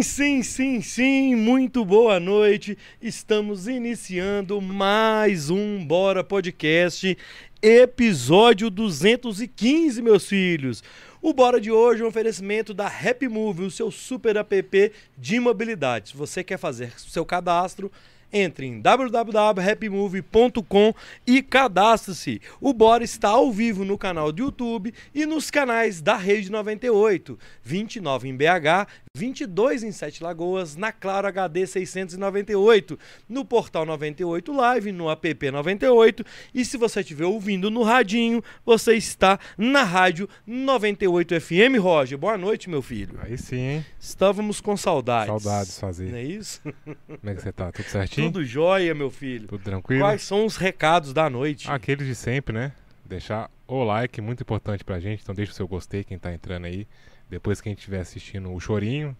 Sim, 0.00 0.02
sim, 0.02 0.42
sim, 0.42 0.80
sim, 0.80 1.34
muito 1.34 1.84
boa 1.84 2.18
noite. 2.18 2.78
Estamos 3.02 3.68
iniciando 3.68 4.58
mais 4.60 5.50
um 5.50 5.84
Bora 5.84 6.24
Podcast, 6.24 7.18
episódio 7.60 8.70
215, 8.70 10.00
meus 10.00 10.26
filhos. 10.26 10.82
O 11.20 11.34
Bora 11.34 11.60
de 11.60 11.70
hoje 11.70 12.00
é 12.00 12.04
um 12.04 12.08
oferecimento 12.08 12.72
da 12.72 12.86
Happy 12.86 13.28
Move, 13.28 13.64
o 13.64 13.70
seu 13.70 13.90
super 13.90 14.36
app 14.36 14.92
de 15.18 15.38
mobilidade. 15.38 16.08
Se 16.10 16.16
você 16.16 16.42
quer 16.42 16.56
fazer 16.56 16.98
seu 16.98 17.26
cadastro, 17.26 17.92
entre 18.32 18.66
em 18.66 18.80
www.happymove.com 18.80 20.94
e 21.26 21.42
cadastre-se. 21.42 22.40
O 22.60 22.72
Bora 22.72 23.02
está 23.04 23.28
ao 23.30 23.50
vivo 23.52 23.84
no 23.84 23.98
canal 23.98 24.30
do 24.32 24.44
YouTube 24.44 24.94
e 25.14 25.26
nos 25.26 25.50
canais 25.50 26.00
da 26.00 26.16
Rede 26.16 26.50
98, 26.50 27.38
29 27.62 28.28
em 28.28 28.36
BH, 28.36 28.88
22 29.16 29.82
em 29.82 29.90
Sete 29.90 30.22
Lagoas, 30.22 30.76
na 30.76 30.92
Claro 30.92 31.26
HD 31.26 31.66
698, 31.66 32.96
no 33.28 33.44
Portal 33.44 33.84
98 33.84 34.52
Live, 34.52 34.92
no 34.92 35.10
app 35.10 35.50
98 35.50 36.24
e 36.54 36.64
se 36.64 36.76
você 36.76 37.00
estiver 37.00 37.26
ouvindo 37.26 37.70
no 37.70 37.82
radinho, 37.82 38.42
você 38.64 38.94
está 38.94 39.38
na 39.58 39.82
rádio 39.82 40.28
98 40.46 41.40
FM. 41.40 41.80
Roger, 41.80 42.16
boa 42.16 42.38
noite, 42.38 42.70
meu 42.70 42.80
filho. 42.80 43.18
Aí 43.20 43.36
sim, 43.36 43.58
hein? 43.58 43.86
Estávamos 43.98 44.60
com 44.60 44.76
saudades. 44.76 45.26
Saudades 45.42 45.80
fazer. 45.80 46.10
Não 46.10 46.18
é 46.18 46.22
isso? 46.22 46.60
Como 46.62 47.18
é 47.24 47.34
que 47.34 47.42
você 47.42 47.50
tá? 47.50 47.72
Tudo 47.72 47.86
certinho? 47.90 48.30
Tudo 48.30 48.44
jóia, 48.44 48.94
meu 48.94 49.10
filho. 49.10 49.48
Tudo 49.48 49.64
tranquilo? 49.64 50.02
Quais 50.02 50.22
são 50.22 50.46
os 50.46 50.56
recados 50.56 51.12
da 51.12 51.28
noite? 51.28 51.68
Aqueles 51.68 52.06
de 52.06 52.14
sempre, 52.14 52.54
né? 52.54 52.72
Deixar 53.04 53.50
o 53.66 53.82
like, 53.82 54.20
muito 54.20 54.44
importante 54.44 54.84
pra 54.84 55.00
gente. 55.00 55.20
Então 55.20 55.34
deixa 55.34 55.50
o 55.50 55.54
seu 55.54 55.66
gostei, 55.66 56.04
quem 56.04 56.16
tá 56.16 56.32
entrando 56.32 56.66
aí. 56.66 56.86
Depois 57.30 57.60
quem 57.60 57.72
estiver 57.72 58.00
assistindo 58.00 58.52
o 58.52 58.60
chorinho, 58.60 59.16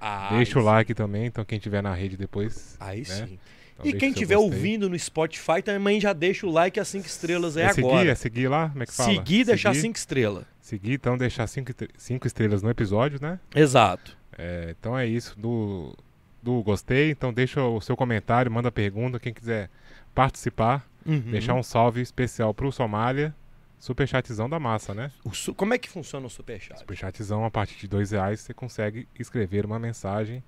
Ah, 0.00 0.30
deixa 0.32 0.58
o 0.58 0.62
like 0.62 0.94
também. 0.94 1.26
Então 1.26 1.44
quem 1.44 1.58
estiver 1.58 1.82
na 1.82 1.94
rede 1.94 2.16
depois. 2.16 2.76
Aí 2.80 3.00
né? 3.00 3.04
sim. 3.04 3.38
Então 3.74 3.86
e 3.90 3.92
quem 3.94 4.10
o 4.10 4.12
estiver 4.12 4.36
ouvindo 4.36 4.88
no 4.90 4.98
Spotify 4.98 5.62
também 5.62 6.00
já 6.00 6.12
deixa 6.12 6.46
o 6.46 6.50
like 6.50 6.78
a 6.80 6.84
5 6.84 7.06
estrelas 7.06 7.56
aí 7.56 7.64
é 7.64 7.72
seguir, 7.72 7.86
agora. 7.86 8.10
é 8.10 8.14
seguir 8.14 8.48
lá? 8.48 8.68
Como 8.70 8.82
é 8.82 8.86
que 8.86 8.92
fala? 8.92 9.12
Seguir 9.14 9.40
e 9.40 9.44
deixar 9.44 9.70
Seguir. 9.74 9.82
5 9.82 9.96
estrelas. 9.98 10.44
Seguir, 10.60 10.92
então 10.94 11.16
deixar 11.18 11.46
5 11.46 11.72
cinco 11.96 12.26
estrelas 12.26 12.62
no 12.62 12.70
episódio, 12.70 13.18
né? 13.22 13.38
Exato. 13.54 14.16
É, 14.38 14.74
então 14.78 14.98
é 14.98 15.06
isso. 15.06 15.38
Do, 15.38 15.96
do 16.42 16.62
gostei. 16.62 17.10
Então 17.10 17.32
deixa 17.32 17.62
o 17.62 17.80
seu 17.80 17.96
comentário, 17.96 18.50
manda 18.50 18.70
pergunta. 18.72 19.18
Quem 19.20 19.32
quiser 19.34 19.68
participar, 20.14 20.86
Uhum. 21.06 21.30
deixar 21.30 21.54
um 21.54 21.62
salve 21.62 22.02
especial 22.02 22.52
pro 22.52 22.70
Somália. 22.70 23.34
Superchatzão 23.80 24.48
da 24.48 24.60
massa, 24.60 24.94
né? 24.94 25.10
Su- 25.32 25.54
Como 25.54 25.72
é 25.74 25.78
que 25.78 25.88
funciona 25.88 26.26
o 26.26 26.30
Superchat? 26.30 26.78
Superchatzão, 26.78 27.44
a 27.44 27.50
partir 27.50 27.76
de 27.78 27.88
dois 27.88 28.10
reais, 28.10 28.40
você 28.40 28.52
consegue 28.54 29.08
escrever 29.18 29.64
uma 29.64 29.78
mensagem. 29.78 30.44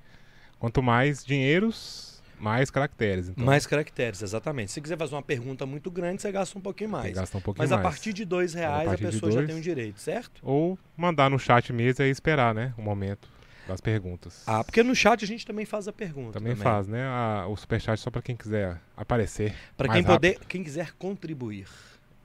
Quanto 0.58 0.82
mais 0.82 1.24
dinheiros, 1.24 2.22
mais 2.38 2.70
caracteres. 2.70 3.28
Então, 3.30 3.44
Mais 3.44 3.66
caracteres, 3.66 4.22
exatamente. 4.22 4.70
Se 4.70 4.80
quiser 4.80 4.98
fazer 4.98 5.14
uma 5.14 5.22
pergunta 5.22 5.64
muito 5.64 5.90
grande, 5.90 6.20
você 6.20 6.30
gasta 6.30 6.56
um 6.58 6.60
pouquinho 6.60 6.90
mais. 6.90 7.08
que 7.08 7.14
gastar 7.14 7.38
um 7.38 7.40
pouquinho 7.40 7.62
Mas 7.64 7.72
a 7.72 7.76
mais. 7.76 7.88
partir 7.88 8.12
de 8.12 8.24
dois 8.24 8.52
reais 8.52 8.88
a, 8.88 8.94
de 8.94 9.02
pessoa 9.02 9.32
já 9.32 9.38
dois. 9.38 9.50
tem 9.50 9.58
o 9.58 9.62
direito, 9.62 9.98
certo? 9.98 10.40
Ou 10.44 10.78
mandar 10.96 11.30
no 11.30 11.38
chat 11.38 11.72
mesmo 11.72 12.04
e 12.04 12.10
esperar, 12.10 12.54
né? 12.54 12.74
O 12.76 12.82
momento 12.82 13.28
das 13.66 13.80
perguntas. 13.80 14.44
Ah, 14.46 14.62
porque 14.62 14.82
no 14.82 14.94
chat 14.94 15.24
a 15.24 15.26
gente 15.26 15.46
também 15.46 15.64
faz 15.64 15.88
a 15.88 15.92
pergunta. 15.92 16.38
Também 16.38 16.54
faz, 16.54 16.86
né? 16.86 17.02
A- 17.06 17.46
o 17.48 17.56
superchat 17.56 17.98
só 17.98 18.10
para 18.10 18.20
quem 18.20 18.36
quiser 18.36 18.78
aparecer. 18.96 19.54
Para 19.76 19.88
quem, 19.88 20.02
poder, 20.04 20.38
quem 20.48 20.62
quiser 20.62 20.92
contribuir. 20.92 21.66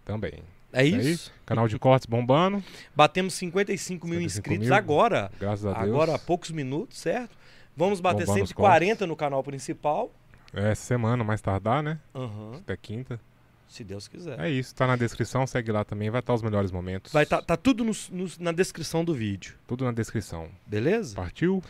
Também. 0.03 0.43
É 0.73 0.83
Isso 0.85 0.95
aí. 0.97 1.11
isso? 1.11 1.33
Canal 1.45 1.67
de 1.67 1.79
cortes 1.79 2.05
bombando, 2.05 2.63
Batemos 2.95 3.33
55 3.35 4.05
mil 4.07 4.19
55 4.19 4.25
inscritos 4.39 4.67
mil. 4.67 4.75
agora. 4.75 5.31
graças 5.39 5.65
a 5.65 5.73
Deus. 5.73 5.83
Agora 5.83 6.15
há 6.15 6.19
poucos 6.19 6.51
minutos, 6.51 6.97
certo? 6.97 7.35
Vamos 7.75 7.99
bater 8.01 8.25
Bombando 8.25 8.43
os 8.43 8.49
140 8.49 9.07
no 9.07 9.15
canal 9.15 9.43
principal. 9.43 10.11
É, 10.53 10.73
semana, 10.75 11.23
mais 11.23 11.41
tardar, 11.41 11.81
né? 11.83 11.99
Aham, 12.13 12.55
Até 12.57 12.75
quinta. 12.75 13.19
se 13.67 13.83
Deus 13.83 14.07
quiser. 14.07 14.39
É 14.39 14.49
isso, 14.49 14.73
tá 14.75 14.87
na 14.87 14.95
descrição, 14.95 15.45
segue 15.45 15.71
lá 15.71 15.83
também, 15.85 16.09
vai 16.09 16.19
estar 16.21 16.33
os 16.33 16.41
melhores 16.41 16.71
momentos. 16.71 17.11
Vai 17.13 17.25
tá, 17.25 17.41
tá 17.41 17.55
tudo 17.57 17.83
nos- 17.83 18.09
nos- 18.09 18.37
na 18.37 18.51
descrição 18.51 19.03
do 19.05 19.13
vídeo, 19.13 19.55
Tudo 19.67 19.85
na 19.85 19.91
descrição. 19.91 20.49
beleza? 20.65 21.15
Partiu? 21.15 21.61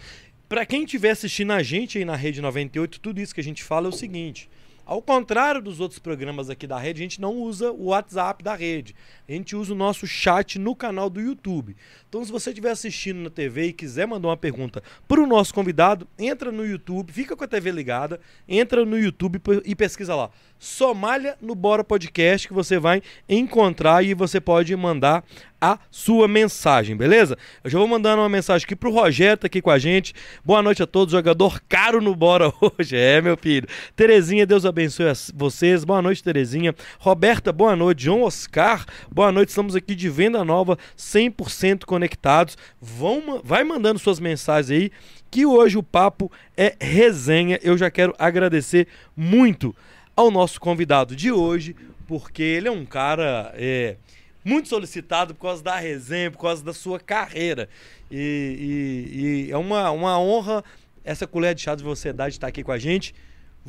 Pra 0.47 0.65
quem 0.65 0.83
estiver 0.85 1.09
assistindo 1.11 1.51
a 1.51 1.61
gente 1.61 1.97
aí 1.97 2.05
na 2.05 2.15
Rede 2.15 2.39
98, 2.41 2.99
tudo 3.01 3.19
isso 3.19 3.33
que 3.35 3.41
a 3.41 3.43
gente 3.43 3.63
fala 3.63 3.87
é 3.87 3.89
o 3.89 3.91
seguinte. 3.93 4.49
Ao 4.87 5.01
contrário 5.01 5.61
dos 5.61 5.81
outros 5.81 5.99
programas 5.99 6.49
aqui 6.49 6.65
da 6.65 6.79
rede, 6.79 7.01
a 7.01 7.03
gente 7.03 7.19
não 7.19 7.35
usa 7.35 7.73
o 7.73 7.87
WhatsApp 7.87 8.41
da 8.41 8.55
rede. 8.55 8.95
A 9.27 9.33
gente 9.33 9.53
usa 9.53 9.73
o 9.73 9.75
nosso 9.75 10.07
chat 10.07 10.57
no 10.57 10.73
canal 10.73 11.09
do 11.09 11.19
YouTube. 11.19 11.75
Então, 12.07 12.23
se 12.23 12.31
você 12.31 12.51
estiver 12.51 12.71
assistindo 12.71 13.19
na 13.19 13.29
TV 13.29 13.65
e 13.65 13.73
quiser 13.73 14.07
mandar 14.07 14.29
uma 14.29 14.37
pergunta 14.37 14.81
para 15.05 15.19
o 15.19 15.27
nosso 15.27 15.53
convidado, 15.53 16.07
entra 16.17 16.53
no 16.53 16.65
YouTube, 16.65 17.11
fica 17.11 17.35
com 17.35 17.43
a 17.43 17.47
TV 17.49 17.69
ligada, 17.69 18.21
entra 18.47 18.85
no 18.85 18.97
YouTube 18.97 19.41
e 19.65 19.75
pesquisa 19.75 20.15
lá. 20.15 20.29
Somália 20.59 21.37
no 21.41 21.55
Bora 21.55 21.83
Podcast, 21.83 22.47
que 22.47 22.53
você 22.53 22.79
vai 22.79 23.01
encontrar 23.27 24.03
e 24.03 24.13
você 24.13 24.39
pode 24.39 24.75
mandar 24.75 25.23
a 25.59 25.79
sua 25.89 26.27
mensagem, 26.27 26.95
beleza? 26.95 27.37
Eu 27.63 27.69
já 27.69 27.79
vou 27.79 27.87
mandando 27.87 28.21
uma 28.21 28.29
mensagem 28.29 28.65
aqui 28.65 28.75
pro 28.75 28.91
Rogério, 28.91 29.37
tá 29.37 29.47
aqui 29.47 29.61
com 29.61 29.71
a 29.71 29.79
gente. 29.79 30.13
Boa 30.45 30.61
noite 30.61 30.83
a 30.83 30.87
todos, 30.87 31.11
jogador 31.11 31.59
caro 31.67 31.99
no 31.99 32.15
Bora 32.15 32.51
hoje. 32.61 32.95
É, 32.95 33.21
meu 33.21 33.35
filho. 33.35 33.67
Terezinha, 33.95 34.45
Deus 34.45 34.65
abençoe 34.65 35.05
vocês. 35.35 35.83
Boa 35.83 36.01
noite, 36.01 36.23
Terezinha. 36.23 36.75
Roberta, 36.99 37.51
boa 37.51 37.75
noite. 37.75 38.03
João 38.03 38.23
Oscar, 38.23 38.85
boa 39.11 39.31
noite. 39.31 39.49
Estamos 39.49 39.75
aqui 39.75 39.95
de 39.95 40.09
Venda 40.09 40.43
Nova, 40.45 40.77
100% 40.97 41.85
conectados. 41.85 42.57
Vão, 42.79 43.41
vai 43.43 43.63
mandando 43.63 43.99
suas 43.99 44.19
mensagens 44.19 44.69
aí, 44.71 44.91
que 45.31 45.45
hoje 45.45 45.77
o 45.77 45.83
papo 45.83 46.31
é 46.55 46.75
resenha. 46.79 47.59
Eu 47.63 47.77
já 47.77 47.89
quero 47.89 48.13
agradecer 48.19 48.87
muito 49.15 49.75
ao 50.17 50.29
nosso 50.29 50.59
convidado 50.59 51.15
de 51.15 51.31
hoje, 51.31 51.75
porque 52.07 52.43
ele 52.43 52.67
é 52.67 52.71
um 52.71 52.85
cara 52.85 53.53
é, 53.55 53.95
muito 54.43 54.67
solicitado 54.67 55.33
por 55.35 55.43
causa 55.43 55.63
da 55.63 55.77
resenha, 55.77 56.29
por 56.31 56.39
causa 56.41 56.63
da 56.63 56.73
sua 56.73 56.99
carreira. 56.99 57.69
E, 58.11 59.05
e- 59.13 59.47
e 59.47 59.51
é 59.51 59.57
uma, 59.57 59.91
uma 59.91 60.19
honra 60.19 60.63
essa 61.05 61.25
colher 61.27 61.53
de 61.55 61.61
chá 61.61 61.75
de 61.75 61.83
você 61.83 62.11
dar 62.11 62.27
de 62.29 62.35
estar 62.35 62.47
aqui 62.47 62.63
com 62.63 62.71
a 62.71 62.77
gente. 62.79 63.13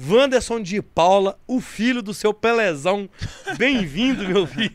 Wanderson 0.01 0.61
de 0.61 0.81
Paula, 0.81 1.37
o 1.47 1.61
filho 1.61 2.01
do 2.03 2.15
seu 2.15 2.33
Pelezão. 2.33 3.11
Bem-vindo, 3.59 4.25
meu 4.29 4.47
filho. 4.47 4.71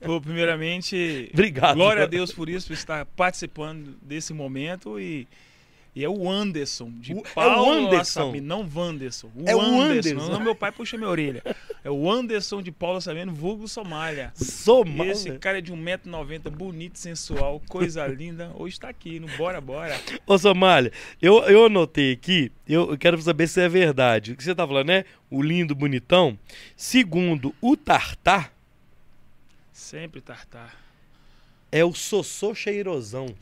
Pô, 0.00 0.18
primeiramente, 0.20 1.28
Obrigado. 1.32 1.76
glória 1.76 2.04
a 2.04 2.06
Deus 2.06 2.32
por 2.32 2.48
isso, 2.48 2.66
por 2.68 2.72
estar 2.72 3.04
participando 3.04 3.96
desse 4.02 4.32
momento 4.32 4.98
e, 4.98 5.28
e 5.94 6.04
é 6.04 6.08
o 6.08 6.30
Anderson, 6.30 6.90
de 7.00 7.14
O- 7.14 7.18
é 7.18 7.20
o 7.20 7.22
Paulo 7.34 7.70
Anderson. 7.72 8.32
Não 8.42 8.68
Wanderson. 8.74 9.30
O 9.34 9.42
É 9.48 9.56
o 9.56 9.60
Anderson. 9.60 10.10
Anderson. 10.10 10.32
Não, 10.32 10.40
meu 10.40 10.54
pai 10.54 10.70
puxa 10.70 10.96
minha 10.96 11.08
orelha. 11.10 11.42
É 11.82 11.90
o 11.90 12.10
Anderson 12.10 12.62
de 12.62 12.70
Paulo 12.70 13.00
Sabino, 13.00 13.32
vulgo 13.34 13.66
Somália. 13.66 14.32
Mal. 14.96 15.06
esse 15.08 15.30
cara 15.38 15.58
é 15.58 15.60
de 15.60 15.72
1,90m, 15.72 16.50
bonito, 16.50 16.98
sensual, 16.98 17.60
coisa 17.68 18.06
linda. 18.08 18.52
Hoje 18.54 18.78
tá 18.78 18.88
aqui, 18.88 19.18
no 19.18 19.26
Bora 19.36 19.60
Bora. 19.60 19.98
Ô, 20.26 20.38
Somália, 20.38 20.92
eu, 21.20 21.38
eu 21.44 21.66
anotei 21.66 22.12
aqui, 22.12 22.52
eu, 22.68 22.90
eu 22.92 22.98
quero 22.98 23.20
saber 23.20 23.48
se 23.48 23.60
é 23.60 23.68
verdade. 23.68 24.32
O 24.32 24.36
que 24.36 24.44
você 24.44 24.54
tá 24.54 24.66
falando, 24.66 24.86
né? 24.88 25.04
O 25.30 25.42
lindo, 25.42 25.74
bonitão. 25.74 26.38
Segundo 26.76 27.54
o 27.60 27.76
Tartar, 27.76 28.52
Sempre 29.72 30.20
tartar. 30.20 30.76
É 31.72 31.84
o 31.84 31.92
Sossô 31.94 32.54
Cheirosão. 32.54 33.26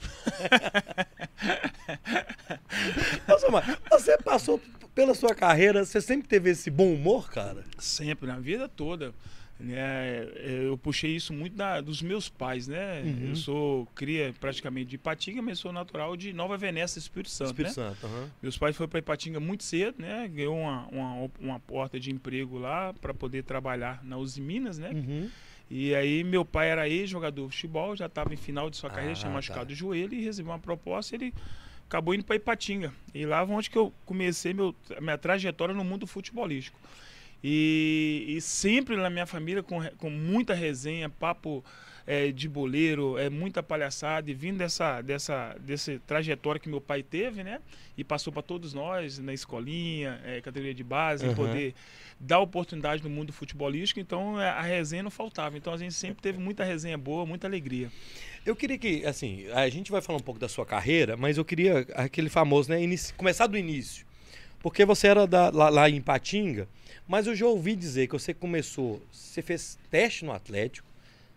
Somália, 3.41 3.79
você 3.91 4.17
passou 4.19 4.61
pela 4.95 5.15
sua 5.15 5.35
carreira, 5.35 5.85
você 5.85 6.01
sempre 6.01 6.29
teve 6.29 6.51
esse 6.51 6.71
bom 6.71 6.93
humor, 6.93 7.31
cara? 7.31 7.65
Sempre, 7.79 8.27
na 8.27 8.39
vida 8.39 8.69
toda. 8.69 9.13
né? 9.61 10.27
eu 10.65 10.77
puxei 10.79 11.17
isso 11.17 11.33
muito 11.33 11.57
da- 11.57 11.81
dos 11.81 12.01
meus 12.03 12.29
pais, 12.29 12.69
né? 12.69 13.03
Uhum. 13.05 13.29
Eu 13.31 13.37
sou 13.37 13.87
cria 13.95 14.35
praticamente 14.39 14.91
de 14.91 14.97
Ipatinga, 14.97 15.43
mas 15.43 15.59
sou 15.59 15.73
natural 15.73 16.17
de 16.17 16.33
Nova 16.33 16.57
Venécia, 16.57 16.99
Espírito 16.99 17.31
Santo, 17.31 17.49
Espírito 17.51 17.81
né? 17.81 17.89
Santo, 17.91 18.07
aham. 18.07 18.31
Meus 18.43 18.57
pais 18.59 18.77
foram 18.77 18.89
para 18.89 18.99
Ipatinga 19.01 19.41
muito 19.41 19.65
cedo, 19.65 19.97
né? 20.01 20.29
Ganhou 20.29 20.57
uma, 20.57 20.87
uma, 20.89 21.31
uma 21.41 21.61
porta 21.61 21.99
de 21.99 22.11
emprego 22.11 22.59
lá 22.59 22.93
para 23.01 23.13
poder 23.15 23.43
trabalhar 23.45 24.01
na 24.05 24.17
Uzi 24.17 24.41
Minas, 24.41 24.79
né? 24.79 24.91
Uhum. 24.91 25.29
E 25.71 25.95
aí 25.95 26.25
meu 26.25 26.45
pai 26.45 26.71
era 26.71 26.89
ex-jogador 26.89 27.49
de 27.49 27.55
futebol, 27.55 27.95
já 27.95 28.07
estava 28.07 28.33
em 28.33 28.37
final 28.37 28.71
de 28.71 28.77
sua 28.77 28.89
carreira, 28.89 29.13
Ah, 29.13 29.17
tinha 29.17 29.29
tá. 29.29 29.35
machucado 29.35 29.73
o 29.73 29.77
joelho 29.77 30.15
e 30.15 30.25
recebeu 30.25 30.53
uma 30.53 30.59
proposta, 30.59 31.15
ele 31.15 31.35
acabou 31.87 32.15
indo 32.15 32.25
para 32.25 32.37
Ipatinga. 32.37 32.93
E 33.15 33.27
lá 33.27 33.45
foi 33.47 33.55
onde 33.55 33.69
que 33.71 33.77
eu 33.77 33.93
comecei 34.07 34.55
meu, 34.55 34.75
a 34.97 35.01
minha 35.01 35.19
trajetória 35.19 35.75
no 35.75 35.85
mundo 35.85 36.07
futebolístico. 36.07 36.79
E, 37.45 38.25
e 38.29 38.41
sempre 38.41 38.97
na 38.97 39.09
minha 39.11 39.27
família 39.27 39.63
com, 39.63 39.83
com 39.97 40.11
muita 40.11 40.55
resenha, 40.55 41.09
papo 41.09 41.65
é, 42.11 42.33
de 42.33 42.49
boleiro, 42.49 43.19
é 43.19 43.29
muita 43.29 43.63
palhaçada. 43.63 44.31
E 44.31 44.35
vindo 44.35 44.57
dessa, 44.57 45.03
dessa, 45.03 45.55
dessa 45.61 46.01
trajetória 46.07 46.59
que 46.59 46.67
meu 46.69 46.81
pai 46.81 47.03
teve, 47.03 47.45
né? 47.45 47.61
E 47.99 48.03
passou 48.03 48.33
para 48.33 48.41
todos 48.41 48.73
nós, 48.73 49.19
na 49.19 49.35
escolinha, 49.35 50.19
é, 50.25 50.41
categoria 50.41 50.73
de 50.73 50.83
base, 50.83 51.27
Uhum. 51.27 51.35
poder 51.35 51.75
dar 52.19 52.39
oportunidade 52.41 53.03
no 53.03 53.11
mundo 53.11 53.31
futebolístico. 53.31 54.01
Então 54.01 54.41
é, 54.41 54.49
a 54.49 54.63
resenha 54.63 55.03
não 55.03 55.11
faltava. 55.11 55.59
Então 55.59 55.73
a 55.73 55.77
gente 55.77 55.93
sempre 55.95 56.23
teve 56.23 56.39
muita 56.39 56.65
resenha 56.65 56.97
boa, 56.97 57.27
muita 57.27 57.47
alegria. 57.47 57.91
Eu 58.47 58.57
queria 58.57 58.79
que, 58.79 59.05
assim, 59.05 59.47
a 59.53 59.69
gente 59.69 59.91
vai 59.91 60.01
falar 60.01 60.17
um 60.19 60.23
pouco 60.23 60.41
da 60.41 60.49
sua 60.49 60.65
carreira, 60.65 61.15
mas 61.15 61.37
eu 61.37 61.45
queria 61.45 61.87
aquele 61.95 62.31
famoso, 62.31 62.71
né? 62.71 62.83
inici- 62.83 63.13
começar 63.13 63.47
do 63.47 63.59
início. 63.59 64.07
Porque 64.61 64.85
você 64.87 65.09
era 65.09 65.27
da- 65.27 65.51
lá, 65.51 65.69
lá 65.69 65.91
em 65.91 66.01
Patinga, 66.01 66.67
mas 67.07 67.27
eu 67.27 67.35
já 67.37 67.47
ouvi 67.47 67.77
dizer 67.77 68.07
que 68.07 68.15
você 68.15 68.33
começou, 68.33 69.01
você 69.13 69.43
fez 69.43 69.79
teste 69.91 70.25
no 70.25 70.33
Atlético, 70.33 70.88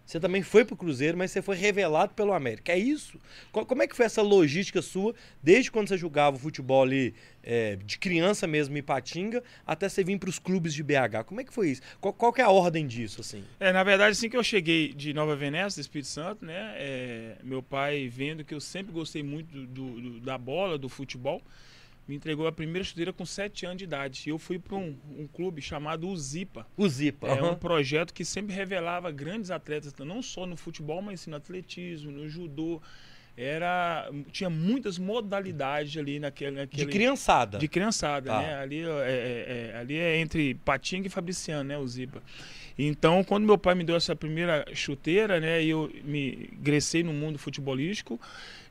você 0.06 0.20
também 0.20 0.42
foi 0.42 0.66
pro 0.66 0.76
Cruzeiro, 0.76 1.18
mas 1.18 1.32
você 1.32 1.42
foi 1.42 1.56
revelado 1.56 2.14
pelo 2.14 2.34
América. 2.34 2.72
É 2.74 2.78
isso? 2.78 3.18
Co- 3.52 3.66
Como 3.66 3.82
é 3.82 3.88
que 3.88 3.96
foi 3.96 4.06
essa 4.06 4.22
logística 4.22 4.82
sua, 4.82 5.16
desde 5.42 5.72
quando 5.72 5.88
você 5.88 5.98
jogava 5.98 6.38
futebol 6.38 6.84
ali, 6.84 7.14
é, 7.44 7.78
de 7.78 7.98
criança 7.98 8.46
mesmo 8.46 8.78
em 8.78 8.84
Patinga, 8.84 9.42
até 9.66 9.88
você 9.88 10.04
vir 10.04 10.20
pros 10.20 10.38
clubes 10.38 10.74
de 10.74 10.84
BH? 10.84 11.24
Como 11.26 11.40
é 11.40 11.44
que 11.46 11.54
foi 11.54 11.70
isso? 11.70 11.82
Qual, 12.02 12.14
qual 12.14 12.34
é 12.38 12.42
a 12.42 12.50
ordem 12.50 12.86
disso, 12.86 13.22
assim? 13.22 13.44
É, 13.60 13.72
na 13.72 13.84
verdade, 13.84 14.12
assim 14.12 14.30
que 14.30 14.36
eu 14.36 14.44
cheguei 14.44 14.94
de 14.94 15.14
Nova 15.14 15.36
Venécia, 15.36 15.80
do 15.80 15.82
Espírito 15.86 16.08
Santo, 16.10 16.44
né? 16.46 16.74
é, 16.78 17.38
meu 17.44 17.64
pai, 17.64 18.08
vendo 18.10 18.44
que 18.44 18.54
eu 18.54 18.60
sempre 18.60 18.92
gostei 18.92 19.24
muito 19.24 19.66
do- 19.68 20.02
do- 20.02 20.20
da 20.20 20.38
bola, 20.38 20.78
do 20.78 20.90
futebol, 20.90 21.42
me 22.08 22.16
entregou 22.16 22.46
a 22.48 22.52
primeira 22.52 22.84
chuteira 22.84 23.14
com 23.14 23.26
7 23.26 23.66
anos 23.66 23.78
de 23.78 23.84
idade. 23.86 24.24
E 24.26 24.30
eu 24.30 24.38
fui 24.40 24.60
para 24.60 24.76
um, 24.76 24.96
um 25.18 25.28
clube 25.28 25.62
chamado 25.62 26.08
Uzipa. 26.10 26.68
O 26.76 26.88
Zipa. 26.90 27.28
É 27.28 27.32
aham. 27.40 27.52
um 27.52 27.56
projeto 27.56 28.14
que 28.14 28.26
sempre 28.26 28.54
revelava 28.54 29.12
grandes 29.12 29.50
atletas, 29.52 29.94
não 30.00 30.22
só 30.22 30.46
no 30.46 30.58
futebol, 30.58 31.02
mas 31.02 31.26
no 31.28 31.36
atletismo, 31.38 32.12
no 32.12 32.28
judô. 32.28 32.82
Era, 33.38 34.10
tinha 34.32 34.50
muitas 34.50 34.98
modalidades 35.00 35.96
ali 35.98 36.20
naquele, 36.20 36.52
De 36.52 36.58
naquele 36.58 36.92
criançada. 36.92 37.58
de 37.58 37.68
criançada, 37.68 38.30
Tá. 38.30 38.42
né? 38.42 38.56
Ali 38.56 38.82
é, 38.82 38.88
é- 38.90 39.72
é- 39.74 39.78
ali 39.78 39.96
é 39.98 40.18
entre 40.18 40.54
Patinga 40.56 41.08
e 41.08 41.10
Fabriciano, 41.10 41.64
né? 41.64 41.78
O 41.78 41.88
Zipa. 41.88 42.22
Então, 42.78 43.24
quando 43.24 43.46
meu 43.46 43.58
pai 43.58 43.74
me 43.74 43.84
deu 43.86 43.96
essa 43.96 44.16
primeira 44.16 44.66
chuteira, 44.74 45.40
né? 45.40 45.64
Eu 45.64 45.90
me 46.04 46.50
ingressei 46.60 47.04
no 47.04 47.14
mundo 47.14 47.40
futebolístico 47.40 48.20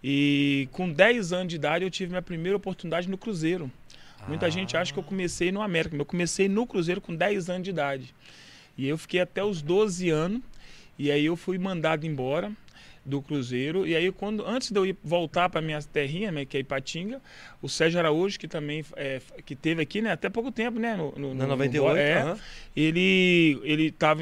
e 0.03 0.69
com 0.73 0.91
10 0.91 1.33
anos 1.33 1.49
de 1.49 1.57
idade 1.57 1.85
eu 1.85 1.91
tive 1.91 2.11
minha 2.11 2.23
primeira 2.23 2.57
oportunidade 2.57 3.09
no 3.09 3.19
Cruzeiro. 3.19 3.71
Muita 4.29 4.47
Ah. 4.47 4.51
gente 4.51 4.77
acha 4.77 4.93
que 4.93 4.99
eu 4.99 5.03
comecei 5.03 5.51
no 5.51 5.63
América, 5.63 5.95
mas 5.95 6.01
eu 6.01 6.07
comecei 6.07 6.49
no 6.49 6.67
Cruzeiro 6.67 7.01
com 7.01 7.15
10 7.15 7.49
anos 7.51 7.63
de 7.65 7.71
idade. 7.71 8.15
E 8.77 8.87
eu 8.89 8.97
fiquei 8.99 9.21
até 9.21 9.43
os 9.45 9.61
12 9.63 10.09
anos 10.11 10.41
e 10.99 11.11
aí 11.11 11.25
eu 11.27 11.37
fui 11.37 11.59
mandado 11.59 12.07
embora 12.07 12.53
do 13.05 13.23
Cruzeiro. 13.23 13.87
E 13.87 13.97
aí, 13.97 14.13
quando 14.13 14.47
antes 14.47 14.71
de 14.71 14.79
eu 14.79 14.85
ir 14.85 14.95
voltar 15.03 15.49
para 15.49 15.63
minha 15.63 15.83
terrinha, 15.83 16.31
né, 16.31 16.45
que 16.45 16.57
é 16.59 16.61
Ipatinga, 16.61 17.21
o 17.63 17.69
Sérgio 17.69 17.99
Araújo, 17.99 18.39
que 18.39 18.47
também 18.47 18.85
é, 18.95 19.21
que 19.45 19.57
teve 19.57 19.81
aqui, 19.83 20.03
né, 20.03 20.13
até 20.13 20.29
pouco 20.29 20.53
tempo, 20.53 20.79
né, 20.79 20.95
no, 20.97 21.11
no, 21.13 21.35
Na 21.35 21.45
no- 21.45 21.51
98, 21.53 21.95
no, 21.95 21.99
é, 21.99 22.37
ele 22.77 23.59
ele 23.65 23.87
estava 23.87 24.21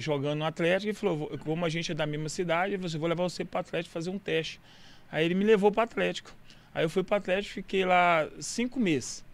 jogando 0.00 0.38
no 0.38 0.44
Atlético 0.46 0.90
e 0.90 0.94
falou, 0.94 1.16
"Vou- 1.18 1.38
como 1.38 1.64
a 1.66 1.68
gente 1.68 1.92
é 1.92 1.94
da 1.94 2.06
mesma 2.06 2.30
cidade, 2.30 2.76
você 2.78 2.96
vou 2.96 3.08
levar 3.08 3.24
você 3.24 3.44
para 3.44 3.58
o 3.58 3.60
Atlético 3.60 3.92
fazer 3.92 4.08
um 4.10 4.18
teste. 4.18 4.58
Aí 5.10 5.24
ele 5.24 5.34
me 5.34 5.44
levou 5.44 5.70
para 5.72 5.80
o 5.80 5.84
Atlético. 5.84 6.34
Aí 6.74 6.84
eu 6.84 6.90
fui 6.90 7.02
para 7.02 7.14
o 7.14 7.18
Atlético, 7.18 7.54
fiquei 7.54 7.84
lá 7.84 8.28
cinco 8.40 8.78
meses. 8.78 9.24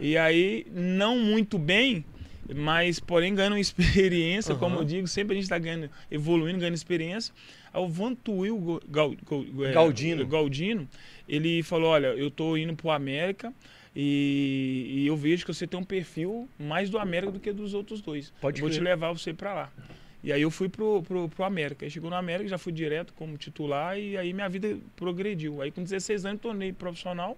E 0.00 0.16
aí, 0.16 0.66
não 0.72 1.18
muito 1.18 1.58
bem, 1.58 2.04
mas 2.54 3.00
porém 3.00 3.34
ganhando 3.34 3.56
experiência, 3.58 4.54
como 4.54 4.74
Aham. 4.74 4.82
eu 4.82 4.86
digo, 4.86 5.08
sempre 5.08 5.32
a 5.32 5.34
gente 5.36 5.44
está 5.44 5.58
ganhando, 5.58 5.90
evoluindo, 6.10 6.58
ganhando 6.58 6.74
experiência. 6.74 7.34
Aí 7.72 7.80
o 7.82 7.88
Vantuil 7.88 8.56
Go- 8.56 8.80
Gal- 8.88 9.14
Gal- 9.28 9.66
é, 9.66 9.72
Galdino. 9.72 10.26
Galdino, 10.26 10.88
ele 11.28 11.62
falou, 11.62 11.90
olha, 11.90 12.08
eu 12.08 12.30
tô 12.30 12.56
indo 12.56 12.74
pro 12.74 12.90
América 12.90 13.52
e, 13.94 15.02
e 15.02 15.06
eu 15.06 15.16
vejo 15.16 15.44
que 15.44 15.52
você 15.52 15.66
tem 15.66 15.78
um 15.78 15.84
perfil 15.84 16.48
mais 16.58 16.88
do 16.90 16.98
América 16.98 17.32
do 17.32 17.40
que 17.40 17.52
dos 17.52 17.74
outros 17.74 18.00
dois. 18.00 18.32
Pode 18.40 18.60
Eu 18.60 18.66
Vou 18.68 18.70
te 18.74 18.80
levar 18.80 19.12
você 19.12 19.32
para 19.34 19.52
lá. 19.54 19.72
E 20.28 20.32
aí 20.32 20.42
eu 20.42 20.50
fui 20.50 20.68
pro, 20.68 21.02
pro, 21.02 21.26
pro 21.26 21.42
América. 21.42 21.86
Aí 21.86 21.90
chegou 21.90 22.10
no 22.10 22.16
América, 22.16 22.50
já 22.50 22.58
fui 22.58 22.70
direto 22.70 23.14
como 23.14 23.38
titular 23.38 23.98
e 23.98 24.14
aí 24.14 24.34
minha 24.34 24.46
vida 24.46 24.78
progrediu. 24.94 25.62
Aí 25.62 25.70
com 25.70 25.82
16 25.82 26.26
anos 26.26 26.42
tornei 26.42 26.70
profissional. 26.70 27.34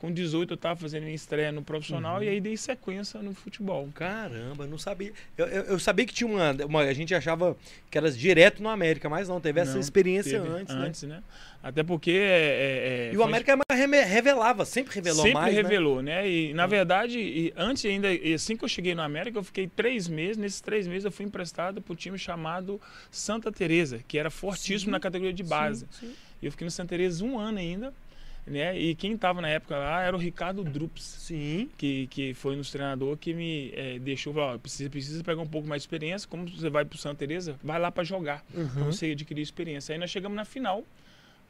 Com 0.00 0.10
18 0.10 0.52
eu 0.52 0.54
estava 0.54 0.74
fazendo 0.80 1.02
minha 1.02 1.14
estreia 1.14 1.52
no 1.52 1.62
profissional 1.62 2.16
Uhum. 2.16 2.22
e 2.22 2.28
aí 2.30 2.40
dei 2.40 2.56
sequência 2.56 3.20
no 3.22 3.34
futebol. 3.34 3.86
Caramba, 3.94 4.66
não 4.66 4.78
sabia. 4.78 5.12
Eu, 5.36 5.46
eu, 5.46 5.62
eu 5.64 5.78
sabia 5.78 6.06
que 6.06 6.14
tinha 6.14 6.26
uma, 6.28 6.52
uma- 6.64 6.80
A 6.80 6.92
gente 6.94 7.14
achava 7.14 7.54
que 7.90 7.98
era 7.98 8.10
direto 8.10 8.62
no 8.62 8.70
América, 8.70 9.10
mas 9.10 9.28
não, 9.28 9.38
teve 9.40 9.60
essa 9.60 9.74
Não, 9.74 9.80
experiência 9.80 10.40
Teve 10.40 10.48
antes, 10.54 10.74
né? 10.74 10.86
antes, 10.86 11.02
né? 11.02 11.22
Até 11.62 11.82
porque 11.82 12.12
é, 12.12 13.10
é, 13.10 13.10
E 13.12 13.16
o 13.18 13.22
América 13.22 13.58
reme- 13.70 14.00
revelava, 14.02 14.64
sempre 14.64 14.94
revelou 14.94 15.18
sempre 15.22 15.34
mais. 15.34 15.54
né? 15.54 15.60
revelou, 15.62 16.02
né? 16.02 16.26
E 16.30 16.54
na 16.54 16.66
verdade, 16.66 17.18
e 17.18 17.52
antes 17.54 17.84
ainda, 17.84 18.10
e 18.10 18.32
assim 18.32 18.56
que 18.56 18.64
eu 18.64 18.68
cheguei 18.68 18.94
no 18.94 19.02
América, 19.02 19.38
eu 19.38 19.44
fiquei 19.44 19.66
três 19.68 20.08
meses. 20.08 20.38
Nesses 20.38 20.62
três 20.62 20.86
meses 20.86 21.04
eu 21.04 21.12
fui 21.12 21.26
emprestado 21.26 21.82
para 21.82 21.92
o 21.92 21.96
time 21.96 22.18
chamado 22.18 22.80
Santa 23.10 23.52
Teresa, 23.52 24.00
que 24.08 24.16
era 24.18 24.30
fortíssimo 24.30 24.86
Sim, 24.86 24.92
na 24.92 25.00
categoria 25.00 25.34
de 25.34 25.42
base. 25.42 25.86
Sim, 25.90 26.06
sim. 26.06 26.14
E 26.40 26.46
eu 26.46 26.50
fiquei 26.52 26.64
no 26.64 26.70
Santa 26.70 26.88
Teresa 26.88 27.22
um 27.22 27.38
ano 27.38 27.58
ainda, 27.58 27.92
né? 28.46 28.78
E 28.78 28.94
quem 28.94 29.12
estava 29.12 29.40
na 29.40 29.48
época 29.48 29.76
lá 29.78 30.02
era 30.02 30.16
o 30.16 30.18
Ricardo 30.18 30.64
Drups. 30.64 31.02
Sim. 31.02 31.68
Que, 31.76 32.06
que 32.08 32.34
foi 32.34 32.56
nos 32.56 32.70
treinador 32.70 33.16
que 33.16 33.32
me 33.32 33.72
eh, 33.74 33.98
deixou 34.00 34.32
falar, 34.34 34.54
ó, 34.54 34.58
precisa, 34.58 34.90
precisa 34.90 35.22
pegar 35.22 35.42
um 35.42 35.46
pouco 35.46 35.68
mais 35.68 35.82
de 35.82 35.86
experiência. 35.86 36.28
Como 36.28 36.48
você 36.48 36.68
vai 36.70 36.84
para 36.84 36.98
Santa 36.98 37.16
Teresa, 37.16 37.56
vai 37.62 37.78
lá 37.78 37.90
para 37.90 38.04
jogar, 38.04 38.44
para 38.52 38.60
Uhum. 38.60 38.84
você 38.92 39.12
adquirir 39.12 39.42
experiência. 39.42 39.92
Aí 39.94 39.98
nós 39.98 40.10
chegamos 40.10 40.36
na 40.36 40.44
final, 40.44 40.84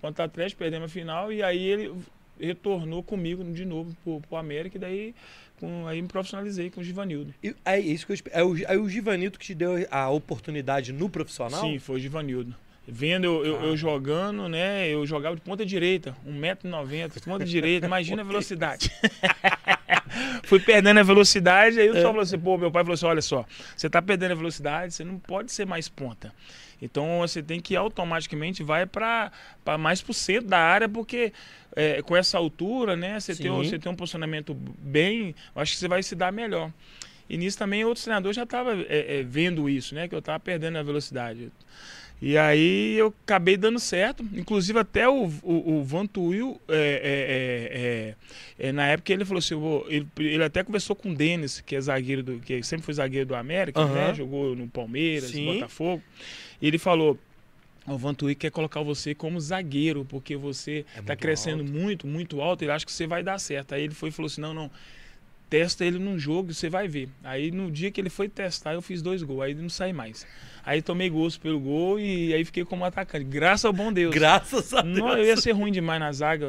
contra 0.01 0.25
o 0.25 0.27
Atlético, 0.27 0.59
perdemos 0.59 0.91
a 0.91 0.93
final 0.93 1.33
e 1.33 1.43
aí 1.43 1.63
ele 1.63 1.95
retornou 2.39 3.03
comigo 3.03 3.45
de 3.53 3.65
novo 3.65 3.95
pro, 4.03 4.21
pro 4.21 4.37
América 4.37 4.77
e 4.79 4.81
daí 4.81 5.15
com, 5.59 5.87
aí 5.87 6.01
me 6.01 6.09
profissionalizei 6.09 6.71
com 6.71 6.81
o 6.81 6.85
Givanildo. 6.85 7.35
E, 7.43 7.55
é 7.65 7.79
isso 7.79 8.07
que 8.07 8.13
eu 8.13 8.17
é 8.31 8.43
o, 8.43 8.57
é 8.65 8.79
o 8.79 8.89
Givanildo 8.89 9.39
que 9.39 9.45
te 9.45 9.55
deu 9.55 9.73
a 9.91 10.09
oportunidade 10.09 10.93
no 10.93 11.09
profissional? 11.11 11.61
Sim, 11.61 11.79
foi 11.79 11.97
o 11.97 11.99
Givanildo. 11.99 12.55
Vendo 12.93 13.25
eu, 13.25 13.45
eu- 13.47 13.61
eu 13.67 13.77
jogando, 13.77 14.49
né? 14.49 14.89
Eu 14.89 15.07
jogava 15.07 15.37
de 15.37 15.43
ponta 15.43 15.65
direita, 15.65 16.17
1,90m, 16.27 17.21
ponta 17.25 17.45
direita, 17.45 17.87
imagina 17.87 18.23
a 18.23 18.25
velocidade. 18.27 18.91
Fui 20.45 20.59
perdendo 20.59 20.99
a 20.99 21.03
velocidade, 21.03 21.79
aí 21.79 21.89
o 21.89 21.93
pessoal 21.93 22.13
falou 22.13 22.23
assim, 22.23 22.39
pô, 22.39 22.59
meu 22.59 22.71
pai 22.71 22.83
falou 22.83 22.95
assim, 22.95 23.07
olha 23.07 23.23
só, 23.23 23.45
você 23.77 23.89
tá 23.89 24.03
perdendo 24.03 24.33
a 24.33 24.35
velocidade, 24.35 24.93
você 24.93 25.05
não 25.05 25.19
pode 25.19 25.53
ser 25.53 25.65
mais 25.67 25.89
ponta. 25.89 26.35
Então 26.83 27.19
você 27.21 27.43
tem 27.43 27.61
que 27.61 27.77
automaticamente 27.77 28.63
vai 28.63 28.87
para 28.87 29.31
mais 29.79 30.03
pro 30.03 30.13
centro 30.15 30.49
da 30.49 30.59
área, 30.59 30.89
porque 30.89 31.33
é, 31.77 32.03
com 32.03 32.17
essa 32.17 32.39
altura, 32.39 32.97
né, 32.97 33.21
você 33.21 33.35
tem, 33.37 33.51
um- 33.51 33.59
você 33.69 33.79
tem 33.79 33.93
um 33.93 33.95
posicionamento 33.95 34.55
bem, 34.55 35.35
eu 35.55 35.63
acho 35.63 35.73
que 35.73 35.79
você 35.79 35.87
vai 35.89 36.03
se 36.03 36.17
dar 36.17 36.33
melhor. 36.33 36.73
E 37.29 37.37
nisso 37.37 37.57
também 37.59 37.85
outros 37.85 38.03
treinadores 38.03 38.35
já 38.35 38.43
estavam 38.43 38.75
vendo 39.29 39.69
isso, 39.71 39.95
né? 39.95 40.09
Que 40.09 40.15
eu 40.17 40.19
estava 40.19 40.41
perdendo 40.41 40.79
a 40.79 40.83
velocidade. 40.83 41.53
E 42.23 42.37
aí 42.37 42.97
eu 42.99 43.15
acabei 43.25 43.57
dando 43.57 43.79
certo. 43.79 44.23
Inclusive 44.35 44.79
até 44.79 45.09
o, 45.09 45.25
o, 45.43 45.79
o 45.79 45.85
Vantuil, 45.85 46.61
é, 46.69 48.15
é, 48.59 48.65
é, 48.65 48.69
é, 48.69 48.73
na 48.73 48.87
época 48.89 49.13
ele 49.13 49.25
falou 49.25 49.39
assim, 49.39 49.55
ele, 49.89 50.07
ele 50.19 50.45
até 50.45 50.63
conversou 50.63 50.95
com 50.95 51.11
o 51.11 51.15
Denis, 51.15 51.61
que 51.61 51.75
é 51.75 51.81
zagueiro 51.81 52.23
do, 52.23 52.39
que 52.41 52.63
sempre 52.63 52.85
foi 52.85 52.95
zagueiro 52.95 53.27
do 53.27 53.35
América, 53.35 53.81
Aham. 53.81 53.95
né? 53.95 54.15
Jogou 54.15 54.55
no 54.55 54.69
Palmeiras, 54.69 55.31
Sim. 55.31 55.55
Botafogo. 55.55 56.03
E 56.61 56.67
ele 56.67 56.77
falou, 56.77 57.19
o 57.87 57.97
Vantuil 57.97 58.37
quer 58.37 58.51
colocar 58.51 58.83
você 58.83 59.15
como 59.15 59.41
zagueiro, 59.41 60.05
porque 60.05 60.37
você 60.37 60.85
É 60.95 61.01
está 61.01 61.13
muito 61.13 61.21
crescendo 61.21 61.63
alto. 61.63 61.73
muito, 61.73 62.07
muito 62.07 62.41
alto, 62.43 62.63
ele 62.63 62.73
acha 62.73 62.85
que 62.85 62.93
você 62.93 63.07
vai 63.07 63.23
dar 63.23 63.39
certo. 63.39 63.75
Aí 63.75 63.83
ele 63.83 63.95
foi 63.95 64.11
e 64.11 64.13
falou 64.13 64.27
assim, 64.27 64.43
não, 64.43 64.53
não, 64.53 64.71
testa 65.51 65.85
ele 65.85 65.99
num 65.99 66.17
jogo 66.17 66.53
e 66.53 66.55
você 66.55 66.71
vai 66.71 66.87
ver. 66.87 67.09
Aí 67.25 67.51
no 67.51 67.71
dia 67.71 67.91
que 67.91 68.01
ele 68.01 68.09
foi 68.09 68.29
testar, 68.29 68.73
eu 68.73 68.81
fiz 68.81 69.03
dois 69.03 69.23
gols, 69.23 69.43
aí 69.43 69.55
não 69.55 69.69
saí 69.69 69.93
mais. 69.93 70.25
Aí 70.65 70.81
tomei 70.81 71.11
gosto 71.11 71.41
pelo 71.41 71.59
gol 71.59 71.99
e 71.99 72.33
aí 72.33 72.45
fiquei 72.45 72.65
como 72.65 72.85
atacante. 72.85 73.25
Graças 73.25 73.65
ao 73.65 73.73
bom 73.73 73.93
Deus. 73.93 74.15
Graças 74.15 74.73
a 74.73 74.83
Deus. 74.83 74.99
Não, 74.99 75.19
eu 75.19 75.25
ia 75.25 75.37
ser 75.37 75.53
ruim 75.53 75.73
demais 75.73 75.99
na 75.99 76.13
zaga. 76.13 76.49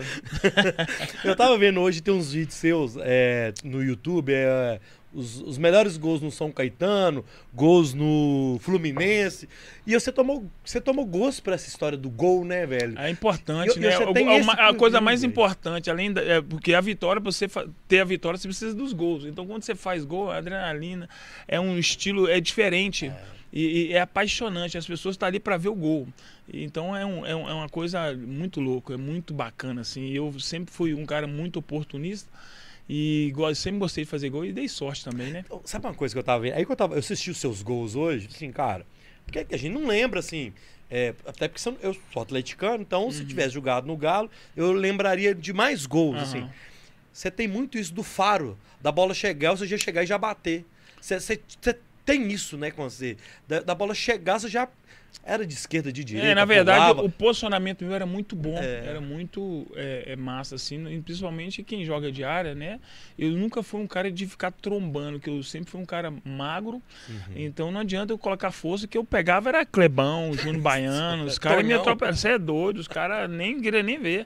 Eu 1.26 1.36
tava 1.36 1.58
vendo 1.58 1.80
hoje, 1.80 2.02
tem 2.02 2.14
uns 2.14 2.32
vídeos 2.32 2.56
seus 2.56 2.96
é, 3.00 3.54
no 3.64 3.84
YouTube, 3.84 4.32
é, 4.34 4.80
os, 5.14 5.42
os 5.42 5.58
melhores 5.58 5.98
gols 5.98 6.22
no 6.22 6.32
São 6.32 6.52
Caetano, 6.52 7.26
gols 7.54 7.94
no 7.94 8.58
Fluminense. 8.62 9.48
E 9.86 9.94
você 9.94 10.12
tomou, 10.12 10.46
você 10.64 10.80
tomou 10.80 11.06
gosto 11.06 11.44
pra 11.44 11.56
essa 11.56 11.68
história 11.68 11.98
do 11.98 12.10
gol, 12.10 12.46
né, 12.46 12.66
velho? 12.66 12.98
É 12.98 13.10
importante, 13.10 13.68
né? 13.80 13.88
esse 14.40 14.44
uma- 14.44 14.54
a 14.54 14.74
coisa 14.74 15.02
mais 15.02 15.22
velho. 15.22 15.32
importante, 15.32 15.90
além 15.90 16.14
da. 16.14 16.22
é, 16.24 16.42
porque 16.42 16.74
a 16.74 16.82
vitória, 16.82 17.22
pra 17.22 17.32
você 17.32 17.48
ter 17.88 18.00
a 18.00 18.06
vitória, 18.06 18.38
você 18.38 18.48
precisa 18.48 18.74
dos 18.74 18.94
gols. 18.94 19.26
Então, 19.26 19.46
quando 19.46 19.64
você 19.64 19.76
faz 19.76 20.06
gol, 20.06 20.32
a 20.32 20.38
adrenalina 20.38 21.10
é 21.48 21.60
um 21.60 21.78
estilo, 21.78 22.28
é 22.28 22.40
diferente. 22.40 23.12
E, 23.54 23.88
e 23.90 23.94
é 23.94 24.00
apaixonante, 24.00 24.78
as 24.78 24.88
pessoas 24.88 25.16
estão 25.16 25.28
ali 25.28 25.38
para 25.38 25.58
ver 25.58 25.68
o 25.68 25.76
gol. 25.76 26.08
Então 26.54 26.96
é, 26.96 27.06
um- 27.06 27.26
é 27.26 27.36
um- 27.36 27.50
é 27.50 27.54
uma 27.54 27.68
coisa 27.68 28.14
muito 28.16 28.62
louca, 28.62 28.94
é 28.94 28.98
muito 28.98 29.34
bacana. 29.34 29.82
Assim. 29.82 30.10
Eu 30.12 30.34
sempre 30.40 30.74
fui 30.74 30.94
um 30.94 31.06
cara 31.06 31.28
muito 31.28 31.60
oportunista 31.60 32.30
e 32.90 33.34
sempre 33.56 33.80
gostei 33.80 34.04
de 34.04 34.10
fazer 34.10 34.30
gol 34.30 34.46
e 34.46 34.52
dei 34.52 34.68
sorte 34.68 35.04
também, 35.04 35.32
né? 35.32 35.44
Então, 35.46 35.62
Sabe 35.66 35.86
uma 35.86 35.94
coisa 35.94 36.14
que 36.14 36.20
eu 36.20 36.24
tava 36.24 36.42
vendo? 36.44 36.56
Aí 36.56 36.66
que 36.66 36.72
eu 36.72 36.76
tava. 36.76 36.96
Eu 36.96 37.00
assisti 37.00 37.30
os 37.32 37.38
seus 37.38 37.62
gols 37.62 37.96
hoje, 37.96 38.28
assim, 38.34 38.52
cara. 38.52 38.86
Porque 39.26 39.46
a 39.54 39.58
gente 39.58 39.74
não 39.74 39.88
lembra, 39.88 40.20
assim. 40.20 40.54
É, 40.90 41.14
até 41.26 41.48
porque 41.48 41.62
você- 41.62 41.78
eu 41.82 41.96
sou 42.12 42.22
atleticano, 42.22 42.82
então 42.84 43.10
se 43.12 43.24
tivesse 43.24 43.54
jogado 43.54 43.88
no 43.88 43.96
Galo, 43.96 44.30
eu 44.58 44.74
lembraria 44.74 45.34
de 45.34 45.54
mais 45.54 45.86
gols, 45.86 46.18
Aham. 46.18 46.24
assim. 46.24 46.50
Você 47.14 47.32
tem 47.32 47.48
muito 47.48 47.78
isso 47.78 47.94
do 47.94 48.04
faro, 48.04 48.58
da 48.82 48.92
bola 48.92 49.14
chegar, 49.14 49.52
você 49.52 49.66
já 49.68 49.78
chegar 49.78 50.04
e 50.04 50.08
já 50.08 50.18
bater. 50.18 50.66
Você 51.00 51.40
tem 52.06 52.32
isso, 52.32 52.58
né, 52.58 52.72
com 52.72 52.84
você. 52.90 53.16
Da, 53.48 53.62
da 53.62 53.76
bola 53.76 53.94
chegar, 53.94 54.40
você 54.40 54.50
já 54.50 54.68
era 55.24 55.46
de 55.46 55.54
esquerda, 55.54 55.92
de 55.92 56.04
direita. 56.04 56.30
É, 56.30 56.36
na 56.36 56.46
verdade, 56.46 56.80
pulava. 56.94 57.04
o 57.04 57.10
posicionamento 57.12 57.84
meu 57.86 57.94
era 57.94 58.06
muito 58.06 58.36
bom, 58.36 58.58
É. 58.58 58.86
era 58.86 59.00
muito 59.02 59.68
é, 59.76 60.06
é, 60.14 60.16
massa, 60.16 60.56
assim, 60.56 61.02
principalmente 61.02 61.64
quem 61.64 61.86
joga 61.86 62.12
de 62.12 62.24
área, 62.24 62.56
né? 62.56 62.80
Eu 63.18 63.32
nunca 63.32 63.62
fui 63.62 63.80
um 63.82 63.88
cara 63.88 64.12
de 64.12 64.26
ficar 64.26 64.52
trombando, 64.52 65.20
que 65.20 65.30
eu 65.30 65.44
sempre 65.44 65.70
fui 65.70 65.80
um 65.80 65.86
cara 65.86 66.12
magro, 66.24 66.82
Uhum. 67.08 67.16
então 67.36 67.72
não 67.72 67.82
adianta 67.82 68.12
eu 68.14 68.18
colocar 68.18 68.52
força, 68.52 68.88
que 68.88 68.98
eu 68.98 69.04
pegava 69.04 69.50
era 69.50 69.66
Clebão, 69.66 70.34
Júnior 70.34 70.62
Baiano, 70.64 71.26
os 71.26 71.38
caras 71.38 71.60
me 71.64 71.70
Tonhão. 71.70 71.82
atropelaram, 71.82 72.18
você 72.18 72.30
é 72.30 72.40
doido, 72.40 72.78
os 72.80 72.88
caras 72.88 73.30
nem 73.30 73.62
queriam 73.62 73.84
nem 73.84 74.00
ver. 74.00 74.26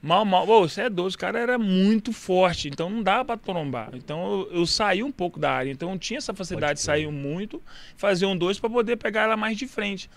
Mal, 0.00 0.24
mal, 0.24 0.46
você 0.46 0.82
é 0.82 0.90
doido, 0.90 1.08
os 1.08 1.16
caras 1.16 1.42
era 1.42 1.58
muito 1.58 2.12
forte, 2.12 2.68
então 2.68 2.88
não 2.88 3.02
dava 3.02 3.24
pra 3.24 3.36
trombar. 3.36 3.90
Então 3.94 4.46
eu, 4.50 4.58
eu 4.60 4.66
saí 4.66 5.02
um 5.02 5.10
pouco 5.10 5.40
da 5.40 5.50
área, 5.50 5.70
então 5.72 5.90
eu 5.92 5.98
tinha 5.98 6.18
essa 6.18 6.32
facilidade 6.32 6.78
de 6.78 6.84
sair 6.84 7.08
muito, 7.10 7.60
fazer 7.96 8.24
um 8.26 8.36
dois 8.36 8.60
para 8.60 8.70
poder 8.70 8.96
pegar 8.96 9.22
ela 9.22 9.36
mais 9.36 9.56
de 9.58 9.66
frente. 9.66 10.08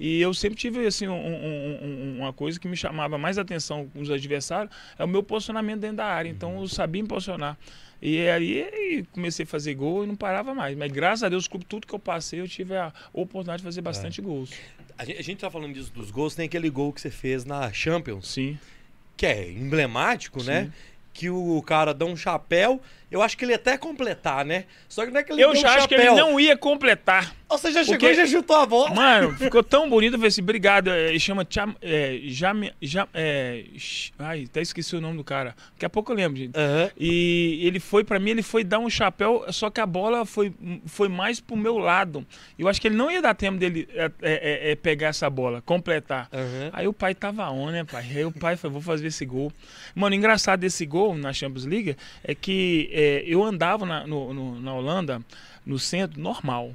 E 0.00 0.20
eu 0.20 0.32
sempre 0.34 0.56
tive 0.56 0.84
assim 0.86 1.06
um- 1.08 1.12
um- 1.14 1.78
um- 1.82 2.18
uma 2.20 2.32
coisa 2.32 2.58
que 2.58 2.66
me 2.68 2.76
chamava 2.76 3.16
mais 3.18 3.38
atenção 3.38 3.88
com 3.92 4.00
os 4.00 4.10
adversários, 4.10 4.74
é 4.98 5.04
o 5.04 5.08
meu 5.08 5.22
posicionamento 5.22 5.80
dentro 5.80 5.96
da 5.98 6.06
área. 6.06 6.28
Então 6.28 6.60
eu 6.60 6.68
sabia 6.68 7.02
me 7.02 7.08
posicionar. 7.08 7.56
E 8.00 8.28
aí 8.28 9.04
comecei 9.12 9.44
a 9.44 9.46
fazer 9.46 9.74
gol 9.74 10.04
e 10.04 10.06
não 10.06 10.14
parava 10.14 10.54
mais. 10.54 10.76
Mas 10.76 10.90
graças 10.92 11.24
a 11.24 11.28
Deus, 11.28 11.48
clube, 11.48 11.64
tudo 11.64 11.84
que 11.86 11.92
eu 11.94 11.98
passei, 11.98 12.40
eu 12.40 12.46
tive 12.48 12.76
a 12.76 12.92
oportunidade 13.12 13.58
de 13.58 13.64
fazer 13.64 13.80
bastante 13.82 14.20
gols. 14.20 14.50
A 14.96 15.04
gente, 15.04 15.18
a 15.18 15.22
gente 15.22 15.38
tá 15.40 15.50
falando 15.50 15.74
disso 15.74 15.92
dos 15.92 16.10
gols, 16.12 16.34
tem 16.34 16.46
aquele 16.46 16.70
gol 16.70 16.92
que 16.92 17.00
você 17.00 17.10
fez 17.10 17.44
na 17.44 17.72
Champions, 17.72 18.28
Sim. 18.28 18.56
Que 19.18 19.26
é 19.26 19.50
emblemático, 19.50 20.42
né? 20.42 20.64
Sim. 20.64 20.72
Que 21.12 21.28
o 21.28 21.60
cara 21.60 21.92
dá 21.92 22.06
um 22.06 22.16
chapéu. 22.16 22.80
Eu 23.10 23.22
acho 23.22 23.36
que 23.36 23.44
ele 23.44 23.52
ia 23.52 23.56
até 23.56 23.76
completar, 23.78 24.44
né? 24.44 24.64
Só 24.88 25.04
que 25.04 25.10
não 25.10 25.20
é 25.20 25.22
que 25.22 25.32
ele 25.32 25.42
Eu 25.42 25.54
já 25.54 25.68
um 25.68 25.74
acho 25.74 25.88
que 25.88 25.94
ele 25.94 26.10
não 26.10 26.38
ia 26.38 26.56
completar. 26.56 27.34
Você 27.48 27.72
já 27.72 27.82
chegou 27.82 27.98
Porque- 27.98 28.12
e 28.12 28.14
já 28.14 28.26
chutou 28.26 28.56
a 28.56 28.66
bola. 28.66 28.94
Mano, 28.94 29.32
ficou 29.38 29.62
tão 29.62 29.88
bonito. 29.88 30.12
Eu 30.14 30.18
falei 30.18 30.28
assim, 30.28 30.42
obrigado. 30.42 30.90
É, 30.90 31.08
Ele 31.08 31.18
chama 31.18 31.46
Cham, 31.48 31.74
é, 31.80 32.20
Jam, 32.24 32.70
Jam, 32.82 33.08
é, 33.14 33.64
ai, 34.18 34.44
até 34.44 34.60
esqueci 34.60 34.94
o 34.94 35.00
nome 35.00 35.16
do 35.16 35.24
cara. 35.24 35.56
Daqui 35.72 35.86
a 35.86 35.88
pouco 35.88 36.12
eu 36.12 36.16
lembro, 36.16 36.36
gente. 36.36 36.54
Aham. 36.54 36.90
E 36.98 37.60
ele 37.62 37.80
foi, 37.80 38.04
pra 38.04 38.18
mim, 38.18 38.30
ele 38.32 38.42
foi 38.42 38.62
dar 38.62 38.78
um 38.78 38.90
chapéu, 38.90 39.46
só 39.48 39.70
que 39.70 39.80
a 39.80 39.86
bola 39.86 40.26
foi, 40.26 40.52
foi 40.84 41.08
mais 41.08 41.40
pro 41.40 41.56
meu 41.56 41.78
lado. 41.78 42.26
Eu 42.58 42.68
acho 42.68 42.78
que 42.78 42.88
ele 42.88 42.96
não 42.96 43.10
ia 43.10 43.22
dar 43.22 43.34
tempo 43.34 43.56
dele 43.58 43.88
é, 43.94 44.04
é, 44.04 44.10
é, 44.20 44.70
é, 44.72 44.76
pegar 44.76 45.08
essa 45.08 45.30
bola, 45.30 45.62
completar. 45.62 46.28
Aham. 46.30 46.70
Aí 46.74 46.86
o 46.86 46.92
pai 46.92 47.14
tava 47.14 47.48
on, 47.50 47.70
né, 47.70 47.82
pai? 47.82 48.04
Aí 48.14 48.24
o 48.26 48.32
pai 48.32 48.56
falou, 48.56 48.74
vou 48.74 48.82
fazer 48.82 49.06
esse 49.06 49.24
gol. 49.24 49.50
Mano, 49.94 50.14
engraçado 50.14 50.60
desse 50.60 50.84
gol 50.84 51.16
na 51.16 51.32
Champions 51.32 51.64
League 51.64 51.96
é 52.22 52.34
que 52.34 52.90
é, 52.98 53.22
eu 53.26 53.42
andava 53.44 53.84
na, 53.86 54.06
no- 54.06 54.32
no- 54.34 54.60
na 54.60 54.74
Holanda, 54.74 55.22
no 55.64 55.78
centro, 55.78 56.20
normal. 56.20 56.74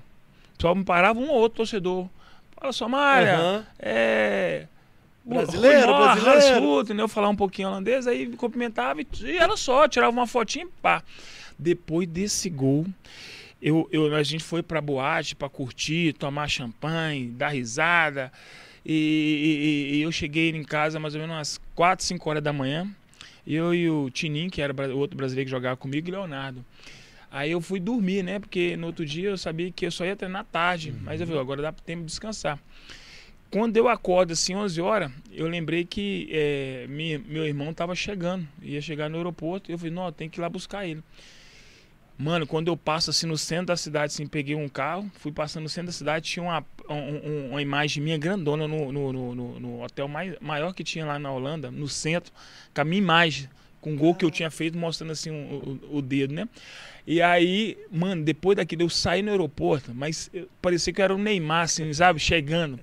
Só 0.62 0.74
me 0.74 0.84
parava 0.84 1.20
um 1.20 1.30
ou 1.30 1.36
outro 1.42 1.58
torcedor. 1.58 2.08
Fala, 2.56 2.72
Somália, 2.72 3.36
Aham. 3.38 3.66
é... 3.80 4.68
Brasileiro, 5.26 5.88
Rui 5.94 6.06
Mor, 6.06 6.22
brasileiro. 6.22 6.60
Rutten, 6.66 6.96
né? 6.98 7.04
Eu 7.04 7.08
falava 7.08 7.32
um 7.32 7.36
pouquinho 7.36 7.70
holandês, 7.70 8.08
aí 8.08 8.26
me 8.26 8.36
cumprimentava 8.36 9.02
e, 9.02 9.08
e 9.24 9.38
era 9.38 9.56
só, 9.56 9.88
tirava 9.88 10.12
uma 10.12 10.28
fotinha 10.28 10.66
e 10.66 10.70
pá. 10.82 11.02
Depois 11.58 12.08
desse 12.10 12.50
gol, 12.50 12.86
eu, 13.62 13.88
eu, 13.92 14.14
a 14.14 14.22
gente 14.24 14.44
foi 14.44 14.62
pra 14.62 14.82
boate 14.82 15.34
pra 15.36 15.48
curtir, 15.48 16.12
tomar 16.14 16.50
champanhe, 16.50 17.28
dar 17.28 17.50
risada. 17.50 18.32
E, 18.86 19.92
e- 19.94 19.96
e 19.98 20.02
eu 20.02 20.12
cheguei 20.12 20.50
em 20.50 20.64
casa 20.64 21.00
mais 21.00 21.16
ou 21.16 21.22
menos 21.22 21.36
umas 21.38 21.62
4, 21.74 22.04
5 22.06 22.30
horas 22.30 22.44
da 22.44 22.52
manhã. 22.52 22.86
Eu 23.46 23.74
e 23.74 23.90
o 23.90 24.10
Tininho, 24.10 24.50
que 24.50 24.62
era 24.62 24.74
o 24.94 24.98
outro 24.98 25.18
brasileiro 25.18 25.48
que 25.48 25.52
jogava 25.52 25.76
comigo, 25.78 26.08
e 26.08 26.12
Leonardo. 26.12 26.64
Aí 27.32 27.52
eu 27.52 27.60
fui 27.60 27.80
dormir, 27.80 28.24
né? 28.24 28.40
Porque 28.40 28.78
no 28.78 28.88
outro 28.88 29.06
dia 29.06 29.30
eu 29.30 29.38
sabia 29.38 29.72
que 29.72 29.86
eu 29.86 29.92
só 29.92 30.06
ia 30.06 30.16
treinar 30.16 30.46
tarde. 30.46 30.94
Mas 31.02 31.20
eu 31.20 31.26
falei, 31.28 31.42
agora 31.42 31.62
dá 31.62 31.72
tempo 31.72 32.02
de 32.02 32.06
descansar. 32.08 32.60
Quando 33.50 33.76
eu 33.78 33.88
acordo 33.88 34.34
assim, 34.34 34.56
11 34.56 34.80
horas, 34.82 35.12
eu 35.32 35.48
lembrei 35.48 35.84
que 35.86 36.28
eh, 36.32 36.86
mi- 36.90 37.18
meu 37.20 37.46
irmão 37.46 37.70
estava 37.72 37.94
chegando. 37.96 38.48
Ia 38.62 38.82
chegar 38.82 39.10
no 39.10 39.18
aeroporto. 39.18 39.72
Eu 39.72 39.78
falei, 39.78 39.94
não, 39.94 40.12
tem 40.12 40.30
que 40.30 40.40
ir 40.40 40.42
lá 40.42 40.50
buscar 40.50 40.88
ele. 40.88 41.04
Mano, 42.18 42.46
quando 42.46 42.68
eu 42.68 42.78
passo 42.78 43.10
assim 43.10 43.26
no 43.26 43.38
centro 43.38 43.68
da 43.68 43.78
cidade, 43.78 44.14
assim, 44.14 44.28
peguei 44.28 44.56
um 44.56 44.70
carro, 44.70 45.12
fui 45.16 45.32
passando 45.32 45.64
no 45.64 45.70
centro 45.70 45.88
da 45.88 45.92
cidade, 45.94 46.26
tinha 46.30 46.44
uma, 46.44 46.64
um- 46.88 46.94
um- 46.96 47.50
uma 47.52 47.62
imagem 47.62 48.04
minha 48.04 48.18
grandona 48.18 48.68
no, 48.68 48.92
no, 48.92 49.12
no- 49.36 49.60
no- 49.60 49.82
hotel 49.84 50.08
mais, 50.08 50.36
maior 50.40 50.74
que 50.74 50.84
tinha 50.84 51.06
lá 51.06 51.18
na 51.18 51.32
Holanda, 51.32 51.72
no 51.72 51.88
centro, 51.88 52.32
com 52.74 52.82
a 52.82 52.84
minha 52.86 53.00
imagem, 53.02 53.50
com 53.82 53.94
o 53.94 53.98
gol 53.98 54.14
que 54.16 54.24
eu 54.24 54.32
tinha 54.32 54.50
feito, 54.52 54.78
mostrando 54.78 55.12
assim 55.12 55.32
o, 55.32 55.80
o- 55.98 56.02
dedo, 56.02 56.34
né? 56.34 56.48
E 57.06 57.22
aí, 57.22 57.78
mano, 57.92 58.24
depois 58.24 58.56
daquilo 58.56 58.84
eu 58.84 58.90
saí 58.90 59.22
no 59.22 59.32
aeroporto, 59.32 59.92
mas 59.94 60.30
parecia 60.62 60.94
que 60.94 61.02
era 61.02 61.14
o 61.14 61.18
Neymar, 61.18 61.64
assim, 61.64 61.92
sabe? 61.94 62.20
Chegando. 62.20 62.80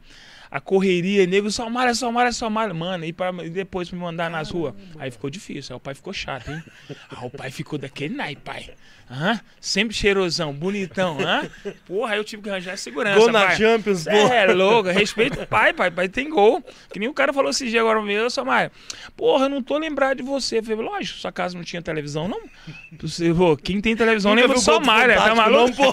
A 0.50 0.60
correria, 0.60 1.26
nego, 1.26 1.50
Somália, 1.50 1.94
Somália, 1.94 2.32
Somália. 2.32 2.74
Mano, 2.74 3.04
e, 3.04 3.12
pra, 3.12 3.32
e 3.44 3.50
depois 3.50 3.90
me 3.90 3.98
mandar 3.98 4.28
nas 4.28 4.50
ruas. 4.50 4.74
Aí 4.98 5.10
ficou 5.10 5.30
difícil, 5.30 5.74
aí 5.74 5.76
o 5.76 5.80
pai 5.80 5.94
ficou 5.94 6.12
chato, 6.12 6.50
hein? 6.50 6.62
Aí 6.88 7.26
o 7.26 7.30
pai 7.30 7.50
ficou 7.50 7.78
daquele 7.78 8.14
naipe, 8.14 8.42
pai. 8.42 8.70
Hã? 9.12 9.40
Sempre 9.60 9.94
cheirosão, 9.96 10.52
bonitão, 10.52 11.18
hã? 11.20 11.42
Porra, 11.84 12.12
aí 12.12 12.18
eu 12.18 12.22
tive 12.22 12.42
que 12.42 12.48
arranjar 12.48 12.78
segurança, 12.78 13.18
Gol 13.18 13.32
na 13.32 13.46
pai. 13.46 13.56
Champions, 13.56 14.00
Cê 14.00 14.10
gol. 14.10 14.28
É 14.28 14.46
louco, 14.52 14.88
respeita 14.88 15.42
o 15.42 15.46
pai, 15.48 15.72
pai, 15.72 15.90
pai 15.90 16.08
tem 16.08 16.30
gol. 16.30 16.64
Que 16.92 17.00
nem 17.00 17.08
o 17.08 17.12
cara 17.12 17.32
falou 17.32 17.50
esse 17.50 17.68
dia 17.68 17.80
agora 17.80 18.00
mesmo, 18.00 18.30
Somália. 18.30 18.70
Porra, 19.16 19.46
eu 19.46 19.48
não 19.48 19.62
tô 19.62 19.78
lembrado 19.78 20.18
de 20.18 20.22
você. 20.22 20.58
Eu 20.58 20.62
falei, 20.62 20.84
lógico, 20.84 21.18
sua 21.18 21.32
casa 21.32 21.56
não 21.56 21.64
tinha 21.64 21.82
televisão, 21.82 22.28
não? 22.28 22.40
Você, 23.00 23.34
pô, 23.34 23.56
quem 23.56 23.80
tem 23.80 23.96
televisão 23.96 24.30
Nunca 24.30 24.42
lembra 24.42 24.60
do 24.60 24.64
tá 24.64 25.34
maluco? 25.34 25.82
Não, 25.82 25.92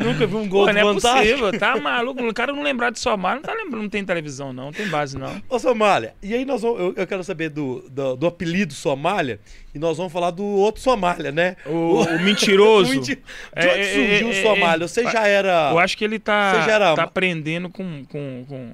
Nunca 0.02 0.26
vi 0.26 0.36
um 0.36 0.48
gol 0.48 0.66
Pô, 0.66 0.72
do 0.72 0.78
não 0.78 0.90
é 0.90 0.94
possível, 0.94 1.58
tá 1.58 1.76
maluco? 1.76 2.22
O 2.22 2.32
cara 2.32 2.50
não 2.50 2.62
lembrar 2.62 2.90
de 2.90 2.98
Somália, 3.30 3.34
não 3.36 3.42
tá 3.42 3.54
lembrando, 3.54 3.82
não 3.82 3.88
tem 3.90 4.04
televisão, 4.04 4.52
não, 4.52 4.64
não 4.66 4.72
tem 4.72 4.88
base, 4.88 5.16
não. 5.18 5.40
Ô, 5.48 5.58
Somália, 5.58 6.14
e 6.22 6.34
aí 6.34 6.44
nós 6.44 6.62
vamos, 6.62 6.80
eu, 6.80 6.94
eu 6.96 7.06
quero 7.06 7.22
saber 7.24 7.48
do, 7.50 7.84
do, 7.90 8.16
do 8.16 8.26
apelido 8.26 8.72
Somália, 8.74 9.40
e 9.74 9.78
nós 9.78 9.96
vamos 9.96 10.12
falar 10.12 10.30
do 10.30 10.44
outro 10.44 10.80
Somália, 10.82 11.30
né? 11.32 11.56
O, 11.66 12.02
o 12.02 12.20
mentiroso. 12.22 12.90
Menti- 12.94 13.16
De 13.16 13.22
É, 13.54 13.68
onde 13.70 13.80
é, 13.80 13.94
surgiu 13.94 14.26
é, 14.28 14.30
o 14.30 14.32
é, 14.34 14.42
Somália? 14.42 14.84
é, 14.84 14.88
Você 14.88 15.02
já 15.04 15.26
era. 15.26 15.70
Eu 15.72 15.78
acho 15.78 15.96
que 15.96 16.04
ele 16.04 16.18
tá, 16.18 16.52
Você 16.54 16.66
já 16.68 16.74
era- 16.74 16.94
tá 16.94 17.02
aprendendo 17.04 17.68
com, 17.70 18.04
com, 18.06 18.44
com, 18.48 18.72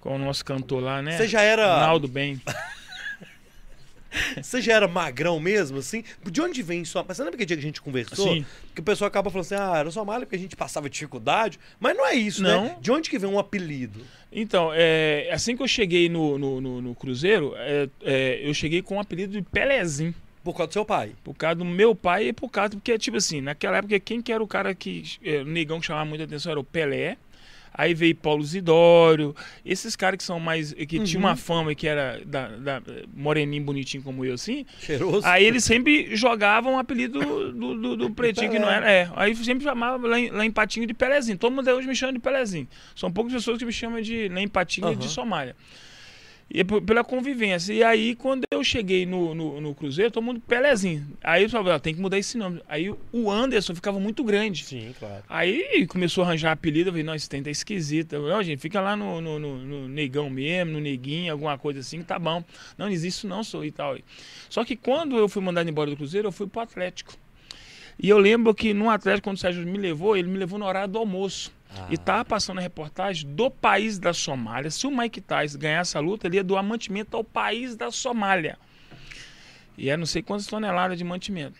com 0.00 0.14
o 0.16 0.18
nosso 0.18 0.44
cantor 0.44 0.82
lá, 0.82 1.00
né? 1.02 1.16
Você 1.16 1.26
já 1.28 1.40
era. 1.42 1.66
Naldo 1.80 2.08
Bem. 2.08 2.40
Você 4.42 4.60
já 4.60 4.74
era 4.74 4.88
magrão 4.88 5.38
mesmo, 5.40 5.78
assim? 5.78 6.02
De 6.30 6.40
onde 6.40 6.62
vem 6.62 6.84
Somália? 6.84 7.14
Você 7.14 7.22
lembra 7.22 7.38
que 7.38 7.46
dia 7.46 7.56
que 7.56 7.62
a 7.62 7.66
gente 7.66 7.80
conversou? 7.82 8.32
Sim. 8.32 8.44
Que 8.74 8.80
o 8.80 8.84
pessoal 8.84 9.08
acaba 9.08 9.30
falando 9.30 9.44
assim, 9.46 9.54
ah, 9.54 9.76
era 9.78 9.90
Somália 9.90 10.26
porque 10.26 10.36
a 10.36 10.38
gente 10.38 10.56
passava 10.56 10.88
dificuldade. 10.90 11.58
Mas 11.80 11.96
não 11.96 12.06
é 12.06 12.14
isso, 12.14 12.42
né? 12.42 12.50
Não. 12.54 12.80
De 12.80 12.90
onde 12.92 13.08
que 13.10 13.18
vem 13.18 13.28
um 13.30 13.38
apelido? 13.38 14.00
Então, 14.32 14.70
é, 14.74 15.28
assim 15.32 15.56
que 15.56 15.62
eu 15.62 15.68
cheguei 15.68 16.08
no, 16.08 16.36
no, 16.38 16.60
no- 16.60 16.82
no 16.82 16.94
Cruzeiro, 16.94 17.52
é, 17.56 17.88
é, 18.02 18.40
eu 18.42 18.52
cheguei 18.52 18.82
com 18.82 18.96
o 18.96 19.00
apelido 19.00 19.32
de 19.32 19.42
Pelezinho. 19.42 20.14
Por 20.44 20.54
causa 20.54 20.68
do 20.68 20.72
seu 20.74 20.84
pai. 20.84 21.10
Por 21.24 21.34
causa 21.34 21.56
do 21.56 21.64
meu 21.64 21.92
pai 21.92 22.28
e 22.28 22.32
por 22.32 22.48
causa, 22.48 22.70
porque, 22.70 22.96
tipo 22.98 23.16
assim, 23.16 23.40
naquela 23.40 23.78
época, 23.78 23.98
quem 23.98 24.22
que 24.22 24.30
era 24.32 24.40
o 24.40 24.46
cara 24.46 24.72
que. 24.76 25.02
é, 25.24 25.38
o 25.38 25.44
negão 25.44 25.80
que 25.80 25.86
chamava 25.86 26.04
muita 26.04 26.22
atenção 26.22 26.52
era 26.52 26.60
o 26.60 26.62
Pelé. 26.64 27.16
Aí 27.78 27.92
veio 27.92 28.14
Paulo 28.14 28.42
Zidório, 28.42 29.36
esses 29.64 29.94
caras 29.94 30.16
que 30.16 30.24
são 30.24 30.40
mais. 30.40 30.72
que 30.72 30.86
tinham 31.00 31.22
Uhum. 31.22 31.28
uma 31.28 31.36
fama 31.36 31.72
e 31.72 31.74
que 31.74 31.86
era 31.86 32.20
da, 32.24 32.48
da- 32.48 32.82
moreninho, 33.14 33.62
bonitinho 33.64 34.02
como 34.02 34.24
eu, 34.24 34.32
assim. 34.34 34.64
Cheiroso. 34.80 35.26
Aí 35.26 35.44
eles 35.44 35.62
sempre 35.62 36.16
jogavam 36.16 36.76
o 36.76 36.78
apelido 36.78 37.20
do, 37.20 37.74
do, 37.78 37.96
do 37.96 38.10
pretinho 38.10 38.50
que 38.50 38.58
não 38.58 38.70
era. 38.70 38.90
É, 38.90 39.10
aí 39.14 39.34
sempre 39.36 39.64
chamava 39.64 40.06
lá 40.08 40.18
em, 40.18 40.30
lá 40.30 40.44
em 40.46 40.50
Patinho 40.50 40.86
de 40.86 40.94
Pelezinho. 40.94 41.36
Todo 41.36 41.52
mundo 41.54 41.68
hoje 41.70 41.86
me 41.86 41.94
chama 41.94 42.14
de 42.14 42.18
Pelezinho. 42.18 42.66
São 42.94 43.12
poucas 43.12 43.32
pessoas 43.34 43.58
que 43.58 43.64
me 43.66 43.72
chamam 43.72 44.00
de 44.00 44.28
lá 44.28 44.40
em 44.40 44.48
Patinho 44.48 44.86
Aham. 44.88 44.96
de 44.96 45.08
Somália. 45.08 45.54
E 46.48 46.62
pela 46.62 47.02
convivência. 47.02 47.72
E 47.72 47.82
aí, 47.82 48.14
quando 48.14 48.44
eu 48.50 48.62
cheguei 48.62 49.04
no, 49.04 49.34
no, 49.34 49.60
no 49.60 49.74
Cruzeiro, 49.74 50.12
todo 50.12 50.22
mundo 50.22 50.40
Pelezinho. 50.40 51.04
Aí 51.22 51.42
eu 51.42 51.50
falei, 51.50 51.72
ó, 51.72 51.78
tem 51.78 51.92
que 51.92 52.00
mudar 52.00 52.18
esse 52.18 52.38
nome. 52.38 52.62
Aí 52.68 52.88
o 53.12 53.30
Anderson 53.30 53.74
ficava 53.74 53.98
muito 53.98 54.22
grande. 54.22 54.64
Sim, 54.64 54.94
claro. 54.96 55.24
Aí 55.28 55.86
começou 55.88 56.22
a 56.22 56.28
arranjar 56.28 56.52
apelido, 56.52 56.88
eu 56.88 56.92
falei, 56.92 57.02
não, 57.04 57.14
esse 57.16 57.28
tem 57.28 57.42
tá 57.42 57.50
falei, 58.20 58.34
Não, 58.36 58.42
gente, 58.44 58.60
fica 58.60 58.80
lá 58.80 58.96
no, 58.96 59.20
no, 59.20 59.38
no- 59.40 59.58
no 59.58 59.88
negão 59.88 60.30
mesmo, 60.30 60.72
no 60.72 60.80
neguinho, 60.80 61.32
alguma 61.32 61.58
coisa 61.58 61.80
assim, 61.80 62.00
tá 62.02 62.16
bom. 62.18 62.44
Não, 62.78 62.86
não 62.86 62.92
existe 62.92 63.18
isso 63.18 63.26
não, 63.28 63.42
sou 63.42 63.64
e 63.64 63.72
tal. 63.72 63.98
Só 64.48 64.64
que 64.64 64.76
quando 64.76 65.16
eu 65.18 65.28
fui 65.28 65.42
mandado 65.42 65.68
embora 65.68 65.90
do 65.90 65.96
Cruzeiro, 65.96 66.28
eu 66.28 66.32
fui 66.32 66.46
pro 66.46 66.60
Atlético. 66.60 67.14
E 67.98 68.08
eu 68.08 68.18
lembro 68.18 68.54
que 68.54 68.72
no 68.72 68.88
Atlético, 68.90 69.24
quando 69.24 69.36
o 69.36 69.40
Sérgio 69.40 69.66
me 69.66 69.78
levou, 69.78 70.16
ele 70.16 70.28
me 70.28 70.38
levou 70.38 70.58
no 70.58 70.66
horário 70.66 70.92
do 70.92 70.98
almoço. 70.98 71.50
Ah. 71.78 71.86
E 71.90 71.96
tava 71.96 72.24
passando 72.24 72.58
a 72.58 72.62
reportagem 72.62 73.28
do 73.28 73.50
país 73.50 73.98
da 73.98 74.12
Somália. 74.12 74.70
Se 74.70 74.86
o 74.86 74.90
Mike 74.90 75.20
Tyson 75.20 75.58
ganhasse 75.58 75.96
a 75.96 76.00
luta, 76.00 76.26
ele 76.26 76.36
ia 76.36 76.44
doar 76.44 76.62
mantimento 76.62 77.16
ao 77.16 77.24
país 77.24 77.76
da 77.76 77.90
Somália. 77.90 78.58
E 79.76 79.90
é 79.90 79.96
não 79.96 80.06
sei 80.06 80.22
quantas 80.22 80.46
toneladas 80.46 80.96
de 80.96 81.04
mantimento. 81.04 81.58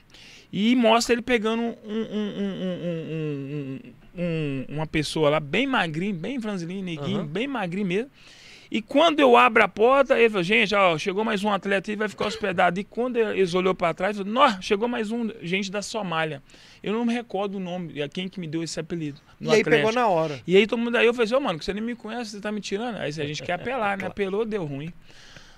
E 0.52 0.74
mostra 0.74 1.12
ele 1.12 1.22
pegando 1.22 1.62
um, 1.62 1.74
um, 1.84 3.80
um, 4.16 4.64
uma 4.68 4.86
pessoa 4.86 5.28
lá, 5.28 5.40
bem 5.40 5.66
magrinho, 5.66 6.14
bem 6.14 6.40
franzilinho, 6.40 6.84
neguinho, 6.84 7.20
uhum. 7.20 7.26
bem 7.26 7.46
magrinho 7.46 7.86
mesmo. 7.86 8.10
E 8.70 8.82
quando 8.82 9.20
eu 9.20 9.36
abro 9.36 9.62
a 9.62 9.68
porta, 9.68 10.18
ele 10.18 10.28
falou, 10.28 10.42
gente, 10.42 10.74
ó, 10.74 10.98
chegou 10.98 11.24
mais 11.24 11.44
um 11.44 11.50
atleta 11.50 11.92
e 11.92 11.96
vai 11.96 12.08
ficar 12.08 12.26
hospedado. 12.26 12.80
E 12.80 12.84
quando 12.84 13.16
eles 13.16 13.54
olhou 13.54 13.74
para 13.74 13.94
trás, 13.94 14.16
falou, 14.16 14.60
chegou 14.60 14.88
mais 14.88 15.10
um, 15.10 15.30
gente 15.40 15.70
da 15.70 15.82
Somália. 15.82 16.42
Eu 16.86 16.92
não 16.92 17.04
me 17.04 17.12
recordo 17.12 17.56
o 17.56 17.60
nome, 17.60 18.00
a 18.00 18.08
quem 18.08 18.28
que 18.28 18.38
me 18.38 18.46
deu 18.46 18.62
esse 18.62 18.78
apelido. 18.78 19.20
e 19.40 19.50
aí 19.50 19.64
pegou 19.64 19.92
na 19.92 20.06
hora. 20.06 20.40
E 20.46 20.56
aí 20.56 20.68
todo 20.68 20.78
mundo, 20.78 20.96
aí 20.96 21.04
eu 21.04 21.12
falei, 21.12 21.34
ô, 21.34 21.38
oh, 21.38 21.40
mano, 21.40 21.60
você 21.60 21.74
nem 21.74 21.82
me 21.82 21.96
conhece, 21.96 22.30
você 22.30 22.40
tá 22.40 22.52
me 22.52 22.60
tirando. 22.60 22.94
Aí 22.98 23.08
a 23.08 23.10
gente 23.10 23.42
quer 23.42 23.54
apelar, 23.54 23.98
né? 23.98 24.06
Apelou, 24.06 24.44
deu 24.44 24.64
ruim. 24.64 24.92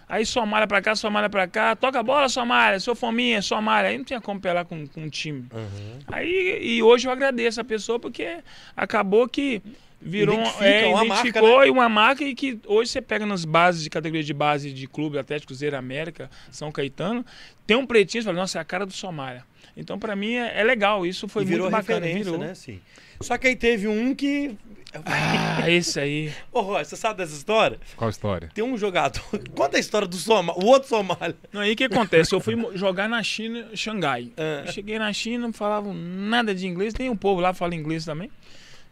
Aí 0.08 0.25
Somália 0.25 0.66
pra 0.66 0.80
cá, 0.80 0.94
Somália 0.94 1.28
pra 1.28 1.47
cá, 1.47 1.76
toca 1.76 2.00
a 2.00 2.02
bola, 2.02 2.30
Somália, 2.30 2.80
sou 2.80 2.94
fominha, 2.94 3.42
Somália. 3.42 3.90
Aí 3.90 3.99
não 3.99 4.06
tinha 4.06 4.23
como 4.23 4.40
pelar 4.40 4.64
com, 4.64 4.87
com 4.87 5.02
um 5.02 5.11
time. 5.11 5.44
Uhum. 5.52 5.99
Aí, 6.06 6.61
e 6.62 6.82
hoje 6.82 7.06
eu 7.06 7.12
agradeço 7.12 7.61
a 7.61 7.64
pessoa 7.64 8.00
porque 8.00 8.38
acabou 8.75 9.28
que 9.28 9.61
virou 10.00 10.35
Identifica, 10.35 10.64
é, 10.64 10.87
uma 10.87 11.04
identificou 11.04 11.42
marca, 11.42 11.64
né? 11.66 11.70
uma 11.70 11.88
marca 11.90 12.25
e 12.25 12.35
que 12.35 12.58
hoje 12.66 12.90
você 12.90 13.02
pega 13.02 13.26
nas 13.26 13.44
bases 13.44 13.82
de 13.82 13.90
categoria 13.90 14.25
de 14.25 14.32
base 14.32 14.73
de 14.73 14.87
clube 14.87 15.18
Atlético 15.18 15.54
Zero 15.54 15.76
América, 15.76 16.30
São 16.50 16.73
Caetano, 16.73 17.23
tem 17.66 17.76
um 17.76 17.85
pretinho, 17.85 18.23
você 18.23 18.26
fala, 18.26 18.38
nossa, 18.38 18.56
é 18.56 18.62
a 18.62 18.64
cara 18.64 18.87
do 18.87 18.94
Somália. 18.94 19.44
Então, 19.78 19.99
para 19.99 20.16
mim, 20.16 20.35
é, 20.35 20.61
é, 20.61 20.64
legal. 20.64 21.06
Isso 21.06 21.28
foi 21.28 21.44
e 21.44 21.47
muito 21.47 21.70
bacana. 21.70 22.06
Virou. 22.06 22.37
né? 22.37 22.54
Sim. 22.54 22.80
Só 23.20 23.38
que 23.38 23.47
aí 23.47 23.56
teve 23.56 23.87
um 23.87 24.14
que 24.14 24.56
ah, 25.04 25.70
esse 25.70 26.00
aí. 26.00 26.32
Ô, 26.52 26.61
Roy, 26.61 26.85
você 26.85 26.97
sabe 26.97 27.18
dessa 27.18 27.35
história? 27.35 27.78
Qual 27.97 28.08
história? 28.08 28.50
Tem 28.54 28.64
um 28.64 28.76
jogador. 28.76 29.23
Conta 29.54 29.76
a 29.76 29.80
história 29.80 30.08
do 30.08 30.16
Somália, 30.16 30.62
o 30.62 30.66
outro 30.66 30.88
Somália. 30.88 31.37
Não, 31.52 31.61
aí 31.61 31.73
o 31.73 31.76
que 31.76 31.85
acontece? 31.85 32.35
Eu 32.35 32.40
fui 32.40 32.56
jogar 32.75 33.08
na 33.08 33.23
China, 33.23 33.68
Xangai. 33.75 34.32
É. 34.37 34.70
Cheguei 34.73 34.99
na 34.99 35.12
China, 35.12 35.47
não 35.47 35.52
falavam 35.52 35.92
nada 35.94 36.54
de 36.54 36.66
inglês, 36.66 36.94
nem 36.99 37.11
o 37.11 37.16
povo 37.16 37.40
lá 37.40 37.52
fala 37.52 37.75
inglês 37.75 38.04
também. 38.04 38.30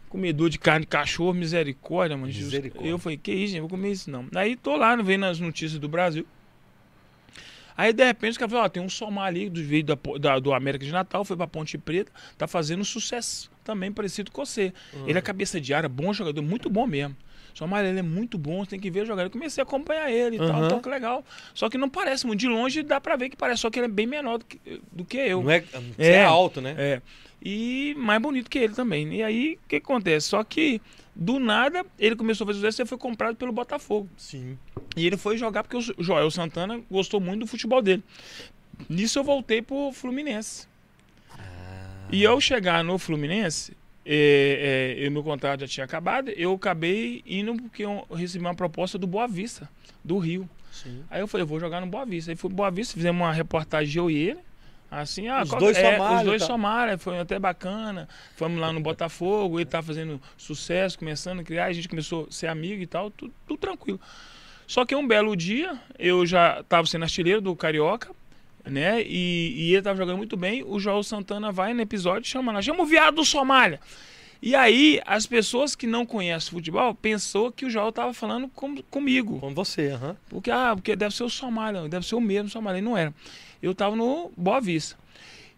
Comedor 0.07 0.49
de 0.49 0.57
carne 0.57 0.85
de 0.85 0.87
cachorro, 0.87 1.33
misericórdia, 1.33 2.15
mano. 2.15 2.27
Misericórdia. 2.31 2.89
Eu 2.89 2.97
falei, 2.97 3.17
que 3.17 3.31
isso, 3.31 3.51
gente? 3.51 3.61
Vou 3.61 3.69
comer 3.69 3.91
isso 3.91 4.09
não. 4.09 4.25
Aí 4.35 4.55
tô 4.55 4.75
lá, 4.77 4.95
vendo 4.95 5.25
as 5.25 5.39
notícias 5.39 5.79
do 5.79 5.89
Brasil. 5.89 6.25
Aí, 7.77 7.93
de 7.93 8.03
repente, 8.03 8.35
o 8.35 8.39
cara 8.39 8.49
falou, 8.49 8.65
ó, 8.65 8.69
tem 8.69 8.81
um 8.81 8.89
somali 8.89 9.49
do 9.49 9.61
da, 9.83 9.95
da, 10.19 10.39
do 10.39 10.51
América 10.51 10.83
de 10.83 10.91
Natal, 10.91 11.23
foi 11.23 11.37
pra 11.37 11.45
Ponte 11.45 11.77
Preta, 11.77 12.11
tá 12.35 12.47
fazendo 12.47 12.83
sucesso 12.83 13.51
também 13.63 13.91
parecido 13.91 14.31
com 14.31 14.43
você. 14.43 14.73
Uhum. 14.93 15.07
Ele 15.07 15.19
é 15.19 15.21
cabeça 15.21 15.61
de 15.61 15.73
área, 15.73 15.87
bom 15.87 16.11
jogador, 16.11 16.41
muito 16.41 16.69
bom 16.69 16.87
mesmo. 16.87 17.15
Somali, 17.53 17.87
ele 17.87 17.99
é 17.99 18.03
muito 18.03 18.37
bom, 18.37 18.63
você 18.63 18.71
tem 18.71 18.79
que 18.79 18.89
ver 18.89 19.05
jogar. 19.05 19.23
Eu 19.23 19.29
comecei 19.31 19.61
a 19.61 19.65
acompanhar 19.65 20.11
ele 20.11 20.37
e 20.37 20.39
uhum. 20.39 20.47
tal, 20.47 20.65
então 20.65 20.79
que 20.79 20.89
legal. 20.89 21.25
Só 21.53 21.69
que 21.69 21.77
não 21.77 21.89
parece 21.89 22.25
muito. 22.27 22.39
De 22.39 22.47
longe 22.47 22.83
dá 22.83 23.01
pra 23.01 23.15
ver 23.15 23.29
que 23.29 23.35
parece, 23.35 23.61
só 23.61 23.69
que 23.69 23.79
ele 23.79 23.87
é 23.87 23.89
bem 23.89 24.05
menor 24.05 24.37
do 24.37 24.45
que, 24.45 24.81
do 24.91 25.03
que 25.05 25.17
eu. 25.17 25.41
Não 25.41 25.49
é, 25.49 25.63
é, 25.97 26.07
é 26.07 26.23
alto, 26.23 26.61
né? 26.61 26.75
É. 26.77 27.01
E 27.43 27.95
mais 27.97 28.21
bonito 28.21 28.49
que 28.49 28.59
ele 28.59 28.73
também. 28.73 29.11
E 29.15 29.23
aí, 29.23 29.59
o 29.63 29.67
que 29.67 29.77
acontece? 29.77 30.27
Só 30.27 30.43
que, 30.43 30.79
do 31.19 31.39
nada, 31.39 31.83
ele 31.97 32.15
começou 32.15 32.45
a 32.45 32.47
fazer 32.47 32.59
sucesso 32.59 32.83
e 32.83 32.85
foi 32.85 32.97
comprado 32.97 33.35
pelo 33.35 33.51
Botafogo. 33.51 34.07
Sim. 34.15 34.55
E 34.95 35.07
ele 35.07 35.17
foi 35.17 35.35
jogar 35.35 35.63
porque 35.63 35.77
o 35.77 36.03
Joel 36.03 36.29
Santana 36.29 36.79
gostou 36.91 37.19
muito 37.19 37.39
do 37.39 37.47
futebol 37.47 37.81
dele. 37.81 38.03
Nisso 38.87 39.17
eu 39.17 39.23
voltei 39.23 39.59
pro 39.61 39.91
Fluminense. 39.91 40.67
Ah. 41.31 42.07
E 42.11 42.23
ao 42.23 42.39
chegar 42.39 42.83
no 42.83 42.99
Fluminense, 42.99 43.75
é, 44.05 44.95
é, 44.99 45.09
meu 45.09 45.23
contrato 45.23 45.61
já 45.61 45.67
tinha 45.67 45.85
acabado, 45.85 46.29
eu 46.29 46.53
acabei 46.53 47.23
indo 47.25 47.55
porque 47.55 47.83
eu 47.83 48.05
recebi 48.13 48.45
uma 48.45 48.53
proposta 48.53 48.99
do 48.99 49.07
Boa 49.07 49.27
Vista, 49.27 49.67
do 50.03 50.19
Rio. 50.19 50.47
Sim. 50.71 51.03
Aí 51.09 51.19
eu 51.19 51.27
falei, 51.27 51.41
eu 51.41 51.47
vou 51.47 51.59
jogar 51.59 51.81
no 51.81 51.87
Boa 51.87 52.05
Vista. 52.05 52.31
Aí 52.31 52.35
fui 52.35 52.51
Boa 52.51 52.69
Vista, 52.69 52.93
fizemos 52.93 53.19
uma 53.19 53.33
reportagem 53.33 53.97
eu 53.97 54.11
e 54.11 54.15
ele. 54.15 54.46
Assim, 54.89 55.27
ah, 55.27 55.43
os 55.43 55.49
qual, 55.49 55.59
dois 55.59 55.77
é, 55.77 55.91
somaram. 55.93 56.17
Os 56.17 56.23
dois 56.23 56.41
tá. 56.41 56.47
somaram, 56.47 56.97
foi 56.97 57.19
até 57.19 57.37
bacana. 57.37 58.07
Fomos 58.35 58.59
lá 58.59 58.71
no 58.71 58.79
Botafogo, 58.79 59.59
ele 59.59 59.65
tá 59.65 59.81
fazendo 59.81 60.21
sucesso, 60.37 60.97
começando 60.97 61.41
a 61.41 61.43
criar, 61.43 61.65
a 61.65 61.73
gente 61.73 61.89
começou 61.89 62.27
a 62.29 62.31
ser 62.31 62.47
amigo 62.47 62.81
e 62.81 62.87
tal, 62.87 63.11
tudo, 63.11 63.33
tudo 63.45 63.59
tranquilo. 63.59 63.99
Só 64.65 64.85
que 64.85 64.95
um 64.95 65.07
belo 65.07 65.35
dia, 65.35 65.77
eu 65.97 66.25
já 66.25 66.59
estava 66.61 66.87
sendo 66.87 67.03
artilheiro 67.03 67.41
do 67.41 67.55
Carioca, 67.55 68.11
né? 68.65 69.01
E, 69.01 69.53
e 69.55 69.69
ele 69.69 69.77
estava 69.77 69.97
jogando 69.97 70.17
muito 70.17 70.35
bem. 70.35 70.63
O 70.65 70.79
João 70.79 71.03
Santana 71.03 71.51
vai 71.51 71.73
no 71.73 71.81
episódio 71.81 72.27
e 72.27 72.29
chama 72.29 72.51
nós, 72.51 72.65
chama 72.65 72.83
o 72.83 72.85
viado 72.85 73.15
do 73.15 73.25
Somália. 73.25 73.79
E 74.41 74.55
aí, 74.55 75.01
as 75.05 75.25
pessoas 75.25 75.75
que 75.75 75.87
não 75.87 76.05
conhecem 76.05 76.51
futebol 76.51 76.93
pensou 76.93 77.51
que 77.51 77.65
o 77.65 77.69
João 77.69 77.89
estava 77.89 78.13
falando 78.13 78.47
com, 78.49 78.75
comigo. 78.83 79.39
Com 79.39 79.53
você, 79.53 79.89
aham. 79.89 80.09
Uhum. 80.09 80.15
Porque, 80.29 80.51
ah, 80.51 80.73
porque 80.75 80.95
deve 80.95 81.15
ser 81.15 81.23
o 81.23 81.29
Somália, 81.29 81.87
deve 81.87 82.05
ser 82.05 82.15
o 82.15 82.21
mesmo 82.21 82.49
Somália. 82.49 82.79
E 82.79 82.81
não 82.81 82.95
era. 82.97 83.13
Eu 83.61 83.71
estava 83.71 83.95
no 83.95 84.31
Boa 84.37 84.61
Vista. 84.61 84.95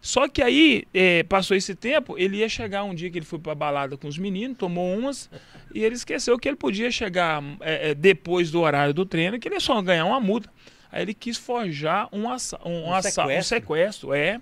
Só 0.00 0.26
que 0.28 0.42
aí, 0.42 0.84
é, 0.94 1.22
passou 1.24 1.54
esse 1.54 1.74
tempo, 1.74 2.16
ele 2.16 2.38
ia 2.38 2.48
chegar 2.48 2.84
um 2.84 2.94
dia 2.94 3.10
que 3.10 3.18
ele 3.18 3.26
foi 3.26 3.38
pra 3.38 3.54
balada 3.54 3.98
com 3.98 4.08
os 4.08 4.16
meninos, 4.16 4.56
tomou 4.56 4.96
umas, 4.96 5.28
e 5.74 5.84
ele 5.84 5.94
esqueceu 5.94 6.38
que 6.38 6.48
ele 6.48 6.56
podia 6.56 6.90
chegar 6.90 7.42
é, 7.60 7.90
é, 7.90 7.94
depois 7.94 8.50
do 8.50 8.60
horário 8.62 8.94
do 8.94 9.04
treino, 9.04 9.38
que 9.38 9.46
ele 9.46 9.56
ia 9.56 9.60
só 9.60 9.80
ganhar 9.82 10.06
uma 10.06 10.18
multa. 10.18 10.50
Aí 10.90 11.02
ele 11.02 11.12
quis 11.12 11.36
forjar 11.36 12.08
um, 12.12 12.30
assa 12.30 12.58
um, 12.64 12.90
um, 12.90 13.02
sequestro. 13.02 13.38
um 13.38 13.42
sequestro, 13.42 14.14
é. 14.14 14.40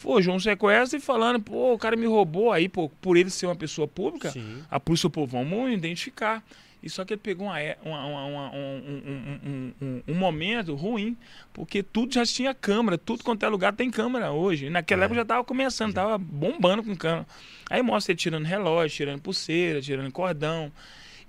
Forjou 0.00 0.34
um 0.34 0.40
sequestro 0.40 0.98
e 0.98 1.02
falando, 1.02 1.38
pô, 1.38 1.74
o 1.74 1.78
cara 1.78 1.94
me 1.94 2.06
roubou 2.06 2.50
aí, 2.50 2.70
pô, 2.70 2.88
por 2.88 3.18
ele 3.18 3.28
ser 3.28 3.44
uma 3.44 3.54
pessoa 3.54 3.86
pública, 3.86 4.30
Sim. 4.30 4.62
a 4.70 4.80
polícia, 4.80 5.10
pô, 5.10 5.26
vamos 5.26 5.70
identificar. 5.70 6.42
E 6.82 6.88
só 6.88 7.04
que 7.04 7.12
ele 7.12 7.20
pegou 7.22 7.46
uma, 7.46 7.58
uma, 7.84 8.24
uma, 8.24 8.50
um, 8.54 9.72
um, 9.78 10.02
um, 10.08 10.14
momento 10.14 10.74
ruim, 10.74 11.14
porque 11.52 11.82
tudo 11.82 12.14
já 12.14 12.24
tinha 12.24 12.54
câmera, 12.54 12.96
tudo 12.96 13.22
quanto 13.22 13.44
é 13.44 13.48
lugar 13.50 13.74
tem 13.74 13.90
câmera 13.90 14.32
hoje. 14.32 14.66
E 14.66 14.70
naquela 14.70 15.02
é. 15.02 15.04
época 15.04 15.16
já 15.16 15.22
estava 15.22 15.44
começando, 15.44 15.90
estava 15.90 16.16
bombando 16.16 16.82
com 16.82 16.96
câmera. 16.96 17.26
Aí 17.68 17.82
mostra 17.82 18.12
ele 18.12 18.18
tirando 18.18 18.46
relógio, 18.46 18.96
tirando 18.96 19.20
pulseira, 19.20 19.82
tirando 19.82 20.10
cordão. 20.10 20.72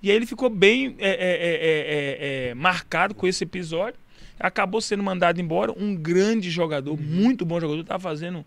E 0.02 0.10
aí 0.10 0.16
ele 0.16 0.24
ficou 0.24 0.48
bem 0.48 0.96
é, 0.98 1.10
é, 1.10 2.48
é, 2.48 2.54
marcado 2.54 3.14
com 3.14 3.26
esse 3.26 3.44
episódio. 3.44 4.00
Acabou 4.38 4.80
sendo 4.80 5.02
mandado 5.02 5.40
embora. 5.40 5.72
Um 5.72 5.94
grande 5.94 6.50
jogador, 6.50 6.92
uhum. 6.92 7.04
muito 7.04 7.44
bom 7.44 7.60
jogador, 7.60 7.80
estava 7.80 8.02
fazendo 8.02 8.44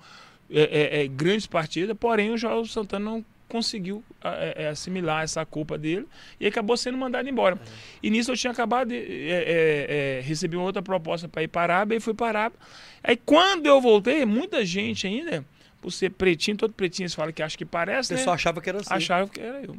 grandes 1.16 1.48
partidas, 1.48 1.98
porém 2.00 2.30
o 2.32 2.38
João 2.38 2.64
Santana 2.66 3.04
não 3.04 3.26
conseguiu 3.48 4.04
é, 4.24 4.64
é, 4.64 4.68
assimilar 4.70 5.24
essa 5.24 5.46
culpa 5.46 5.78
dele 5.78 6.06
e 6.40 6.48
acabou 6.48 6.76
sendo 6.76 6.98
mandado 6.98 7.30
embora. 7.30 7.56
Uhum. 7.56 7.62
E 8.02 8.10
nisso 8.10 8.32
eu 8.32 8.36
tinha 8.36 8.52
acabado 8.52 8.90
de 8.90 8.96
é, 8.96 10.18
é, 10.18 10.18
é 10.18 10.22
receber 10.22 10.58
outra 10.58 10.82
proposta 10.82 11.28
para 11.28 11.44
ir 11.44 11.48
para 11.48 11.74
a 11.74 11.78
Arábia 11.78 11.96
e 11.98 12.00
fui 12.00 12.14
para 12.14 12.26
a 12.26 12.30
Arábia. 12.30 12.60
Aí 13.04 13.18
quando 13.18 13.66
eu 13.68 13.80
voltei, 13.80 14.26
muita 14.26 14.66
gente 14.66 15.08
ainda, 15.08 15.46
por 15.82 15.92
ser 15.92 16.12
pretinho, 16.12 16.58
todo 16.58 16.74
pretinho 16.74 17.10
se 17.10 17.16
fala 17.16 17.32
que 17.32 17.42
acha 17.42 17.58
que 17.58 17.66
parece, 17.66 18.14
O 18.14 18.18
pessoal 18.18 18.36
né? 18.36 18.40
achava 18.40 18.62
que 18.62 18.70
era 18.70 18.80
assim. 18.80 18.94
Achava 18.94 19.30
que 19.30 19.40
era 19.40 19.62
eu. 19.62 19.78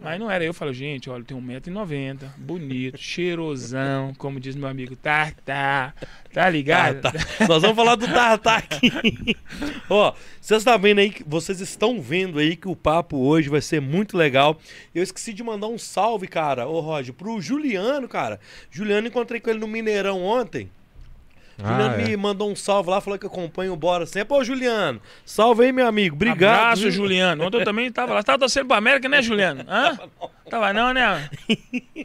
Mas 0.00 0.18
não 0.18 0.30
era 0.30 0.44
eu, 0.44 0.48
eu 0.48 0.54
falo, 0.54 0.72
gente, 0.72 1.08
olha, 1.10 1.24
tem 1.24 1.36
1,90m, 1.36 2.28
bonito, 2.36 2.98
cheirosão, 3.00 4.14
como 4.16 4.40
diz 4.40 4.56
meu 4.56 4.68
amigo, 4.68 4.96
tá, 4.96 5.32
tá, 5.44 6.48
ligado? 6.50 7.02
Nós 7.48 7.62
vamos 7.62 7.76
falar 7.76 7.96
do 7.96 8.06
Tartar 8.06 8.58
aqui. 8.58 8.90
Ó, 9.88 10.12
vocês 10.40 10.60
estão 10.60 10.74
tá 10.74 10.76
vendo 10.78 10.98
aí, 10.98 11.14
vocês 11.26 11.60
estão 11.60 12.00
vendo 12.00 12.38
aí 12.38 12.56
que 12.56 12.68
o 12.68 12.76
papo 12.76 13.18
hoje 13.18 13.48
vai 13.48 13.60
ser 13.60 13.80
muito 13.80 14.16
legal. 14.16 14.58
Eu 14.94 15.02
esqueci 15.02 15.32
de 15.32 15.42
mandar 15.42 15.68
um 15.68 15.78
salve, 15.78 16.26
cara, 16.26 16.66
ô 16.66 16.80
Roger, 16.80 17.14
pro 17.14 17.40
Juliano, 17.40 18.08
cara. 18.08 18.40
Juliano, 18.70 19.08
encontrei 19.08 19.40
com 19.40 19.50
ele 19.50 19.58
no 19.58 19.68
Mineirão 19.68 20.22
ontem. 20.22 20.70
Ah, 21.62 21.68
Juliano 21.68 21.94
é. 22.00 22.08
me 22.08 22.16
mandou 22.16 22.50
um 22.50 22.56
salve 22.56 22.90
lá, 22.90 23.00
falou 23.00 23.18
que 23.18 23.26
acompanha 23.26 23.72
o 23.72 23.76
Bora 23.76 24.06
sempre. 24.06 24.36
Ô, 24.36 24.42
Juliano, 24.44 25.00
salve 25.24 25.64
aí, 25.64 25.72
meu 25.72 25.86
amigo. 25.86 26.16
Obrigado. 26.16 26.58
Abraço, 26.58 26.90
Juliano. 26.90 27.44
Ontem 27.44 27.58
eu 27.58 27.64
também 27.64 27.90
tava 27.90 28.14
lá. 28.14 28.20
Você 28.20 28.26
tava 28.26 28.38
torcendo 28.38 28.66
pro 28.66 28.76
América, 28.76 29.08
né, 29.08 29.22
Juliano? 29.22 29.64
Hã? 29.68 29.98
Tava 30.48 30.72
não, 30.72 30.92
né? 30.92 31.28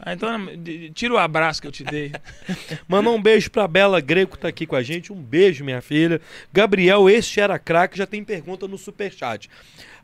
Ah, 0.02 0.12
então, 0.12 0.46
tira 0.94 1.14
o 1.14 1.18
abraço 1.18 1.60
que 1.60 1.66
eu 1.66 1.72
te 1.72 1.82
dei. 1.82 2.12
Mandou 2.86 3.16
um 3.16 3.20
beijo 3.20 3.50
pra 3.50 3.66
Bela 3.66 4.00
Greco 4.00 4.36
que 4.36 4.42
tá 4.42 4.48
aqui 4.48 4.66
com 4.66 4.76
a 4.76 4.82
gente. 4.82 5.12
Um 5.12 5.20
beijo, 5.20 5.64
minha 5.64 5.82
filha. 5.82 6.20
Gabriel, 6.52 7.10
este 7.10 7.40
era 7.40 7.58
craque. 7.58 7.98
Já 7.98 8.06
tem 8.06 8.22
pergunta 8.22 8.68
no 8.68 8.78
superchat. 8.78 9.50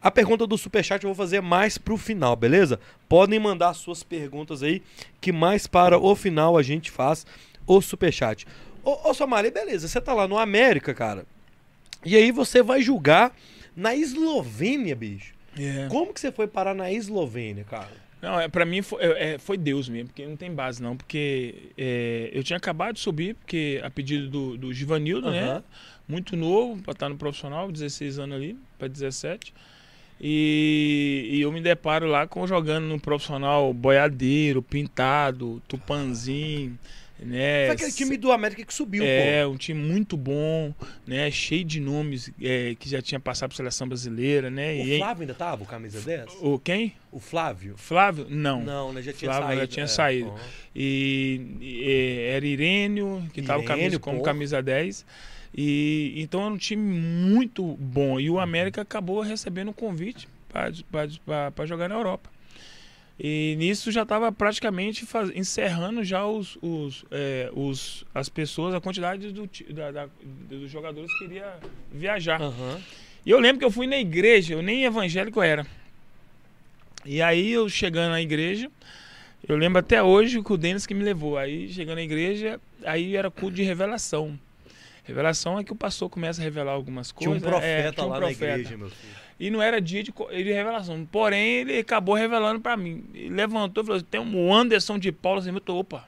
A 0.02 0.10
pergunta 0.10 0.48
do 0.48 0.58
superchat 0.58 1.04
eu 1.04 1.08
vou 1.10 1.14
fazer 1.14 1.40
mais 1.40 1.78
pro 1.78 1.96
final, 1.96 2.34
beleza? 2.34 2.80
Podem 3.08 3.38
mandar 3.38 3.72
suas 3.74 4.02
perguntas 4.02 4.60
aí, 4.60 4.82
que 5.20 5.30
mais 5.30 5.68
para 5.68 5.96
o 5.96 6.16
final 6.16 6.58
a 6.58 6.62
gente 6.62 6.90
faz 6.90 7.24
o 7.64 7.80
superchat. 7.80 8.44
Ô, 8.84 9.10
ô 9.10 9.14
Somali, 9.14 9.50
beleza, 9.50 9.86
você 9.86 10.00
tá 10.00 10.12
lá 10.12 10.26
no 10.26 10.38
América, 10.38 10.92
cara. 10.92 11.24
E 12.04 12.16
aí 12.16 12.32
você 12.32 12.62
vai 12.62 12.82
julgar 12.82 13.34
na 13.76 13.94
Eslovênia, 13.94 14.94
bicho. 14.96 15.34
Yeah. 15.56 15.82
É. 15.82 15.88
Como 15.88 16.12
que 16.12 16.20
você 16.20 16.32
foi 16.32 16.46
parar 16.46 16.74
na 16.74 16.90
Eslovênia, 16.90 17.64
cara? 17.64 18.02
Não, 18.20 18.38
é, 18.38 18.48
pra 18.48 18.64
mim 18.64 18.82
foi, 18.82 19.02
é, 19.02 19.34
é, 19.34 19.38
foi 19.38 19.56
Deus 19.56 19.88
mesmo, 19.88 20.08
porque 20.08 20.24
não 20.26 20.36
tem 20.36 20.52
base 20.52 20.82
não. 20.82 20.96
Porque 20.96 21.70
é, 21.76 22.30
eu 22.32 22.42
tinha 22.42 22.56
acabado 22.56 22.94
de 22.94 23.00
subir, 23.00 23.34
porque 23.34 23.80
a 23.82 23.90
pedido 23.90 24.28
do, 24.28 24.56
do 24.56 24.72
Givanildo, 24.72 25.26
uhum. 25.26 25.32
né? 25.32 25.62
Muito 26.06 26.36
novo, 26.36 26.82
pra 26.82 26.92
estar 26.92 27.08
no 27.08 27.16
profissional, 27.16 27.70
16 27.70 28.18
anos 28.18 28.36
ali, 28.36 28.56
pra 28.78 28.88
17. 28.88 29.52
E, 30.20 31.30
e, 31.32 31.40
eu 31.40 31.50
me 31.50 31.60
deparo 31.60 32.06
lá 32.06 32.26
com 32.28 32.46
jogando 32.46 32.84
no 32.84 33.00
profissional 33.00 33.72
boiadeiro, 33.72 34.62
pintado, 34.62 35.60
tupanzinho 35.66 36.78
Né? 37.24 37.66
Foi 37.66 37.74
aquele 37.74 37.92
time 37.92 38.16
do 38.16 38.32
América 38.32 38.64
que 38.64 38.74
subiu, 38.74 39.04
É, 39.04 39.44
pô. 39.44 39.50
um 39.50 39.56
time 39.56 39.80
muito 39.80 40.16
bom, 40.16 40.74
né? 41.06 41.30
Cheio 41.30 41.64
de 41.64 41.80
nomes 41.80 42.30
é, 42.42 42.74
que 42.78 42.88
já 42.88 43.00
tinha 43.00 43.20
passado 43.20 43.50
por 43.50 43.56
seleção 43.56 43.88
brasileira, 43.88 44.50
né? 44.50 44.72
O 44.74 44.87
E, 44.87 44.98
Flávio 44.98 45.20
ainda 45.22 45.35
tava, 45.35 45.62
o 45.62 45.66
camisa 45.66 46.00
10? 46.00 46.26
o 46.40 46.58
quem? 46.58 46.94
O 47.11 47.20
Flávio? 47.20 47.74
Flávio? 47.76 48.26
Não. 48.28 48.62
Não, 48.62 48.92
né? 48.92 49.02
Já 49.02 49.12
tinha 49.12 49.30
Flávio 49.30 49.48
já 49.48 49.54
saído. 49.56 49.72
tinha 49.72 49.85
é. 49.85 49.88
saído. 49.88 50.30
Uhum. 50.30 50.37
E, 50.74 51.40
e 51.61 52.18
era 52.30 52.46
Irênio, 52.46 53.22
que 53.32 53.40
estava 53.40 53.62
Irênio, 53.62 54.00
como 54.00 54.18
pô. 54.18 54.24
camisa 54.24 54.62
10. 54.62 55.04
E 55.54 56.14
então 56.16 56.40
era 56.44 56.50
um 56.52 56.56
time 56.56 56.82
muito 56.82 57.62
bom. 57.76 58.18
E 58.18 58.30
o 58.30 58.40
América 58.40 58.80
acabou 58.82 59.20
recebendo 59.20 59.68
um 59.68 59.72
convite 59.74 60.26
para 60.48 61.66
jogar 61.66 61.88
na 61.88 61.94
Europa. 61.94 62.30
E 63.24 63.54
nisso 63.56 63.92
já 63.92 64.02
estava 64.02 64.32
praticamente 64.32 65.06
faz- 65.06 65.30
encerrando 65.37 66.02
já 66.02 66.26
os, 66.26 66.58
os, 66.61 67.04
é, 67.08 67.48
os, 67.54 68.04
as 68.12 68.28
pessoas, 68.28 68.74
a 68.74 68.80
quantidade 68.80 69.30
do, 69.30 69.48
da- 69.72 69.92
da- 69.92 70.08
dos 70.50 70.68
jogadores 70.68 71.08
que 71.12 71.28
queria 71.28 71.54
viajar. 71.92 72.42
Aham. 72.42 72.80
E 73.24 73.30
eu 73.30 73.38
lembro 73.38 73.61
que 73.61 73.64
eu 73.64 73.70
fui 73.70 73.87
na 73.87 73.96
igreja, 73.96 74.54
eu 74.54 74.62
nem 74.62 74.85
evangélico 74.85 75.40
era. 75.40 75.64
E 77.04 77.22
aí 77.22 77.52
eu 77.52 77.68
chegando 77.68 78.11
na 78.11 78.20
igreja, 78.20 78.68
eu 79.48 79.56
lembro 79.56 79.78
até 79.78 80.02
hoje 80.02 80.42
que 80.42 80.52
o 80.52 80.56
Denis 80.56 80.85
que 80.85 80.92
me 80.94 81.04
levou. 81.04 81.38
Aí 81.38 81.68
chegando 81.72 81.96
na 81.98 82.02
igreja, 82.02 82.61
aí 82.85 83.14
era 83.14 83.30
culto 83.30 83.54
de 83.54 83.62
revelação. 83.62 84.37
Revelação 85.04 85.58
é 85.58 85.64
que 85.64 85.72
o 85.72 85.76
pastor 85.76 86.08
começa 86.08 86.40
a 86.40 86.44
revelar 86.44 86.72
algumas 86.72 87.12
Tinha 87.12 87.28
um 87.28 87.32
coisas. 87.34 87.48
profeta 87.48 87.88
é, 87.88 87.92
tinha 87.92 88.06
um 88.06 88.08
lá 88.10 88.18
profeta. 88.18 88.46
na 88.46 88.52
igreja, 88.58 88.76
meu 88.76 88.88
filho. 88.90 89.12
E 89.40 89.50
não 89.50 89.60
era 89.60 89.80
dia 89.80 90.02
de, 90.04 90.12
de 90.12 90.52
revelação. 90.52 91.04
Porém, 91.10 91.42
ele 91.60 91.78
acabou 91.78 92.14
revelando 92.14 92.60
pra 92.60 92.76
mim. 92.76 93.04
Ele 93.12 93.30
levantou 93.30 93.82
e 93.82 93.86
falou: 93.86 94.02
tem 94.02 94.20
um 94.20 94.54
Anderson 94.54 94.98
de 94.98 95.10
Paula. 95.10 95.40
Assim, 95.40 95.50
eu 95.50 95.60
tô, 95.60 95.76
opa, 95.76 96.06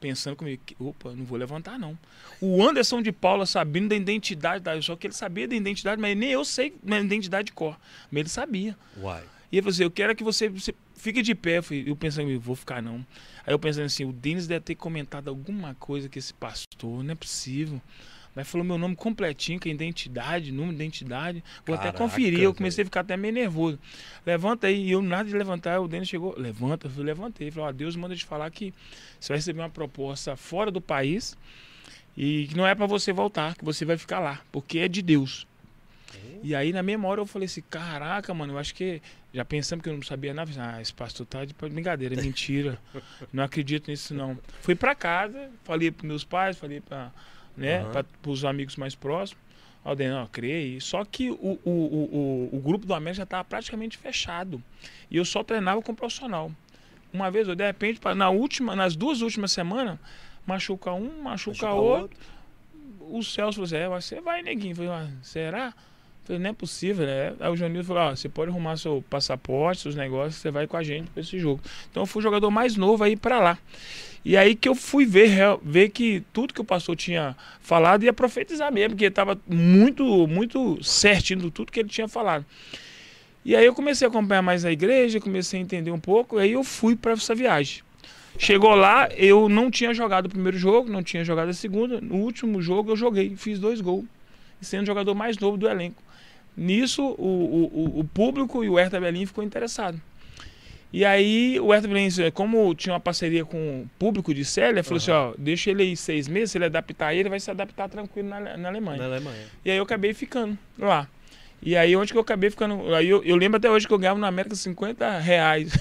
pensando 0.00 0.34
comigo, 0.34 0.60
que- 0.66 0.74
opa, 0.80 1.12
não 1.14 1.24
vou 1.24 1.38
levantar 1.38 1.78
não. 1.78 1.96
O 2.40 2.60
Anderson 2.66 3.00
de 3.00 3.12
Paula 3.12 3.46
sabendo 3.46 3.88
da 3.90 3.94
identidade, 3.94 4.64
da- 4.64 4.80
só 4.82 4.96
que 4.96 5.06
ele 5.06 5.14
sabia 5.14 5.46
da 5.46 5.54
identidade, 5.54 6.00
mas 6.00 6.16
nem 6.16 6.30
eu 6.30 6.44
sei 6.44 6.74
da 6.82 6.98
identidade 6.98 7.46
de 7.46 7.52
cor. 7.52 7.78
Mas 8.10 8.20
ele 8.20 8.28
sabia. 8.28 8.76
Uai. 9.00 9.22
E 9.52 9.56
ele 9.58 9.62
falou 9.62 9.72
assim, 9.72 9.84
eu 9.84 9.90
quero 9.92 10.16
que 10.16 10.24
você, 10.24 10.48
você 10.48 10.74
fique 10.96 11.22
de 11.22 11.32
pé. 11.36 11.58
Eu, 11.58 11.62
falei, 11.62 11.84
eu 11.86 11.94
pensando, 11.94 12.28
eu 12.28 12.40
vou 12.40 12.56
ficar 12.56 12.82
não. 12.82 13.06
Aí 13.46 13.54
eu 13.54 13.58
pensando 13.58 13.84
assim, 13.84 14.04
o 14.04 14.12
Denis 14.12 14.48
deve 14.48 14.64
ter 14.64 14.74
comentado 14.74 15.28
alguma 15.28 15.74
coisa 15.76 16.08
com 16.08 16.18
esse 16.18 16.34
pastor, 16.34 17.04
não 17.04 17.12
é 17.12 17.14
possível. 17.14 17.80
Mas 18.34 18.48
falou 18.48 18.66
meu 18.66 18.76
nome 18.76 18.96
completinho, 18.96 19.60
com 19.60 19.68
a 19.68 19.72
identidade, 19.72 20.50
número 20.50 20.76
de 20.76 20.82
identidade. 20.82 21.44
Vou 21.64 21.74
até 21.74 21.84
Caraca, 21.84 21.98
conferir. 21.98 22.40
Eu 22.40 22.52
comecei 22.52 22.82
a 22.82 22.84
ficar 22.84 23.00
até 23.00 23.16
meio 23.16 23.32
nervoso. 23.32 23.78
Levanta 24.26 24.66
aí. 24.66 24.86
E 24.86 24.90
eu 24.90 25.00
nada 25.00 25.28
de 25.28 25.36
levantar. 25.36 25.80
O 25.80 25.86
Denis 25.86 26.08
chegou, 26.08 26.34
levanta. 26.36 26.86
Eu 26.86 26.90
falei, 26.90 27.06
levantei. 27.06 27.46
Ele 27.46 27.52
falou, 27.52 27.68
ó, 27.68 27.72
Deus 27.72 27.94
manda 27.94 28.16
te 28.16 28.24
falar 28.24 28.50
que 28.50 28.74
você 29.20 29.28
vai 29.28 29.38
receber 29.38 29.60
uma 29.60 29.70
proposta 29.70 30.34
fora 30.36 30.70
do 30.70 30.80
país 30.80 31.36
e 32.16 32.46
que 32.48 32.56
não 32.56 32.66
é 32.66 32.74
para 32.74 32.86
você 32.86 33.12
voltar, 33.12 33.56
que 33.56 33.64
você 33.64 33.84
vai 33.84 33.96
ficar 33.96 34.18
lá, 34.18 34.40
porque 34.50 34.78
é 34.78 34.88
de 34.88 35.02
Deus. 35.02 35.46
E 36.42 36.54
aí, 36.54 36.72
na 36.74 36.82
mesma 36.82 37.08
hora, 37.08 37.22
eu 37.22 37.26
falei 37.26 37.46
assim: 37.46 37.62
caraca, 37.62 38.34
mano, 38.34 38.52
eu 38.52 38.58
acho 38.58 38.74
que. 38.74 39.00
Já 39.32 39.44
pensando 39.44 39.82
que 39.82 39.88
eu 39.88 39.94
não 39.94 40.02
sabia 40.02 40.32
nada, 40.32 40.50
ah, 40.58 40.80
esse 40.80 40.94
pastor 40.94 41.26
tá 41.26 41.44
de 41.44 41.54
brincadeira, 41.54 42.14
é 42.14 42.22
mentira. 42.22 42.78
não 43.32 43.42
acredito 43.42 43.90
nisso, 43.90 44.14
não. 44.14 44.38
Fui 44.60 44.76
pra 44.76 44.94
casa, 44.94 45.50
falei 45.64 45.90
pros 45.90 46.06
meus 46.06 46.22
pais, 46.22 46.56
falei 46.56 46.80
pra, 46.80 47.10
né, 47.56 47.80
Aham. 47.80 47.92
pra, 47.92 48.04
pros 48.22 48.44
amigos 48.44 48.76
mais 48.76 48.94
próximos. 48.94 49.42
Ó, 49.84 49.94
criei. 50.32 50.80
Só 50.80 51.04
que 51.04 51.30
o, 51.30 51.58
o, 51.64 51.70
o, 51.70 52.48
o, 52.52 52.60
grupo 52.60 52.86
do 52.86 52.94
América 52.94 53.18
já 53.18 53.26
tava 53.26 53.44
praticamente 53.44 53.98
fechado. 53.98 54.62
E 55.10 55.16
eu 55.18 55.24
só 55.24 55.44
treinava 55.44 55.82
com 55.82 55.94
profissional. 55.94 56.50
Uma 57.12 57.30
vez, 57.30 57.46
eu, 57.48 57.54
de 57.54 57.64
repente, 57.64 58.00
na 58.16 58.30
última, 58.30 58.74
nas 58.74 58.96
duas 58.96 59.20
últimas 59.20 59.52
semanas, 59.52 59.98
machuca 60.46 60.92
um, 60.92 61.22
machuca, 61.22 61.66
Machuca 61.66 61.72
outro 61.72 62.18
o 63.10 63.22
Celso 63.22 63.54
falou 63.56 63.64
assim, 63.64 63.76
é, 63.76 63.88
você 63.88 64.20
vai, 64.20 64.42
neguinho. 64.42 64.72
Eu 64.72 64.76
falei, 64.76 64.90
ah, 64.90 65.08
será? 65.22 65.74
Falei, 66.24 66.42
não 66.42 66.50
é 66.50 66.52
possível, 66.52 67.06
né? 67.06 67.34
Aí 67.38 67.50
o 67.50 67.56
Janildo 67.56 67.86
falou, 67.86 68.02
ó, 68.02 68.16
você 68.16 68.28
pode 68.28 68.50
arrumar 68.50 68.76
seu 68.76 69.04
passaporte, 69.08 69.82
seus 69.82 69.94
negócios, 69.94 70.36
você 70.36 70.50
vai 70.50 70.66
com 70.66 70.76
a 70.76 70.82
gente 70.82 71.10
pra 71.10 71.20
esse 71.20 71.38
jogo. 71.38 71.60
Então 71.90 72.02
eu 72.02 72.06
fui 72.06 72.20
o 72.20 72.22
jogador 72.22 72.50
mais 72.50 72.76
novo 72.76 73.04
aí 73.04 73.16
pra 73.16 73.38
lá. 73.40 73.58
E 74.24 74.36
aí 74.38 74.54
que 74.54 74.68
eu 74.68 74.74
fui 74.74 75.04
ver, 75.04 75.58
ver 75.62 75.90
que 75.90 76.22
tudo 76.32 76.54
que 76.54 76.60
o 76.60 76.64
pastor 76.64 76.96
tinha 76.96 77.36
falado 77.60 78.04
ia 78.04 78.12
profetizar 78.12 78.72
mesmo, 78.72 78.90
porque 78.90 79.04
estava 79.04 79.38
muito, 79.46 80.26
muito 80.26 80.82
certinho 80.82 81.40
do 81.40 81.50
tudo 81.50 81.70
que 81.70 81.80
ele 81.80 81.90
tinha 81.90 82.08
falado. 82.08 82.44
E 83.44 83.54
aí 83.54 83.66
eu 83.66 83.74
comecei 83.74 84.06
a 84.06 84.08
acompanhar 84.08 84.40
mais 84.40 84.64
a 84.64 84.72
igreja, 84.72 85.20
comecei 85.20 85.60
a 85.60 85.62
entender 85.62 85.90
um 85.90 86.00
pouco, 86.00 86.38
aí 86.38 86.52
eu 86.52 86.64
fui 86.64 86.96
para 86.96 87.12
essa 87.12 87.34
viagem. 87.34 87.82
Chegou 88.38 88.74
lá, 88.74 89.08
eu 89.14 89.48
não 89.48 89.70
tinha 89.70 89.92
jogado 89.92 90.26
o 90.26 90.28
primeiro 90.30 90.56
jogo, 90.56 90.90
não 90.90 91.02
tinha 91.02 91.22
jogado 91.22 91.50
a 91.50 91.52
segunda. 91.52 92.00
No 92.00 92.16
último 92.16 92.62
jogo 92.62 92.92
eu 92.92 92.96
joguei, 92.96 93.36
fiz 93.36 93.58
dois 93.58 93.82
gols, 93.82 94.06
sendo 94.60 94.84
o 94.84 94.86
jogador 94.86 95.14
mais 95.14 95.38
novo 95.38 95.58
do 95.58 95.68
elenco. 95.68 96.02
Nisso, 96.56 97.02
o, 97.02 97.70
o, 97.72 98.00
o- 98.00 98.04
público 98.04 98.62
e 98.62 98.68
o 98.68 98.76
Hertha 98.76 99.00
Berlim 99.00 99.26
ficou 99.26 99.42
interessado. 99.42 100.00
E 100.92 101.04
aí, 101.04 101.58
o 101.60 101.72
Hertha 101.72 101.88
Berlim, 101.88 102.08
como 102.32 102.72
tinha 102.74 102.92
uma 102.92 103.00
parceria 103.00 103.44
com 103.44 103.82
o 103.82 103.90
público 103.98 104.32
de 104.32 104.44
Célia, 104.44 104.84
falou 104.84 104.98
assim: 104.98 105.10
ó, 105.10 105.34
deixa 105.36 105.70
ele 105.70 105.82
aí 105.82 105.96
seis 105.96 106.28
meses, 106.28 106.52
se 106.52 106.58
ele 106.58 106.66
adaptar 106.66 107.08
aí, 107.08 107.18
ele 107.18 107.28
vai 107.28 107.40
se 107.40 107.50
adaptar 107.50 107.88
tranquilo 107.88 108.28
na, 108.28 108.56
na 108.56 108.68
Alemanha. 108.68 108.98
Na 108.98 109.06
Alemanha. 109.06 109.46
E 109.64 109.70
aí 109.70 109.76
eu 109.76 109.82
acabei 109.82 110.14
ficando 110.14 110.56
lá. 110.78 111.08
E 111.64 111.76
aí 111.76 111.96
onde 111.96 112.12
que 112.12 112.18
eu 112.18 112.22
acabei 112.22 112.50
ficando? 112.50 112.94
Aí 112.94 113.08
eu, 113.08 113.24
eu 113.24 113.36
lembro 113.36 113.56
até 113.56 113.70
hoje 113.70 113.88
que 113.88 113.94
eu 113.94 113.98
ganhava 113.98 114.20
na 114.20 114.28
América 114.28 114.54
50 114.54 115.18
reais. 115.18 115.72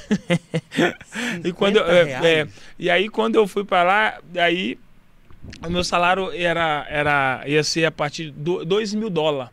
e, 1.43 1.51
quando 1.51 1.75
eu, 1.75 1.83
50 1.83 1.91
é, 1.91 2.03
reais? 2.05 2.25
é, 2.25 2.47
e 2.79 2.89
aí 2.89 3.09
quando 3.09 3.35
eu 3.35 3.45
fui 3.45 3.65
para 3.65 3.83
lá, 3.83 4.19
aí 4.37 4.79
o 5.61 5.69
meu 5.69 5.83
salário 5.83 6.31
era, 6.31 6.87
era, 6.89 7.43
ia 7.45 7.63
ser 7.65 7.83
a 7.83 7.91
partir 7.91 8.31
de 8.31 8.65
2 8.65 8.93
mil 8.93 9.09
dólares. 9.09 9.51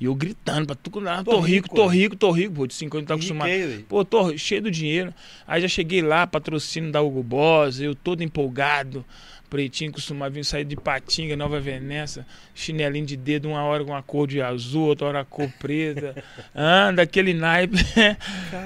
E 0.00 0.06
eu 0.06 0.14
gritando 0.14 0.66
pra 0.66 0.74
tudo 0.74 1.00
lá, 1.00 1.22
tô, 1.22 1.32
Tô 1.32 1.40
rico, 1.40 1.46
rico, 1.46 1.68
tô 1.74 1.86
rico, 1.86 2.16
tô 2.16 2.30
rico, 2.32 2.54
pô, 2.54 2.66
de 2.66 2.74
50 2.74 3.06
tá 3.06 3.14
acostumado. 3.14 3.48
Riquei. 3.48 3.84
Pô, 3.88 4.04
tô 4.04 4.36
cheio 4.36 4.62
do 4.62 4.70
dinheiro. 4.70 5.14
Aí 5.46 5.62
já 5.62 5.68
cheguei 5.68 6.02
lá, 6.02 6.26
patrocínio 6.26 6.90
da 6.90 7.00
Hugo 7.00 7.22
Boss, 7.22 7.80
eu 7.80 7.94
todo 7.94 8.22
empolgado. 8.22 9.04
Pretinho 9.50 9.92
costumava 9.92 10.30
vir 10.30 10.44
sair 10.44 10.64
de 10.64 10.76
Patinga, 10.76 11.36
Nova 11.36 11.60
Venécia, 11.60 12.26
chinelinho 12.54 13.06
de 13.06 13.16
dedo, 13.16 13.48
uma 13.48 13.62
hora 13.62 13.84
com 13.84 13.92
uma 13.92 14.02
cor 14.02 14.26
de 14.26 14.42
azul, 14.42 14.88
outra 14.88 15.06
hora 15.06 15.24
cor 15.24 15.48
preta. 15.58 16.22
ah, 16.54 16.90
daquele 16.92 17.32
naipe. 17.34 17.76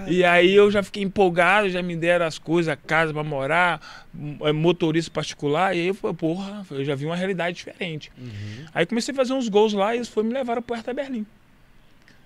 e 0.07 0.25
aí 0.25 0.55
eu 0.55 0.71
já 0.71 0.83
fiquei 0.83 1.03
empolgado, 1.03 1.69
já 1.69 1.83
me 1.83 1.97
deram 1.97 2.27
as 2.27 2.39
coisas, 2.39 2.73
a 2.73 2.77
casa 2.77 3.13
pra 3.13 3.23
morar, 3.23 4.09
eh, 4.43 4.53
motorista 4.53 5.11
particular. 5.11 5.77
E 5.77 5.81
aí 5.81 5.87
eu 5.89 5.95
falei, 5.95 6.17
porra, 6.17 6.65
eu 6.71 6.85
já 6.85 6.95
vi 6.95 7.05
uma 7.05 7.17
realidade 7.17 7.57
diferente. 7.57 8.11
Uhum. 8.17 8.67
Aí 8.75 8.87
comecei 8.87 9.13
a 9.13 9.17
fazer 9.17 9.33
uns 9.33 9.49
gols 9.49 9.73
lá 9.73 9.95
e 9.95 9.99
eles 9.99 10.09
foram 10.09 10.29
me 10.29 10.35
levaram 10.35 10.63
pro 10.63 10.75
Hertha 10.75 10.95
Berlim. 10.95 11.27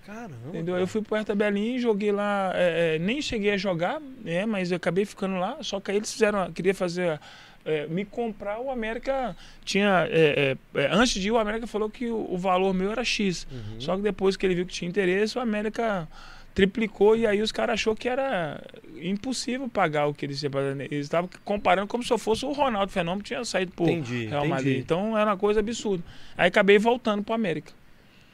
Caramba. 0.05 0.35
Entendeu? 0.49 0.77
Eu 0.77 0.85
fui 0.85 1.01
pro 1.01 1.15
Hertha 1.15 1.33
Berlim, 1.33 1.79
joguei 1.79 2.11
lá, 2.11 2.51
é, 2.55 2.95
é, 2.95 2.99
nem 2.99 3.21
cheguei 3.21 3.51
a 3.51 3.57
jogar, 3.57 4.01
né, 4.23 4.45
mas 4.45 4.69
eu 4.69 4.77
acabei 4.77 5.05
ficando 5.05 5.35
lá, 5.35 5.57
só 5.61 5.79
que 5.79 5.91
aí 5.91 5.97
eles 5.97 6.11
fizeram, 6.11 6.51
queria 6.51 6.75
fazer, 6.75 7.19
é, 7.65 7.87
me 7.87 8.03
comprar, 8.05 8.59
o 8.59 8.69
América 8.69 9.35
tinha, 9.63 10.07
é, 10.09 10.55
é, 10.75 10.81
é, 10.81 10.89
antes 10.91 11.13
de 11.13 11.27
ir 11.27 11.31
o 11.31 11.37
América 11.37 11.65
falou 11.67 11.89
que 11.89 12.07
o, 12.07 12.27
o 12.29 12.37
valor 12.37 12.73
meu 12.73 12.91
era 12.91 13.03
X, 13.03 13.47
Uhum. 13.51 13.79
só 13.79 13.95
que 13.95 14.01
depois 14.01 14.35
que 14.37 14.45
ele 14.45 14.55
viu 14.55 14.65
que 14.65 14.73
tinha 14.73 14.89
interesse, 14.89 15.37
o 15.37 15.41
América 15.41 16.07
triplicou 16.53 17.15
e 17.15 17.25
aí 17.25 17.41
os 17.41 17.51
caras 17.51 17.73
achou 17.73 17.95
que 17.95 18.07
era 18.07 18.61
impossível 19.01 19.67
pagar 19.67 20.05
o 20.07 20.13
que 20.13 20.23
eles. 20.25 20.43
Eles 20.43 21.05
estavam 21.05 21.29
comparando 21.43 21.87
como 21.87 22.03
se 22.03 22.13
eu 22.13 22.17
fosse 22.17 22.45
o 22.45 22.51
Ronaldo 22.51 22.91
Fenômeno 22.91 23.23
que 23.23 23.29
tinha 23.29 23.43
saído 23.43 23.71
pro 23.71 23.85
Entendi, 23.85 24.27
Real 24.27 24.45
Madrid. 24.47 24.67
entendi. 24.67 24.79
Então 24.81 25.17
era 25.17 25.31
uma 25.31 25.37
coisa 25.37 25.61
absurda. 25.61 26.03
Aí 26.37 26.47
acabei 26.47 26.77
voltando 26.77 27.23
pro 27.23 27.33
América. 27.33 27.73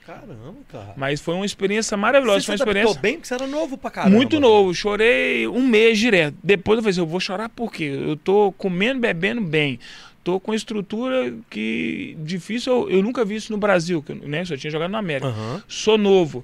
Caramba, 0.09 0.55
cara. 0.71 0.93
Mas 0.97 1.21
foi 1.21 1.35
uma 1.35 1.45
experiência 1.45 1.95
maravilhosa, 1.95 2.39
Você 2.39 2.45
foi 2.47 2.55
uma 2.55 2.57
experiência 2.57 2.99
bem 2.99 3.13
porque 3.13 3.27
você 3.27 3.33
era 3.35 3.45
novo 3.45 3.77
pra 3.77 3.91
caramba. 3.91 4.15
muito 4.15 4.39
novo, 4.39 4.73
chorei 4.73 5.47
um 5.47 5.67
mês 5.67 5.99
direto. 5.99 6.35
Depois 6.43 6.77
eu 6.77 6.81
falei 6.81 6.91
assim, 6.91 6.99
eu 7.01 7.05
vou 7.05 7.19
chorar 7.19 7.47
por 7.49 7.71
quê? 7.71 7.83
Eu 7.83 8.17
tô 8.17 8.51
comendo, 8.53 8.99
bebendo 8.99 9.39
bem. 9.39 9.79
Tô 10.23 10.39
com 10.39 10.51
estrutura 10.51 11.31
que 11.47 12.17
difícil, 12.21 12.73
eu, 12.73 12.89
eu 12.89 13.03
nunca 13.03 13.23
vi 13.23 13.35
isso 13.35 13.51
no 13.51 13.57
Brasil, 13.59 14.03
né? 14.23 14.43
Só 14.45 14.57
tinha 14.57 14.71
jogado 14.71 14.89
na 14.89 14.97
América. 14.97 15.27
Aham. 15.27 15.63
Sou 15.67 15.97
novo. 15.97 16.43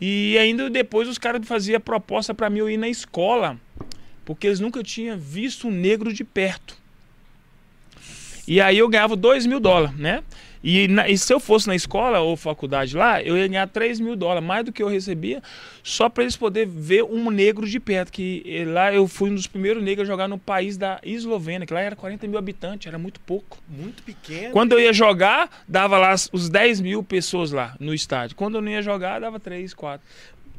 E 0.00 0.36
ainda 0.36 0.68
depois 0.68 1.08
os 1.08 1.16
caras 1.16 1.46
faziam 1.46 1.80
proposta 1.80 2.34
para 2.34 2.50
mim 2.50 2.58
eu 2.58 2.68
ir 2.68 2.76
na 2.76 2.88
escola, 2.88 3.56
porque 4.24 4.48
eles 4.48 4.58
nunca 4.58 4.82
tinham 4.82 5.16
visto 5.16 5.68
um 5.68 5.70
negro 5.70 6.12
de 6.12 6.24
perto. 6.24 6.76
E 8.46 8.60
aí 8.60 8.76
eu 8.76 8.88
ganhava 8.88 9.14
2 9.14 9.46
mil 9.46 9.60
dólares, 9.60 9.96
né? 9.96 10.22
E, 10.66 10.88
na- 10.88 11.06
e 11.06 11.18
se 11.18 11.30
eu 11.32 11.38
fosse 11.38 11.66
na 11.68 11.76
escola 11.76 12.20
ou 12.20 12.36
faculdade 12.38 12.96
lá, 12.96 13.22
eu 13.22 13.36
ia 13.36 13.46
ganhar 13.46 13.68
3 13.68 14.00
mil 14.00 14.16
dólares, 14.16 14.42
mais 14.42 14.64
do 14.64 14.72
que 14.72 14.82
eu 14.82 14.88
recebia, 14.88 15.42
só 15.82 16.08
para 16.08 16.22
eles 16.24 16.36
poderem 16.36 16.72
ver 16.74 17.04
um 17.04 17.30
negro 17.30 17.68
de 17.68 17.78
perto. 17.78 18.10
Que 18.10 18.42
eh, 18.46 18.64
lá 18.64 18.92
eu 18.94 19.06
fui 19.06 19.28
um 19.30 19.34
dos 19.34 19.46
primeiros 19.46 19.82
negros 19.82 20.08
a 20.08 20.10
jogar 20.10 20.26
no 20.26 20.38
país 20.38 20.78
da 20.78 20.98
Eslovênia, 21.04 21.66
que 21.66 21.74
lá 21.74 21.80
era 21.82 21.94
40 21.94 22.26
mil 22.26 22.38
habitantes, 22.38 22.86
era 22.86 22.98
muito 22.98 23.20
pouco. 23.20 23.58
Muito 23.68 24.02
pequeno. 24.02 24.52
Quando 24.52 24.72
eu 24.72 24.80
ia 24.80 24.92
jogar, 24.94 25.50
dava 25.68 25.98
lá 25.98 26.14
os 26.32 26.48
10 26.48 26.80
mil 26.80 27.02
pessoas 27.02 27.52
lá 27.52 27.76
no 27.78 27.92
estádio. 27.92 28.34
Quando 28.34 28.54
eu 28.54 28.62
não 28.62 28.70
ia 28.72 28.80
jogar, 28.80 29.20
dava 29.20 29.38
3, 29.38 29.74
4. 29.74 30.06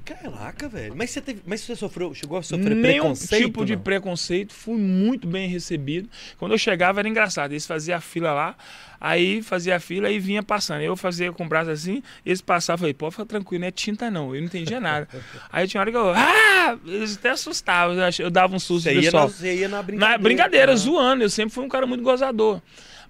Caraca, 0.05 0.69
velho. 0.69 0.93
Mas 0.95 1.09
você, 1.09 1.19
teve, 1.19 1.41
mas 1.47 1.61
você 1.61 1.75
sofreu, 1.75 2.13
chegou 2.13 2.37
a 2.37 2.43
sofrer 2.43 2.75
Nenhum 2.75 3.01
preconceito? 3.01 3.43
tipo 3.43 3.65
de 3.65 3.75
não? 3.75 3.81
preconceito, 3.81 4.53
fui 4.53 4.77
muito 4.77 5.27
bem 5.27 5.49
recebido. 5.49 6.07
Quando 6.37 6.51
eu 6.51 6.57
chegava 6.59 6.99
era 7.01 7.09
engraçado, 7.09 7.53
eles 7.53 7.65
faziam 7.65 7.97
a 7.97 8.01
fila 8.01 8.31
lá, 8.31 8.55
aí 9.01 9.41
fazia 9.41 9.77
a 9.77 9.79
fila 9.79 10.11
e 10.11 10.19
vinha 10.19 10.43
passando. 10.43 10.81
Eu 10.81 10.95
fazia 10.95 11.31
com 11.33 11.43
o 11.43 11.49
braço 11.49 11.71
assim, 11.71 12.03
eles 12.23 12.39
passavam, 12.39 12.81
falei, 12.81 12.93
pode 12.93 13.13
ficar 13.13 13.25
tranquilo, 13.25 13.61
não 13.61 13.67
é 13.67 13.71
tinta 13.71 14.11
não, 14.11 14.35
eu 14.35 14.41
não 14.41 14.47
entendia 14.47 14.79
nada. 14.79 15.07
aí 15.51 15.67
tinha 15.67 15.81
hora 15.81 15.89
que 15.89 15.97
eu, 15.97 16.11
ah, 16.13 16.77
eles 16.85 17.17
até 17.17 17.31
assustavam, 17.31 17.95
eu, 18.19 18.29
dava 18.29 18.55
um 18.55 18.59
susto 18.59 18.83
Você 18.83 18.91
pro 18.91 19.01
ia, 19.01 19.11
na, 19.11 19.11
pessoal. 19.11 19.29
você 19.29 19.55
ia 19.55 19.67
na 19.67 19.81
brincadeira. 19.81 20.17
Na 20.17 20.23
brincadeira, 20.23 20.71
né? 20.71 20.77
zoando, 20.77 21.23
eu 21.23 21.29
sempre 21.31 21.53
fui 21.53 21.63
um 21.65 21.69
cara 21.69 21.87
muito 21.87 22.03
gozador. 22.03 22.61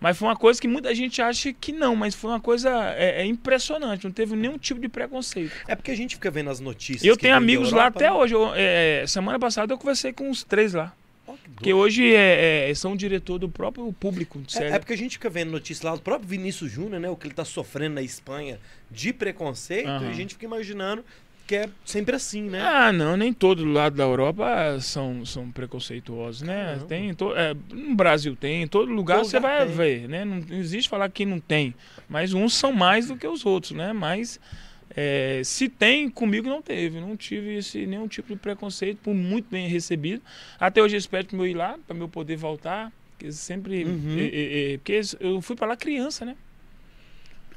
Mas 0.06 0.20
foi 0.20 0.28
uma 0.28 0.36
coisa 0.36 0.62
que 0.62 0.68
muita 0.68 0.94
gente 0.94 1.20
acha 1.20 1.52
que 1.52 1.72
não, 1.72 1.96
mas 1.96 2.13
foi 2.13 2.30
uma 2.30 2.39
coisa 2.39 2.70
é, 2.96 3.24
é 3.24 3.26
impressionante, 3.26 4.04
não 4.04 4.12
teve 4.12 4.36
nenhum 4.36 4.56
tipo 4.56 4.80
de 4.80 4.88
preconceito. 4.88 5.52
É 5.68 5.76
porque 5.76 5.89
a 5.89 5.98
gente 5.98 6.13
fica 6.13 6.30
vendo 6.30 6.52
as 6.52 6.60
notícias. 6.60 7.04
Eu 7.04 7.18
tenho 7.18 7.34
amigos 7.34 7.72
lá 7.72 7.86
Europa, 7.86 7.98
até 7.98 8.06
né? 8.06 8.12
hoje. 8.12 8.36
eu- 8.36 8.52
é, 8.54 9.04
semana 9.08 9.39
passada 9.39 9.74
eu 9.74 9.80
conversei 9.80 10.13
com 10.13 10.30
uns 10.30 10.44
três 10.44 10.76
lá. 10.76 10.94
Ó, 11.28 11.34
que 11.60 11.74
hoje 11.74 12.13
é, 12.13 12.70
é, 12.70 12.76
são 12.76 12.96
diretor 12.96 13.39
do 13.39 13.50
próprio 13.50 13.91
público. 13.94 14.39
É, 14.60 14.74
é 14.74 14.78
porque 14.78 14.94
a 14.94 14.98
gente 14.98 15.13
fica 15.13 15.28
vendo 15.28 15.50
notícias 15.50 15.82
lá 15.82 15.96
do 15.96 16.02
próprio 16.04 16.30
Vinícius 16.30 16.72
Júnior, 16.72 17.02
né? 17.02 17.10
O 17.10 17.15
que 17.15 17.26
ele 17.26 17.34
tá 17.34 17.44
sofrendo 17.44 17.96
na 17.96 18.04
Espanha 18.04 18.60
de 18.91 19.12
preconceito, 19.12 19.89
Aham. 19.89 20.06
e 20.06 20.10
a 20.12 20.13
gente 20.13 20.36
fica 20.36 20.46
imaginando 20.46 21.04
que 21.47 21.55
é 21.55 21.69
sempre 21.86 22.15
assim, 22.15 22.43
né? 22.49 22.60
Ah, 22.62 22.91
não, 22.91 23.15
nem 23.15 23.31
todo 23.31 23.63
lado 23.65 23.95
da 23.95 24.03
Europa 24.03 24.79
são, 24.81 25.23
são 25.25 25.51
preconceituosos, 25.51 26.41
né? 26.41 26.77
Não. 26.79 26.88
Tem, 26.88 27.13
to, 27.13 27.36
é, 27.36 27.53
no 27.71 27.95
Brasil 27.95 28.36
tem, 28.36 28.63
em 28.63 28.67
todo 28.67 28.91
lugar 28.91 29.17
Todo 29.17 29.27
você 29.29 29.38
lugar 29.38 29.58
vai 29.60 29.67
tem. 29.67 29.75
ver, 29.75 30.10
né? 30.10 30.25
Não, 30.25 30.38
não 30.38 30.58
existe 30.58 30.89
falar 30.89 31.10
que 31.10 31.25
não 31.25 31.39
tem, 31.39 31.73
mas 32.10 32.34
uns 32.34 32.53
são 32.53 32.71
mais 32.73 33.08
do 33.08 33.15
que 33.15 33.27
os 33.27 33.45
outros, 33.45 33.71
né? 33.73 33.93
Mas 33.93 34.39
é, 34.95 35.41
se 35.43 35.67
tem, 35.69 36.10
comigo 36.10 36.47
não 36.49 36.62
teve, 36.62 36.99
não 36.99 37.15
tive 37.17 37.55
esse, 37.58 37.86
nenhum 37.86 38.08
tipo 38.08 38.29
de 38.29 38.36
preconceito, 38.36 38.99
por 39.03 39.13
muito 39.13 39.47
bem 39.49 39.67
recebido. 39.67 40.21
Até 40.60 40.81
hoje 40.81 40.95
eu 40.95 40.99
espero 40.99 41.27
para 41.27 41.38
eu 41.38 41.47
ir 41.47 41.53
lá, 41.53 41.77
para 41.88 41.97
eu 41.97 42.08
poder 42.10 42.38
voltar, 42.38 42.91
porque 43.12 43.31
sempre, 43.31 43.84
Uhum. 43.86 44.17
porque 44.77 45.01
eu 45.19 45.41
fui 45.41 45.55
para 45.55 45.67
lá 45.67 45.75
criança, 45.77 46.25
né? 46.25 46.36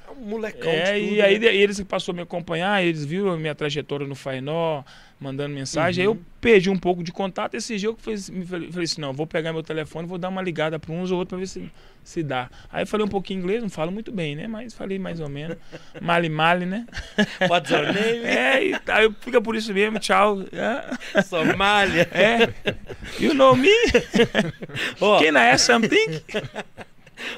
É 0.09 0.11
um 0.11 0.25
molecão 0.25 0.71
É, 0.71 0.99
tudo, 0.99 1.13
e 1.15 1.21
aí 1.23 1.39
né? 1.39 1.55
eles 1.55 1.77
que 1.79 1.85
passou 1.85 2.13
a 2.13 2.17
me 2.17 2.23
acompanhar, 2.23 2.83
eles 2.83 3.05
viram 3.05 3.31
a 3.33 3.37
minha 3.37 3.55
trajetória 3.55 4.07
no 4.07 4.15
Fainó, 4.15 4.83
mandando 5.21 5.55
mensagem. 5.55 6.07
Uhum. 6.07 6.13
Aí 6.13 6.17
eu 6.17 6.23
perdi 6.41 6.71
um 6.71 6.79
pouco 6.79 7.03
de 7.03 7.13
contato. 7.13 7.55
Esse 7.55 7.77
dia 7.77 7.89
eu 7.89 7.97
fiz- 7.97 8.31
me 8.31 8.47
falei, 8.47 8.71
falei 8.71 8.85
assim: 8.85 9.01
não, 9.01 9.13
vou 9.13 9.27
pegar 9.27 9.53
meu 9.53 9.63
telefone 9.63 10.07
vou 10.09 10.17
dar 10.17 10.29
uma 10.29 10.41
ligada 10.41 10.79
para 10.79 10.93
uns 10.93 11.11
ou 11.11 11.19
outros 11.19 11.31
para 11.31 11.39
ver 11.41 11.47
se, 11.49 11.71
se 12.03 12.23
dá. 12.23 12.49
Aí 12.73 12.85
eu 12.85 12.87
falei 12.87 13.05
um 13.05 13.09
pouquinho 13.09 13.41
inglês, 13.41 13.61
não 13.63 13.69
falo 13.69 13.91
muito 13.93 14.11
bem, 14.13 14.35
né? 14.37 14.47
Mas 14.47 14.73
falei 14.73 14.99
mais 14.99 15.21
ou 15.21 15.29
menos. 15.29 15.57
Mali 16.01 16.29
mali, 16.29 16.65
né? 16.65 16.87
What's 17.49 17.71
your 17.71 17.93
name? 17.93 18.21
É, 18.25 18.65
e 18.65 18.75
aí 18.87 19.13
fica 19.21 19.41
por 19.43 19.57
isso 19.57 19.75
mesmo, 19.75 19.99
tchau. 19.99 20.39
É, 20.53 21.23
Somália. 21.23 22.09
É. 22.13 22.49
You 23.21 23.35
know 23.35 23.55
me? 23.57 23.69
Ó, 25.01 25.19
Can 25.21 25.33
I 25.35 25.51
ask 25.51 25.67
something? 25.67 26.23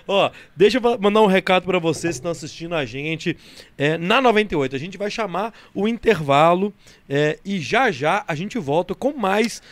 Ó, 0.07 0.31
deixa 0.57 0.79
eu 0.79 0.99
mandar 0.99 1.21
um 1.23 1.27
recado 1.27 1.65
pra 1.65 1.79
vocês 1.79 2.17
que 2.17 2.19
estão 2.19 2.31
assistindo 2.31 2.75
a 2.75 2.85
gente 2.85 3.37
é, 3.77 3.97
na 3.97 4.21
98. 4.21 4.77
A 4.77 4.79
gente 4.79 4.99
vai 4.99 5.11
chamar 5.11 5.55
o 5.75 5.89
intervalo 5.89 6.73
é, 7.09 7.39
e 7.45 7.61
já 7.61 7.91
já 7.91 8.25
a 8.27 8.35
gente 8.35 8.59
volta 8.59 8.95
com 8.95 9.13
mais 9.13 9.63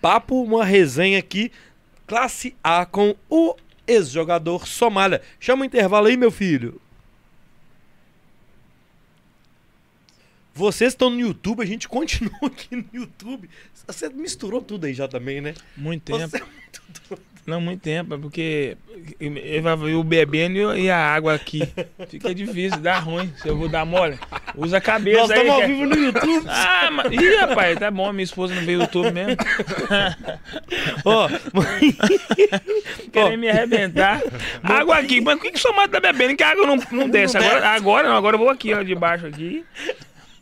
papo, 0.00 0.42
uma 0.42 0.64
resenha 0.64 1.18
aqui, 1.18 1.52
classe 2.06 2.56
A 2.62 2.84
com 2.84 3.14
o 3.30 3.54
ex-jogador 3.86 4.66
Somália. 4.66 5.22
Chama 5.38 5.62
o 5.62 5.64
intervalo 5.64 6.06
aí, 6.06 6.16
meu 6.16 6.30
filho. 6.30 6.80
Vocês 10.54 10.92
estão 10.92 11.08
no 11.08 11.18
YouTube, 11.18 11.62
a 11.62 11.66
gente 11.66 11.88
continua 11.88 12.38
aqui 12.44 12.76
no 12.76 12.84
YouTube. 12.92 13.48
Você 13.86 14.08
misturou 14.10 14.60
tudo 14.60 14.84
aí 14.84 14.92
já 14.92 15.08
também, 15.08 15.40
né? 15.40 15.54
Muito 15.76 16.04
tempo. 16.04 16.18
Você 16.18 16.36
é 16.36 16.40
muito 16.40 16.82
doido. 17.08 17.31
Não, 17.44 17.60
muito 17.60 17.80
tempo, 17.80 18.14
é 18.14 18.18
porque 18.18 18.76
eu 19.20 20.04
bebendo 20.04 20.76
e 20.76 20.88
a 20.88 20.96
água 20.96 21.34
aqui. 21.34 21.62
Fica 22.08 22.32
difícil, 22.32 22.78
dá 22.78 23.00
ruim. 23.00 23.32
Se 23.36 23.48
eu 23.48 23.56
vou 23.56 23.68
dar 23.68 23.84
mole, 23.84 24.16
usa 24.56 24.76
a 24.78 24.80
cabeça 24.80 25.22
Nós 25.22 25.30
aí. 25.32 25.38
estamos 25.40 25.54
ao 25.54 25.58
que 25.58 25.64
é- 25.64 25.66
vivo 25.66 25.86
no 25.86 25.96
YouTube. 25.96 26.46
Ah, 26.48 26.90
mas... 26.92 27.12
Ih, 27.12 27.34
rapaz, 27.36 27.78
tá 27.80 27.90
bom, 27.90 28.12
minha 28.12 28.22
esposa 28.22 28.54
não 28.54 28.62
veio 28.62 28.78
no 28.78 28.84
YouTube 28.84 29.10
mesmo. 29.10 29.36
Ó, 31.04 31.28
Querem 33.12 33.36
me 33.36 33.48
arrebentar. 33.48 34.22
Água 34.62 34.98
aqui, 34.98 35.20
mas 35.20 35.34
por 35.36 35.42
que, 35.42 35.50
que 35.50 35.58
o 35.58 35.60
Somado 35.60 35.90
tá 35.92 36.00
bebendo? 36.00 36.36
Que 36.36 36.44
a 36.44 36.50
água 36.50 36.66
não, 36.66 36.76
não 36.92 37.08
desce. 37.08 37.36
Agora, 37.36 37.68
agora 37.70 38.08
não, 38.08 38.16
agora 38.16 38.34
eu 38.36 38.40
vou 38.40 38.50
aqui, 38.50 38.72
ó, 38.72 38.82
de 38.82 38.94
baixo 38.94 39.26
aqui. 39.26 39.64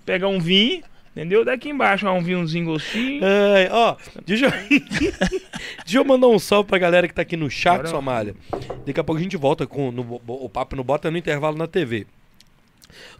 Pegar 0.04 0.28
um 0.28 0.38
vinho, 0.38 0.82
entendeu? 1.14 1.44
Daqui 1.44 1.68
embaixo, 1.70 2.06
ó, 2.06 2.12
um 2.14 2.22
vinhozinho 2.22 2.66
gostinho. 2.66 3.22
Ó, 3.70 3.96
deixa 4.24 4.46
eu... 4.46 4.50
deixa 5.84 5.98
eu 5.98 6.04
mandar 6.04 6.28
um 6.28 6.38
salve 6.38 6.68
pra 6.68 6.78
galera 6.78 7.06
que 7.08 7.14
tá 7.14 7.22
aqui 7.22 7.36
no 7.36 7.50
chat, 7.50 7.76
Bora. 7.78 7.88
Somália. 7.88 8.34
Daqui 8.86 9.00
a 9.00 9.04
pouco 9.04 9.18
a 9.18 9.22
gente 9.22 9.36
volta 9.36 9.66
com 9.66 9.90
no- 9.90 10.20
o 10.26 10.48
papo 10.48 10.76
no 10.76 10.84
Bota 10.84 11.10
no 11.10 11.18
intervalo 11.18 11.56
na 11.56 11.66
TV. 11.66 12.06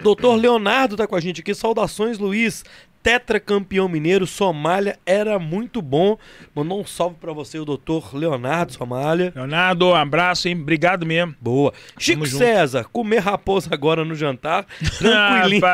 Doutor 0.03 0.35
Leonardo 0.35 0.96
tá 0.96 1.07
com 1.07 1.14
a 1.14 1.20
gente 1.20 1.40
aqui. 1.40 1.55
Saudações, 1.55 2.18
Luiz. 2.18 2.64
Tetracampeão 3.03 3.89
mineiro, 3.89 4.27
Somália 4.27 4.99
era 5.07 5.39
muito 5.39 5.81
bom. 5.81 6.19
Mandou 6.55 6.81
um 6.81 6.85
salve 6.85 7.17
pra 7.17 7.33
você, 7.33 7.59
o 7.59 7.65
doutor 7.65 8.15
Leonardo 8.15 8.75
Somália. 8.75 9.33
Leonardo, 9.35 9.89
um 9.89 9.95
abraço, 9.95 10.49
hein? 10.49 10.61
Obrigado 10.61 11.07
mesmo. 11.07 11.35
Boa. 11.41 11.73
Chico 11.99 12.27
junto. 12.27 12.45
César, 12.45 12.85
comer 12.93 13.21
raposa 13.21 13.71
agora 13.73 14.05
no 14.05 14.15
jantar. 14.15 14.67
Tranquilinho. 14.99 15.61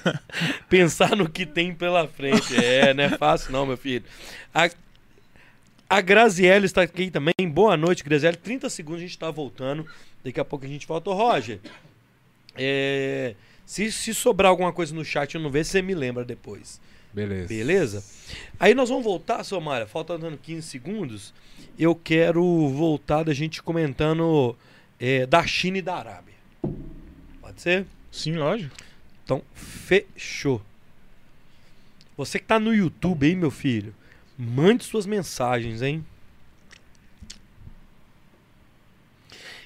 Ah, 0.00 0.18
Pensar 0.68 1.16
no 1.16 1.28
que 1.28 1.46
tem 1.46 1.74
pela 1.74 2.06
frente. 2.06 2.54
É, 2.56 2.92
não 2.94 3.04
é 3.04 3.10
fácil 3.10 3.52
não, 3.52 3.66
meu 3.66 3.76
filho. 3.76 4.04
A, 4.54 4.68
a 5.88 6.00
Graziele 6.00 6.66
está 6.66 6.82
aqui 6.82 7.10
também. 7.10 7.34
Boa 7.48 7.76
noite, 7.76 8.04
Graziele. 8.04 8.36
30 8.36 8.68
segundos 8.70 8.98
a 9.00 9.02
gente 9.02 9.10
está 9.10 9.30
voltando. 9.30 9.86
Daqui 10.24 10.40
a 10.40 10.44
pouco 10.44 10.64
a 10.64 10.68
gente 10.68 10.86
volta. 10.86 11.10
Ô, 11.10 11.14
Roger, 11.14 11.60
é, 12.56 13.34
se, 13.68 13.92
se 13.92 14.14
sobrar 14.14 14.48
alguma 14.48 14.72
coisa 14.72 14.94
no 14.94 15.04
chat 15.04 15.34
eu 15.34 15.42
não 15.42 15.50
ver, 15.50 15.62
você 15.62 15.82
me 15.82 15.94
lembra 15.94 16.24
depois. 16.24 16.80
Beleza. 17.12 17.48
Beleza? 17.48 18.04
Aí 18.58 18.74
nós 18.74 18.88
vamos 18.88 19.04
voltar, 19.04 19.44
Somália, 19.44 19.86
faltando 19.86 20.38
15 20.38 20.66
segundos. 20.66 21.34
Eu 21.78 21.94
quero 21.94 22.42
voltar 22.70 23.24
da 23.24 23.34
gente 23.34 23.62
comentando 23.62 24.56
é, 24.98 25.26
da 25.26 25.46
China 25.46 25.76
e 25.76 25.82
da 25.82 25.96
Arábia. 25.96 26.32
Pode 27.42 27.60
ser? 27.60 27.84
Sim, 28.10 28.36
lógico. 28.36 28.74
Então, 29.22 29.42
fechou. 29.54 30.62
Você 32.16 32.38
que 32.38 32.46
tá 32.46 32.58
no 32.58 32.74
YouTube 32.74 33.26
aí, 33.26 33.36
meu 33.36 33.50
filho, 33.50 33.94
mande 34.38 34.82
suas 34.82 35.04
mensagens, 35.04 35.82
hein? 35.82 36.02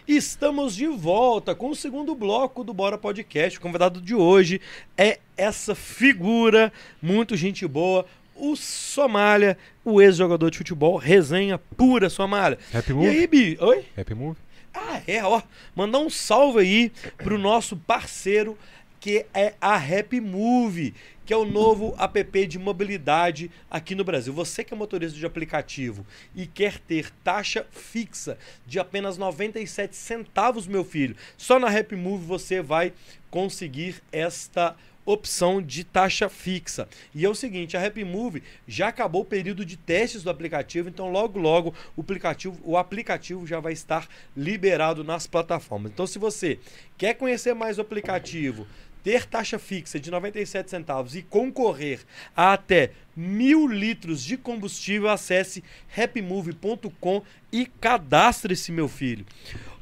Estamos 0.07 0.75
de 0.75 0.87
volta 0.88 1.55
com 1.55 1.71
o 1.71 1.77
segundo 1.77 2.15
bloco 2.15 2.65
do 2.65 2.75
Bora 2.75 2.99
Podcast. 2.99 3.59
O 3.59 3.62
convidado 3.62 4.01
de 4.01 4.15
hoje 4.15 4.61
é 4.97 5.19
essa 5.37 5.75
figura, 5.75 6.73
muito 7.01 7.37
gente 7.37 7.67
boa, 7.67 8.05
o 8.35 8.57
Somália, 8.57 9.57
o 9.85 10.03
ex-jogador 10.03 10.51
de 10.51 10.59
futebol, 10.59 10.97
resenha 10.97 11.57
pura 11.57 12.11
Somália. 12.11 12.59
Happy 12.75 12.91
E 12.91 12.95
Move? 12.95 13.09
aí, 13.09 13.27
Bi? 13.27 13.57
Oi? 13.61 13.85
Happy 13.97 14.15
Move? 14.15 14.37
Ah, 14.75 15.01
é, 15.07 15.23
ó. 15.23 15.41
Mandar 15.77 15.99
um 15.99 16.11
salve 16.11 16.61
aí 16.61 16.93
pro 17.19 17.38
nosso 17.38 17.77
parceiro 17.77 18.59
que 19.03 19.27
é 19.35 19.55
a 19.61 19.75
Happy 19.75 20.21
Move, 20.21 20.95
que 21.27 21.35
é 21.35 21.37
o 21.37 21.45
novo 21.45 21.93
app 21.99 22.47
de 22.47 22.57
mobilidade 22.57 23.51
aqui 23.69 23.97
no 23.97 24.05
Brasil. 24.05 24.33
Você 24.33 24.62
que 24.62 24.73
é 24.73 24.77
motorista 24.77 25.19
de 25.19 25.27
aplicativo 25.27 26.07
e 26.37 26.47
quer 26.47 26.79
ter 26.79 27.11
taxa 27.25 27.67
fixa 27.73 28.38
de 28.65 28.79
apenas 28.79 29.19
97 29.19 29.97
centavos, 29.97 30.69
meu 30.69 30.85
filho, 30.85 31.17
só 31.37 31.59
na 31.59 31.67
Happy 31.67 31.97
Move 31.97 32.25
você 32.25 32.62
vai 32.62 32.93
conseguir 33.29 34.01
esta 34.12 34.77
opção 35.05 35.61
de 35.61 35.83
taxa 35.83 36.29
fixa. 36.29 36.88
E 37.12 37.25
é 37.25 37.29
o 37.29 37.35
seguinte, 37.35 37.77
a 37.77 37.85
Happy 37.85 38.05
Move 38.05 38.41
já 38.69 38.87
acabou 38.87 39.23
o 39.23 39.25
período 39.25 39.65
de 39.65 39.77
testes 39.77 40.23
do 40.23 40.31
aplicativo, 40.31 40.88
então 40.88 41.11
logo 41.11 41.41
logo 41.41 41.75
o 41.97 42.03
aplicativo, 42.03 42.57
o 42.62 42.77
aplicativo 42.77 43.45
já 43.47 43.59
vai 43.59 43.73
estar 43.73 44.09
liberado 44.37 45.03
nas 45.03 45.27
plataformas. 45.27 45.91
Então 45.91 46.07
se 46.07 46.21
você 46.21 46.61
quer 46.97 47.15
conhecer 47.15 47.53
mais 47.53 47.79
o 47.79 47.81
aplicativo, 47.81 48.65
ter 49.03 49.25
taxa 49.27 49.59
fixa 49.59 49.99
de 49.99 50.11
97 50.11 50.71
centavos 50.71 51.17
e 51.17 51.23
concorrer 51.23 52.01
a 52.37 52.53
até 52.53 52.91
mil 53.17 53.67
litros 53.67 54.23
de 54.23 54.37
combustível, 54.37 55.09
acesse 55.09 55.62
happymove.com 55.97 57.23
e 57.51 57.67
cadastre-se, 57.67 58.73
meu 58.73 58.88
filho. 58.88 59.27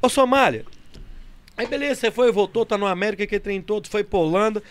Ô 0.03 0.09
Somália, 0.09 0.65
aí 1.57 1.67
beleza, 1.67 2.01
você 2.01 2.11
foi 2.11 2.29
e 2.29 2.33
voltou, 2.33 2.65
tá 2.67 2.77
no 2.79 2.87
América, 2.87 3.27
que 3.27 3.39
trem 3.39 3.61
todo, 3.61 3.89
foi 3.89 4.03
pra 4.03 4.19
Holanda. 4.19 4.63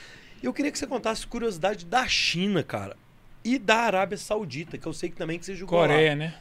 Eu 0.42 0.54
queria 0.54 0.72
que 0.72 0.80
você 0.80 0.88
contasse 0.88 1.28
curiosidade 1.28 1.86
da 1.86 2.08
China, 2.08 2.64
cara. 2.64 2.96
E 3.44 3.58
da 3.58 3.78
Arábia 3.78 4.18
Saudita, 4.18 4.78
que 4.78 4.86
eu 4.88 4.94
sei 4.94 5.10
que 5.10 5.16
também 5.16 5.40
que 5.40 5.46
você 5.46 5.56
jogou 5.56 5.80
Coreia, 5.80 6.10
lá. 6.12 6.16
né? 6.16 6.36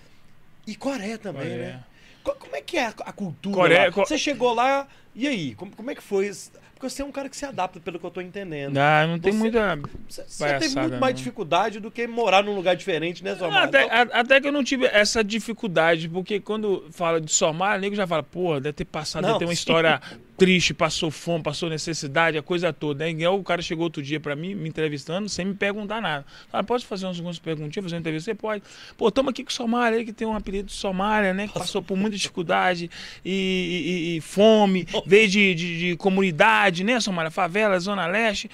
E 0.66 0.74
Coreia 0.74 1.18
também, 1.18 1.42
Coreia. 1.42 1.66
né? 1.68 1.84
Co- 2.22 2.34
Como 2.34 2.56
é 2.56 2.60
que 2.60 2.76
é 2.76 2.86
a 2.86 3.12
cultura 3.12 3.54
Coreia- 3.56 3.84
lá? 3.86 3.92
Co- 3.92 4.04
Você 4.04 4.18
chegou 4.18 4.52
lá, 4.52 4.86
e 5.14 5.26
aí? 5.26 5.54
Como, 5.54 5.74
como 5.74 5.90
é 5.90 5.94
que 5.94 6.02
foi? 6.02 6.26
isso? 6.28 6.50
Porque 6.78 6.88
você 6.90 7.02
é 7.02 7.04
um 7.04 7.10
cara 7.10 7.28
que 7.28 7.36
se 7.36 7.44
adapta, 7.44 7.80
pelo 7.80 7.98
que 7.98 8.06
eu 8.06 8.10
tô 8.10 8.20
entendendo. 8.20 8.76
Ah, 8.78 9.04
não 9.04 9.18
tem 9.18 9.32
Você- 9.32 9.38
muita. 9.38 9.80
Você, 10.08 10.58
teve 10.60 10.74
muito 10.78 10.92
não. 10.92 11.00
mais 11.00 11.16
dificuldade 11.16 11.80
do 11.80 11.90
que 11.90 12.06
morar 12.06 12.44
num 12.44 12.54
lugar 12.54 12.76
diferente, 12.76 13.24
né, 13.24 13.34
Somália? 13.34 13.64
Até, 13.64 13.84
Então, 13.84 13.96
a- 13.96 14.20
até 14.20 14.40
que 14.40 14.46
eu 14.46 14.52
não 14.52 14.62
tive 14.62 14.86
essa 14.86 15.24
dificuldade, 15.24 16.08
porque 16.08 16.38
quando 16.38 16.84
fala 16.92 17.20
de 17.20 17.32
Somália, 17.32 17.78
o 17.78 17.80
nego 17.80 17.96
já 17.96 18.06
fala, 18.06 18.22
pô, 18.22 18.60
deve 18.60 18.74
ter 18.74 18.84
passado, 18.84 19.22
Não, 19.22 19.30
deve 19.30 19.38
ter 19.40 19.44
uma 19.46 19.54
sim. 19.54 19.58
história 19.58 20.00
triste, 20.36 20.72
passou 20.72 21.10
fome, 21.10 21.42
passou 21.42 21.68
necessidade, 21.68 22.38
a 22.38 22.42
coisa 22.42 22.72
toda. 22.72 23.04
Né? 23.04 23.10
Igual 23.10 23.40
o 23.40 23.42
cara 23.42 23.60
chegou 23.60 23.82
outro 23.82 24.00
dia 24.00 24.20
pra 24.20 24.36
mim, 24.36 24.54
me 24.54 24.68
entrevistando, 24.68 25.28
sem 25.28 25.44
me 25.44 25.54
perguntar 25.54 26.00
nada. 26.00 26.24
Fala, 26.48 26.62
pode 26.62 26.86
fazer 26.86 27.06
umas, 27.06 27.16
algumas 27.16 27.40
perguntinhas, 27.40 27.86
fazer 27.86 27.96
uma 27.96 28.00
entrevista? 28.00 28.30
Você 28.30 28.34
pode. 28.36 28.62
Pô, 28.96 29.10
tamo 29.10 29.30
aqui 29.30 29.42
com 29.42 29.50
Somália, 29.50 29.96
ele 29.96 30.04
que 30.04 30.12
tem 30.12 30.28
um 30.28 30.36
apelido 30.36 30.68
de 30.68 30.74
Somália, 30.74 31.34
né? 31.34 31.48
Que 31.48 31.54
passou 31.54 31.82
por 31.82 31.96
muita 31.96 32.16
dificuldade 32.16 32.88
e, 33.24 33.32
e- 33.32 34.14
e- 34.14 34.16
e 34.18 34.20
fome, 34.20 34.86
veio 35.04 35.26
de, 35.28 35.54
de- 35.56 35.78
de 35.80 35.96
comunidade, 35.96 36.67
né, 36.84 37.00
Somália? 37.00 37.30
Favela, 37.30 37.78
Zona 37.80 38.06
Leste. 38.06 38.50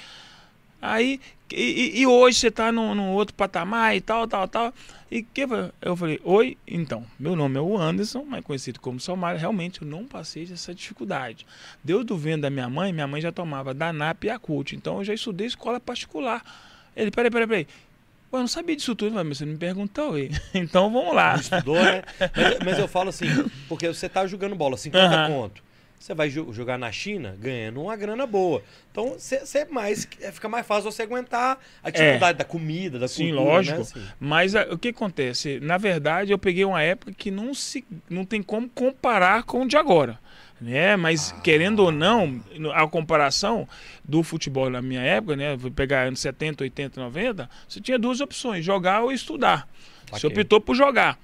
Aí, 0.80 1.18
e, 1.50 2.00
e- 2.02 2.06
hoje 2.06 2.38
você 2.38 2.50
tá 2.50 2.70
num, 2.70 2.94
num 2.94 3.12
outro 3.12 3.34
patamar 3.34 3.96
e 3.96 4.00
tal, 4.02 4.26
tal, 4.28 4.46
tal. 4.46 4.74
E 5.10 5.22
que 5.22 5.46
eu 5.80 5.96
falei, 5.96 6.20
oi, 6.24 6.58
então, 6.66 7.06
meu 7.18 7.34
nome 7.34 7.56
é 7.56 7.60
o 7.60 7.78
Anderson, 7.78 8.24
mais 8.24 8.44
conhecido 8.44 8.80
como 8.80 9.00
Somália. 9.00 9.40
Realmente 9.40 9.80
eu 9.80 9.88
não 9.88 10.04
passei 10.04 10.44
dessa 10.44 10.74
dificuldade. 10.74 11.46
Deus 11.82 12.04
do 12.04 12.18
vento 12.18 12.42
da 12.42 12.50
minha 12.50 12.68
mãe, 12.68 12.92
minha 12.92 13.06
mãe 13.06 13.20
já 13.20 13.32
tomava 13.32 13.72
Danap 13.72 14.24
e 14.24 14.30
Acult. 14.30 14.72
Então 14.74 14.98
eu 14.98 15.04
já 15.04 15.14
estudei 15.14 15.46
escola 15.46 15.80
particular. 15.80 16.42
Ele, 16.94 17.10
peraí, 17.10 17.30
peraí, 17.30 17.46
peraí. 17.46 17.66
Eu 18.32 18.40
não 18.40 18.48
sabia 18.48 18.74
disso 18.76 18.94
tudo, 18.96 19.14
mas 19.14 19.38
você 19.38 19.44
não 19.46 19.52
me 19.52 19.58
perguntou, 19.58 20.18
e 20.18 20.28
Então 20.52 20.92
vamos 20.92 21.14
lá. 21.14 21.36
estudou, 21.36 21.76
né? 21.84 22.02
Mas, 22.34 22.60
mas 22.60 22.78
eu 22.78 22.88
falo 22.88 23.08
assim, 23.10 23.26
porque 23.68 23.86
você 23.86 24.08
tá 24.08 24.26
jogando 24.26 24.56
bola, 24.56 24.76
50 24.76 25.06
Aham. 25.06 25.28
conto. 25.28 25.62
Você 25.98 26.12
vai 26.14 26.28
jo- 26.28 26.52
jogar 26.52 26.76
na 26.78 26.92
China 26.92 27.34
ganhando 27.40 27.80
uma 27.80 27.96
grana 27.96 28.26
boa. 28.26 28.62
Então, 28.92 29.14
você 29.18 29.40
você 29.40 29.58
é 29.60 29.64
mais, 29.64 30.06
é, 30.20 30.30
fica 30.30 30.48
mais 30.50 30.66
fácil 30.66 30.92
você 30.92 31.02
aguentar 31.02 31.58
a 31.82 31.88
dificuldade 31.90 32.36
da 32.38 32.44
comida, 32.44 32.98
da 32.98 33.06
É. 33.06 33.08
Sim, 33.08 33.28
cultura, 33.30 33.50
lógico. 33.50 33.76
né? 33.76 33.82
Assim. 33.82 34.02
Mas 34.20 34.54
a- 34.54 34.66
o 34.70 34.76
que 34.78 34.88
acontece? 34.88 35.58
Na 35.60 35.78
verdade, 35.78 36.30
eu 36.30 36.38
peguei 36.38 36.64
uma 36.64 36.82
época 36.82 37.12
que 37.16 37.30
não 37.30 37.54
se 37.54 37.84
não 38.10 38.24
tem 38.26 38.42
como 38.42 38.68
comparar 38.68 39.44
com 39.44 39.62
o 39.62 39.68
de 39.68 39.76
agora. 39.78 40.18
Né? 40.60 40.94
Mas 40.96 41.32
Ah. 41.36 41.40
querendo 41.40 41.80
ou 41.80 41.90
não, 41.90 42.40
a 42.74 42.86
comparação 42.86 43.68
do 44.04 44.22
futebol 44.22 44.70
na 44.70 44.80
minha 44.80 45.00
época, 45.02 45.36
né? 45.36 45.56
Vou 45.56 45.70
pegar 45.70 46.02
anos 46.06 46.20
70, 46.20 46.62
80, 46.64 47.00
90, 47.00 47.50
você 47.68 47.80
tinha 47.80 47.98
duas 47.98 48.20
opções, 48.20 48.64
jogar 48.64 49.02
ou 49.02 49.10
estudar. 49.10 49.68
Você 50.12 50.26
Ok. 50.26 50.38
optou 50.42 50.60
por 50.60 50.74
jogar. 50.76 51.18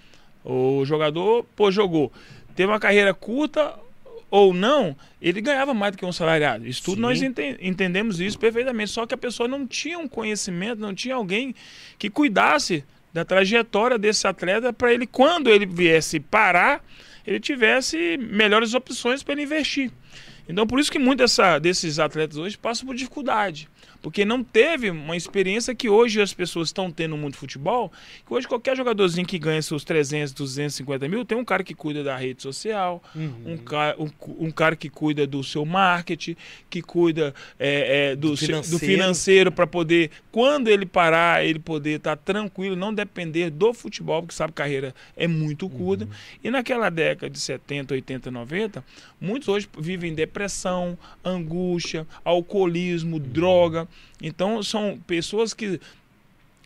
O 0.45 0.85
jogador, 0.85 1.45
pô, 1.55 1.71
jogou. 1.71 2.11
Teve 2.57 2.73
uma 2.73 2.81
carreira 2.81 3.15
curta 3.15 3.75
ou 4.31 4.55
não, 4.55 4.97
ele 5.21 5.41
ganhava 5.41 5.75
mais 5.75 5.93
do 5.93 5.99
que 5.99 6.05
um 6.05 6.13
salariado. 6.13 6.67
Isso 6.67 6.83
tudo 6.83 6.97
Sim. 6.97 7.01
nós 7.03 7.23
enten- 7.23 7.57
entendemos 7.61 8.21
isso 8.21 8.39
perfeitamente. 8.39 8.91
Só 8.91 9.07
que 9.07 9.15
a 9.15 9.19
pessoa 9.19 9.49
não 9.49 9.67
tinha 9.67 9.99
um 9.99 10.07
conhecimento, 10.07 10.79
não 10.81 10.95
tinha 10.95 11.15
alguém 11.17 11.55
que 11.99 12.09
cuidasse 12.09 12.85
da 13.13 13.25
trajetória 13.25 13.99
desse 13.99 14.27
atleta 14.27 14.73
para 14.73 14.93
ele, 14.95 15.07
quando 15.07 15.51
ele 15.51 15.67
viesse 15.67 16.21
parar, 16.21 16.85
ele 17.27 17.41
tivesse 17.41 18.17
melhores 18.19 18.73
opções 18.73 19.23
para 19.23 19.33
ele 19.35 19.43
investir. 19.43 19.91
Então, 20.49 20.67
por 20.67 20.79
isso 20.79 20.91
que 20.91 20.99
muitos 20.99 21.37
desses 21.61 21.99
atletas 21.99 22.37
hoje 22.37 22.57
passam 22.57 22.87
por 22.87 22.95
dificuldade. 22.95 23.69
Porque 24.03 24.25
não 24.25 24.43
teve 24.43 24.91
uma 24.91 25.17
experiência 25.17 25.75
que 25.75 25.89
hoje 25.89 26.21
as 26.23 26.33
pessoas 26.33 26.69
estão 26.69 26.91
tendo 26.91 27.11
no 27.11 27.19
mundo 27.19 27.33
do 27.33 27.39
futebol. 27.39 27.93
Que 28.27 28.33
hoje 28.33 28.49
qualquer 28.49 28.77
jogadorzinho 28.77 29.27
que 29.27 29.39
ganha 29.39 29.61
seus 29.63 29.85
300, 29.85 30.33
250 30.33 31.09
mil, 31.09 31.25
tem 31.25 31.37
um 31.37 31.45
cara 31.45 31.63
que 31.63 31.75
cuida 31.75 32.03
da 32.03 32.17
rede 32.17 32.43
social, 32.43 33.03
Uhum. 33.15 33.35
um, 33.55 33.57
ca 33.59 33.95
um, 33.99 34.11
um 34.47 34.51
cara 34.51 34.75
que 34.77 34.89
cuida 34.89 35.27
do 35.27 35.43
seu 35.45 35.65
marketing, 35.65 36.37
que 36.69 36.81
cuida 36.83 37.35
é, 37.59 38.11
é, 38.13 38.17
do, 38.17 38.31
Do 38.31 38.37
financeiro. 38.37 38.79
financeiro 38.87 39.53
para 39.53 39.67
poder, 39.67 40.11
quando 40.33 40.69
ele 40.69 40.87
parar, 40.87 41.45
ele 41.45 41.59
poder 41.59 41.97
estar 41.99 42.17
tranquilo, 42.17 42.75
não 42.77 42.95
depender 42.95 43.51
do 43.51 43.73
futebol, 43.75 44.23
porque 44.23 44.35
sabe 44.35 44.53
que 44.53 44.61
a 44.63 44.65
carreira 44.65 44.95
é 45.17 45.27
muito 45.27 45.69
curta. 45.69 46.09
E 46.43 46.51
naquela 46.51 46.89
década 46.91 47.29
de 47.31 47.39
70, 47.39 47.95
80, 47.95 48.31
90, 48.31 48.85
muitos 49.21 49.49
hoje 49.49 49.69
vivem 49.79 50.15
depressão, 50.15 50.99
angústia, 51.25 52.07
alcoolismo, 52.25 53.19
droga. 53.19 53.87
Então 54.23 54.63
são 54.63 54.99
pessoas 55.07 55.55
que 55.55 55.81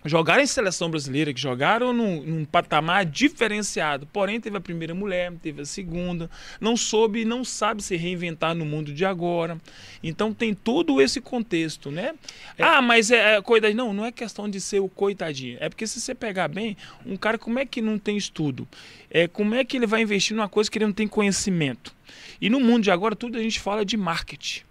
jogaram 0.04 0.42
em 0.42 0.46
seleção 0.46 0.90
brasileira, 0.90 1.32
que 1.32 1.40
jogaram 1.40 1.92
num, 1.92 2.22
num 2.22 2.44
patamar 2.44 3.06
diferenciado. 3.06 4.06
Porém, 4.06 4.40
teve 4.40 4.56
a 4.56 4.60
primeira 4.60 4.94
mulher, 4.94 5.32
teve 5.42 5.62
a 5.62 5.64
segunda, 5.64 6.30
não 6.60 6.76
soube 6.76 7.24
não 7.24 7.44
sabe 7.44 7.82
se 7.82 7.96
reinventar 7.96 8.54
no 8.54 8.64
mundo 8.64 8.92
de 8.92 9.04
agora. 9.04 9.58
Então 10.02 10.34
tem 10.34 10.52
todo 10.52 11.00
esse 11.00 11.20
contexto, 11.20 11.90
né? 11.90 12.14
Ah, 12.58 12.82
mas 12.82 13.10
é, 13.10 13.36
é 13.36 13.42
coitadinho. 13.42 13.78
Não, 13.78 13.94
não 13.94 14.04
é 14.04 14.12
questão 14.12 14.48
de 14.48 14.60
ser 14.60 14.80
o 14.80 14.88
coitadinho. 14.88 15.56
É 15.60 15.68
porque 15.68 15.86
se 15.86 16.00
você 16.00 16.14
pegar 16.14 16.48
bem, 16.48 16.76
um 17.06 17.16
cara, 17.16 17.38
como 17.38 17.58
é 17.58 17.64
que 17.64 17.80
não 17.80 17.98
tem 17.98 18.16
estudo? 18.16 18.68
É, 19.10 19.26
como 19.26 19.54
é 19.54 19.64
que 19.64 19.76
ele 19.76 19.86
vai 19.86 20.02
investir 20.02 20.36
numa 20.36 20.48
coisa 20.48 20.70
que 20.70 20.76
ele 20.78 20.86
não 20.86 20.92
tem 20.92 21.08
conhecimento? 21.08 21.94
E 22.40 22.50
no 22.50 22.60
mundo 22.60 22.82
de 22.82 22.90
agora, 22.90 23.16
tudo 23.16 23.38
a 23.38 23.42
gente 23.42 23.58
fala 23.58 23.84
de 23.84 23.96
marketing. 23.96 24.62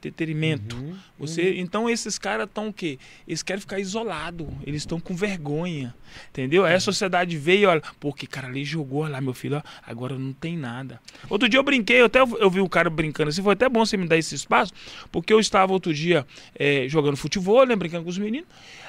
Entretenimento. 0.00 0.76
Uhum. 0.76 0.96
Você, 1.18 1.58
então 1.58 1.88
esses 1.88 2.18
caras 2.18 2.46
estão 2.46 2.68
o 2.68 2.72
quê? 2.72 2.98
Eles 3.28 3.42
querem 3.42 3.60
ficar 3.60 3.78
isolados, 3.78 4.46
eles 4.66 4.80
estão 4.82 4.98
com 4.98 5.14
vergonha, 5.14 5.94
entendeu? 6.30 6.64
Aí 6.64 6.74
a 6.74 6.80
sociedade 6.80 7.36
veio, 7.36 7.68
olha, 7.68 7.82
pô, 8.00 8.10
que 8.12 8.26
cara 8.26 8.46
ali 8.48 8.64
jogou 8.64 9.06
lá, 9.06 9.20
meu 9.20 9.34
filho, 9.34 9.58
ó, 9.58 9.62
agora 9.86 10.18
não 10.18 10.32
tem 10.32 10.56
nada. 10.56 10.98
Outro 11.28 11.48
dia 11.48 11.58
eu 11.58 11.62
brinquei, 11.62 12.00
eu 12.00 12.06
até 12.06 12.20
eu 12.20 12.50
vi 12.50 12.60
o 12.60 12.68
cara 12.68 12.88
brincando 12.88 13.28
assim, 13.28 13.42
foi 13.42 13.52
até 13.52 13.68
bom 13.68 13.84
você 13.84 13.96
me 13.98 14.08
dar 14.08 14.16
esse 14.16 14.34
espaço, 14.34 14.72
porque 15.12 15.32
eu 15.32 15.38
estava 15.38 15.70
outro 15.72 15.92
dia 15.92 16.26
eh, 16.58 16.86
jogando 16.88 17.16
futebol, 17.18 17.66
né, 17.66 17.76
brincando 17.76 18.04
com 18.04 18.10
os 18.10 18.18
meninos. 18.18 18.48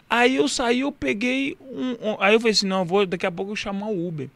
Aí 0.10 0.36
eu 0.38 0.48
saí, 0.48 0.82
eu 0.82 0.92
peguei 0.92 1.58
um, 1.62 1.92
um- 2.12 2.18
aí 2.22 2.34
eu 2.34 2.40
falei 2.40 2.52
assim, 2.54 2.68
não, 2.68 2.80
eu 2.80 2.86
vou 2.86 3.06
daqui 3.06 3.26
a 3.26 3.32
pouco 3.32 3.52
eu 3.52 3.56
chamar 3.56 3.88
o 3.88 4.08
Uber. 4.08 4.30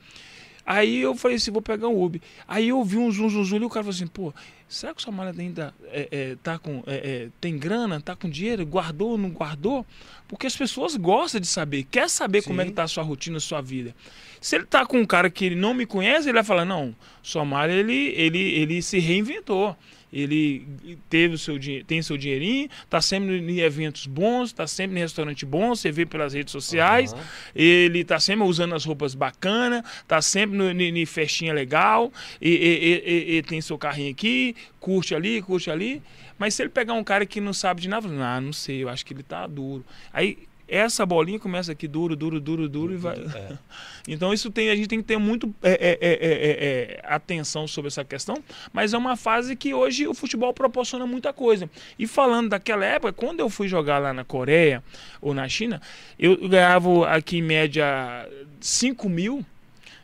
Aí 0.65 1.01
eu 1.01 1.15
falei 1.15 1.37
assim, 1.37 1.51
vou 1.51 1.61
pegar 1.61 1.87
um 1.87 2.03
Uber. 2.03 2.19
Aí 2.47 2.69
eu 2.69 2.83
vi 2.83 2.97
um 2.97 3.11
zum, 3.11 3.29
zum, 3.29 3.43
zum, 3.43 3.57
e 3.57 3.65
o 3.65 3.69
cara 3.69 3.83
falou 3.83 3.95
assim, 3.95 4.07
pô, 4.07 4.33
será 4.67 4.93
que 4.95 4.99
o 4.99 5.03
Somália 5.03 5.33
ainda 5.37 5.73
é, 5.85 6.07
é, 6.11 6.35
tá 6.41 6.57
com, 6.57 6.83
é, 6.87 6.95
é, 6.95 7.29
tem 7.39 7.57
grana, 7.57 8.01
tá 8.01 8.15
com 8.15 8.27
dinheiro, 8.27 8.65
guardou, 8.65 9.15
não 9.15 9.29
guardou? 9.29 9.85
Porque 10.27 10.47
as 10.47 10.55
pessoas 10.55 10.95
gostam 10.95 11.39
de 11.39 11.45
saber, 11.45 11.83
quer 11.83 12.09
saber 12.09 12.41
como 12.41 12.61
é 12.61 12.63
Sim. 12.63 12.69
que 12.71 12.75
tá 12.75 12.83
a 12.83 12.87
sua 12.87 13.03
rotina, 13.03 13.37
a 13.37 13.41
sua 13.41 13.61
vida. 13.61 13.95
Se 14.41 14.55
ele 14.55 14.65
tá 14.65 14.85
com 14.85 14.97
um 14.97 15.05
cara 15.05 15.29
que 15.29 15.45
ele 15.45 15.55
não 15.55 15.73
me 15.73 15.85
conhece, 15.85 16.27
ele 16.27 16.33
vai 16.33 16.43
falar, 16.43 16.65
não, 16.65 16.95
Somália, 17.21 17.73
ele, 17.73 18.13
ele, 18.15 18.39
ele 18.39 18.81
se 18.81 18.97
reinventou. 18.97 19.77
Ele 20.13 20.65
teve 21.09 21.35
o 21.35 21.37
seu, 21.37 21.59
tem 21.85 22.01
seu 22.01 22.17
dinheirinho, 22.17 22.69
tá 22.89 23.01
sempre 23.01 23.37
em 23.37 23.59
eventos 23.59 24.05
bons, 24.07 24.53
tá 24.53 24.65
sempre 24.65 24.95
em 24.97 24.99
restaurante 24.99 25.45
bom, 25.45 25.75
você 25.75 25.91
vê 25.91 26.05
pelas 26.05 26.33
redes 26.33 26.51
sociais. 26.51 27.13
Aham. 27.13 27.23
Ele 27.55 28.03
tá 28.03 28.19
sempre 28.19 28.43
usando 28.45 28.75
as 28.75 28.85
roupas 28.85 29.13
bacanas, 29.15 29.83
tá 30.07 30.21
sempre 30.21 30.57
no, 30.57 30.71
ni 30.71 31.05
festinha 31.05 31.53
legal, 31.53 32.11
e, 32.41 32.49
e- 32.49 32.53
e- 32.53 33.33
e- 33.33 33.37
e 33.37 33.41
tem 33.43 33.59
seu 33.61 33.77
carrinho 33.77 34.11
aqui, 34.11 34.55
curte 34.79 35.13
ali, 35.13 35.41
curte 35.41 35.69
ali. 35.69 36.01
Mas 36.37 36.53
se 36.53 36.61
ele 36.63 36.69
pegar 36.69 36.93
um 36.93 37.03
cara 37.03 37.25
que 37.25 37.39
não 37.41 37.53
sabe 37.53 37.81
de 37.81 37.87
nada, 37.89 38.07
ah, 38.23 38.41
não 38.41 38.51
sei, 38.53 38.83
eu 38.83 38.89
acho 38.89 39.05
que 39.05 39.13
ele 39.13 39.23
tá 39.23 39.47
duro. 39.47 39.85
Aí 40.13 40.37
essa 40.67 41.05
bolinha 41.05 41.39
começa 41.39 41.71
aqui 41.71 41.87
duro, 41.87 42.15
duro, 42.15 42.39
duro, 42.39 42.67
duro 42.67 42.93
e 42.93 42.97
vai. 42.97 43.17
É. 43.17 43.57
Então 44.07 44.31
isso 44.31 44.51
tem, 44.51 44.69
a 44.69 44.75
gente 44.75 44.87
tem 44.87 44.99
que 44.99 45.05
ter 45.05 45.17
muito 45.17 45.53
é, 45.63 45.71
é, 45.71 45.97
é, 45.99 46.11
é, 46.11 46.99
é, 46.99 47.01
atenção 47.05 47.67
sobre 47.67 47.87
essa 47.87 48.05
questão, 48.05 48.35
mas 48.71 48.93
é 48.93 48.97
uma 48.99 49.17
fase 49.17 49.55
que 49.55 49.73
hoje 49.73 50.07
o 50.07 50.13
futebol 50.13 50.53
proporciona 50.53 51.07
muita 51.07 51.33
coisa. 51.33 51.67
E 51.97 52.05
falando 52.05 52.49
daquela 52.49 52.85
época, 52.85 53.11
quando 53.13 53.39
eu 53.39 53.49
fui 53.49 53.67
jogar 53.67 53.97
lá 53.97 54.13
na 54.13 54.23
Coreia 54.23 54.83
ou 55.19 55.33
na 55.33 55.49
China, 55.49 55.81
eu 56.19 56.47
ganhava 56.47 57.09
aqui 57.09 57.37
em 57.37 57.41
média 57.41 58.29
5 58.61 59.09
mil, 59.09 59.43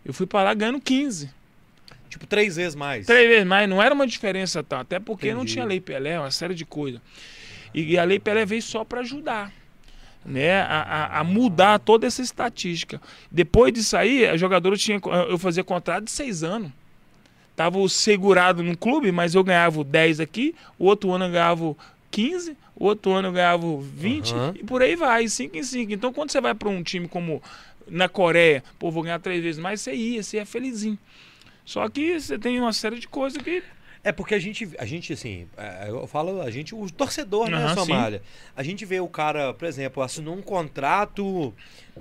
eu 0.04 0.14
fui 0.14 0.26
para 0.26 0.46
lá 0.46 0.54
ganhando 0.56 0.82
15. 0.82 1.30
Tipo, 2.10 2.26
três 2.26 2.56
vezes 2.56 2.76
mais. 2.76 3.06
Três 3.06 3.30
vezes 3.30 3.46
mais, 3.46 3.70
não 3.70 3.82
era 3.82 3.94
uma 3.94 4.08
diferença 4.08 4.64
tal, 4.64 4.82
até 4.82 5.00
porque 5.00 5.28
não 5.28 5.42
Entendi. 5.42 5.54
tinha 5.54 5.66
lei 5.66 5.80
Pelé, 5.80 6.20
uma 6.20 6.32
série 6.32 6.56
de 6.56 6.66
coisas. 6.66 7.00
E 7.74 7.98
a 7.98 8.04
lei 8.04 8.20
Pelé 8.20 8.46
veio 8.46 8.62
só 8.62 8.84
para 8.84 9.00
ajudar. 9.02 9.61
Né, 10.24 10.62
a, 10.62 11.20
a- 11.20 11.24
mudar 11.24 11.80
toda 11.80 12.06
essa 12.06 12.22
estatística. 12.22 13.02
Depois 13.32 13.74
disso 13.74 13.98
aí, 13.98 14.26
a 14.28 14.38
jogadora 14.38 14.78
tinha. 14.78 15.02
Eu 15.28 15.38
fazia 15.40 15.64
contrato 15.64 16.04
de 16.06 16.12
seis 16.12 16.44
anos. 16.44 16.72
Tava 17.56 17.88
segurado 17.90 18.62
no 18.64 18.78
clube, 18.78 19.12
mas 19.12 19.34
eu 19.36 19.44
ganhava 19.44 19.84
10 19.84 20.20
aqui, 20.20 20.56
o 20.80 20.86
outro 20.86 21.12
ano 21.12 21.26
eu 21.26 21.32
ganhava 21.32 21.76
15, 22.12 22.56
o 22.76 22.86
outro 22.86 23.12
ano 23.12 23.28
eu 23.28 23.32
ganhava 23.34 23.66
20 23.82 24.34
Aham. 24.34 24.54
e 24.60 24.64
por 24.64 24.82
aí 24.82 24.96
vai, 24.96 25.28
5 25.28 25.58
em 25.58 25.64
5. 25.64 25.92
Então 25.92 26.14
quando 26.14 26.32
você 26.32 26.40
vai 26.40 26.54
para 26.54 26.70
um 26.70 26.82
time 26.84 27.08
como 27.08 27.42
na 27.88 28.08
Coreia, 28.08 28.64
pô, 28.80 28.90
vou 28.90 29.04
ganhar 29.04 29.20
três 29.20 29.44
vezes 29.44 29.60
mais, 29.62 29.82
você 29.82 29.94
ia, 29.94 30.24
você 30.24 30.38
ia 30.38 30.46
felizinho. 30.46 30.98
Só 31.66 31.88
que 31.90 32.20
você 32.20 32.38
tem 32.40 32.60
uma 32.60 32.74
série 32.74 33.00
de 33.00 33.08
coisas 33.08 33.42
que. 33.42 33.62
É 34.04 34.12
porque 34.12 34.34
a 34.34 34.40
gente, 34.40 34.68
a 34.80 34.86
gente 34.86 35.14
assim, 35.14 35.48
é, 35.56 35.86
eu 35.90 36.08
falo, 36.08 36.42
a 36.42 36.50
gente, 36.50 36.74
o 36.74 36.90
torcedor, 36.90 37.50
né, 37.50 37.58
Aham, 37.58 37.76
Somália? 37.76 38.22
A 38.56 38.64
gente 38.64 38.84
vê 38.84 39.00
o 39.00 39.08
cara, 39.08 39.54
por 39.54 39.68
exemplo, 39.68 40.02
assinou 40.02 40.36
um 40.36 40.42
contrato 40.42 41.54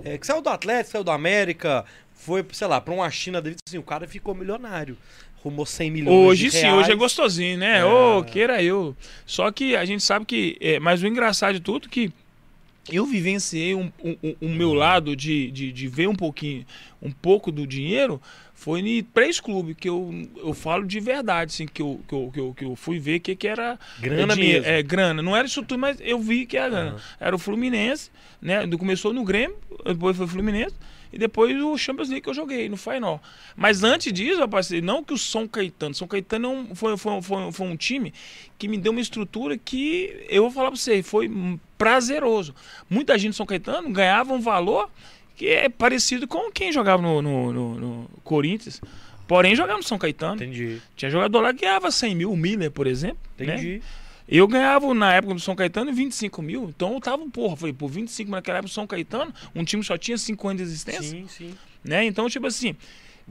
é, 0.03 0.17
que 0.17 0.25
saiu 0.25 0.41
do 0.41 0.49
Atlético, 0.49 0.91
saiu 0.93 1.03
do 1.03 1.11
América, 1.11 1.85
foi, 2.15 2.43
sei 2.53 2.67
lá, 2.67 2.81
pra 2.81 2.93
uma 2.93 3.09
China, 3.11 3.39
da 3.41 3.49
vida, 3.49 3.59
assim, 3.67 3.77
o 3.77 3.83
cara 3.83 4.07
ficou 4.07 4.33
milionário. 4.33 4.97
rumou 5.43 5.65
100 5.65 5.91
milhões 5.91 6.15
Hoje 6.27 6.45
de 6.45 6.51
sim, 6.51 6.69
hoje 6.71 6.91
é 6.91 6.95
gostosinho, 6.95 7.57
né? 7.59 7.79
É. 7.79 7.85
Ô, 7.85 8.23
queira 8.23 8.61
eu. 8.63 8.95
Só 9.25 9.51
que 9.51 9.75
a 9.75 9.85
gente 9.85 10.03
sabe 10.03 10.25
que. 10.25 10.57
É, 10.59 10.79
mas 10.79 11.01
o 11.03 11.07
engraçado 11.07 11.53
de 11.55 11.59
tudo 11.59 11.87
é 11.87 11.89
que 11.89 12.11
eu 12.91 13.05
vivenciei 13.05 13.73
um, 13.75 13.91
um- 14.03 14.17
um- 14.23 14.35
o 14.41 14.49
meu 14.49 14.73
lado 14.73 15.15
de, 15.15 15.51
de, 15.51 15.71
de 15.71 15.87
ver 15.87 16.07
um 16.07 16.15
pouquinho, 16.15 16.65
um 17.01 17.11
pouco 17.11 17.51
do 17.51 17.65
dinheiro, 17.67 18.19
foi 18.63 18.79
em 18.79 19.03
três 19.03 19.39
clubes 19.39 19.75
que 19.75 19.89
eu, 19.89 20.13
eu 20.37 20.53
falo 20.53 20.85
de 20.85 20.99
verdade, 20.99 21.51
assim, 21.51 21.65
que 21.65 21.81
eu, 21.81 21.99
que 22.07 22.13
eu, 22.13 22.29
que 22.31 22.39
eu, 22.39 22.53
que 22.53 22.65
eu 22.65 22.75
fui 22.75 22.99
ver 22.99 23.19
que, 23.19 23.35
que 23.35 23.47
era 23.47 23.79
Grana 23.99 24.35
dinheiro- 24.35 24.61
mesmo. 24.61 24.77
É, 24.77 24.83
grana. 24.83 25.19
Não 25.23 25.35
era 25.35 25.47
isso 25.47 25.63
tudo, 25.63 25.79
mas 25.79 25.97
eu 25.99 26.19
vi 26.19 26.45
que 26.45 26.55
era 26.55 26.69
grana. 26.69 26.89
Aham. 26.91 26.99
Era 27.19 27.35
o 27.35 27.39
Fluminense, 27.39 28.11
né? 28.39 28.67
Começou 28.77 29.11
no 29.13 29.23
Grêmio, 29.23 29.57
depois 29.83 30.15
foi 30.15 30.27
o 30.27 30.29
Fluminense. 30.29 30.75
E 31.11 31.17
depois 31.17 31.59
o 31.61 31.75
Champions 31.75 32.07
League 32.07 32.21
que 32.23 32.29
eu 32.29 32.33
joguei 32.35 32.69
no 32.69 32.77
Final. 32.77 33.21
Mas 33.55 33.83
antes 33.83 34.13
disso, 34.13 34.39
rapaz, 34.39 34.69
não 34.69 35.03
que 35.03 35.13
o 35.13 35.17
São 35.17 35.45
Caetano. 35.47 35.93
São 35.95 36.07
Caetano 36.07 36.45
é 36.45 36.49
um- 36.49 36.75
foi, 36.75 36.95
foi, 36.97 37.21
foi, 37.21 37.51
foi 37.51 37.67
um 37.67 37.75
time 37.75 38.13
que 38.59 38.67
me 38.67 38.77
deu 38.77 38.91
uma 38.91 39.01
estrutura 39.01 39.57
que, 39.57 40.25
eu 40.29 40.43
vou 40.43 40.51
falar 40.51 40.69
pra 40.69 40.77
você, 40.79 41.01
foi 41.01 41.29
prazeroso. 41.77 42.53
Muita 42.89 43.17
gente 43.17 43.31
do 43.31 43.35
São 43.35 43.45
Caetano 43.45 43.89
ganhava 43.89 44.33
um 44.33 44.39
valor 44.39 44.89
é 45.47 45.69
parecido 45.69 46.27
com 46.27 46.51
quem 46.51 46.71
jogava 46.71 47.01
no, 47.01 47.21
no, 47.21 47.51
no- 47.53 47.75
no 47.79 48.09
Corinthians. 48.23 48.81
Porém, 49.27 49.55
jogava 49.55 49.77
no 49.77 49.83
São 49.83 49.97
Caetano. 49.97 50.35
Entendi, 50.35 50.81
Tinha 50.95 51.09
jogador 51.09 51.39
lá 51.41 51.53
que 51.53 51.61
ganhava 51.61 51.89
100 51.89 52.15
mil, 52.15 52.31
o 52.31 52.35
Miller, 52.37 52.69
por 52.71 52.85
exemplo. 52.87 53.17
né? 53.39 53.45
entendi. 53.55 53.81
Eu 54.27 54.47
ganhava 54.47 54.93
na 54.93 55.13
época 55.13 55.33
do 55.33 55.39
São 55.39 55.55
Caetano 55.55 55.91
25 55.93 56.41
mil. 56.41 56.65
Então 56.69 56.93
eu 56.93 57.01
tava, 57.01 57.25
porra, 57.29 57.55
falei, 57.57 57.73
por 57.73 57.89
25 57.89 58.29
mil 58.29 58.35
naquela 58.37 58.59
época 58.59 58.69
do 58.69 58.73
São 58.73 58.87
Caetano, 58.87 59.33
um 59.55 59.63
time 59.63 59.83
só 59.83 59.97
tinha 59.97 60.17
5 60.17 60.47
anos 60.47 60.61
de 60.61 60.67
existência. 60.67 61.01
Sim, 61.03 61.25
sim. 61.27 61.53
Né? 61.83 62.05
Então, 62.05 62.29
tipo 62.29 62.47
assim, 62.47 62.75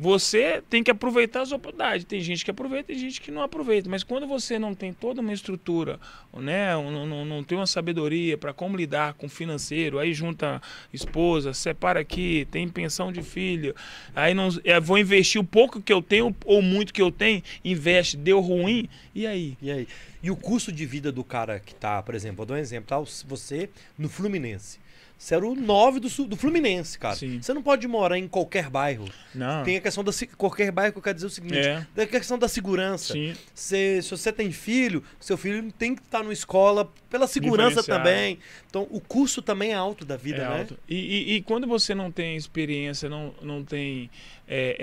você 0.01 0.63
tem 0.71 0.83
que 0.83 0.91
aproveitar 0.91 1.43
as 1.43 1.53
oportunidades. 1.53 2.07
Tem 2.07 2.21
gente 2.23 2.43
que 2.43 2.51
aproveita 2.51 2.91
e 2.91 2.99
gente 2.99 3.21
que 3.21 3.31
não 3.31 3.43
aproveita. 3.43 3.87
Mas 3.87 4.03
quando 4.03 4.27
você 4.27 4.59
não 4.59 4.75
tem 4.75 4.95
toda 4.95 5.21
uma 5.21 5.33
estrutura, 5.33 6.01
né? 6.33 6.73
não, 6.73 7.07
não, 7.07 7.25
não 7.27 7.45
tem 7.45 7.59
uma 7.59 7.67
sabedoria 7.67 8.39
para 8.39 8.55
como 8.55 8.79
lidar 8.79 9.13
com 9.13 9.27
o 9.27 9.29
financeiro, 9.29 9.99
aí 9.99 10.15
junta 10.15 10.63
esposa, 10.91 11.53
separa 11.53 12.01
aqui, 12.01 12.49
tem 12.51 12.67
pensão 12.67 13.13
de 13.13 13.23
filho, 13.23 13.75
aí 14.17 14.33
não, 14.33 14.49
é, 14.65 14.81
vou 14.81 14.97
investir 14.97 15.39
o 15.39 15.45
pouco 15.45 15.83
que 15.83 15.93
eu 15.93 16.01
tenho 16.01 16.35
ou 16.47 16.63
muito 16.63 16.95
que 16.95 17.03
eu 17.03 17.13
tenho, 17.13 17.43
investe, 17.63 18.17
deu 18.17 18.41
ruim, 18.41 18.89
e 19.15 19.27
aí? 19.27 19.55
E 19.61 19.71
aí? 19.71 19.89
E 20.23 20.31
o 20.31 20.37
custo 20.37 20.73
de 20.73 20.87
vida 20.87 21.13
do 21.13 21.23
cara 21.23 21.61
que 21.61 21.75
tá, 21.75 22.03
por 22.03 22.15
exemplo, 22.15 22.39
vou 22.39 22.47
dar 22.47 22.55
um 22.55 22.59
exemplo, 22.59 22.89
tá? 22.89 22.99
Você 23.27 23.69
no 23.99 24.09
Fluminense. 24.09 24.79
Você 25.23 25.35
era 25.35 25.47
o 25.47 25.55
9 25.55 26.01
do, 26.01 26.09
do 26.25 26.35
Fluminense, 26.35 26.99
cara. 26.99 27.15
Sim. 27.15 27.43
Você 27.43 27.53
não 27.53 27.63
pode 27.63 27.87
morar 27.87 28.17
em 28.17 28.27
qualquer 28.27 28.71
bairro. 28.71 29.05
Não. 29.35 29.63
Tem 29.65 29.77
a 29.77 29.81
questão 29.83 30.03
da. 30.03 30.11
Qualquer 30.35 30.73
bairro 30.73 30.93
que 30.95 30.99
eu 30.99 31.03
quero 31.03 31.15
dizer 31.17 31.27
o 31.27 31.31
seguinte: 31.31 31.59
É. 31.59 31.87
tem 31.95 32.05
a 32.05 32.09
questão 32.09 32.39
da 32.39 32.49
segurança. 32.49 33.13
Sim. 33.13 33.35
Se 33.55 34.01
você 34.01 34.33
tem 34.33 34.51
filho, 34.51 35.05
seu 35.21 35.37
filho 35.37 35.71
tem 35.73 35.95
que 35.95 36.01
estar 36.01 36.21
numa 36.23 36.33
escola 36.33 36.91
pela 37.11 37.27
segurança 37.27 37.83
também. 37.85 38.39
Então, 38.67 38.89
o 38.91 38.99
custo 38.99 39.43
também 39.43 39.73
é 39.73 39.75
alto 39.75 40.07
da 40.07 40.17
vida, 40.17 40.39
é 40.39 40.49
né? 40.49 40.59
alto. 40.61 40.79
E, 40.89 40.95
e- 40.97 41.35
e 41.35 41.43
quando 41.43 41.67
você 41.67 41.95
não 41.95 42.11
tem 42.11 42.35
experiência, 42.35 43.07
não, 43.11 43.35
não 43.43 43.63
tem 43.63 44.09
é, 44.49 44.75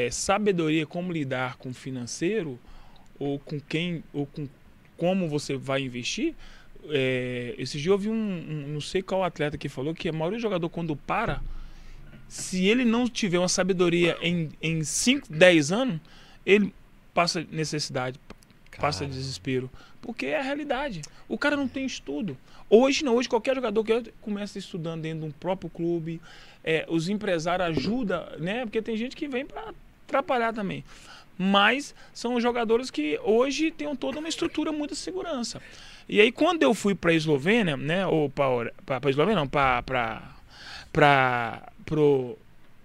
é, 0.00 0.06
é, 0.06 0.10
sabedoria 0.10 0.86
como 0.86 1.12
lidar 1.12 1.56
com 1.58 1.68
o 1.68 1.74
financeiro, 1.74 2.58
ou 3.18 3.38
com 3.38 3.60
quem, 3.60 4.02
ou 4.14 4.24
com 4.24 4.48
como 4.96 5.28
você 5.28 5.56
vai 5.56 5.82
investir, 5.82 6.34
é, 6.90 7.54
esse 7.58 7.78
dia 7.80 7.90
eu 7.92 7.98
vi 7.98 8.08
um, 8.08 8.12
um- 8.14 8.68
não 8.68 8.80
sei 8.80 9.02
qual 9.02 9.22
atleta 9.24 9.56
que 9.58 9.68
falou 9.68 9.94
que 9.94 10.08
a 10.08 10.12
maioria 10.12 10.38
do 10.38 10.42
jogador 10.42 10.68
quando 10.68 10.94
para, 10.96 11.40
se 12.28 12.66
ele 12.66 12.84
não 12.84 13.06
tiver 13.08 13.38
uma 13.38 13.48
sabedoria 13.48 14.16
em, 14.20 14.50
em 14.60 14.82
5, 14.82 15.26
10 15.32 15.72
anos, 15.72 16.00
ele 16.44 16.72
passa 17.12 17.46
necessidade, 17.50 18.18
passa 18.78 19.00
Cara. 19.00 19.10
desespero. 19.12 19.70
Porque 20.00 20.26
é 20.26 20.38
a 20.38 20.42
realidade. 20.42 21.00
O 21.28 21.38
cara 21.38 21.56
não 21.56 21.66
tem 21.68 21.86
estudo. 21.86 22.36
Hoje 22.68 23.04
não, 23.04 23.14
hoje 23.16 23.28
qualquer 23.28 23.54
jogador 23.54 23.82
que 23.84 24.12
começa 24.20 24.58
estudando 24.58 25.02
dentro 25.02 25.20
de 25.20 25.26
um 25.26 25.30
próprio 25.30 25.70
clube, 25.70 26.20
é, 26.62 26.84
os 26.88 27.08
empresários 27.08 27.68
ajudam, 27.78 28.24
né? 28.38 28.64
Porque 28.64 28.82
tem 28.82 28.96
gente 28.96 29.14
que 29.16 29.28
vem 29.28 29.46
para 29.46 29.72
atrapalhar 30.06 30.52
também. 30.52 30.84
Mas 31.38 31.94
são 32.12 32.40
jogadores 32.40 32.90
que 32.90 33.18
hoje 33.22 33.70
têm 33.70 33.94
toda 33.96 34.18
uma 34.18 34.28
estrutura, 34.28 34.72
muita 34.72 34.94
segurança. 34.94 35.60
E 36.08 36.20
aí 36.20 36.30
quando 36.32 36.62
eu 36.62 36.74
fui 36.74 36.94
para 36.94 37.10
a 37.10 37.14
Eslovênia, 37.14 37.76
né? 37.76 38.06
Ou 38.06 38.28
para 38.28 38.70
a 39.06 39.10
Eslovênia, 39.10 39.40
não, 39.40 39.48
para 39.48 39.82
para 39.82 40.22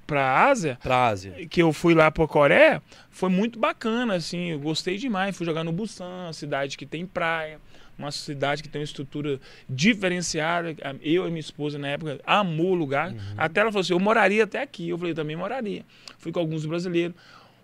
para 0.07 0.21
a 0.23 0.47
Ásia, 0.47 0.77
Pra 0.81 1.07
Ásia. 1.07 1.33
que 1.47 1.61
eu 1.61 1.71
fui 1.71 1.93
lá 1.93 2.09
pra 2.09 2.27
Coreia, 2.27 2.81
foi 3.11 3.29
muito 3.29 3.59
bacana, 3.59 4.15
assim, 4.15 4.51
eu 4.51 4.59
gostei 4.59 4.97
demais. 4.97 5.37
Fui 5.37 5.45
jogar 5.45 5.63
no 5.63 5.71
Busan, 5.71 6.33
cidade 6.33 6.75
que 6.77 6.85
tem 6.85 7.05
praia, 7.05 7.59
uma 7.97 8.11
cidade 8.11 8.63
que 8.63 8.69
tem 8.69 8.79
uma 8.81 8.85
estrutura 8.85 9.39
diferenciada. 9.69 10.75
Eu 11.01 11.27
e 11.27 11.29
minha 11.29 11.39
esposa, 11.39 11.77
na 11.77 11.89
época, 11.89 12.19
amou 12.25 12.71
o 12.71 12.75
lugar. 12.75 13.13
Até 13.37 13.61
ela 13.61 13.71
falou 13.71 13.81
assim, 13.81 13.93
eu 13.93 13.99
moraria 13.99 14.45
até 14.45 14.61
aqui. 14.63 14.89
Eu 14.89 14.97
falei, 14.97 15.11
eu 15.11 15.15
também 15.15 15.35
moraria. 15.35 15.85
Fui 16.17 16.31
com 16.31 16.39
alguns 16.39 16.65
brasileiros. 16.65 17.15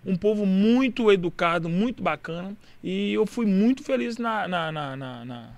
Um 0.06 0.16
povo 0.16 0.46
muito 0.46 1.12
educado, 1.12 1.68
muito 1.68 2.04
bacana. 2.04 2.56
E 2.84 3.14
eu 3.14 3.26
fui 3.26 3.46
muito 3.46 3.84
feliz 3.84 4.18
na, 4.18 4.48
na, 4.48 4.72
na, 4.72 4.96
na, 4.96 5.26
na, 5.26 5.50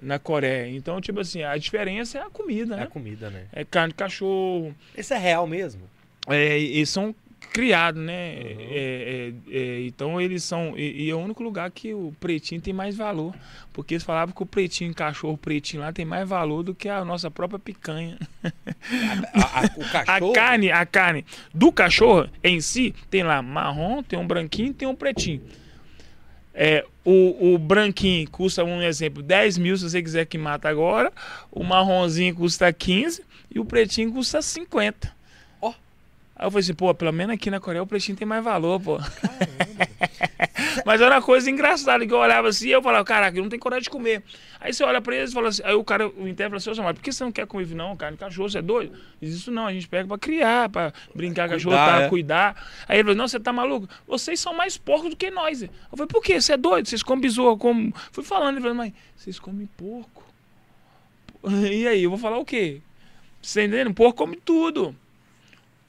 na 0.00 0.18
Coreia. 0.18 0.70
Então, 0.74 1.00
tipo 1.00 1.20
assim, 1.20 1.42
a 1.42 1.56
diferença 1.56 2.18
é 2.18 2.22
a 2.22 2.30
comida, 2.30 2.74
É 2.74 2.78
né? 2.78 2.82
a 2.84 2.86
comida, 2.86 3.28
né? 3.30 3.46
É 3.52 3.64
carne 3.64 3.92
de 3.92 3.96
cachorro, 3.96 4.74
Esse 4.96 5.12
é 5.14 5.18
real 5.18 5.46
mesmo. 5.46 5.82
é, 6.28 6.58
eles 6.58 6.88
são 6.88 7.14
criados, 7.52 8.02
né? 8.02 8.34
Uhum. 8.34 8.60
É, 8.70 9.32
é, 9.50 9.56
é, 9.58 9.82
então 9.86 10.20
eles 10.20 10.42
são. 10.42 10.76
E, 10.76 11.04
e 11.04 11.10
é 11.10 11.14
o 11.14 11.18
único 11.18 11.42
lugar 11.42 11.70
que 11.70 11.92
o 11.94 12.14
pretinho 12.18 12.60
tem 12.60 12.72
mais 12.72 12.96
valor. 12.96 13.34
Porque 13.72 13.94
eles 13.94 14.04
falavam 14.04 14.34
que 14.34 14.42
o 14.42 14.46
pretinho, 14.46 14.92
cachorro 14.94 15.36
pretinho 15.38 15.82
lá 15.82 15.92
tem 15.92 16.04
mais 16.04 16.28
valor 16.28 16.62
do 16.62 16.74
que 16.74 16.88
a 16.88 17.04
nossa 17.04 17.30
própria 17.30 17.58
picanha. 17.58 18.18
A- 19.34 19.60
a- 19.60 19.70
o 19.76 19.82
A 19.84 20.04
cachorro. 20.04 20.32
carne, 20.32 20.70
a 20.72 20.84
carne 20.86 21.24
do 21.54 21.70
cachorro 21.72 22.28
em 22.42 22.60
si 22.60 22.94
tem 23.10 23.22
lá 23.22 23.40
marrom, 23.42 24.02
tem 24.02 24.18
um 24.18 24.26
branquinho, 24.26 24.74
tem 24.74 24.88
um 24.88 24.94
pretinho. 24.94 25.42
É, 26.54 26.84
o, 27.04 27.54
o 27.54 27.58
branquinho 27.58 28.28
custa, 28.30 28.62
um 28.62 28.82
exemplo, 28.82 29.22
10 29.22 29.56
mil 29.56 29.76
se 29.76 29.88
você 29.88 30.02
quiser 30.02 30.26
que 30.26 30.36
mata 30.36 30.68
agora. 30.68 31.10
O 31.50 31.64
marronzinho 31.64 32.34
custa 32.34 32.70
15 32.72 33.24
e 33.54 33.58
o 33.58 33.64
pretinho 33.64 34.12
custa 34.12 34.42
50. 34.42 35.12
Aí 36.34 36.46
eu 36.46 36.50
falei 36.50 36.62
assim, 36.62 36.74
pô, 36.74 36.94
pelo 36.94 37.12
menos 37.12 37.34
aqui 37.34 37.50
na 37.50 37.60
Coreia 37.60 37.82
o 37.82 37.86
pretinho 37.86 38.16
tem 38.16 38.26
mais 38.26 38.42
valor, 38.42 38.80
pô. 38.80 38.98
Mas 40.84 41.00
era 41.00 41.14
uma 41.16 41.22
coisa 41.22 41.50
engraçada 41.50 42.06
que 42.06 42.12
eu 42.12 42.18
olhava 42.18 42.48
assim 42.48 42.68
e 42.68 42.72
eu 42.72 42.82
falava, 42.82 43.04
caraca, 43.04 43.36
eu 43.36 43.42
não 43.42 43.50
tenho 43.50 43.60
coragem 43.60 43.84
de 43.84 43.90
comer. 43.90 44.22
Aí 44.60 44.72
você 44.72 44.82
olha 44.82 45.00
pra 45.00 45.14
eles 45.14 45.30
e 45.30 45.34
fala 45.34 45.48
assim, 45.48 45.62
aí 45.64 45.74
o 45.74 45.84
cara, 45.84 46.08
o 46.08 46.26
interno 46.26 46.58
fala 46.58 46.72
assim, 46.72 46.80
"Ô, 46.80 46.84
mas 46.84 46.94
por 46.96 47.02
que 47.02 47.12
você 47.12 47.24
não 47.24 47.32
quer 47.32 47.46
comer? 47.46 47.68
Não, 47.68 47.94
de 47.94 48.16
cachorro, 48.16 48.48
você 48.48 48.58
é 48.58 48.62
doido? 48.62 48.96
Diz, 49.20 49.34
Isso 49.34 49.50
não, 49.50 49.66
a 49.66 49.72
gente 49.72 49.88
pega 49.88 50.08
pra 50.08 50.18
criar, 50.18 50.68
pra 50.68 50.92
brincar 51.14 51.48
com 51.48 51.54
cachorro, 51.54 51.76
Cuidar, 51.76 51.98
tá, 51.98 52.02
é. 52.02 52.08
cuidar. 52.08 52.68
Aí 52.88 52.96
ele 52.96 53.04
falou, 53.04 53.16
não, 53.16 53.28
você 53.28 53.38
tá 53.38 53.52
maluco? 53.52 53.88
Vocês 54.06 54.40
são 54.40 54.54
mais 54.54 54.76
porcos 54.76 55.10
do 55.10 55.16
que 55.16 55.30
nós. 55.30 55.62
Eu 55.62 55.68
falei, 55.90 56.06
por 56.06 56.22
quê? 56.22 56.40
Você 56.40 56.54
é 56.54 56.56
doido? 56.56 56.88
Vocês 56.88 57.02
comem 57.02 57.22
besouro, 57.22 57.56
como... 57.56 57.92
Fui 58.10 58.24
falando, 58.24 58.54
ele 58.54 58.62
falou, 58.62 58.76
mas 58.76 58.92
vocês 59.16 59.38
comem 59.38 59.68
porco. 59.76 60.22
E 61.44 61.88
aí, 61.88 62.04
eu 62.04 62.10
vou 62.10 62.18
falar 62.18 62.38
o 62.38 62.44
quê? 62.44 62.80
Você 63.40 63.64
entendendo? 63.64 63.92
Porco 63.92 64.18
come 64.18 64.36
tudo. 64.36 64.94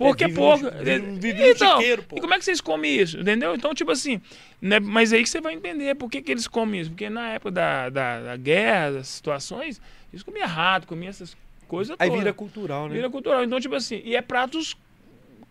Porco 0.04 0.24
é, 0.24 0.28
vive 0.28 0.39
no- 0.39 0.84
vive 0.84 0.99
no- 0.99 1.20
vive 1.22 1.49
então, 1.51 1.78
chiqueiro, 1.80 2.04
pô. 2.04 2.18
e 2.18 2.22
como 2.22 2.34
é 2.34 2.38
que 2.39 2.45
vocês 2.45 2.62
comem 2.62 2.95
isso? 2.99 3.20
Entendeu? 3.20 3.54
Então, 3.56 3.74
tipo 3.74 3.91
assim, 3.91 4.22
né, 4.62 4.80
mas 4.80 5.12
aí 5.14 5.24
que 5.24 5.30
você 5.30 5.41
vai 5.41 5.54
entender 5.54 5.95
por 5.95 6.10
que, 6.10 6.22
que 6.22 6.32
eles 6.32 6.47
comem 6.47 6.82
isso. 6.82 6.89
Porque 6.91 7.10
na 7.10 7.30
época 7.30 7.51
da, 7.51 7.89
da, 7.89 8.22
da 8.22 8.38
guerra, 8.38 8.91
das 8.91 9.08
situações, 9.08 9.82
eles 10.12 10.24
comiam 10.24 10.47
rato, 10.47 10.88
comiam 10.88 11.10
essas 11.10 11.36
coisas 11.68 11.95
Aí 11.99 12.08
todas. 12.10 12.24
vira 12.24 12.34
cultural, 12.34 12.88
né? 12.88 12.95
Vira 12.95 13.10
cultural. 13.10 13.43
Então, 13.43 13.60
tipo 13.60 13.76
assim, 13.76 14.01
e 14.06 14.16
é 14.16 14.22
pratos 14.22 14.76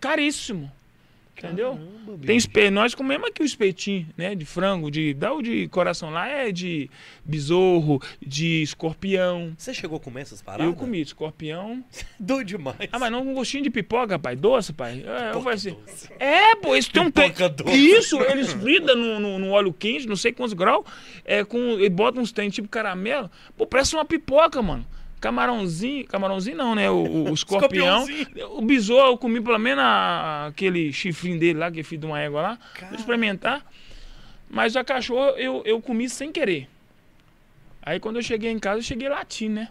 caríssimo. 0.00 0.70
Entendeu? 1.36 1.72
Caramba, 1.72 2.26
Tem. 2.52 2.70
Nós 2.70 2.94
comemos 2.94 3.28
aqui 3.28 3.42
o 3.42 3.44
espetinho, 3.44 4.06
né? 4.16 4.34
De 4.34 4.44
frango, 4.44 4.90
de. 4.90 5.14
Dá 5.14 5.32
o 5.32 5.42
de 5.42 5.66
coração 5.68 6.10
lá, 6.10 6.28
é 6.28 6.52
de 6.52 6.90
besouro, 7.24 8.00
de 8.20 8.62
escorpião. 8.62 9.52
Você 9.56 9.72
chegou 9.72 9.96
a 9.96 10.00
comer 10.00 10.22
essas 10.22 10.42
paradas? 10.42 10.66
Eu 10.66 10.74
comi 10.74 11.00
escorpião. 11.00 11.82
Doido 12.20 12.46
demais. 12.48 12.88
Ah, 12.92 12.98
mas 12.98 13.10
não 13.10 13.24
com 13.24 13.34
gostinho 13.34 13.64
de 13.64 13.70
pipoca, 13.70 14.18
pai. 14.18 14.36
Doce, 14.36 14.72
pai. 14.72 15.02
É, 15.04 15.34
eu 15.34 15.48
assim. 15.48 15.70
doce. 15.70 16.08
É, 16.18 16.54
pô, 16.56 16.76
isso 16.76 16.90
tem 16.92 17.02
um 17.02 17.10
Pipoca 17.10 17.48
doce. 17.48 17.76
Isso, 17.76 18.20
eles 18.22 18.52
fridam 18.52 18.96
no, 18.96 19.18
no, 19.18 19.38
no 19.38 19.50
óleo 19.50 19.72
quente, 19.72 20.06
não 20.06 20.16
sei 20.16 20.32
quantos 20.32 20.52
graus, 20.52 20.84
é, 21.24 21.44
com, 21.44 21.80
e 21.80 21.88
botam 21.88 22.22
uns 22.22 22.30
trem 22.30 22.50
tipo 22.50 22.68
caramelo. 22.68 23.30
Pô, 23.56 23.66
parece 23.66 23.94
uma 23.94 24.04
pipoca, 24.04 24.60
mano. 24.62 24.86
Camarãozinho, 25.22 26.04
camarãozinho 26.06 26.56
não, 26.56 26.74
né? 26.74 26.90
O, 26.90 26.94
o- 26.96 27.30
o 27.30 27.32
escorpião. 27.34 28.04
O 28.50 28.60
besouro, 28.60 29.06
eu 29.12 29.16
comi 29.16 29.40
pelo 29.40 29.58
menos 29.58 29.82
a- 29.84 30.46
aquele 30.48 30.92
chifrinho 30.92 31.38
dele 31.38 31.58
lá, 31.60 31.70
que 31.70 31.80
é 31.80 31.82
filho 31.84 32.00
de 32.00 32.06
uma 32.06 32.18
égua 32.20 32.42
lá. 32.42 32.58
Vou 32.90 32.98
experimentar. 32.98 33.64
Mas 34.50 34.74
a 34.76 34.82
cachorro 34.84 35.30
eu, 35.38 35.62
eu 35.64 35.80
comi 35.80 36.10
sem 36.10 36.30
querer. 36.32 36.68
Aí 37.84 37.98
quando 38.00 38.16
eu 38.16 38.22
cheguei 38.22 38.50
em 38.50 38.58
casa, 38.58 38.78
eu 38.80 38.82
cheguei 38.82 39.08
latindo, 39.08 39.54
né? 39.54 39.68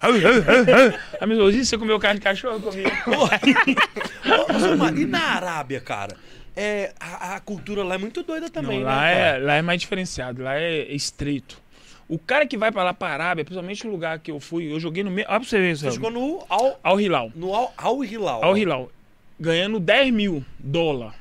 A 0.00 1.26
minha 1.26 1.38
esposa, 1.38 1.64
você 1.64 1.78
comeu 1.78 1.98
carne 1.98 2.20
de 2.20 2.24
cachorro? 2.24 2.62
Ô, 2.68 4.58
Zumar, 4.58 4.96
e 4.96 5.06
na 5.06 5.20
Arábia, 5.34 5.80
cara? 5.80 6.16
É, 6.54 6.92
a, 7.00 7.36
a 7.36 7.40
cultura 7.40 7.82
lá 7.82 7.96
é 7.96 7.98
muito 7.98 8.22
doida 8.22 8.48
também, 8.48 8.78
Não, 8.80 8.86
né? 8.86 8.90
lá, 8.90 9.00
cara? 9.00 9.10
é, 9.14 9.38
lá 9.38 9.54
é 9.56 9.62
mais 9.62 9.80
diferenciado, 9.80 10.42
lá 10.42 10.54
é 10.58 10.92
estreito. 10.94 11.60
O 12.08 12.18
cara 12.18 12.46
que 12.46 12.56
vai 12.56 12.70
pra 12.70 12.84
lá, 12.84 12.94
pra 12.94 13.08
Arábia, 13.08 13.44
principalmente 13.44 13.86
o 13.86 13.90
lugar 13.90 14.18
que 14.20 14.30
eu 14.30 14.38
fui, 14.38 14.72
eu 14.72 14.78
joguei 14.78 15.02
no 15.02 15.10
meio. 15.10 15.26
Olha 15.28 15.40
pra 15.40 15.48
você 15.48 15.58
ver, 15.58 15.76
Você 15.76 15.90
chegou 15.90 16.10
no 16.10 16.44
Al, 16.48 16.78
Al 16.82 17.00
Hilal. 17.00 17.32
no 17.34 17.52
Al, 17.54 17.72
Al 17.76 18.04
Hilal. 18.04 18.44
Al 18.44 18.56
Hilal. 18.56 18.92
Ganhando 19.40 19.80
10 19.80 20.12
mil 20.12 20.44
dólar. 20.58 21.14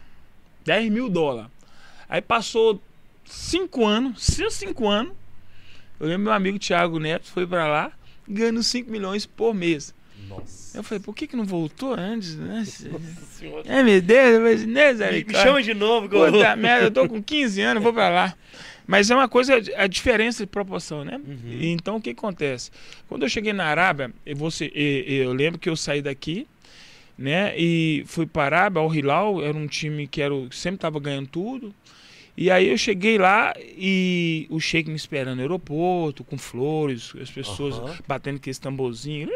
10 0.63 0.91
mil 0.91 1.09
dólar. 1.09 1.49
Aí 2.07 2.21
passou 2.21 2.79
5 3.25 3.85
anos, 3.85 4.23
5 4.51 4.87
anos. 4.87 5.13
Eu 5.99 6.07
lembro 6.07 6.25
meu 6.25 6.33
amigo 6.33 6.59
Thiago 6.59 6.99
Neto 6.99 7.25
foi 7.31 7.47
pra 7.47 7.67
lá, 7.67 7.91
ganhando 8.27 8.61
5 8.61 8.91
milhões 8.91 9.25
por 9.25 9.53
mês. 9.55 9.93
Nossa. 10.27 10.77
Eu 10.77 10.83
falei, 10.83 11.01
por 11.01 11.15
que, 11.15 11.27
que 11.27 11.35
não 11.35 11.45
voltou 11.45 11.93
antes? 11.97 12.35
Né? 12.35 12.63
É, 13.65 13.83
meu 13.83 14.01
Deus, 14.01 14.27
eu 14.33 14.39
falei, 14.41 14.57
Me, 14.57 14.65
"Misericórdia." 14.65 15.25
me 15.39 15.43
chama 15.43 15.61
de 15.63 15.73
novo, 15.73 16.09
Puta 16.09 16.55
merda, 16.55 16.85
eu 16.87 16.91
tô 16.91 17.07
com 17.07 17.21
15 17.21 17.61
anos, 17.61 17.83
vou 17.83 17.93
pra 17.93 18.09
lá. 18.09 18.33
Mas 18.87 19.09
é 19.09 19.15
uma 19.15 19.27
coisa, 19.27 19.55
a 19.77 19.87
diferença 19.87 20.43
de 20.45 20.47
proporção, 20.51 21.03
né? 21.03 21.17
Uhum. 21.25 21.59
Então 21.61 21.95
o 21.97 22.01
que 22.01 22.11
acontece? 22.11 22.69
Quando 23.07 23.23
eu 23.23 23.29
cheguei 23.29 23.51
na 23.53 23.65
Arábia, 23.65 24.11
eu, 24.25 24.35
vou 24.35 24.51
ser- 24.51 24.71
e- 24.75 25.05
e- 25.07 25.15
eu 25.17 25.33
lembro 25.33 25.59
que 25.59 25.69
eu 25.69 25.75
saí 25.75 26.01
daqui, 26.01 26.47
né? 27.17 27.53
E 27.57 28.03
fui 28.05 28.25
para 28.25 28.43
a 28.43 28.59
Arábia, 28.59 28.81
ao 28.81 28.93
Hilal, 28.93 29.43
era 29.43 29.57
um 29.57 29.67
time 29.67 30.05
que 30.07 30.21
era, 30.21 30.33
o- 30.33 30.51
sempre 30.51 30.79
tava 30.79 30.99
ganhando 30.99 31.27
tudo. 31.27 31.73
E 32.37 32.51
aí 32.51 32.67
eu 32.69 32.77
cheguei 32.77 33.17
lá 33.17 33.53
e 33.57 34.45
o 34.49 34.59
Sheik 34.59 34.89
me 34.89 34.95
esperando 34.97 35.37
no 35.37 35.41
aeroporto, 35.41 36.21
com 36.23 36.37
flores, 36.37 37.13
as 37.21 37.31
pessoas 37.31 37.75
Aham. 37.75 37.95
batendo 38.05 38.35
aquele 38.35 38.55
tamborzinho, 38.57 39.29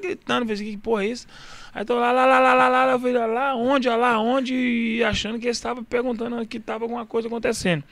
gritando, 0.00 0.50
assim, 0.52 0.64
que 0.64 0.76
porra 0.78 1.04
é 1.04 1.08
isso? 1.08 1.26
Aí 1.74 1.84
tô 1.84 1.94
lá, 1.98 2.10
lá, 2.12 2.24
lá, 2.24 2.38
lá, 2.40 2.54
lá, 2.54 2.68
lá, 2.86 2.92
eu 2.92 2.98
falei, 3.00 3.12
lá 3.14 3.54
onde, 3.56 3.88
lá 3.88 4.18
onde, 4.20 4.54
e 4.54 5.04
achando 5.04 5.38
que 5.38 5.46
eles 5.46 5.56
estavam 5.56 5.82
perguntando 5.84 6.44
que 6.46 6.58
tava 6.60 6.84
alguma 6.84 7.04
coisa 7.04 7.28
acontecendo. 7.28 7.82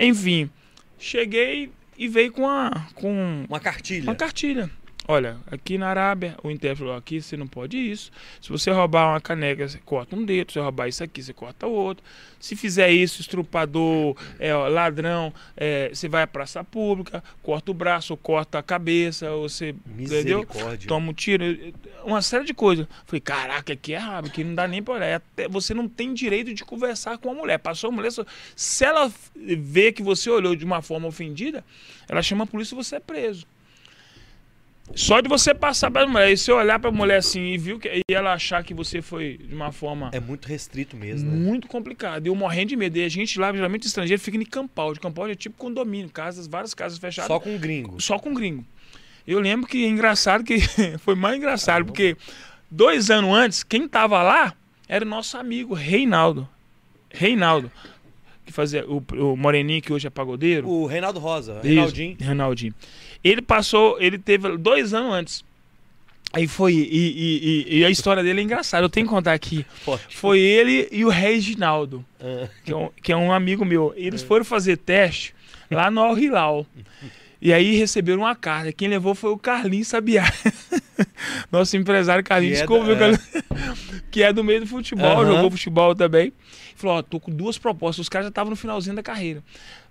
Enfim, 0.00 0.48
cheguei 0.98 1.70
e 1.98 2.08
veio 2.08 2.32
com 2.32 2.42
uma, 2.42 2.88
com 2.94 3.44
Uma 3.46 3.60
cartilha. 3.60 4.04
uma 4.04 4.14
cartilha. 4.14 4.70
Olha, 5.08 5.38
aqui 5.50 5.76
na 5.78 5.88
Arábia, 5.88 6.36
o 6.42 6.50
intérprete 6.50 6.78
falou, 6.80 6.94
aqui 6.94 7.20
você 7.20 7.36
não 7.36 7.46
pode 7.46 7.76
isso. 7.76 8.12
Se 8.40 8.50
você 8.50 8.70
roubar 8.70 9.10
uma 9.10 9.20
caneca, 9.20 9.66
você 9.66 9.78
corta 9.78 10.14
um 10.14 10.24
dedo. 10.24 10.52
Se 10.52 10.54
você 10.54 10.60
roubar 10.60 10.88
isso 10.88 11.02
aqui, 11.02 11.22
você 11.22 11.32
corta 11.32 11.66
o 11.66 11.72
outro. 11.72 12.04
Se 12.38 12.54
fizer 12.54 12.90
isso, 12.90 13.20
estrupador, 13.20 14.16
é, 14.38 14.54
ó, 14.54 14.68
ladrão, 14.68 15.32
é, 15.56 15.90
você 15.92 16.08
vai 16.08 16.22
à 16.22 16.26
praça 16.26 16.62
pública, 16.62 17.24
corta 17.42 17.70
o 17.70 17.74
braço, 17.74 18.16
corta 18.16 18.58
a 18.58 18.62
cabeça, 18.62 19.30
ou 19.32 19.48
você, 19.48 19.74
entendeu? 19.98 20.46
Toma 20.86 21.10
um 21.10 21.14
tiro, 21.14 21.44
uma 22.04 22.22
série 22.22 22.44
de 22.44 22.54
coisas. 22.54 22.86
Falei, 23.04 23.20
caraca, 23.20 23.72
aqui 23.72 23.94
é 23.94 23.98
Arábia, 23.98 24.30
aqui 24.30 24.44
não 24.44 24.54
dá 24.54 24.68
nem 24.68 24.82
pra 24.82 24.94
olhar. 24.94 25.16
Até 25.16 25.48
você 25.48 25.74
não 25.74 25.88
tem 25.88 26.14
direito 26.14 26.54
de 26.54 26.64
conversar 26.64 27.18
com 27.18 27.30
a 27.30 27.34
mulher. 27.34 27.58
Passou 27.58 27.88
a 27.88 27.92
mulher, 27.92 28.10
se 28.54 28.84
ela 28.84 29.10
vê 29.34 29.92
que 29.92 30.02
você 30.02 30.30
olhou 30.30 30.54
de 30.54 30.64
uma 30.64 30.82
forma 30.82 31.08
ofendida, 31.08 31.64
ela 32.08 32.22
chama 32.22 32.44
a 32.44 32.46
polícia 32.46 32.74
e 32.74 32.76
você 32.76 32.96
é 32.96 33.00
preso. 33.00 33.46
Só 34.94 35.20
de 35.20 35.28
você 35.28 35.54
passar 35.54 35.90
pra 35.90 36.06
mulher, 36.06 36.32
e 36.32 36.36
se 36.36 36.50
eu 36.50 36.56
olhar 36.56 36.78
pra 36.78 36.90
mulher 36.90 37.18
assim 37.18 37.40
e 37.52 37.58
viu 37.58 37.78
que 37.78 37.88
e 37.88 38.14
ela 38.14 38.32
achar 38.32 38.62
que 38.64 38.74
você 38.74 39.00
foi 39.00 39.38
de 39.38 39.54
uma 39.54 39.70
forma 39.70 40.10
É 40.12 40.18
muito 40.20 40.46
restrito 40.46 40.96
mesmo, 40.96 41.30
né? 41.30 41.36
muito 41.36 41.68
complicada, 41.68 42.26
eu 42.28 42.34
morrendo 42.34 42.70
de 42.70 42.76
medo. 42.76 42.98
E 42.98 43.04
a 43.04 43.08
gente 43.08 43.38
lá, 43.38 43.52
geralmente 43.52 43.86
estrangeiro, 43.86 44.20
fica 44.20 44.36
em 44.36 44.44
Campaldi. 44.44 44.98
Campaldi 45.00 45.32
é 45.32 45.36
tipo 45.36 45.56
condomínio, 45.56 46.10
casas, 46.10 46.46
várias 46.46 46.74
casas 46.74 46.98
fechadas 46.98 47.28
Só 47.28 47.38
com 47.38 47.56
gringo. 47.56 48.00
só 48.00 48.18
com 48.18 48.34
gringo. 48.34 48.64
Eu 49.26 49.38
lembro 49.38 49.66
que 49.68 49.84
é 49.84 49.88
engraçado 49.88 50.42
que 50.42 50.58
foi 50.98 51.14
mais 51.14 51.36
engraçado, 51.36 51.84
porque 51.84 52.16
dois 52.70 53.10
anos 53.10 53.32
antes, 53.32 53.62
quem 53.62 53.86
tava 53.86 54.20
lá 54.22 54.54
era 54.88 55.04
o 55.04 55.08
nosso 55.08 55.36
amigo 55.38 55.72
Reinaldo. 55.72 56.48
Reinaldo, 57.12 57.70
que 58.44 58.52
fazia 58.52 58.84
o, 58.88 59.02
o 59.12 59.36
Moreninho, 59.36 59.80
que 59.82 59.92
hoje 59.92 60.06
é 60.06 60.10
pagodeiro. 60.10 60.68
O 60.68 60.86
Reinaldo 60.86 61.20
Rosa, 61.20 61.54
Isso, 61.58 61.62
Reinaldinho. 61.66 62.16
Reinaldinho. 62.20 62.74
Ele 63.22 63.42
passou, 63.42 64.00
ele 64.00 64.18
teve 64.18 64.56
dois 64.56 64.94
anos 64.94 65.12
antes. 65.14 65.44
Aí 66.32 66.46
foi, 66.46 66.74
e, 66.74 67.66
e- 67.68 67.78
e- 67.80 67.84
a 67.84 67.90
história 67.90 68.22
dele 68.22 68.40
é 68.40 68.44
engraçada, 68.44 68.84
eu 68.84 68.88
tenho 68.88 69.04
que 69.06 69.12
contar 69.12 69.32
aqui. 69.32 69.66
Foi 70.10 70.38
ele 70.38 70.88
e 70.92 71.04
o 71.04 71.08
Reginaldo 71.08 72.04
Ah, 72.20 72.48
que 72.64 72.72
é 72.72 72.76
um, 72.76 72.88
que 73.02 73.12
é 73.12 73.16
um 73.16 73.32
amigo 73.32 73.64
meu. 73.64 73.92
Eles 73.96 74.22
foram 74.22 74.44
fazer 74.44 74.76
teste 74.76 75.34
lá 75.68 75.90
no 75.90 76.00
Al 76.00 76.16
Hilal. 76.16 76.64
E 77.42 77.52
aí 77.52 77.74
receberam 77.74 78.20
uma 78.20 78.36
carta. 78.36 78.70
Quem 78.72 78.86
levou 78.86 79.14
foi 79.14 79.30
o 79.32 79.38
Carlinhos 79.38 79.88
Sabiá. 79.88 80.24
Nosso 81.50 81.76
empresário 81.76 82.22
Carlinhos 82.22 82.58
Que 82.58 82.64
é 82.64 82.66
descobriu 82.66 82.96
da- 82.96 83.18
que, 84.10 84.22
é 84.22 84.32
do 84.32 84.44
meio 84.44 84.60
do 84.60 84.66
futebol, 84.66 85.06
Aham. 85.22 85.26
jogou 85.34 85.50
futebol 85.50 85.94
também. 85.94 86.32
Falou, 86.76 86.96
ó, 86.98 87.02
tô 87.02 87.18
com 87.18 87.30
duas 87.30 87.58
propostas. 87.58 88.04
Os 88.04 88.08
caras 88.08 88.26
já 88.26 88.28
estavam 88.30 88.50
no 88.50 88.56
finalzinho 88.56 88.94
da 88.96 89.02
carreira. 89.02 89.42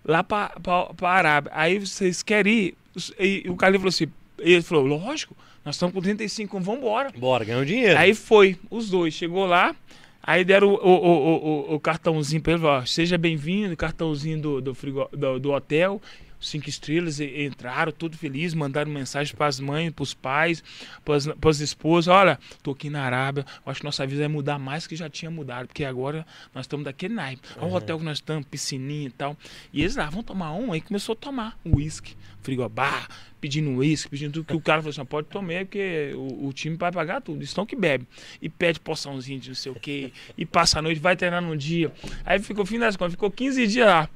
Lá 0.05 0.23
pra, 0.23 0.51
pra 0.95 1.09
Arábia. 1.09 1.51
Aí 1.53 1.79
vocês 1.79 2.23
querem 2.23 2.53
ir? 2.53 2.77
E 3.19 3.45
o 3.47 3.55
Carlinhos 3.55 3.81
falou 3.81 3.89
assim, 3.89 4.07
ele 4.39 4.61
falou, 4.61 4.85
lógico, 4.85 5.35
nós 5.63 5.75
estamos 5.75 5.93
com 5.93 6.01
35, 6.01 6.59
vamos 6.59 6.81
embora. 6.81 7.11
Bora, 7.17 7.45
ganhou 7.45 7.65
dinheiro. 7.65 7.97
Aí 7.97 8.13
foi, 8.13 8.57
os 8.69 8.89
dois. 8.89 9.13
Chegou 9.13 9.45
lá, 9.45 9.75
aí 10.23 10.43
deram 10.43 10.69
o, 10.69 10.75
o, 10.75 10.89
o, 10.89 11.71
o, 11.71 11.75
o 11.75 11.79
cartãozinho 11.79 12.41
pra 12.41 12.53
ele, 12.53 12.61
falou, 12.61 12.77
ó, 12.77 12.85
seja 12.85 13.17
bem-vindo, 13.17 13.75
cartãozinho 13.75 14.41
do, 14.41 14.61
do, 14.61 14.73
frigo, 14.75 15.07
do, 15.11 15.39
do 15.39 15.51
hotel, 15.51 16.01
cinco 16.39 16.69
estrelas, 16.69 17.19
e- 17.19 17.43
entraram 17.45 17.91
todo 17.91 18.17
felizes, 18.17 18.53
mandaram 18.53 18.91
mensagem 18.91 19.35
pras 19.35 19.59
mães, 19.59 19.91
pros 19.91 20.13
pais, 20.13 20.63
pras, 21.03 21.27
pras 21.39 21.59
esposas, 21.59 22.07
olha, 22.07 22.39
tô 22.63 22.71
aqui 22.71 22.89
na 22.89 23.03
Arábia, 23.03 23.45
acho 23.65 23.79
que 23.81 23.85
nossa 23.85 24.05
vida 24.05 24.21
vai 24.21 24.27
mudar 24.27 24.57
mais 24.59 24.87
que 24.87 24.95
já 24.95 25.09
tinha 25.09 25.29
mudado, 25.29 25.67
porque 25.67 25.83
agora 25.83 26.25
nós 26.53 26.65
estamos 26.65 26.85
daquele 26.85 27.13
naipe. 27.13 27.41
Olha 27.57 27.65
o 27.67 27.73
hotel 27.75 27.97
que 27.99 28.05
nós 28.05 28.17
estamos, 28.17 28.45
piscininha 28.47 29.07
e 29.07 29.11
tal. 29.11 29.37
E 29.73 29.81
eles 29.81 29.95
lá, 29.95 30.09
vão 30.09 30.23
tomar 30.23 30.53
um, 30.53 30.71
aí 30.71 30.81
começou 30.81 31.13
a 31.13 31.15
tomar 31.15 31.59
uísque, 31.65 32.15
frigobar, 32.41 33.07
pedindo 33.41 33.69
uísque, 33.71 34.09
pedindo 34.09 34.33
tudo, 34.33 34.45
que 34.45 34.55
o 34.55 34.61
cara 34.61 34.81
falou 34.81 34.91
assim, 34.91 35.05
pode 35.05 35.27
tomar, 35.27 35.65
porque 35.65 36.11
o, 36.15 36.47
o 36.47 36.53
time 36.53 36.75
vai 36.75 36.91
pagar 36.91 37.21
tudo, 37.21 37.43
estão 37.43 37.65
que 37.65 37.75
bebe. 37.75 38.07
E 38.41 38.49
pede 38.49 38.79
porçãozinha 38.79 39.39
de 39.39 39.49
não 39.49 39.55
sei 39.55 39.71
o 39.71 39.75
que, 39.75 40.11
e 40.37 40.45
passa 40.45 40.79
a 40.79 40.81
noite, 40.81 40.99
vai 40.99 41.15
treinar 41.15 41.41
num 41.41 41.55
dia. 41.55 41.91
Aí 42.25 42.39
ficou, 42.39 42.65
fim 42.65 42.79
das 42.79 42.95
contas, 42.95 43.13
ficou 43.13 43.29
15 43.31 43.67
dias 43.67 43.87
lá. 43.87 44.09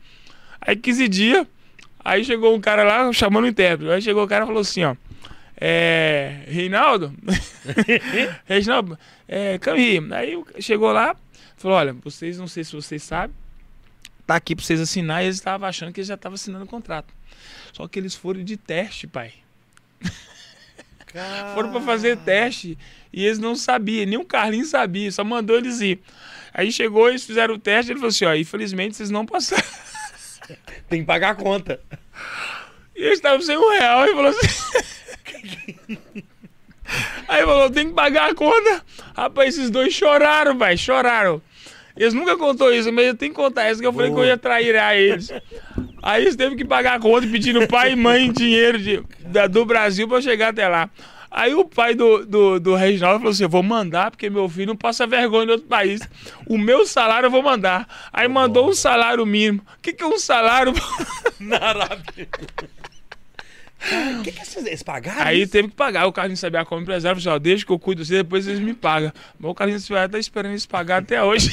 Aí 0.61 0.76
15 0.76 1.07
dias, 1.07 1.47
aí 2.04 2.24
chegou 2.24 2.56
um 2.56 2.62
cara 2.62 2.84
lá 2.84 3.12
chamando 3.14 3.45
o 3.45 3.47
intérprete. 3.47 3.91
Aí 3.91 4.01
chegou 4.01 4.24
o 4.24 4.28
cara 4.28 4.43
e 4.43 4.47
falou 4.47 4.62
assim, 4.62 4.84
ó. 4.84 4.95
É. 5.56 6.43
Reinaldo? 6.47 7.14
Reginaldo, 8.45 8.97
é, 9.28 9.60
here. 9.78 10.14
Aí 10.14 10.43
chegou 10.60 10.91
lá, 10.91 11.16
falou: 11.56 11.78
olha, 11.78 11.93
vocês 11.93 12.38
não 12.38 12.47
sei 12.47 12.64
se 12.64 12.76
vocês 12.76 13.01
sabem, 13.01 13.36
tá 14.28 14.36
aqui 14.36 14.56
pra 14.56 14.66
vocês 14.66 14.82
assinar, 14.82 15.24
e 15.24 15.28
eles 15.28 15.38
estavam 15.38 15.68
achando 15.68 15.93
que 15.93 15.99
eles 15.99 16.08
já 16.08 16.16
estavam 16.16 16.36
assinando 16.36 16.66
o 16.66 16.68
contrato. 16.68 17.14
Só 17.72 17.88
que 17.88 17.97
eles 17.97 18.14
foram 18.14 18.43
de 18.43 18.58
teste, 18.58 19.08
pai. 19.08 19.34
Foram 21.54 21.72
pra 21.72 21.82
fazer 21.82 22.18
teste 22.18 22.76
e 23.12 23.24
eles 23.24 23.38
não 23.38 23.56
sabiam, 23.56 24.06
nem 24.08 24.18
o 24.18 24.26
Carlinhos 24.26 24.70
sabia, 24.70 25.12
só 25.12 25.24
mandou 25.24 25.58
eles 25.58 25.80
ir. 25.80 25.99
Aí 26.51 26.72
chegou, 26.72 27.08
eles 27.08 27.24
fizeram 27.24 27.54
o 27.54 27.60
teste, 27.60 27.91
ele 27.91 27.99
falou 27.99 28.10
assim: 28.10 28.26
ó, 28.26 28.34
infelizmente 28.36 28.95
vocês 28.95 29.12
não 29.12 29.26
passaram. 29.26 29.64
Tem 30.89 31.02
que 31.02 31.06
pagar 31.06 31.30
a 31.32 31.36
conta. 31.36 31.80
E 32.96 33.02
eles 33.02 33.14
estavam 33.16 33.41
sem 33.41 33.58
um 33.58 33.70
real. 33.72 34.06
E 34.06 34.12
falou 34.12 34.28
assim. 34.28 34.48
Aí 37.28 37.41
falou: 37.44 37.70
tem 37.70 37.88
que 37.88 37.94
pagar 37.94 38.32
a 38.32 38.36
conta. 38.36 38.82
Rapaz, 39.16 39.56
esses 39.58 39.70
dois 39.70 39.94
choraram, 39.94 40.58
vai, 40.58 40.78
choraram. 40.78 41.41
Eles 41.96 42.14
nunca 42.14 42.36
contou 42.38 42.74
isso, 42.74 42.91
mas 42.91 43.06
eu 43.08 43.16
tenho 43.16 43.32
que 43.32 43.36
contar 43.39 43.72
isso, 43.72 43.80
que 43.80 43.86
eu 43.88 43.94
falei 43.94 44.12
que 44.12 44.20
eu 44.20 44.26
ia 44.26 44.38
trair 44.38 44.76
a 44.76 44.96
eles. 44.96 45.30
Aí 46.02 46.24
eles 46.24 46.36
teve 46.36 46.56
que 46.56 46.66
pagar 46.66 46.96
a 46.96 47.00
conta 47.00 47.28
pedindo 47.28 47.68
pai 47.68 47.91
e 47.94 47.96
mãe 47.96 48.32
dinheiro 48.32 48.80
de, 48.80 49.04
da- 49.20 49.46
do 49.48 49.64
Brasil 49.64 50.08
pra 50.08 50.20
chegar 50.20 50.50
até 50.50 50.68
lá. 50.68 50.89
Aí 51.36 51.56
o 51.56 51.66
pai 51.66 51.96
do, 51.96 52.24
do, 52.24 52.60
do 52.60 52.76
Reginaldo 52.76 53.18
falou 53.18 53.32
assim: 53.32 53.42
eu 53.42 53.50
vou 53.50 53.64
mandar, 53.64 54.12
porque 54.12 54.30
meu 54.30 54.48
filho 54.48 54.68
não 54.68 54.76
passa 54.76 55.08
vergonha 55.08 55.48
em 55.48 55.52
outro 55.52 55.68
país. 55.68 56.00
O 56.48 56.60
meu 56.60 56.86
salário 56.86 57.26
eu 57.26 57.32
vou 57.32 57.42
mandar. 57.42 57.88
Aí 58.14 58.28
mandou 58.28 58.70
um 58.70 58.74
salário 58.74 59.26
mínimo. 59.26 59.66
O 59.76 59.82
que, 59.82 59.94
que 59.94 60.04
é 60.04 60.08
um 60.08 60.20
salário? 60.20 60.74
Na 61.42 61.58
Arábia. 61.58 62.30
O 64.20 64.24
que, 64.24 64.32
que 64.32 64.60
eles, 64.60 64.84
pagaram? 64.84 65.24
Aí 65.24 65.48
teve 65.48 65.70
que 65.70 65.76
pagar. 65.76 66.06
O 66.06 66.14
Carlinhos 66.14 66.40
sabia 66.40 66.64
como 66.64 66.82
empresário, 66.82 67.20
falou 67.20 67.34
assim, 67.34 67.42
ó, 67.42 67.44
deixa 67.44 67.66
que 67.66 67.72
eu 67.72 67.80
cuido 67.80 68.04
de 68.04 68.08
você, 68.08 68.18
depois 68.18 68.48
eles 68.48 68.60
me 68.60 68.74
pagam. 68.76 69.12
Mas 69.38 69.52
o 69.52 69.56
Carlinhos 69.56 69.90
vai 69.90 70.06
estar 70.06 70.20
esperando 70.20 70.52
eles 70.52 70.68
pagar 70.68 71.02
até 71.02 71.22
hoje. 71.22 71.52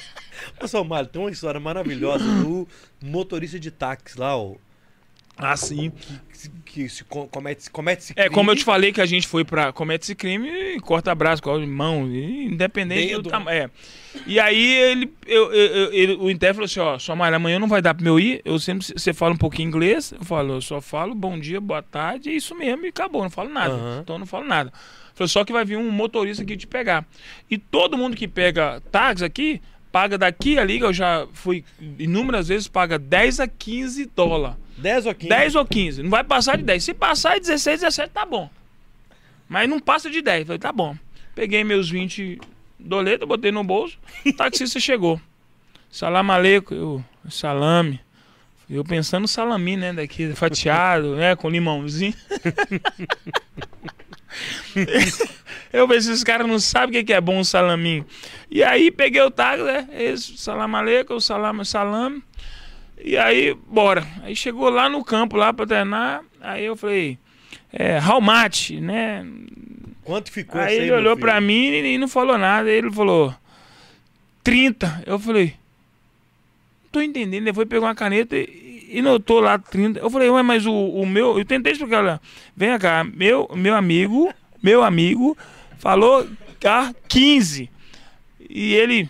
Ô, 0.62 0.68
São 0.68 0.84
Mário, 0.84 1.08
tem 1.08 1.20
uma 1.20 1.30
história 1.30 1.58
maravilhosa 1.58 2.24
do 2.24 2.68
motorista 3.02 3.58
de 3.58 3.70
táxi 3.70 4.18
lá, 4.18 4.38
o 4.38 4.58
Ah, 5.36 5.56
sim. 5.56 5.90
Que, 6.76 6.90
se 6.90 7.04
co- 7.04 7.26
comete, 7.28 7.70
comete 7.70 8.12
É, 8.16 8.28
como 8.28 8.50
eu 8.50 8.54
te 8.54 8.62
falei 8.62 8.92
que 8.92 9.00
a 9.00 9.06
gente 9.06 9.26
foi 9.26 9.46
pra 9.46 9.72
comete 9.72 10.04
esse 10.04 10.14
crime 10.14 10.46
e 10.46 10.78
corta 10.78 11.14
braço, 11.14 11.42
corta 11.42 11.66
mão, 11.66 12.06
independente 12.06 13.08
Dedo. 13.08 13.22
do 13.22 13.30
tamanho. 13.30 13.62
É. 13.64 13.70
E 14.26 14.38
aí 14.38 14.74
ele, 14.74 15.10
eu, 15.26 15.52
eu- 15.54 15.92
eu- 15.92 16.20
o 16.20 16.30
Inter 16.30 16.52
falou 16.52 16.66
assim, 16.66 16.80
ó, 16.80 16.98
sua 16.98 17.16
Maria, 17.16 17.36
amanhã 17.36 17.58
não 17.58 17.66
vai 17.66 17.80
dar 17.80 17.94
pra 17.94 18.06
eu 18.06 18.20
ir, 18.20 18.42
eu 18.44 18.58
sempre, 18.58 18.86
você 18.94 19.14
fala 19.14 19.32
um 19.32 19.38
pouquinho 19.38 19.68
inglês, 19.68 20.12
eu 20.12 20.22
falo, 20.22 20.52
eu 20.52 20.60
só 20.60 20.78
falo 20.82 21.14
bom 21.14 21.38
dia, 21.38 21.62
boa 21.62 21.82
tarde, 21.82 22.28
é 22.28 22.32
isso 22.34 22.54
mesmo, 22.54 22.84
e 22.84 22.88
acabou, 22.90 23.22
não 23.22 23.30
falo 23.30 23.48
nada. 23.48 23.72
Aham. 23.72 24.00
Então 24.02 24.16
eu 24.16 24.20
não 24.20 24.26
falo 24.26 24.44
nada. 24.46 24.70
Falou, 25.14 25.28
só 25.28 25.46
que 25.46 25.52
vai 25.54 25.64
vir 25.64 25.78
um 25.78 25.90
motorista 25.90 26.42
aqui 26.42 26.58
te 26.58 26.66
pegar. 26.66 27.06
E 27.50 27.56
todo 27.56 27.96
mundo 27.96 28.14
que 28.14 28.28
pega 28.28 28.82
táxi 28.92 29.24
aqui, 29.24 29.62
paga 29.96 30.18
daqui 30.18 30.58
ali, 30.58 30.78
que 30.78 30.84
eu 30.84 30.92
já 30.92 31.26
fui 31.32 31.64
inúmeras 31.98 32.48
vezes, 32.48 32.68
paga 32.68 32.98
10 32.98 33.40
a 33.40 33.48
15 33.48 34.04
dólares. 34.14 34.58
10 34.76 35.06
ou 35.06 35.14
15? 35.14 35.28
10 35.30 35.54
ou 35.54 35.64
15. 35.64 36.02
Não 36.02 36.10
vai 36.10 36.22
passar 36.22 36.58
de 36.58 36.64
10. 36.64 36.84
Se 36.84 36.92
passar 36.92 37.36
de 37.36 37.46
16, 37.46 37.80
17, 37.80 38.12
tá 38.12 38.26
bom. 38.26 38.50
Mas 39.48 39.66
não 39.66 39.80
passa 39.80 40.10
de 40.10 40.20
10. 40.20 40.48
Falei, 40.48 40.58
tá 40.58 40.70
bom. 40.70 40.94
Peguei 41.34 41.64
meus 41.64 41.88
20 41.88 42.38
doletas, 42.78 43.26
botei 43.26 43.50
no 43.50 43.64
bolso. 43.64 43.98
O 44.26 44.34
taxista 44.34 44.78
chegou. 44.78 45.18
Salam 45.90 46.30
aleikum. 46.30 46.74
Eu, 46.74 47.04
salame. 47.30 47.98
Eu 48.68 48.84
pensando 48.84 49.22
no 49.22 49.28
salami, 49.28 49.78
né? 49.78 49.94
Daqui, 49.94 50.34
fatiado, 50.34 51.16
né? 51.16 51.34
Com 51.34 51.48
limãozinho. 51.48 52.12
Eu 55.72 55.86
pensei, 55.86 56.12
esses 56.12 56.24
caras 56.24 56.46
não 56.46 56.58
sabem 56.58 56.88
o 56.88 56.92
que 56.92 57.04
que 57.04 57.12
é 57.12 57.20
bom 57.20 57.38
um 57.38 57.44
salaminho. 57.44 58.06
E 58.50 58.62
aí 58.62 58.90
peguei 58.90 59.20
o 59.20 59.30
táxi, 59.30 59.62
né? 59.62 59.88
Esse, 59.92 60.36
salam 60.38 60.74
aleikum, 60.74 61.20
salam, 61.20 61.64
salame. 61.64 62.22
E 63.02 63.16
aí, 63.16 63.54
bora. 63.54 64.06
Aí 64.22 64.34
chegou 64.34 64.70
lá 64.70 64.88
no 64.88 65.04
campo, 65.04 65.36
lá 65.36 65.52
pra 65.52 65.66
treinar. 65.66 66.22
Aí 66.40 66.64
eu 66.64 66.76
falei, 66.76 67.18
é, 67.72 68.00
much, 68.00 68.70
né? 68.80 69.26
Quanto 70.02 70.30
ficou 70.30 70.60
Aí 70.60 70.74
isso 70.74 70.82
ele 70.82 70.92
olhou 70.92 71.16
filho? 71.16 71.26
pra 71.26 71.40
mim 71.40 71.66
e 71.66 71.98
não 71.98 72.08
falou 72.08 72.38
nada. 72.38 72.68
Aí 72.68 72.76
ele 72.76 72.90
falou, 72.92 73.34
30. 74.42 75.02
Eu 75.04 75.18
falei, 75.18 75.54
não 76.84 76.90
tô 76.92 77.00
entendendo. 77.02 77.42
Ele 77.42 77.52
foi 77.52 77.66
pegar 77.66 77.86
uma 77.86 77.94
caneta 77.94 78.36
e, 78.36 78.65
e 78.88 79.02
notou 79.02 79.40
lá 79.40 79.58
30. 79.58 80.00
Eu 80.00 80.10
falei, 80.10 80.30
ué, 80.30 80.42
mas 80.42 80.66
o, 80.66 80.72
o 80.72 81.06
meu. 81.06 81.38
Eu 81.38 81.44
tentei 81.44 81.72
explicar 81.72 82.02
lá. 82.02 82.20
Vem 82.56 82.78
cá, 82.78 83.04
meu, 83.04 83.50
meu 83.54 83.74
amigo, 83.74 84.32
meu 84.62 84.82
amigo 84.82 85.36
falou 85.78 86.26
cá 86.60 86.94
15. 87.08 87.70
E 88.48 88.74
ele. 88.74 89.08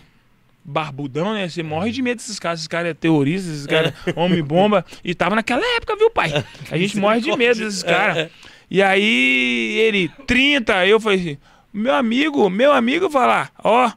Barbudão, 0.69 1.33
né? 1.33 1.47
Você 1.47 1.63
morre 1.63 1.91
de 1.91 2.01
medo 2.01 2.17
desses 2.17 2.39
caras. 2.39 2.59
Esses 2.59 2.67
caras 2.67 2.91
é 2.91 2.93
terrorista, 2.93 3.49
esses 3.49 3.65
caras 3.65 3.93
é 4.05 4.19
homem-bomba. 4.19 4.85
E 5.01 5.15
tava 5.15 5.33
naquela 5.33 5.65
época, 5.77 5.95
viu, 5.95 6.09
pai? 6.09 6.43
A 6.69 6.77
gente 6.77 6.97
morre 6.97 7.21
de 7.21 7.33
medo 7.37 7.59
desses 7.59 7.83
caras. 7.83 8.29
E 8.69 8.81
aí 8.81 9.79
ele, 9.79 10.09
30, 10.27 10.85
eu 10.85 10.99
falei 10.99 11.19
assim, 11.19 11.37
meu 11.71 11.95
amigo, 11.95 12.49
meu 12.49 12.73
amigo 12.73 13.09
falar, 13.09 13.49
ó, 13.63 13.89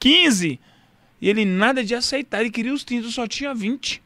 15. 0.00 0.58
E 1.20 1.28
ele 1.28 1.44
nada 1.44 1.84
de 1.84 1.94
aceitar, 1.94 2.40
ele 2.40 2.50
queria 2.50 2.74
os 2.74 2.82
30, 2.82 3.06
eu 3.06 3.10
só 3.12 3.26
tinha 3.28 3.54
20. 3.54 4.02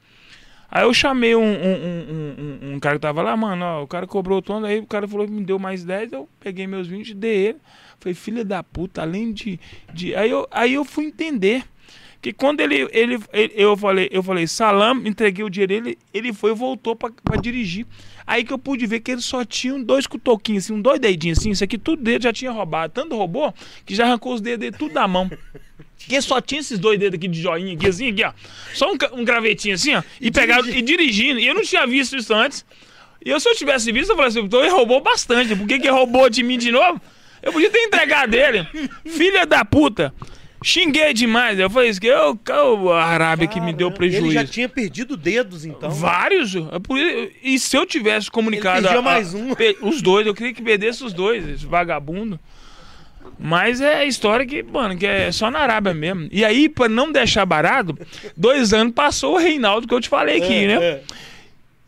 Aí 0.70 0.84
eu 0.84 0.94
chamei 0.94 1.34
um, 1.34 1.42
um, 1.42 2.64
um, 2.70 2.74
um- 2.74 2.80
cara 2.80 2.94
que 2.94 3.00
tava 3.02 3.22
lá, 3.22 3.36
mano, 3.36 3.64
ó, 3.64 3.82
o 3.82 3.86
cara 3.88 4.06
cobrou 4.06 4.38
o 4.38 4.42
tom, 4.42 4.64
aí 4.64 4.78
o 4.78 4.86
cara 4.86 5.08
falou 5.08 5.26
que 5.26 5.32
me 5.32 5.42
deu 5.44 5.58
mais 5.58 5.84
10, 5.84 6.12
eu 6.12 6.28
peguei 6.38 6.66
meus 6.66 6.86
20 6.86 7.08
e 7.10 7.14
dei 7.14 7.36
ele. 7.48 7.58
Falei, 7.98 8.14
filha 8.14 8.44
da 8.44 8.62
puta, 8.62 9.02
além 9.02 9.32
de. 9.32 9.58
de... 9.92 10.14
Aí, 10.14 10.30
eu, 10.30 10.46
aí 10.50 10.74
eu 10.74 10.84
fui 10.84 11.04
entender. 11.06 11.64
Que 12.22 12.34
quando 12.34 12.60
ele, 12.60 12.86
ele, 12.92 13.18
ele- 13.32 13.52
eu 13.56 13.74
falei, 13.78 14.08
eu 14.12 14.22
falei, 14.22 14.46
salam, 14.46 15.06
entreguei 15.06 15.42
o 15.42 15.48
dinheiro 15.48 15.72
dele, 15.72 15.98
ele 16.12 16.34
foi 16.34 16.50
e 16.50 16.54
voltou 16.54 16.94
pra, 16.94 17.10
dirigir. 17.40 17.86
Aí 18.26 18.44
que 18.44 18.52
eu 18.52 18.58
pude 18.58 18.86
ver 18.86 19.00
que 19.00 19.10
ele 19.10 19.22
só 19.22 19.42
tinha 19.42 19.78
dois 19.82 20.06
cutoquinhos, 20.06 20.64
assim, 20.64 20.74
um 20.74 20.82
dois 20.82 21.00
dedinhos, 21.00 21.38
assim, 21.38 21.50
isso 21.50 21.64
aqui 21.64 21.78
tudo 21.78 22.02
dele 22.02 22.22
já 22.22 22.30
tinha 22.32 22.52
roubado. 22.52 22.92
Tanto 22.92 23.16
roubou 23.16 23.52
que 23.86 23.94
já 23.94 24.04
arrancou 24.04 24.34
os 24.34 24.40
dedos 24.42 24.60
dele 24.60 24.76
tudo 24.76 24.92
da 24.92 25.08
mão. 25.08 25.30
Porque 26.00 26.20
só 26.22 26.40
tinha 26.40 26.60
esses 26.60 26.78
dois 26.78 26.98
dedos 26.98 27.16
aqui 27.18 27.28
de 27.28 27.40
joinha, 27.40 27.74
aqui, 27.74 27.86
assim, 27.86 28.10
aqui, 28.10 28.24
ó. 28.24 28.32
Só 28.74 28.90
um, 28.92 28.96
um 29.20 29.24
gravetinho 29.24 29.74
assim, 29.74 29.94
ó. 29.94 30.02
E, 30.20 30.30
pegava 30.30 30.68
e 30.68 30.82
dirigindo. 30.82 31.38
E 31.38 31.46
eu 31.46 31.54
não 31.54 31.62
tinha 31.62 31.86
visto 31.86 32.16
isso 32.16 32.34
antes. 32.34 32.64
E 33.24 33.30
eu, 33.30 33.38
se 33.38 33.48
eu 33.48 33.54
tivesse 33.54 33.92
visto, 33.92 34.10
eu 34.10 34.16
falei 34.16 34.28
assim, 34.30 34.40
então 34.40 34.60
ele 34.60 34.70
roubou 34.70 35.00
bastante. 35.00 35.54
Por 35.54 35.66
que, 35.68 35.78
que 35.78 35.88
roubou 35.88 36.28
de 36.30 36.42
mim 36.42 36.58
de 36.58 36.72
novo? 36.72 37.00
Eu 37.42 37.52
podia 37.52 37.70
ter 37.70 37.78
entregado 37.80 38.34
ele. 38.34 38.66
Filha 39.06 39.46
da 39.46 39.64
puta. 39.64 40.12
Xinguei 40.62 41.14
demais. 41.14 41.58
Eu 41.58 41.70
falei 41.70 41.88
isso 41.88 42.00
que 42.00 42.06
eu, 42.06 42.38
eu 42.48 42.92
a 42.92 43.04
Arábia 43.04 43.46
que 43.46 43.60
me 43.60 43.72
deu 43.72 43.90
prejuízo. 43.90 44.26
Ele 44.26 44.34
já 44.34 44.44
tinha 44.44 44.68
perdido 44.68 45.16
dedos, 45.16 45.64
então. 45.64 45.90
Vários. 45.90 46.54
É 46.54 46.60
E 47.42 47.58
se 47.58 47.76
eu 47.76 47.86
tivesse 47.86 48.30
comunicado. 48.30 48.86
Ele 48.86 48.88
a- 48.94 48.98
a- 48.98 49.02
mais 49.02 49.32
um. 49.32 49.52
Os 49.82 50.02
dois, 50.02 50.26
eu 50.26 50.34
queria 50.34 50.52
que 50.52 50.62
perdesse 50.62 51.02
os 51.04 51.12
dois, 51.12 51.48
esse 51.48 51.64
vagabundo. 51.66 52.38
Mas 53.42 53.80
é 53.80 54.04
história 54.04 54.44
que, 54.44 54.62
mano, 54.62 54.96
que 54.98 55.06
é 55.06 55.32
só 55.32 55.50
na 55.50 55.60
Arábia 55.60 55.94
mesmo. 55.94 56.28
E 56.30 56.44
aí, 56.44 56.68
pra 56.68 56.88
não 56.88 57.10
deixar 57.10 57.46
barato, 57.46 57.96
dois 58.36 58.72
anos 58.74 58.92
passou 58.92 59.34
o 59.34 59.38
Reinaldo 59.38 59.88
que 59.88 59.94
eu 59.94 60.00
te 60.00 60.08
falei 60.10 60.42
aqui, 60.42 60.64
É, 60.64 60.66
né? 60.66 60.84
é. 60.84 61.02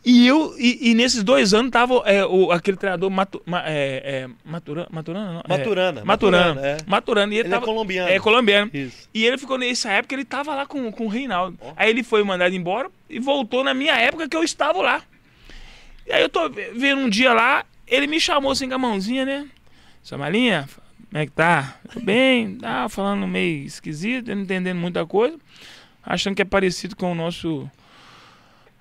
E 0.04 0.26
eu, 0.26 0.52
e, 0.58 0.90
e 0.90 0.94
nesses 0.94 1.22
dois 1.22 1.54
anos 1.54 1.70
tava 1.70 2.02
é, 2.06 2.24
o, 2.24 2.50
aquele 2.50 2.76
treinador 2.76 3.08
Matu, 3.08 3.40
ma, 3.46 3.62
é, 3.64 4.02
é, 4.26 4.28
Maturana, 4.44 4.88
Maturana, 4.90 5.32
não? 5.34 5.40
É, 5.40 5.48
Maturana, 5.58 6.04
Maturana. 6.04 6.44
Maturana, 6.54 6.66
é. 6.66 6.76
Maturana. 6.86 7.32
E 7.32 7.36
ele, 7.36 7.46
Ele 7.46 7.48
é 7.48 7.50
tava, 7.56 7.66
colombiano. 7.66 8.08
É 8.10 8.18
colombiano. 8.18 8.70
Isso. 8.74 9.08
E 9.14 9.24
ele 9.24 9.38
ficou 9.38 9.56
nessa 9.56 9.92
época, 9.92 10.14
ele 10.16 10.24
tava 10.24 10.56
lá 10.56 10.66
com, 10.66 10.90
com 10.90 11.04
o 11.04 11.08
Reinaldo. 11.08 11.56
Aí 11.76 11.88
ele 11.90 12.02
foi 12.02 12.24
mandado 12.24 12.52
embora 12.52 12.90
e 13.08 13.20
voltou 13.20 13.62
na 13.62 13.74
minha 13.74 13.94
época 13.94 14.28
que 14.28 14.36
eu 14.36 14.42
estava 14.42 14.82
lá. 14.82 15.02
E 16.04 16.12
aí 16.12 16.20
eu 16.22 16.28
tô 16.28 16.48
ve- 16.48 16.72
vendo 16.74 17.02
um 17.02 17.08
dia 17.08 17.32
lá, 17.32 17.64
ele 17.86 18.08
me 18.08 18.18
chamou 18.18 18.50
assim 18.50 18.68
com 18.68 18.74
a 18.74 18.78
mãozinha, 18.78 19.24
né? 19.24 19.46
Samalinha, 20.02 20.68
como 21.12 21.22
é 21.22 21.26
que 21.26 21.32
tá? 21.32 21.76
Tudo 21.90 22.06
bem? 22.06 22.56
Tá 22.56 22.88
falando 22.88 23.28
meio 23.28 23.66
esquisito, 23.66 24.34
não 24.34 24.44
entendendo 24.44 24.78
muita 24.78 25.04
coisa. 25.04 25.38
Achando 26.02 26.34
que 26.34 26.40
é 26.40 26.44
parecido 26.44 26.96
com 26.96 27.12
o 27.12 27.14
nosso. 27.14 27.70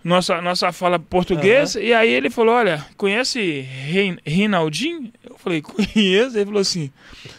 Nossa, 0.02 0.42
nossa 0.42 0.72
fala 0.72 0.98
portuguesa. 0.98 1.82
E 1.82 1.94
aí 1.94 2.10
ele 2.10 2.30
falou: 2.30 2.56
Olha, 2.56 2.86
conhece 2.96 3.60
Rein, 3.60 4.18
Reinaldinho? 4.26 5.12
Eu 5.30 5.38
falei: 5.38 5.62
Conheço. 5.62 6.38
Ele 6.38 6.46
falou 6.46 6.62
assim: 6.62 6.90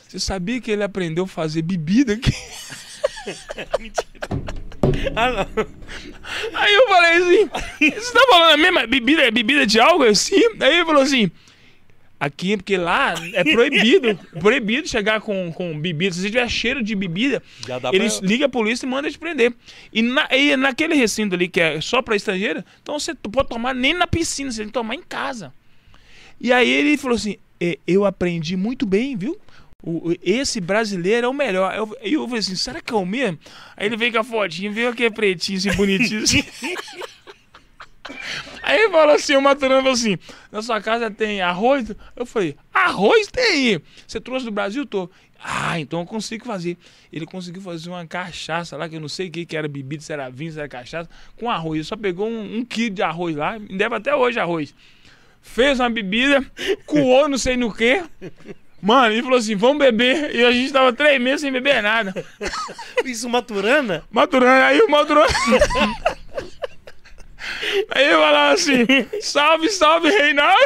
Você 0.07 0.21
sabia 0.21 0.61
que 0.61 0.71
ele 0.71 0.83
aprendeu 0.83 1.25
a 1.25 1.29
fazer 1.29 1.63
bebida 1.63 2.13
aqui? 2.13 2.33
Ah, 5.17 5.31
não. 5.31 5.67
Aí 6.55 6.75
eu 6.75 6.89
falei 6.89 7.13
assim, 7.15 7.51
você 7.79 8.13
tá 8.13 8.27
falando 8.31 8.53
a 8.53 8.57
mesma 8.57 8.87
bebida, 8.87 9.31
bebida 9.31 9.67
de 9.67 9.81
álcool 9.81 10.05
assim? 10.05 10.41
Aí 10.61 10.75
ele 10.75 10.85
falou 10.85 11.03
assim, 11.03 11.31
aqui, 12.25 12.57
porque 12.57 12.77
lá 12.77 13.15
é 13.35 13.43
proibido, 13.43 14.17
proibido 14.39 14.87
chegar 14.89 15.21
com, 15.21 15.53
com 15.53 15.79
bebida. 15.81 16.15
Se 16.15 16.21
você 16.21 16.29
tiver 16.29 16.49
cheiro 16.49 16.83
de 16.83 16.95
bebida, 16.95 17.43
eles 17.93 18.19
pra- 18.21 18.29
ligam 18.29 18.47
a 18.47 18.49
polícia 18.49 18.87
e 18.87 18.89
mandam 18.89 19.11
te 19.11 19.19
prender. 19.19 19.53
E, 19.93 20.03
na, 20.03 20.29
e 20.31 20.57
naquele 20.57 20.95
recinto 20.95 21.35
ali 21.35 21.49
que 21.49 21.61
é 21.61 21.81
só 21.81 22.01
pra 22.01 22.15
estrangeiro, 22.15 22.65
então 22.81 22.99
você 22.99 23.13
não 23.13 23.31
pode 23.31 23.49
tomar 23.49 23.75
nem 23.75 23.93
na 23.95 24.07
piscina, 24.07 24.51
você 24.51 24.59
tem 24.59 24.67
que 24.69 24.73
tomar 24.73 24.95
em 24.95 25.03
casa. 25.03 25.53
E 26.41 26.53
aí 26.53 26.69
ele 26.71 26.97
falou 26.97 27.17
assim, 27.17 27.37
"É, 27.61 27.79
eu 27.87 28.05
aprendi 28.05 28.57
muito 28.57 28.87
bem, 28.87 29.17
viu? 29.17 29.37
O- 29.83 30.11
o- 30.11 30.17
esse 30.23 30.61
brasileiro 30.61 31.27
é 31.27 31.29
o 31.29 31.35
melhor. 31.35 31.75
Eu, 31.75 31.97
eu 32.03 32.25
falei 32.27 32.39
assim, 32.39 32.55
será 32.55 32.81
que 32.81 32.93
é 32.93 32.97
o 32.97 33.05
mesmo? 33.05 33.37
Aí 33.77 33.87
ele 33.87 33.97
veio 33.97 34.13
com 34.13 34.19
a 34.21 34.25
fotinha, 34.25 34.71
veio 34.71 34.91
aquele 34.91 35.11
pretinho, 35.11 35.59
assim, 35.59 35.73
bonitinho. 35.73 36.23
Assim. 36.23 36.45
Aí 38.63 38.81
ele 38.81 38.91
falou 38.91 39.15
assim, 39.15 39.37
o 39.37 39.43
Maturano 39.43 39.83
falou 39.83 39.93
assim, 39.93 40.19
na 40.51 40.63
sua 40.63 40.81
casa 40.81 41.11
tem 41.11 41.41
arroz? 41.41 41.93
Eu 42.17 42.27
falei, 42.27 42.57
arroz 42.73 43.29
tem! 43.29 43.81
Você 44.07 44.21
trouxe 44.21 44.45
do 44.45 44.51
Brasil? 44.51 44.85
Tô. 44.87 45.09
Ah, 45.45 45.79
então 45.81 46.01
eu 46.01 46.07
consigo 46.07 46.45
fazer. 46.45 46.77
Ele 47.13 47.27
conseguiu 47.27 47.61
fazer 47.61 47.89
uma 47.89 48.07
cachaça 48.07 48.77
lá, 48.77 48.89
que 48.89 48.97
eu 48.97 49.01
não 49.01 49.09
sei 49.09 49.29
o 49.29 49.31
que, 49.31 49.45
que 49.45 49.57
era 49.57 49.67
bebida, 49.67 50.03
se 50.03 50.13
era 50.13 50.31
vinho, 50.31 50.53
se 50.53 50.59
era 50.59 50.69
cachaça, 50.69 51.11
com 51.37 51.51
arroz. 51.51 51.75
Ele 51.75 51.85
só 51.85 51.97
pegou 51.97 52.29
um, 52.29 52.59
um 52.59 52.65
quilo 52.65 52.95
de 52.95 53.03
arroz 53.03 53.37
lá, 53.37 53.59
me 53.59 53.77
deve 53.77 53.95
até 53.95 54.15
hoje 54.15 54.39
arroz. 54.39 54.75
Fez 55.41 55.81
uma 55.81 55.91
bebida, 55.91 56.45
coou 56.87 57.29
não 57.29 57.39
sei 57.39 57.57
no 57.57 57.75
que. 57.75 58.05
Mano, 58.81 59.13
ele 59.13 59.23
falou 59.23 59.39
assim, 59.39 59.57
vamos 59.57 59.79
beber. 59.79 60.35
E 60.35 60.45
a 60.45 60.53
gente 60.53 60.73
tava 60.73 60.93
três 60.93 61.21
meses 61.21 61.41
sem 61.41 61.53
beber 61.53 61.83
nada. 61.83 62.15
Isso 63.05 63.29
Maturana? 63.29 64.05
Maturana, 64.11 64.67
aí 64.67 64.81
o 64.81 64.89
Maturana. 64.89 65.27
aí 67.91 68.07
eu 68.11 68.21
falava 68.21 68.55
assim: 68.55 68.87
salve, 69.21 69.69
salve, 69.71 70.09
Reinaldo. 70.11 70.57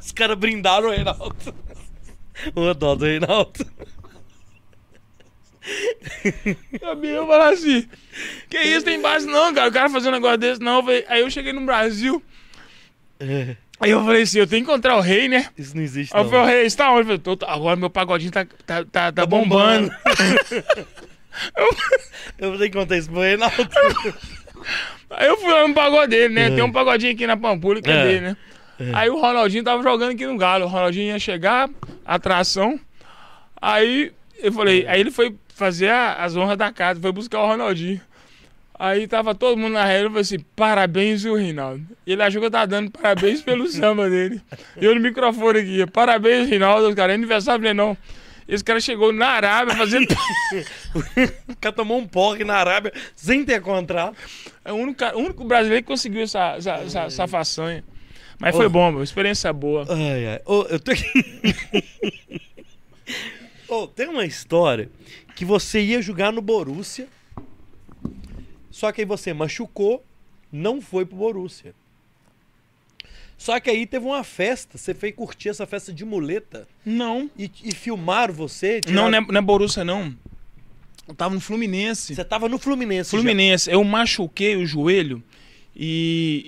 Os 0.00 0.12
caras 0.12 0.36
brindaram 0.38 0.88
o 0.88 0.90
Reinaldo. 0.90 1.54
O 2.54 2.72
dó 2.74 2.94
do 2.94 3.04
Reinaldo. 3.04 3.66
Eu 6.80 7.04
eu 7.04 7.26
falava 7.26 7.50
assim: 7.52 7.88
que 8.48 8.58
isso, 8.58 8.84
tem 8.84 9.00
base 9.00 9.26
não, 9.26 9.52
cara. 9.52 9.68
O 9.68 9.72
cara 9.72 9.90
fazer 9.90 10.08
um 10.08 10.12
negócio 10.12 10.38
desse, 10.38 10.60
não. 10.60 10.88
Eu 10.90 11.04
Aí 11.08 11.20
eu 11.20 11.30
cheguei 11.30 11.52
no 11.52 11.64
Brasil. 11.66 12.22
É, 13.20 13.56
Aí 13.80 13.90
eu 13.90 14.04
falei 14.04 14.22
assim: 14.22 14.38
eu 14.38 14.46
tenho 14.46 14.64
que 14.64 14.70
encontrar 14.70 14.96
o 14.96 15.00
rei, 15.00 15.28
né? 15.28 15.48
isso 15.56 15.76
não 15.76 15.82
existe, 15.82 16.14
Aí 16.14 16.22
eu 16.22 16.28
falei: 16.28 16.44
o 16.44 16.46
rei, 16.46 16.70
você 16.70 16.76
tá 16.76 16.90
onde? 16.90 17.00
Eu 17.12 17.18
falei, 17.18 17.36
"Tô- 17.36 17.46
agora 17.46 17.76
meu 17.76 17.90
pagodinho 17.90 18.32
tá, 18.32 18.46
tá, 18.66 18.84
tá, 18.84 19.12
tá 19.12 19.26
bombando. 19.26 19.90
Eu 22.36 22.50
vou 22.50 22.58
ter 22.58 22.68
que 22.68 22.76
contar 22.76 22.96
isso 22.96 23.08
pro 23.10 23.20
Reinaldo. 23.20 23.56
Aí 25.10 25.26
eu 25.26 25.36
fui 25.38 25.52
lá 25.52 25.66
no 25.66 25.74
pagode 25.74 26.10
dele, 26.10 26.34
né? 26.34 26.50
Tem 26.50 26.62
um 26.62 26.72
pagodinho 26.72 27.12
aqui 27.12 27.26
na 27.26 27.36
Pampulha 27.36 27.80
que 27.82 27.90
é, 27.90 27.94
É. 27.94 28.04
dele, 28.06 28.20
né? 28.20 28.36
Aí 28.92 29.08
o 29.10 29.18
Ronaldinho 29.20 29.64
tava 29.64 29.82
jogando 29.82 30.12
aqui 30.12 30.24
no 30.26 30.36
Galo. 30.36 30.64
O 30.64 30.68
Ronaldinho 30.68 31.06
ia 31.12 31.18
chegar, 31.18 31.68
atração. 32.06 32.78
Aí 33.60 34.12
eu 34.40 34.52
falei, 34.52 34.86
aí 34.86 35.00
ele 35.00 35.10
foi 35.10 35.34
fazer 35.54 35.88
a- 35.88 36.14
as 36.14 36.36
honras 36.36 36.56
da 36.56 36.70
casa, 36.72 37.00
foi 37.00 37.10
buscar 37.10 37.40
o 37.42 37.46
Ronaldinho. 37.46 38.00
Aí 38.78 39.08
tava 39.08 39.34
todo 39.34 39.56
mundo 39.58 39.72
na 39.72 39.84
rede, 39.84 40.04
eu 40.04 40.08
falei 40.10 40.20
assim, 40.22 40.38
parabéns, 40.54 41.24
o 41.24 41.34
Reinaldo. 41.34 41.82
Ele 42.06 42.22
achou 42.22 42.40
que 42.40 42.46
eu 42.46 42.50
tava 42.50 42.68
dando 42.68 42.90
parabéns 42.92 43.42
pelo 43.42 43.66
samba 43.66 44.08
dele. 44.08 44.40
E 44.80 44.84
eu 44.84 44.94
no 44.94 45.00
microfone 45.00 45.58
aqui, 45.58 45.86
parabéns, 45.90 46.48
Reinaldo, 46.48 46.94
cara, 46.94 47.12
é 47.12 47.16
aniversário 47.16 47.60
dele 47.60 47.74
não. 47.74 47.96
Esse 48.48 48.64
cara 48.64 48.80
chegou 48.80 49.12
na 49.12 49.28
Arábia 49.28 49.76
fazendo. 49.76 50.08
O 51.46 51.56
cara 51.56 51.74
tomou 51.74 51.98
um 51.98 52.06
porre 52.06 52.44
na 52.44 52.54
Arábia 52.54 52.92
sem 53.14 53.44
ter 53.44 53.60
contrato. 53.60 54.16
É 54.64 54.72
o 54.72 54.76
único, 54.76 55.04
o 55.04 55.18
único 55.18 55.44
brasileiro 55.44 55.84
que 55.84 55.88
conseguiu 55.88 56.22
essa, 56.22 56.56
essa, 56.56 56.74
essa, 56.76 57.00
essa 57.02 57.28
façanha. 57.28 57.84
Mas 58.38 58.56
foi 58.56 58.68
bom, 58.68 58.90
meu, 58.92 59.02
experiência 59.02 59.52
boa. 59.52 59.84
Ai, 59.88 60.26
ai. 60.26 60.40
Ô, 60.46 60.62
eu 60.62 60.80
tô. 60.80 60.92
Ô, 63.68 63.86
tem 63.86 64.08
uma 64.08 64.24
história 64.24 64.88
que 65.36 65.44
você 65.44 65.82
ia 65.82 66.00
jogar 66.00 66.32
no 66.32 66.40
Borussia, 66.40 67.06
só 68.70 68.90
que 68.92 69.02
aí 69.02 69.04
você 69.04 69.34
machucou, 69.34 70.02
não 70.50 70.80
foi 70.80 71.04
pro 71.04 71.16
Borussia. 71.16 71.74
Só 73.38 73.58
que 73.60 73.70
aí 73.70 73.86
teve 73.86 74.04
uma 74.04 74.24
festa, 74.24 74.76
você 74.76 74.92
foi 74.92 75.12
curtir 75.12 75.48
essa 75.48 75.64
festa 75.64 75.92
de 75.92 76.04
muleta 76.04 76.66
Não. 76.84 77.30
e, 77.38 77.48
e 77.64 77.72
filmaram 77.72 78.34
você. 78.34 78.74
Não, 78.74 78.80
tiraram- 78.80 79.10
não 79.12 79.18
é, 79.18 79.32
não 79.32 79.38
é 79.38 79.42
Borussia, 79.42 79.84
não. 79.84 80.12
Eu 81.06 81.14
tava 81.14 81.32
no 81.34 81.40
Fluminense. 81.40 82.14
Você 82.14 82.24
tava 82.24 82.48
no 82.48 82.58
Fluminense. 82.58 83.12
já. 83.12 83.16
Fluminense, 83.16 83.70
eu 83.70 83.82
machuquei 83.84 84.56
o 84.56 84.66
joelho 84.66 85.22
e, 85.74 86.44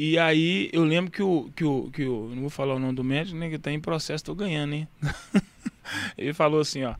e, 0.00 0.10
e 0.12 0.18
aí 0.18 0.70
eu 0.72 0.84
lembro 0.84 1.10
que 1.10 1.22
o, 1.22 1.50
que, 1.56 1.64
o, 1.64 1.90
que 1.92 2.04
o. 2.04 2.28
Não 2.32 2.42
vou 2.42 2.50
falar 2.50 2.76
o 2.76 2.78
nome 2.78 2.94
do 2.94 3.02
médico, 3.04 3.36
né? 3.36 3.50
Que 3.50 3.58
tá 3.58 3.72
em 3.72 3.80
processo, 3.80 4.22
tô 4.24 4.34
ganhando, 4.34 4.74
hein? 4.74 4.88
Ele 6.16 6.32
falou 6.32 6.60
assim, 6.60 6.84
ó. 6.84 6.94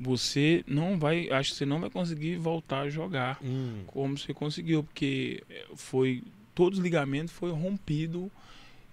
Você 0.00 0.62
não 0.66 0.98
vai. 0.98 1.28
Acho 1.30 1.50
que 1.50 1.56
você 1.56 1.66
não 1.66 1.80
vai 1.80 1.90
conseguir 1.90 2.36
voltar 2.36 2.80
a 2.82 2.88
jogar 2.90 3.38
Hum. 3.42 3.82
como 3.86 4.16
você 4.18 4.32
conseguiu, 4.34 4.82
porque 4.84 5.42
foi. 5.74 6.22
Todos 6.58 6.80
os 6.80 6.84
ligamentos 6.84 7.32
foi 7.32 7.52
rompido. 7.52 8.28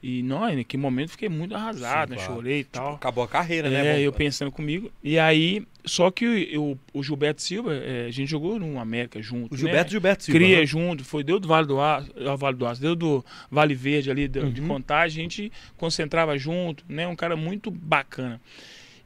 E 0.04 0.22
não, 0.22 0.42
naquele 0.56 0.84
momento 0.84 1.10
fiquei 1.10 1.28
muito 1.28 1.56
arrasado, 1.56 2.10
Sim, 2.14 2.20
né? 2.20 2.24
claro. 2.24 2.36
chorei 2.36 2.60
e 2.60 2.64
tal. 2.64 2.94
Acabou 2.94 3.24
a 3.24 3.28
carreira, 3.28 3.72
né? 3.72 3.98
É, 3.98 4.02
eu 4.02 4.14
pensando 4.14 4.52
comigo. 4.52 4.92
E 5.04 5.18
aí, 5.18 5.66
só 5.84 6.12
que 6.12 6.56
o, 6.56 6.78
o, 6.94 7.02
Gilberto 7.02 7.42
Silva, 7.42 7.74
é, 7.74 8.06
a 8.06 8.12
gente 8.12 8.30
jogou 8.30 8.60
no 8.60 8.80
América 8.80 9.20
junto. 9.20 9.52
O 9.56 9.58
Gilberto 9.58 9.86
né? 9.86 9.92
Gilberto 9.94 10.24
Silva. 10.26 10.38
Cria 10.40 10.60
né? 10.60 10.66
junto, 10.68 11.04
foi 11.04 11.24
deu 11.24 11.40
do 11.40 11.48
Vale 11.48 11.66
do 11.66 11.82
Aço, 11.82 12.12
ah, 12.30 12.36
Vale 12.36 12.56
do 12.56 12.68
Aço, 12.68 12.80
deu 12.80 12.96
do 12.96 13.26
Vale 13.50 13.74
Verde 13.74 14.12
ali 14.12 14.28
de, 14.28 14.48
de 14.52 14.62
Uhum. 14.62 14.68
contagem, 14.68 15.22
a 15.22 15.24
gente 15.24 15.52
concentrava 15.76 16.38
junto, 16.38 16.86
né? 16.88 17.08
Um 17.08 17.16
cara 17.16 17.36
muito 17.36 17.72
bacana. 17.72 18.40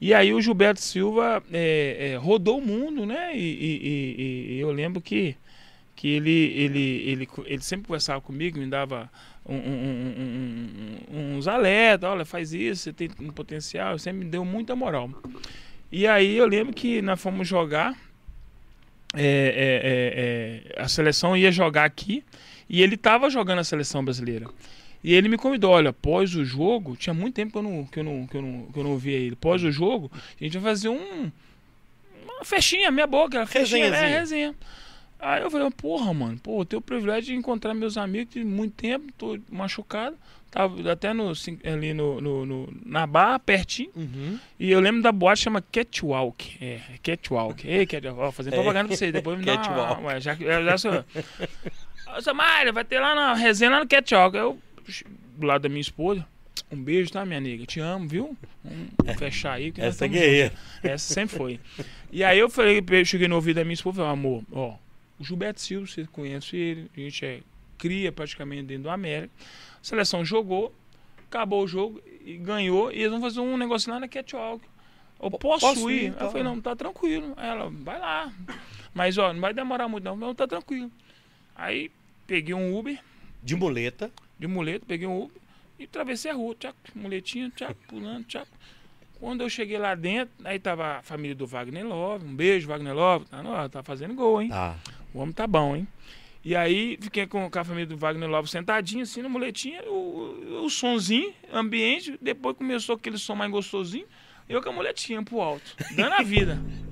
E 0.01 0.13
aí 0.13 0.33
o 0.33 0.41
Gilberto 0.41 0.81
Silva 0.81 1.41
é, 1.53 2.11
é, 2.11 2.15
rodou 2.17 2.57
o 2.57 2.61
mundo, 2.65 3.05
né? 3.05 3.31
E, 3.37 3.39
e- 3.39 3.79
e- 4.17 4.53
e 4.55 4.59
eu 4.59 4.71
lembro 4.73 4.99
que, 4.99 5.33
que 5.99 6.07
ele, 6.07 6.31
ele, 6.31 6.79
ele, 7.09 7.29
ele 7.45 7.61
sempre 7.61 7.87
conversava 7.87 8.21
comigo, 8.21 8.57
me 8.57 8.67
dava 8.67 9.11
um- 9.45 9.53
um- 9.53 10.97
um- 11.11 11.35
uns 11.37 11.45
alertas, 11.45 12.09
olha, 12.09 12.23
faz 12.23 12.53
isso, 12.53 12.83
você 12.83 12.93
tem 12.93 13.09
um 13.19 13.31
potencial, 13.31 13.99
sempre 13.99 14.23
me 14.23 14.31
deu 14.31 14.45
muita 14.45 14.77
moral. 14.77 15.09
E 15.91 16.07
aí 16.07 16.37
eu 16.37 16.47
lembro 16.47 16.73
que 16.73 17.01
nós 17.01 17.21
fomos 17.21 17.45
jogar, 17.45 17.97
é, 19.13 19.21
é, 19.21 20.71
é, 20.71 20.73
é, 20.77 20.81
a 20.81 20.87
seleção 20.87 21.35
ia 21.35 21.51
jogar 21.51 21.83
aqui 21.83 22.23
e 22.69 22.81
ele 22.81 22.95
estava 22.95 23.29
jogando 23.29 23.59
a 23.59 23.63
seleção 23.65 24.01
brasileira. 24.01 24.47
E 25.03 25.13
ele 25.13 25.27
me 25.27 25.35
convidou, 25.37 25.71
olha, 25.71 25.89
após 25.89 26.33
o 26.33 26.45
jogo, 26.45 26.95
tinha 26.95 27.13
muito 27.13 27.35
tempo 27.35 27.51
que 27.51 27.57
eu 27.57 27.61
não, 27.63 27.85
que 27.85 27.99
eu 27.99 28.03
não, 28.05 28.25
que 28.25 28.37
eu 28.37 28.41
não, 28.41 28.65
que 28.71 28.79
eu 28.79 28.83
não 28.85 28.91
ouvia 28.91 29.17
ele. 29.17 29.33
Após 29.33 29.61
o 29.65 29.69
jogo, 29.71 30.09
a 30.39 30.43
gente 30.45 30.57
vai 30.59 30.71
fazer 30.71 30.87
um, 30.87 31.29
uma 32.23 32.45
festinha, 32.45 32.89
minha 32.89 33.07
boca, 33.07 33.45
festinha, 33.45 33.85
é, 33.85 33.89
Resenhazinha. 33.89 34.19
resenha. 34.19 34.55
Aí 35.19 35.41
eu 35.41 35.51
falei, 35.51 35.69
porra, 35.71 36.13
mano, 36.13 36.39
pô, 36.41 36.61
eu 36.61 36.65
tenho 36.65 36.79
o 36.79 36.83
privilégio 36.83 37.25
de 37.33 37.35
encontrar 37.35 37.73
meus 37.73 37.97
amigos 37.97 38.33
de 38.33 38.43
muito 38.43 38.73
tempo, 38.75 39.11
tô 39.17 39.37
machucado. 39.51 40.15
Tava 40.49 40.91
até 40.91 41.13
no, 41.13 41.31
ali 41.63 41.93
no, 41.93 42.19
no- 42.19 42.45
no- 42.45 42.73
na 42.83 43.05
barra, 43.05 43.37
pertinho. 43.37 43.91
Uhum. 43.95 44.39
E 44.59 44.71
eu 44.71 44.79
lembro 44.79 45.01
da 45.01 45.11
boate 45.11 45.41
chama 45.43 45.61
Catwalk. 45.61 46.57
É, 46.59 46.79
Catwalk. 47.03 47.67
Ei, 47.67 47.85
Catwalk. 47.85 48.19
Ó, 48.19 48.31
fazendo 48.31 48.53
propaganda 48.53 48.87
pra 48.87 48.97
vocês. 48.97 49.13
Depois 49.13 49.37
me 49.37 49.45
dá 49.45 49.53
uma, 49.53 49.61
Catwalk. 49.63 50.03
ué, 50.05 50.19
já, 50.21 50.33
já, 50.35 50.77
sou... 50.79 51.05
Samária, 52.21 52.71
vai 52.73 52.83
ter 52.83 52.99
lá 52.99 53.13
na 53.13 53.33
resenha 53.35 53.69
lá 53.71 53.79
no 53.81 53.87
Catwalk. 53.87 54.35
Eu, 54.35 54.57
do 55.37 55.45
lado 55.45 55.61
da 55.61 55.69
minha 55.69 55.81
esposa, 55.81 56.25
um 56.71 56.81
beijo, 56.81 57.11
tá, 57.11 57.23
minha 57.25 57.39
nega? 57.39 57.65
Te 57.67 57.79
amo, 57.79 58.07
viu? 58.07 58.35
Vamos 58.63 59.19
fechar 59.19 59.53
aí. 59.53 59.71
Essa 59.77 60.05
é 60.05 60.07
guerreira. 60.07 60.53
Essa 60.81 61.13
sempre 61.13 61.37
foi. 61.37 61.59
E 62.11 62.23
aí 62.23 62.39
eu 62.39 62.49
falei, 62.49 62.83
eu 62.89 63.05
cheguei 63.05 63.27
no 63.27 63.35
ouvido 63.35 63.57
da 63.57 63.63
minha 63.63 63.73
esposa 63.75 63.97
falei, 63.97 64.11
amor, 64.13 64.43
ó, 64.51 64.73
o 65.19 65.23
Gilberto 65.23 65.59
Silva, 65.61 65.85
você 65.87 66.05
conhece 66.11 66.55
ele, 66.55 66.89
a 66.95 66.99
gente 66.99 67.25
é 67.25 67.41
cria 67.77 68.11
praticamente 68.11 68.63
dentro 68.63 68.83
do 68.83 68.89
América. 68.89 69.31
A 69.39 69.83
seleção 69.83 70.23
jogou, 70.25 70.73
acabou 71.27 71.63
o 71.63 71.67
jogo 71.67 72.01
e 72.25 72.35
ganhou, 72.37 72.91
e 72.91 72.95
eles 72.99 73.11
vão 73.11 73.21
fazer 73.21 73.39
um 73.39 73.57
negócio 73.57 73.91
lá 73.91 73.99
na 73.99 74.07
Catwalk. 74.07 74.63
Eu 75.21 75.31
posso, 75.31 75.65
posso 75.65 75.89
ir? 75.91 76.03
ir, 76.03 76.05
então. 76.07 76.27
eu 76.27 76.31
falei, 76.31 76.43
não, 76.43 76.59
tá 76.61 76.75
tranquilo. 76.75 77.33
Aí 77.37 77.49
ela, 77.49 77.69
vai 77.69 77.99
lá. 77.99 78.31
Mas, 78.93 79.17
ó, 79.17 79.33
não 79.33 79.39
vai 79.41 79.53
demorar 79.53 79.87
muito 79.87 80.03
não. 80.03 80.15
Não, 80.15 80.33
tá 80.35 80.47
tranquilo. 80.47 80.89
Aí 81.55 81.91
peguei 82.25 82.53
um 82.55 82.77
Uber 82.77 82.97
De 83.43 83.55
muleta. 83.55 84.11
de 84.37 84.47
muleta, 84.47 84.85
peguei 84.87 85.07
um 85.07 85.23
Uber 85.23 85.37
e 85.77 85.83
atravessei 85.85 86.31
a 86.31 86.33
rua, 86.33 86.55
tchac, 86.55 86.75
muletinha, 86.95 87.49
tchac, 87.55 87.73
pulando, 87.87 88.25
tchac. 88.25 88.47
Quando 89.19 89.41
eu 89.41 89.49
cheguei 89.49 89.77
lá 89.77 89.95
dentro, 89.95 90.33
aí 90.45 90.57
tava 90.59 90.97
a 90.97 91.01
família 91.01 91.35
do 91.35 91.45
Wagner 91.45 91.85
Love, 91.85 92.25
um 92.25 92.33
beijo, 92.35 92.67
Wagner 92.69 92.93
Love, 92.93 93.25
tá, 93.25 93.43
no- 93.43 93.69
tá 93.69 93.83
fazendo 93.83 94.13
gol, 94.13 94.41
hein? 94.41 94.49
Tá. 94.49 94.77
O 95.13 95.19
homem 95.19 95.33
tá 95.33 95.47
bom, 95.47 95.75
hein? 95.75 95.87
E 96.43 96.55
aí 96.55 96.97
fiquei 97.01 97.27
com, 97.27 97.49
com 97.49 97.59
a 97.59 97.63
família 97.63 97.85
do 97.85 97.97
Wagner 97.97 98.29
Love 98.29 98.49
sentadinho 98.49 99.03
assim 99.03 99.21
na 99.21 99.29
muletinha, 99.29 99.83
o, 99.83 100.63
o 100.63 100.69
sonzinho, 100.69 101.33
ambiente, 101.51 102.17
depois 102.21 102.55
começou 102.55 102.95
aquele 102.95 103.17
som 103.17 103.35
mais 103.35 103.51
gostosinho, 103.51 104.05
eu 104.47 104.61
com 104.61 104.69
a 104.69 104.73
muletinha 104.73 105.21
pro 105.21 105.41
alto, 105.41 105.75
dando 105.95 106.13
a 106.13 106.23
vida. 106.23 106.59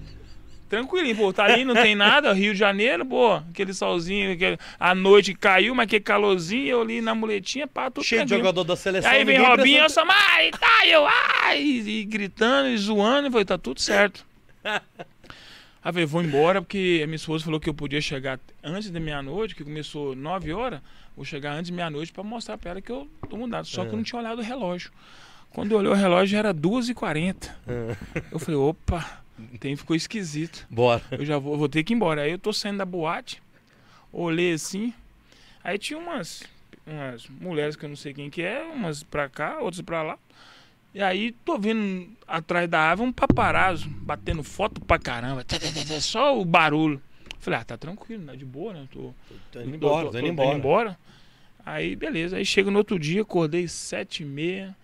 Tranquilinho, 0.70 1.16
pô, 1.16 1.32
tá 1.32 1.46
ali, 1.46 1.64
não 1.64 1.74
tem 1.74 1.96
nada, 1.96 2.34
Rio 2.34 2.52
de 2.52 2.60
Janeiro, 2.60 3.06
pô, 3.06 3.36
aquele 3.36 3.74
solzinho, 3.74 4.34
aquele, 4.34 4.58
a 4.78 4.94
noite 4.94 5.34
caiu, 5.34 5.74
mas 5.74 5.86
aquele 5.86 6.04
calorzinho, 6.04 6.68
eu 6.68 6.82
ali 6.82 7.00
na 7.00 7.16
muletinha, 7.16 7.66
pá, 7.66 7.90
tudo 7.90 8.04
Cheio 8.04 8.26
de 8.26 8.36
jogador 8.36 8.66
da 8.66 8.76
seleção. 8.76 9.10
Aí 9.10 9.24
vem 9.24 9.38
Robinho, 9.38 9.84
eu 9.84 9.90
sou 9.90 10.06
tá, 10.06 10.86
eu, 10.86 11.08
ai, 11.42 11.62
e, 11.62 12.00
e 12.02 12.04
gritando, 12.04 12.68
e 12.68 12.78
zoando, 12.78 13.30
e 13.30 13.32
falei, 13.32 13.46
tá 13.46 13.58
tudo 13.58 13.80
certo. 13.80 14.26
Aí 15.88 15.90
eu 15.90 15.94
falei, 15.94 16.06
vou 16.06 16.22
embora, 16.22 16.62
porque 16.62 17.00
a 17.02 17.08
minha 17.08 17.16
esposa 17.16 17.46
falou 17.46 17.62
que 17.62 17.70
eu 17.70 17.74
podia 17.74 18.02
chegar 18.02 18.38
antes 18.62 18.92
da 18.92 19.00
meia-noite, 19.00 19.56
que 19.56 19.64
começou 19.64 20.14
9 20.18 20.52
horas, 20.52 20.82
vou 21.16 21.24
chegar 21.24 21.54
antes 21.54 21.68
de 21.68 21.72
meia-noite 21.72 22.12
pra 22.12 22.26
mostrar 22.26 22.58
pra 22.58 22.72
ela 22.72 22.82
que 22.82 22.92
eu 22.92 23.10
tô 23.30 23.38
mudado. 23.38 23.66
Só 23.66 23.86
que 23.86 23.92
eu 23.92 23.96
não 23.96 24.04
tinha 24.04 24.20
olhado 24.20 24.40
o 24.40 24.42
relógio. 24.42 24.92
Quando 25.50 25.72
eu 25.72 25.78
olhei 25.78 25.90
o 25.90 25.94
relógio, 25.94 26.38
era 26.38 26.54
2h40. 26.54 27.50
Eu 28.30 28.38
falei, 28.38 28.60
opa, 28.60 29.24
tem, 29.62 29.78
ficou 29.78 29.96
esquisito. 29.96 30.68
Bora. 30.70 31.02
Eu 31.10 31.26
já 31.26 31.38
vou, 31.38 31.58
vou 31.58 31.70
ter 31.70 31.86
que 31.86 31.94
ir 31.94 31.96
embora. 31.96 32.24
Aí 32.24 32.32
eu 32.32 32.38
tô 32.38 32.52
saindo 32.52 32.80
da 32.80 32.86
boate, 32.86 33.42
olhei 34.12 34.52
assim, 34.52 34.94
aí 35.64 35.78
tinha 35.78 35.98
umas, 35.98 36.44
umas 36.86 37.30
mulheres 37.30 37.78
que 37.78 37.86
eu 37.86 37.90
não 37.90 37.96
sei 37.96 38.14
quem 38.14 38.30
que 38.30 38.42
é, 38.42 38.62
umas 38.62 39.04
pra 39.04 39.30
cá, 39.30 39.60
outras 39.62 39.82
pra 39.82 40.04
lá. 40.04 40.20
E 40.98 41.02
aí 41.04 41.32
tô 41.46 41.60
vendo 41.60 42.10
atrás 42.28 42.68
da 42.68 42.80
árvore 42.80 43.10
um 43.10 43.14
paparazzo 43.14 43.88
batendo 43.88 44.42
foto 44.42 44.82
pra 44.82 44.98
caramba, 44.98 45.46
só 46.02 46.36
o 46.42 46.44
barulho. 46.44 47.00
Falei, 47.38 47.60
ah, 47.60 47.64
tá 47.64 47.78
tranquilo, 47.78 48.26
tá 48.26 48.34
de 48.34 48.44
boa, 48.44 48.74
né? 48.74 48.88
Tô, 48.92 49.14
Tô 49.52 49.62
indo 49.62 49.76
embora, 49.76 50.06
tô- 50.08 50.12
tô 50.12 50.12
tô 50.14 50.18
indo 50.28 50.44
embora. 50.58 50.98
Aí, 51.64 51.96
beleza. 51.96 52.38
Aí 52.38 52.44
chega 52.44 52.72
no 52.72 52.80
outro 52.80 52.98
dia, 52.98 53.22
acordei 53.22 53.68
sete 53.68 54.24
e 54.24 54.26
meia, 54.26 54.76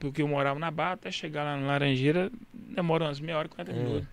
porque 0.00 0.20
eu 0.22 0.26
morava 0.26 0.58
na 0.58 0.68
Barra, 0.68 0.94
até 0.94 1.12
chegar 1.12 1.44
lá 1.44 1.56
na 1.56 1.64
Laranjeira, 1.64 2.28
demora 2.52 3.04
umas 3.04 3.20
meia 3.20 3.38
hora, 3.38 3.48
40 3.48 3.70
Hum. 3.70 3.76
minutos. 3.76 4.08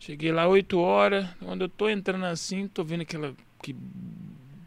Cheguei 0.00 0.32
lá 0.32 0.48
8 0.48 0.76
horas, 0.80 1.24
quando 1.38 1.60
eu 1.62 1.68
tô 1.68 1.88
entrando 1.88 2.24
assim, 2.26 2.66
tô 2.66 2.82
vendo 2.82 3.02
aquela. 3.02 3.32
Que 3.62 3.76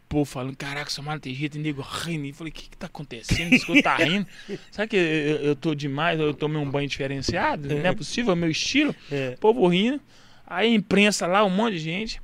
povo 0.08 0.24
falando, 0.24 0.56
caraca, 0.56 0.90
sua 0.90 1.04
mala 1.04 1.20
tem 1.20 1.34
jeito, 1.34 1.58
e 1.58 1.60
nego 1.60 1.82
rindo. 1.82 2.24
E 2.26 2.32
falei, 2.32 2.50
o 2.50 2.54
que 2.54 2.70
que 2.70 2.76
tá 2.76 2.86
acontecendo? 2.86 3.52
Esse 3.52 3.64
que 3.66 3.82
tá 3.82 3.96
rindo? 3.96 4.26
Sabe 4.70 4.88
que 4.88 4.96
eu, 4.96 5.36
eu- 5.48 5.56
tô 5.56 5.74
demais, 5.74 6.18
eu 6.18 6.32
tomei 6.34 6.60
um 6.60 6.70
banho 6.70 6.88
diferenciado? 6.88 7.68
Não 7.68 7.86
é 7.86 7.94
possível, 7.94 8.32
é 8.32 8.36
meu 8.36 8.50
estilo. 8.50 8.94
É. 9.10 9.36
Povo 9.40 9.66
rindo. 9.68 10.00
Aí 10.46 10.72
imprensa 10.74 11.26
lá, 11.26 11.44
um 11.44 11.50
monte 11.50 11.74
de 11.74 11.80
gente. 11.80 12.20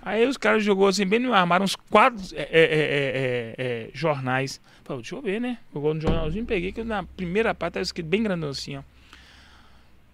Aí 0.00 0.26
os 0.26 0.36
caras 0.36 0.62
jogou 0.62 0.86
assim, 0.86 1.06
bem 1.06 1.18
no 1.18 1.32
armário, 1.32 1.64
uns 1.64 1.74
quatro 1.74 2.22
é, 2.34 2.42
é, 2.42 2.46
é, 2.52 2.52
é, 2.52 3.54
é, 3.58 3.90
jornais. 3.94 4.60
Falei, 4.84 5.00
deixa 5.02 5.16
eu 5.16 5.22
ver, 5.22 5.40
né? 5.40 5.58
Jogou 5.72 5.94
no 5.94 6.00
jornalzinho, 6.00 6.44
peguei, 6.44 6.72
que 6.72 6.84
na 6.84 7.02
primeira 7.02 7.54
parte 7.54 7.74
tava 7.74 7.82
escrito 7.82 8.06
bem 8.06 8.22
grandão 8.22 8.50
assim, 8.50 8.76
ó. 8.76 8.82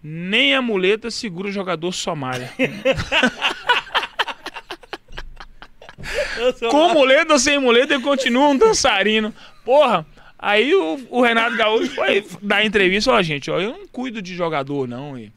Nem 0.02 0.54
a 0.54 0.62
muleta 0.62 1.10
segura 1.10 1.48
o 1.48 1.52
jogador 1.52 1.92
Somália. 1.92 2.50
Com 6.70 6.92
muleta 6.92 7.34
ou 7.34 7.38
sem 7.38 7.58
muleta, 7.58 7.94
ele 7.94 8.02
continua 8.02 8.48
um 8.48 8.56
dançarino. 8.56 9.34
Porra, 9.64 10.06
aí 10.38 10.74
o, 10.74 11.00
o 11.10 11.22
Renato 11.22 11.56
Gaúcho 11.56 11.94
foi 11.94 12.24
dar 12.42 12.64
entrevista, 12.64 13.12
ó, 13.12 13.22
gente, 13.22 13.50
ó, 13.50 13.60
eu 13.60 13.72
não 13.72 13.86
cuido 13.88 14.22
de 14.22 14.34
jogador, 14.34 14.88
não, 14.88 15.18
e 15.18 15.32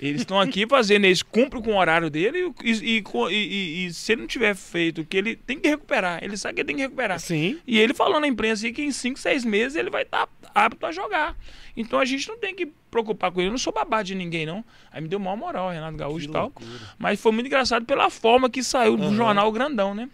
eles 0.00 0.22
estão 0.22 0.40
aqui 0.40 0.66
fazendo, 0.66 1.04
eles 1.04 1.22
cumprem 1.22 1.62
com 1.62 1.72
o 1.72 1.78
horário 1.78 2.08
dele 2.08 2.52
e, 2.62 2.70
e, 2.70 3.04
e, 3.30 3.86
e, 3.86 3.92
se 3.92 4.12
ele 4.12 4.22
não 4.22 4.28
tiver 4.28 4.54
feito 4.54 5.02
o 5.02 5.04
que 5.04 5.16
ele 5.16 5.36
tem 5.36 5.58
que 5.58 5.68
recuperar. 5.68 6.22
Ele 6.22 6.36
sabe 6.36 6.54
que 6.54 6.60
ele 6.60 6.66
tem 6.66 6.76
que 6.76 6.82
recuperar. 6.82 7.20
Sim. 7.20 7.58
E 7.66 7.78
ele 7.78 7.94
falou 7.94 8.20
na 8.20 8.26
imprensa 8.26 8.70
que 8.70 8.82
em 8.82 8.90
5, 8.90 9.18
6 9.18 9.44
meses 9.44 9.76
ele 9.76 9.90
vai 9.90 10.02
estar 10.02 10.26
tá 10.26 10.50
apto 10.54 10.86
a 10.86 10.92
jogar. 10.92 11.36
Então 11.76 11.98
a 11.98 12.04
gente 12.04 12.28
não 12.28 12.38
tem 12.38 12.54
que 12.54 12.66
preocupar 12.90 13.30
com 13.30 13.40
ele. 13.40 13.48
Eu 13.48 13.52
não 13.52 13.58
sou 13.58 13.72
babá 13.72 14.02
de 14.02 14.14
ninguém, 14.14 14.46
não. 14.46 14.64
Aí 14.90 15.00
me 15.00 15.08
deu 15.08 15.18
maior 15.18 15.36
moral, 15.36 15.70
Renato 15.70 15.96
Gaúcho 15.96 16.28
e 16.28 16.32
tal. 16.32 16.52
Mas 16.98 17.20
foi 17.20 17.32
muito 17.32 17.46
engraçado 17.46 17.84
pela 17.84 18.10
forma 18.10 18.50
que 18.50 18.62
saiu 18.62 18.96
do 18.96 19.04
uhum. 19.04 19.14
jornal 19.14 19.50
grandão, 19.50 19.94
né? 19.94 20.08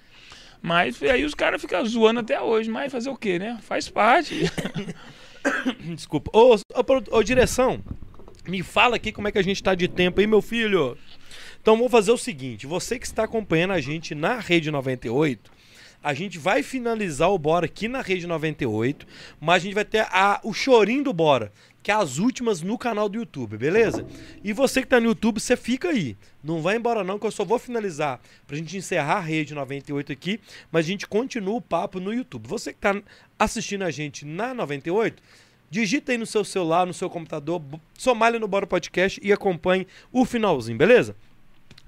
Mas 0.61 1.01
aí 1.03 1.25
os 1.25 1.35
caras 1.35 1.61
ficam 1.61 1.85
zoando 1.85 2.21
até 2.21 2.41
hoje. 2.41 2.71
Mas 2.71 2.93
fazer 2.93 3.11
o 3.11 3.17
quê, 3.17 3.39
né? 3.39 3.59
Faz 3.63 3.89
parte. 3.89 4.51
Desculpa. 5.95 6.31
Ô, 6.33 6.55
ô, 6.55 7.17
ô, 7.17 7.23
direção, 7.23 7.83
me 8.49 8.63
fala 8.63 8.97
aqui 8.97 9.13
como 9.13 9.29
é 9.29 9.33
que 9.33 9.39
a 9.39 9.43
gente 9.43 9.63
tá 9.63 9.75
de 9.75 9.87
tempo 9.87 10.21
aí, 10.21 10.27
meu 10.27 10.41
filho. 10.41 10.97
Então 11.61 11.77
vamos 11.77 11.93
fazer 11.93 12.11
o 12.11 12.17
seguinte: 12.17 12.67
você 12.67 12.99
que 12.99 13.07
está 13.07 13.25
acompanhando 13.25 13.73
a 13.73 13.81
gente 13.81 14.15
na 14.15 14.39
Rede 14.39 14.71
98, 14.71 15.51
a 16.03 16.15
gente 16.15 16.39
vai 16.39 16.63
finalizar 16.63 17.31
o 17.31 17.39
Bora 17.39 17.67
aqui 17.67 17.89
na 17.89 18.01
Rede 18.01 18.27
98, 18.27 19.07
mas 19.41 19.57
a 19.57 19.59
gente 19.65 19.75
vai 19.75 19.85
ter 19.85 20.07
a, 20.11 20.41
o 20.43 20.55
chorinho 20.55 21.05
do 21.05 21.13
Bora, 21.13 21.53
que 21.83 21.91
é 21.91 21.95
as 21.95 22.19
últimas 22.19 22.63
no 22.63 22.79
canal 22.79 23.09
do 23.09 23.19
YouTube, 23.19 23.59
beleza? 23.59 24.07
E 24.43 24.53
você 24.53 24.81
que 24.81 24.87
está 24.87 24.99
no 24.99 25.09
YouTube, 25.09 25.41
você 25.41 25.57
fica 25.57 25.89
aí. 25.89 26.17
Não 26.43 26.63
vai 26.63 26.77
embora 26.77 27.05
não, 27.05 27.19
que 27.19 27.27
eu 27.27 27.31
só 27.31 27.45
vou 27.45 27.59
finalizar 27.59 28.21
pra 28.47 28.57
gente 28.57 28.77
encerrar 28.77 29.17
a 29.17 29.21
Rede 29.21 29.55
98 29.55 30.13
aqui, 30.13 30.41
mas 30.73 30.87
a 30.87 30.89
gente 30.89 31.07
continua 31.07 31.57
o 31.57 31.61
papo 31.61 32.01
no 32.01 32.15
YouTube. 32.15 32.49
Você 32.49 32.73
que 32.73 32.79
está 32.79 33.03
assistindo 33.39 33.83
a 33.83 33.91
gente 33.91 34.25
na 34.25 34.55
98, 34.55 35.23
Digita 35.71 36.13
aí 36.13 36.19
no 36.19 36.27
seu 36.27 36.45
celular, 36.45 36.87
no 36.87 36.95
seu 36.95 37.11
computador, 37.11 37.63
Somália 37.97 38.41
no 38.41 38.49
Bora 38.49 38.67
Podcast 38.67 39.21
e 39.23 39.33
acompanhe 39.33 39.87
o 40.13 40.25
finalzinho, 40.25 40.79
beleza? 40.79 41.15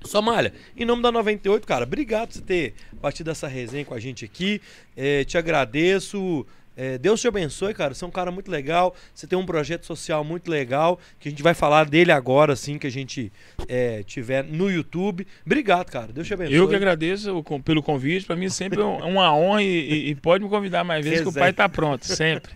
Somália, 0.05 0.55
em 0.77 0.85
nome 0.85 1.03
da 1.03 1.13
98, 1.13 1.67
cara, 1.67 1.85
obrigado 1.85 2.29
por 2.29 2.35
você 2.35 2.41
ter 2.41 2.75
batido 3.01 3.31
essa 3.31 3.47
resenha 3.47 3.85
com 3.85 3.95
a 3.95 4.01
gente 4.01 4.25
aqui. 4.25 4.61
É, 4.97 5.25
te 5.25 5.37
agradeço. 5.37 6.47
É, 6.81 6.97
Deus 6.97 7.21
te 7.21 7.29
abençoe, 7.29 7.75
cara. 7.75 7.93
Você 7.93 8.03
é 8.03 8.09
um 8.09 8.11
cara 8.11 8.31
muito 8.31 8.51
legal. 8.51 8.95
Você 9.15 9.27
tem 9.27 9.39
um 9.39 9.45
projeto 9.45 9.85
social 9.85 10.25
muito 10.25 10.51
legal. 10.51 10.99
Que 11.19 11.29
a 11.29 11.31
gente 11.31 11.43
vai 11.43 11.53
falar 11.53 11.85
dele 11.85 12.11
agora, 12.11 12.55
assim, 12.55 12.79
que 12.79 12.87
a 12.87 12.91
gente 12.91 13.31
é, 13.69 14.03
tiver 14.03 14.43
no 14.43 14.71
YouTube. 14.71 15.27
Obrigado, 15.45 15.91
cara. 15.91 16.11
Deus 16.11 16.27
te 16.27 16.33
abençoe. 16.33 16.55
Eu 16.55 16.67
que 16.67 16.75
agradeço 16.75 17.45
pelo 17.67 17.83
convite. 17.83 18.25
Para 18.25 18.35
mim 18.35 18.49
sempre 18.49 18.81
é 18.81 18.83
uma 18.83 19.37
honra 19.37 19.63
e, 19.63 20.09
e, 20.09 20.15
pode 20.15 20.43
me 20.43 20.49
convidar 20.49 20.83
mais 20.83 21.05
vezes, 21.05 21.21
que 21.21 21.29
o 21.29 21.33
pai 21.35 21.53
tá 21.53 21.69
pronto, 21.69 22.07
sempre. 22.07 22.51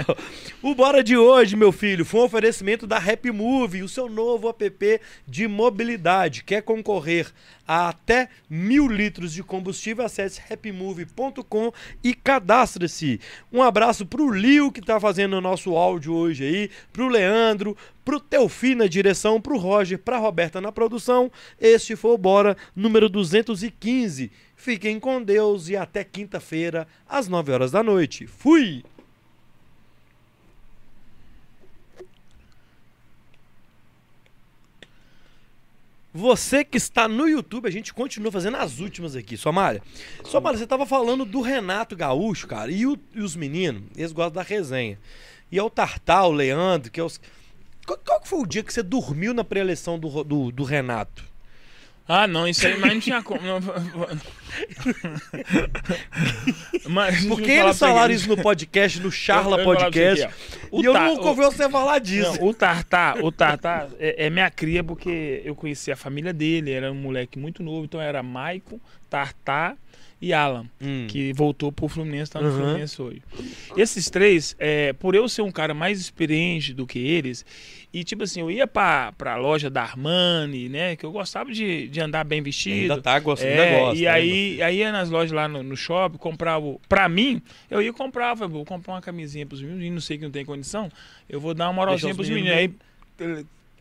o 0.62 0.74
Bora 0.74 1.04
de 1.04 1.18
hoje, 1.18 1.54
meu 1.54 1.70
filho, 1.70 2.02
foi 2.02 2.20
um 2.20 2.24
oferecimento 2.24 2.86
da 2.86 2.96
Happy 2.96 3.30
Move, 3.30 3.82
o 3.82 3.88
seu 3.90 4.08
novo 4.08 4.48
app 4.48 5.00
de 5.28 5.46
mobilidade. 5.46 6.44
Quer 6.44 6.62
concorrer 6.62 7.26
a 7.70 7.88
até 7.90 8.28
mil 8.48 8.88
litros 8.88 9.32
de 9.32 9.44
combustível, 9.44 10.04
acesse 10.04 10.42
happymove.com 10.50 11.72
e 12.02 12.12
cadastre-se. 12.12 13.20
Um 13.52 13.62
abraço 13.62 14.04
pro 14.04 14.28
Lio 14.28 14.72
que 14.72 14.80
tá 14.80 14.98
fazendo 14.98 15.34
o 15.34 15.40
nosso 15.40 15.76
áudio 15.76 16.12
hoje 16.12 16.42
aí, 16.42 16.70
pro 16.92 17.06
Leandro, 17.06 17.76
pro 18.04 18.18
Teofi 18.18 18.74
na 18.74 18.88
direção, 18.88 19.40
pro 19.40 19.56
Roger, 19.56 20.00
pra 20.00 20.18
Roberta 20.18 20.60
na 20.60 20.72
produção. 20.72 21.30
Este 21.60 21.94
foi 21.94 22.10
o 22.10 22.18
Bora 22.18 22.56
número 22.74 23.08
215. 23.08 24.32
Fiquem 24.56 24.98
com 24.98 25.22
Deus 25.22 25.68
e 25.68 25.76
até 25.76 26.02
quinta-feira, 26.02 26.88
às 27.08 27.28
9 27.28 27.52
horas 27.52 27.70
da 27.70 27.84
noite. 27.84 28.26
Fui! 28.26 28.82
Você 36.12 36.64
que 36.64 36.76
está 36.76 37.06
no 37.06 37.28
YouTube, 37.28 37.68
a 37.68 37.70
gente 37.70 37.94
continua 37.94 38.32
fazendo 38.32 38.56
as 38.56 38.80
últimas 38.80 39.14
aqui. 39.14 39.36
Somália. 39.36 39.80
Somália, 40.24 40.58
você 40.58 40.64
estava 40.64 40.84
falando 40.84 41.24
do 41.24 41.40
Renato 41.40 41.94
Gaúcho, 41.94 42.48
cara, 42.48 42.70
e, 42.70 42.84
o, 42.84 42.98
e, 43.14 43.20
os 43.20 43.36
meninos, 43.36 43.84
eles 43.96 44.10
gostam 44.10 44.34
da 44.34 44.42
resenha. 44.42 44.98
E 45.52 45.58
é 45.58 45.62
o 45.62 45.70
Tartal, 45.70 46.30
o 46.30 46.34
Leandro, 46.34 46.90
que 46.90 46.98
é 46.98 47.04
os. 47.04 47.20
Qual, 47.86 47.98
qual 48.04 48.20
foi 48.24 48.40
o 48.40 48.46
dia 48.46 48.62
que 48.62 48.72
você 48.72 48.82
dormiu 48.82 49.32
na 49.32 49.44
pré-eleição 49.44 49.98
do, 49.98 50.24
do, 50.24 50.50
do 50.50 50.64
Renato? 50.64 51.29
Ah, 52.12 52.26
não, 52.26 52.48
isso 52.48 52.66
aí 52.66 52.76
mas 52.76 52.92
não 52.92 53.00
tinha 53.00 53.22
como. 53.22 53.40
Não... 53.40 53.60
mas, 56.90 57.24
Por 57.24 57.40
que 57.40 57.52
eles 57.52 57.78
falaram 57.78 58.12
isso 58.12 58.28
no 58.28 58.36
podcast, 58.36 58.98
no 58.98 59.12
Charla 59.12 59.62
Podcast? 59.62 60.24
Aqui, 60.24 60.34
e 60.72 60.84
eu 60.84 60.92
nunca 60.92 61.28
ouvi 61.28 61.42
você 61.42 61.70
falar 61.70 62.00
disso. 62.00 62.36
Não, 62.40 62.48
o 62.48 62.52
Tartar, 62.52 63.24
o 63.24 63.30
Tartar 63.30 63.86
é, 64.00 64.26
é, 64.26 64.30
minha 64.30 64.50
cria 64.50 64.82
porque 64.82 65.40
eu 65.44 65.54
conheci 65.54 65.92
a 65.92 65.96
família 65.96 66.32
dele, 66.32 66.72
era 66.72 66.90
um 66.90 66.96
moleque 66.96 67.38
muito 67.38 67.62
novo, 67.62 67.84
então 67.84 68.00
era 68.00 68.24
Maicon, 68.24 68.80
Tartar 69.08 69.76
e 70.20 70.34
Alan, 70.34 70.66
hum. 70.80 71.06
que 71.08 71.32
voltou 71.32 71.72
pro 71.72 71.88
Fluminense, 71.88 72.30
tá 72.30 72.40
no 72.40 72.48
uhum. 72.48 72.56
Fluminense 72.56 73.00
hoje. 73.00 73.22
Esses 73.74 74.10
três, 74.10 74.54
é, 74.58 74.92
por 74.92 75.14
eu 75.14 75.26
ser 75.28 75.40
um 75.40 75.50
cara 75.50 75.72
mais 75.72 75.98
experiente 75.98 76.74
do 76.74 76.86
que 76.86 76.98
eles, 76.98 77.44
e 77.92 78.04
tipo 78.04 78.22
assim, 78.22 78.40
eu 78.40 78.50
ia 78.50 78.66
pra, 78.66 79.12
pra 79.12 79.36
loja 79.36 79.70
da 79.70 79.82
Armani, 79.82 80.68
né? 80.68 80.94
Que 80.94 81.04
eu 81.04 81.10
gostava 81.10 81.50
de, 81.50 81.88
de 81.88 82.00
andar 82.00 82.22
bem 82.22 82.42
vestido. 82.42 82.92
Ainda 82.92 83.02
tá, 83.02 83.18
gosto, 83.18 83.42
é, 83.42 83.50
ainda 83.50 83.78
gosto. 83.80 83.98
E 83.98 84.06
aí, 84.06 84.62
aí 84.62 84.76
ia 84.76 84.92
nas 84.92 85.10
lojas 85.10 85.32
lá 85.32 85.48
no, 85.48 85.62
no 85.62 85.76
shopping, 85.76 86.18
comprava. 86.18 86.76
Pra 86.88 87.08
mim, 87.08 87.42
eu 87.70 87.80
ia 87.82 87.92
comprar, 87.92 88.34
vou 88.34 88.64
comprar 88.64 88.94
uma 88.94 89.00
camisinha 89.00 89.46
pros 89.46 89.62
meninos, 89.62 89.94
não 89.94 90.00
sei 90.00 90.18
que 90.18 90.24
não 90.24 90.30
tem 90.30 90.44
condição, 90.44 90.90
eu 91.28 91.40
vou 91.40 91.54
dar 91.54 91.66
uma 91.66 91.72
moralzinha 91.72 92.14
pros 92.14 92.28
meninos. 92.28 92.52
Aí 92.52 92.72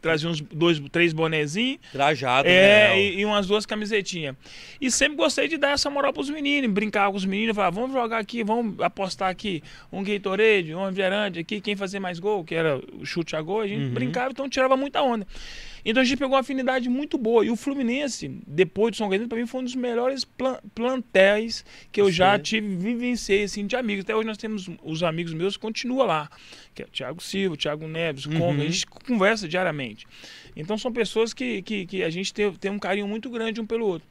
trazia 0.02 0.30
uns 0.30 0.42
dois, 0.42 0.80
três 0.92 1.14
bonezinhos. 1.14 1.80
Trajado, 1.92 2.48
é, 2.48 2.52
né? 2.52 3.02
E, 3.02 3.20
e, 3.20 3.26
umas 3.26 3.48
duas 3.48 3.66
camisetinhas. 3.66 4.36
E 4.80 4.90
sempre 4.90 5.18
gostei 5.18 5.48
de 5.48 5.58
dar 5.58 5.72
essa 5.72 5.90
moral 5.90 6.14
pros 6.14 6.30
meninos, 6.30 6.72
brincar 6.72 7.10
com 7.10 7.18
os 7.18 7.26
meninos, 7.26 7.56
falar, 7.56 7.70
vamos 7.70 7.92
jogar 7.92 8.18
aqui, 8.18 8.44
vamos 8.44 8.80
apostar 8.80 9.30
aqui 9.30 9.64
um 9.92 10.04
Gatorade, 10.04 10.74
um 10.74 10.86
refrigerante 10.86 11.40
aqui, 11.40 11.62
quem 11.62 11.76
fazer 11.76 12.00
mais 12.00 12.20
gol, 12.20 12.44
que 12.44 12.56
era 12.56 12.82
o 12.94 13.06
chute 13.06 13.36
a 13.36 13.42
gol, 13.42 13.62
a 13.62 13.68
gente 13.68 13.86
uhum. 13.86 13.94
brincava, 13.94 14.32
então 14.32 14.50
tirava 14.50 14.76
muita 14.76 15.02
onda. 15.02 15.26
Então 15.84 16.02
a 16.02 16.06
gente 16.06 16.18
pegou 16.18 16.34
uma 16.34 16.42
afinidade 16.42 16.90
muito 16.90 17.18
boa. 17.18 17.46
E 17.46 17.50
o 17.50 17.56
Fluminense, 17.56 18.42
depois 18.46 18.92
do 18.92 18.98
São 18.98 19.10
Caetano, 19.10 19.30
para 19.30 19.38
mim 19.38 19.46
foi 19.46 19.62
um 19.62 19.64
dos 19.64 19.76
melhores 19.76 20.26
plantéis 20.74 21.66
que 21.92 22.02
eu 22.02 22.06
Sim. 22.06 22.12
já 22.12 22.40
tive, 22.40 22.76
vivenciei 22.76 23.44
assim, 23.44 23.66
de 23.66 23.76
amigos. 23.76 24.04
Até 24.04 24.16
hoje 24.16 24.28
nós 24.28 24.38
temos 24.38 24.70
os 24.84 25.04
amigos 25.04 25.34
meus 25.34 25.56
que 25.56 25.62
continuam 25.62 26.06
lá, 26.06 26.30
que 26.74 26.84
é 26.84 26.86
o 26.86 26.90
Thiago 26.90 27.22
Silva, 27.22 27.54
o 27.54 27.58
Thiago 27.58 27.88
Neves, 27.88 28.26
o 28.26 28.30
uhum. 28.32 28.52
a 28.52 28.66
gente 28.66 28.86
conversa 28.86 29.48
diariamente. 29.48 30.06
Então 30.56 30.78
são 30.78 30.92
pessoas 30.92 31.34
que, 31.34 31.62
que, 31.62 31.86
que 31.86 32.04
a 32.04 32.10
gente 32.10 32.34
tem, 32.34 32.52
tem 32.54 32.72
um 32.72 32.80
carinho 32.80 33.08
muito 33.08 33.30
grande 33.30 33.62
um 33.62 33.66
pelo 33.66 33.86
outro. 33.86 34.08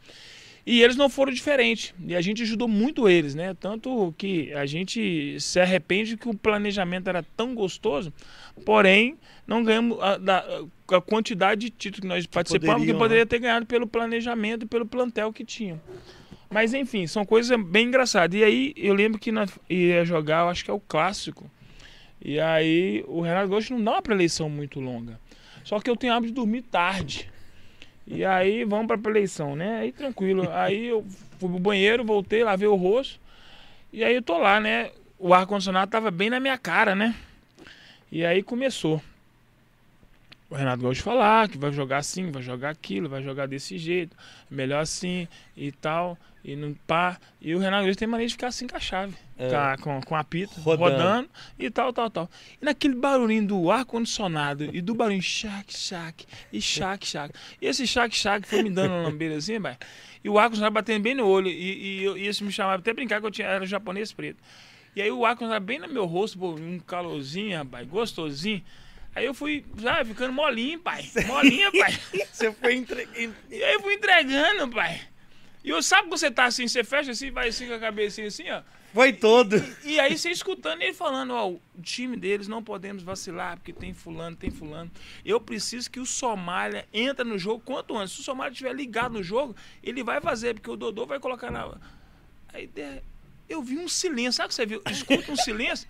E 0.68 0.82
eles 0.82 0.96
não 0.96 1.08
foram 1.08 1.32
diferentes. 1.32 1.94
E 2.06 2.14
a 2.14 2.20
gente 2.20 2.42
ajudou 2.42 2.68
muito 2.68 3.08
eles, 3.08 3.34
né? 3.34 3.54
Tanto 3.54 4.14
que 4.18 4.52
a 4.52 4.66
gente 4.66 5.40
se 5.40 5.58
arrepende 5.58 6.14
que 6.14 6.28
o 6.28 6.36
planejamento 6.36 7.08
era 7.08 7.22
tão 7.22 7.54
gostoso, 7.54 8.12
porém 8.66 9.16
não 9.46 9.64
ganhamos 9.64 9.98
a, 9.98 10.16
a, 10.16 10.64
a 10.94 11.00
quantidade 11.00 11.62
de 11.62 11.70
títulos 11.70 12.00
que 12.00 12.06
nós 12.06 12.26
que 12.26 12.32
participamos 12.32 12.86
que 12.86 12.94
poderia 12.94 13.24
né? 13.24 13.28
ter 13.28 13.38
ganhado 13.38 13.66
pelo 13.66 13.86
planejamento 13.86 14.64
e 14.64 14.66
pelo 14.66 14.86
plantel 14.86 15.32
que 15.32 15.44
tinha. 15.44 15.80
Mas 16.50 16.72
enfim, 16.72 17.06
são 17.06 17.24
coisas 17.24 17.58
bem 17.62 17.88
engraçadas. 17.88 18.38
E 18.38 18.42
aí 18.42 18.74
eu 18.76 18.94
lembro 18.94 19.18
que 19.18 19.30
ia 19.68 20.04
jogar, 20.04 20.42
eu 20.42 20.48
acho 20.48 20.64
que 20.64 20.70
é 20.70 20.74
o 20.74 20.80
clássico. 20.80 21.50
E 22.24 22.40
aí 22.40 23.04
o 23.06 23.20
Renato 23.20 23.48
Gomes 23.48 23.70
não 23.70 23.82
dá 23.82 23.92
uma 23.92 24.02
preleição 24.02 24.48
muito 24.48 24.80
longa. 24.80 25.20
Só 25.62 25.78
que 25.78 25.90
eu 25.90 25.96
tenho 25.96 26.14
hábito 26.14 26.32
de 26.32 26.34
dormir 26.34 26.62
tarde. 26.62 27.30
E 28.06 28.24
aí 28.24 28.64
vamos 28.64 28.86
pra 28.86 29.10
eleição, 29.10 29.54
né? 29.54 29.80
Aí 29.80 29.92
tranquilo. 29.92 30.48
Aí 30.52 30.86
eu 30.86 31.04
fui 31.38 31.48
pro 31.48 31.58
banheiro, 31.58 32.04
voltei, 32.04 32.42
lavei 32.42 32.66
o 32.66 32.74
rosto. 32.74 33.20
E 33.92 34.02
aí 34.02 34.14
eu 34.14 34.22
tô 34.22 34.38
lá, 34.38 34.60
né? 34.60 34.90
O 35.18 35.32
ar-condicionado 35.32 35.90
tava 35.90 36.10
bem 36.10 36.30
na 36.30 36.40
minha 36.40 36.56
cara, 36.58 36.94
né? 36.94 37.14
E 38.10 38.24
aí 38.24 38.42
começou. 38.42 39.00
O 40.50 40.54
Renato 40.54 40.80
gosta 40.80 40.94
de 40.94 41.02
falar 41.02 41.48
que 41.48 41.58
vai 41.58 41.70
jogar 41.72 41.98
assim, 41.98 42.30
vai 42.30 42.42
jogar 42.42 42.70
aquilo, 42.70 43.08
vai 43.08 43.22
jogar 43.22 43.46
desse 43.46 43.76
jeito, 43.76 44.16
melhor 44.50 44.80
assim 44.80 45.28
e 45.56 45.70
tal 45.70 46.16
e 46.44 46.56
não 46.56 46.74
pá. 46.86 47.18
E 47.40 47.54
o 47.54 47.58
Renato 47.58 47.84
Gaúcho 47.84 47.98
tem 47.98 48.08
mania 48.08 48.26
de 48.26 48.32
ficar 48.32 48.48
assim 48.48 48.66
com 48.66 48.76
a 48.76 48.80
chave, 48.80 49.14
é. 49.36 49.50
com, 49.80 50.00
com 50.00 50.16
a 50.16 50.24
pita, 50.24 50.60
rodando. 50.60 50.92
rodando. 50.92 51.30
e 51.58 51.70
tal, 51.70 51.92
tal, 51.92 52.10
tal. 52.10 52.30
E 52.60 52.64
naquele 52.64 52.94
barulhinho 52.94 53.46
do 53.46 53.70
ar-condicionado 53.70 54.64
e 54.74 54.80
do 54.80 54.94
barulhinho 54.94 55.22
chac, 55.22 55.72
chac, 55.76 56.24
e 56.52 56.60
chac, 56.60 57.06
chac. 57.06 57.34
E 57.60 57.66
esse 57.66 57.86
chac, 57.86 58.14
chac 58.14 58.46
foi 58.46 58.62
me 58.62 58.70
dando 58.70 58.92
uma 58.92 59.02
lambeira 59.02 59.36
assim, 59.36 59.58
vai. 59.58 59.76
E 60.22 60.28
o 60.28 60.38
ar-condicionado 60.38 60.74
batendo 60.74 61.02
bem 61.02 61.14
no 61.14 61.26
olho. 61.26 61.48
E, 61.48 62.02
e, 62.02 62.06
e 62.06 62.26
isso 62.26 62.44
me 62.44 62.52
chamava 62.52 62.78
até 62.78 62.92
brincar 62.92 63.20
que 63.20 63.26
eu 63.26 63.30
tinha, 63.30 63.46
era 63.46 63.66
japonês 63.66 64.12
preto. 64.12 64.38
E 64.96 65.02
aí 65.02 65.10
o 65.10 65.24
ar-condicionado 65.24 65.64
bem 65.64 65.78
no 65.78 65.88
meu 65.88 66.06
rosto, 66.06 66.38
pô, 66.38 66.54
um 66.54 66.78
calorzinho, 66.78 67.58
rapaz, 67.58 67.86
gostosinho. 67.86 68.62
Aí 69.14 69.24
eu 69.24 69.34
fui, 69.34 69.64
já 69.78 70.04
ficando 70.04 70.32
molinho, 70.32 70.78
pai. 70.80 71.04
Molinho, 71.26 71.72
pai. 71.72 71.98
Você 72.32 72.52
foi 72.52 72.74
entregando. 72.76 73.34
E 73.50 73.62
aí 73.64 73.74
eu 73.74 73.80
fui 73.80 73.94
entregando, 73.94 74.68
pai. 74.72 75.00
E 75.64 75.70
eu 75.70 75.82
sabe 75.82 76.04
que 76.04 76.10
você 76.10 76.30
tá 76.30 76.44
assim, 76.44 76.68
você 76.68 76.84
fecha 76.84 77.10
assim, 77.10 77.30
vai 77.30 77.48
assim 77.48 77.66
com 77.66 77.74
a 77.74 77.78
cabecinha 77.78 78.28
assim, 78.28 78.48
ó. 78.50 78.62
Foi 78.94 79.12
todo. 79.12 79.56
E, 79.84 79.94
e 79.94 80.00
aí 80.00 80.16
você 80.16 80.30
escutando 80.30 80.80
ele 80.80 80.94
falando, 80.94 81.34
ó, 81.34 81.48
o 81.50 81.60
time 81.82 82.16
deles 82.16 82.48
não 82.48 82.62
podemos 82.62 83.02
vacilar, 83.02 83.56
porque 83.56 83.72
tem 83.72 83.92
fulano, 83.92 84.34
tem 84.36 84.50
fulano. 84.50 84.90
Eu 85.24 85.40
preciso 85.40 85.90
que 85.90 86.00
o 86.00 86.06
Somália 86.06 86.86
entre 86.92 87.24
no 87.24 87.36
jogo 87.38 87.60
quanto 87.64 87.96
antes. 87.98 88.14
Se 88.14 88.20
o 88.20 88.24
Somália 88.24 88.52
estiver 88.52 88.72
ligado 88.74 89.12
no 89.14 89.22
jogo, 89.22 89.54
ele 89.82 90.02
vai 90.02 90.20
fazer, 90.20 90.54
porque 90.54 90.70
o 90.70 90.76
Dodô 90.76 91.04
vai 91.06 91.18
colocar 91.20 91.50
na. 91.50 91.76
Aí 92.52 92.66
de- 92.68 93.02
eu 93.48 93.62
vi 93.62 93.78
um 93.78 93.88
silêncio. 93.88 94.32
Sabe 94.34 94.46
o 94.46 94.48
que 94.48 94.54
você 94.54 94.66
viu? 94.66 94.82
Escuta 94.90 95.32
um 95.32 95.36
silêncio. 95.42 95.88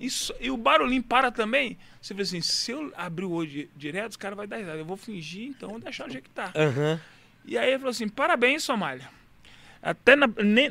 Isso, 0.00 0.32
e 0.40 0.50
o 0.50 0.56
barulhinho 0.56 1.02
para 1.02 1.30
também. 1.32 1.76
Você 2.00 2.14
fala 2.14 2.22
assim, 2.22 2.40
se 2.40 2.70
eu 2.70 2.92
abrir 2.96 3.24
o 3.24 3.30
olho 3.32 3.50
di- 3.50 3.70
direto, 3.76 4.12
os 4.12 4.16
caras 4.16 4.36
vão 4.36 4.46
dar 4.46 4.56
risada. 4.58 4.78
Eu 4.78 4.84
vou 4.84 4.96
fingir, 4.96 5.48
então, 5.48 5.78
deixar 5.80 6.06
do 6.06 6.12
jeito 6.12 6.24
que 6.24 6.30
tá. 6.30 6.52
Aham. 6.54 7.00
E 7.44 7.58
aí 7.58 7.68
ele 7.70 7.78
falou 7.78 7.90
assim, 7.90 8.08
parabéns, 8.08 8.62
Somália. 8.62 9.08
Até 9.82 10.14
na, 10.14 10.28
nem- 10.44 10.70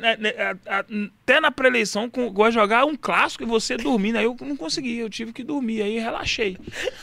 até 0.66 1.40
na 1.40 1.50
pré-eleição, 1.50 2.10
vai 2.32 2.50
jogar 2.50 2.86
um 2.86 2.96
clássico 2.96 3.42
e 3.44 3.46
você 3.46 3.76
dormindo. 3.76 4.16
Aí 4.16 4.24
eu 4.24 4.34
não 4.40 4.56
consegui, 4.56 4.96
eu 4.98 5.10
tive 5.10 5.32
que 5.32 5.44
dormir, 5.44 5.82
aí 5.82 5.98
relaxei. 5.98 6.56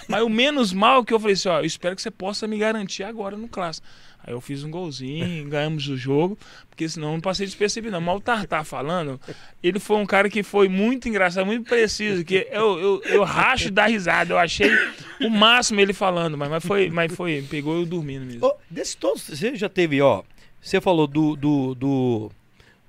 Mas 0.08 0.24
o 0.24 0.30
menos 0.30 0.74
mal 0.74 1.04
que 1.06 1.14
eu 1.14 1.20
falei 1.20 1.34
assim, 1.36 1.50
ó, 1.50 1.60
eu 1.60 1.66
espero 1.66 1.96
que 1.96 2.02
você 2.02 2.10
possa 2.10 2.48
me 2.48 2.58
garantir 2.58 3.04
agora 3.04 3.38
no 3.38 3.48
clássico. 3.48 3.88
Aí 4.24 4.34
eu 4.34 4.42
fiz 4.42 4.64
um 4.64 4.72
golzinho, 4.72 5.48
ganhamos 5.50 5.88
o 5.88 5.98
jogo, 5.98 6.38
porque 6.70 6.88
senão 6.88 7.10
eu 7.10 7.14
não 7.14 7.22
passei 7.22 7.46
despercebido 7.46 7.94
não. 7.94 8.02
Mas 8.02 8.18
o 8.18 8.20
Tartar 8.20 8.64
falando, 8.64 9.20
ele 9.64 9.80
foi 9.80 9.98
um 9.98 10.06
cara 10.06 10.30
que 10.30 10.44
foi 10.44 10.68
muito 10.68 11.08
engraçado, 11.08 11.46
muito 11.46 11.68
preciso, 11.68 12.24
que 12.24 12.48
eu, 12.52 12.80
eu, 12.80 13.02
eu 13.06 13.24
racho 13.24 13.72
da 13.72 13.86
risada, 13.86 14.34
eu 14.34 14.38
achei 14.38 14.72
o 15.22 15.30
máximo 15.30 15.80
ele 15.80 15.94
falando, 15.94 16.38
mas, 16.38 16.50
mas 16.50 16.66
foi, 16.66 16.90
mas 16.90 17.14
foi, 17.14 17.46
pegou 17.50 17.76
eu 17.76 17.86
dormindo 17.86 18.26
mesmo. 18.26 18.46
Ô, 18.46 18.56
desse 18.70 18.98
todos, 18.98 19.24
você 19.24 19.56
já 19.56 19.70
teve, 19.70 20.02
ó. 20.02 20.24
Você 20.62 20.82
falou 20.82 21.08
do. 21.08 21.36
do, 21.36 21.76
do 21.76 22.32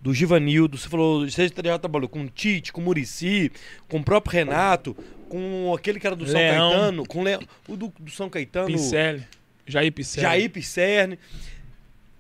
do 0.01 0.15
Givanildo, 0.15 0.79
você 0.79 0.89
falou, 0.89 1.29
você 1.29 1.47
já 1.47 1.79
trabalhou 1.79 2.09
com 2.09 2.23
o 2.23 2.29
Tite, 2.29 2.73
com 2.73 2.81
o 2.81 2.85
Murici, 2.85 3.53
com 3.87 3.99
o 3.99 4.03
próprio 4.03 4.33
Renato, 4.33 4.97
com 5.29 5.73
aquele 5.77 6.01
cara 6.01 6.17
do 6.17 6.27
São 6.27 6.41
Leão. 6.41 6.71
Caetano, 6.71 7.07
com 7.07 7.21
o 7.21 7.25
Le... 7.25 7.39
o 7.69 7.77
do, 7.77 7.93
do 7.99 8.11
São 8.11 8.31
Caetano, 8.31 8.67
Picelli. 8.67 9.25
Jair 9.71 9.93
Picelli. 9.93 10.23
Jair 10.23 10.51
Pisserni. 10.51 11.19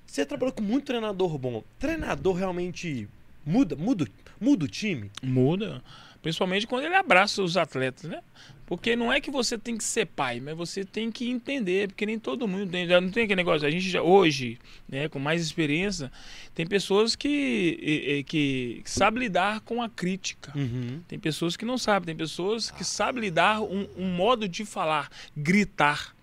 Você 0.06 0.26
trabalhou 0.26 0.52
com 0.52 0.62
muito 0.62 0.86
treinador 0.86 1.38
bom. 1.38 1.62
Treinador 1.78 2.34
realmente 2.34 3.08
muda, 3.44 3.76
muda, 3.76 4.06
muda 4.40 4.64
o 4.64 4.68
time? 4.68 5.10
Muda. 5.22 5.82
Principalmente 6.22 6.66
quando 6.66 6.84
ele 6.84 6.94
abraça 6.94 7.42
os 7.42 7.56
atletas, 7.56 8.10
né? 8.10 8.20
Porque 8.66 8.94
não 8.94 9.12
é 9.12 9.20
que 9.20 9.32
você 9.32 9.58
tem 9.58 9.76
que 9.76 9.82
ser 9.82 10.06
pai, 10.06 10.38
mas 10.38 10.56
você 10.56 10.84
tem 10.84 11.10
que 11.10 11.28
entender, 11.28 11.88
porque 11.88 12.06
nem 12.06 12.18
todo 12.20 12.46
mundo 12.46 12.70
tem. 12.70 12.86
Não 12.86 13.10
tem 13.10 13.24
aquele 13.24 13.36
negócio. 13.36 13.66
A 13.66 13.70
gente 13.70 13.90
já, 13.90 14.00
hoje, 14.00 14.58
né, 14.88 15.08
com 15.08 15.18
mais 15.18 15.42
experiência, 15.42 16.12
tem 16.54 16.64
pessoas 16.64 17.16
que, 17.16 18.24
que 18.28 18.82
sabem 18.84 19.24
lidar 19.24 19.60
com 19.62 19.82
a 19.82 19.88
crítica. 19.88 20.52
Uhum. 20.56 21.00
Tem 21.08 21.18
pessoas 21.18 21.56
que 21.56 21.64
não 21.64 21.76
sabem, 21.76 22.06
tem 22.06 22.16
pessoas 22.16 22.70
que 22.70 22.84
sabem 22.84 23.22
lidar 23.22 23.60
um, 23.60 23.88
um 23.96 24.06
modo 24.06 24.48
de 24.48 24.64
falar, 24.64 25.10
gritar 25.36 26.14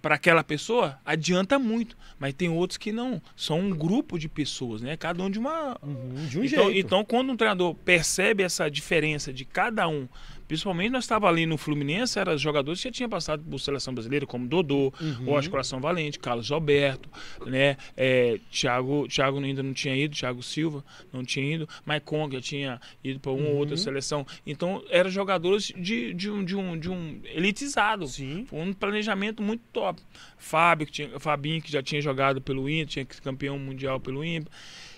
para 0.00 0.14
aquela 0.14 0.42
pessoa 0.42 0.98
adianta 1.04 1.58
muito, 1.58 1.96
mas 2.18 2.34
tem 2.34 2.48
outros 2.48 2.76
que 2.78 2.92
não, 2.92 3.20
são 3.36 3.60
um 3.60 3.70
grupo 3.70 4.18
de 4.18 4.28
pessoas, 4.28 4.80
né? 4.82 4.96
Cada 4.96 5.22
um 5.22 5.30
de 5.30 5.38
uma 5.38 5.76
Uhum, 5.82 6.26
De 6.26 6.38
um 6.38 6.44
então, 6.44 6.64
jeito. 6.70 6.86
então, 6.86 7.04
quando 7.04 7.30
um 7.32 7.36
treinador 7.36 7.74
percebe 7.74 8.42
essa 8.42 8.70
diferença 8.70 9.32
de 9.32 9.44
cada 9.44 9.86
um, 9.88 10.08
principalmente 10.50 10.90
nós 10.90 11.04
estávamos 11.04 11.28
ali 11.32 11.46
no 11.46 11.56
Fluminense, 11.56 12.18
eram 12.18 12.36
jogadores 12.36 12.80
que 12.82 12.88
já 12.88 12.92
tinham 12.92 13.08
passado 13.08 13.40
por 13.48 13.56
seleção 13.60 13.94
brasileira, 13.94 14.26
como 14.26 14.48
Dodô, 14.48 14.92
Uhum. 15.00 15.30
Oscar 15.30 15.50
Coração 15.52 15.80
Valente, 15.80 16.18
Carlos 16.18 16.50
Alberto, 16.50 17.08
né? 17.46 17.76
É, 17.96 18.40
Thiago, 18.50 19.06
Thiago 19.06 19.38
ainda 19.38 19.62
não 19.62 19.72
tinha 19.72 19.94
ido, 19.96 20.16
Thiago 20.16 20.42
Silva 20.42 20.84
não 21.12 21.22
tinha 21.24 21.54
ido, 21.54 21.68
Maicon 21.86 22.28
já 22.32 22.40
tinha 22.40 22.80
ido 23.04 23.20
para 23.20 23.30
uma 23.30 23.44
ou 23.46 23.52
Uhum. 23.52 23.58
outra 23.58 23.76
seleção. 23.76 24.26
Então, 24.44 24.82
eram 24.90 25.08
jogadores 25.08 25.72
de, 25.76 26.12
de, 26.14 26.28
um, 26.28 26.44
de, 26.44 26.56
um, 26.56 26.76
de 26.76 26.90
um 26.90 27.20
elitizado. 27.32 28.08
Sim. 28.08 28.44
Foi 28.46 28.58
um 28.60 28.72
planejamento 28.72 29.40
muito 29.40 29.62
top. 29.72 30.02
Fábio, 30.36 30.86
que 30.86 30.92
tinha, 30.92 31.20
Fabinho, 31.20 31.62
que 31.62 31.70
já 31.70 31.80
tinha 31.80 32.02
jogado 32.02 32.40
pelo 32.40 32.68
Inter, 32.68 32.86
tinha 32.86 33.06
sido 33.08 33.22
campeão 33.22 33.56
mundial 33.56 34.00
pelo 34.00 34.24
Inter. 34.24 34.50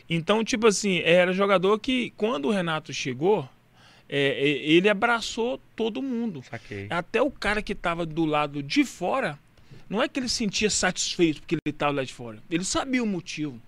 Então, 0.08 0.42
tipo 0.42 0.66
assim, 0.66 1.00
era 1.00 1.32
jogador 1.34 1.78
que, 1.78 2.10
quando 2.16 2.46
o 2.48 2.50
Renato 2.50 2.92
chegou, 2.92 3.46
é, 4.14 4.18
é, 4.18 4.46
ele 4.46 4.90
abraçou 4.90 5.58
todo 5.74 6.02
mundo. 6.02 6.44
Saquei. 6.50 6.86
Até 6.90 7.22
o 7.22 7.30
cara 7.30 7.62
que 7.62 7.72
estava 7.72 8.04
do 8.04 8.26
lado 8.26 8.62
de 8.62 8.84
fora, 8.84 9.38
não 9.88 10.02
é 10.02 10.06
que 10.06 10.20
ele 10.20 10.28
sentia 10.28 10.68
satisfeito 10.68 11.40
porque 11.40 11.54
ele 11.54 11.72
estava 11.72 11.92
lá 11.92 12.04
de 12.04 12.12
fora. 12.12 12.38
Ele 12.50 12.62
sabia 12.62 13.02
o 13.02 13.06
motivo. 13.06 13.58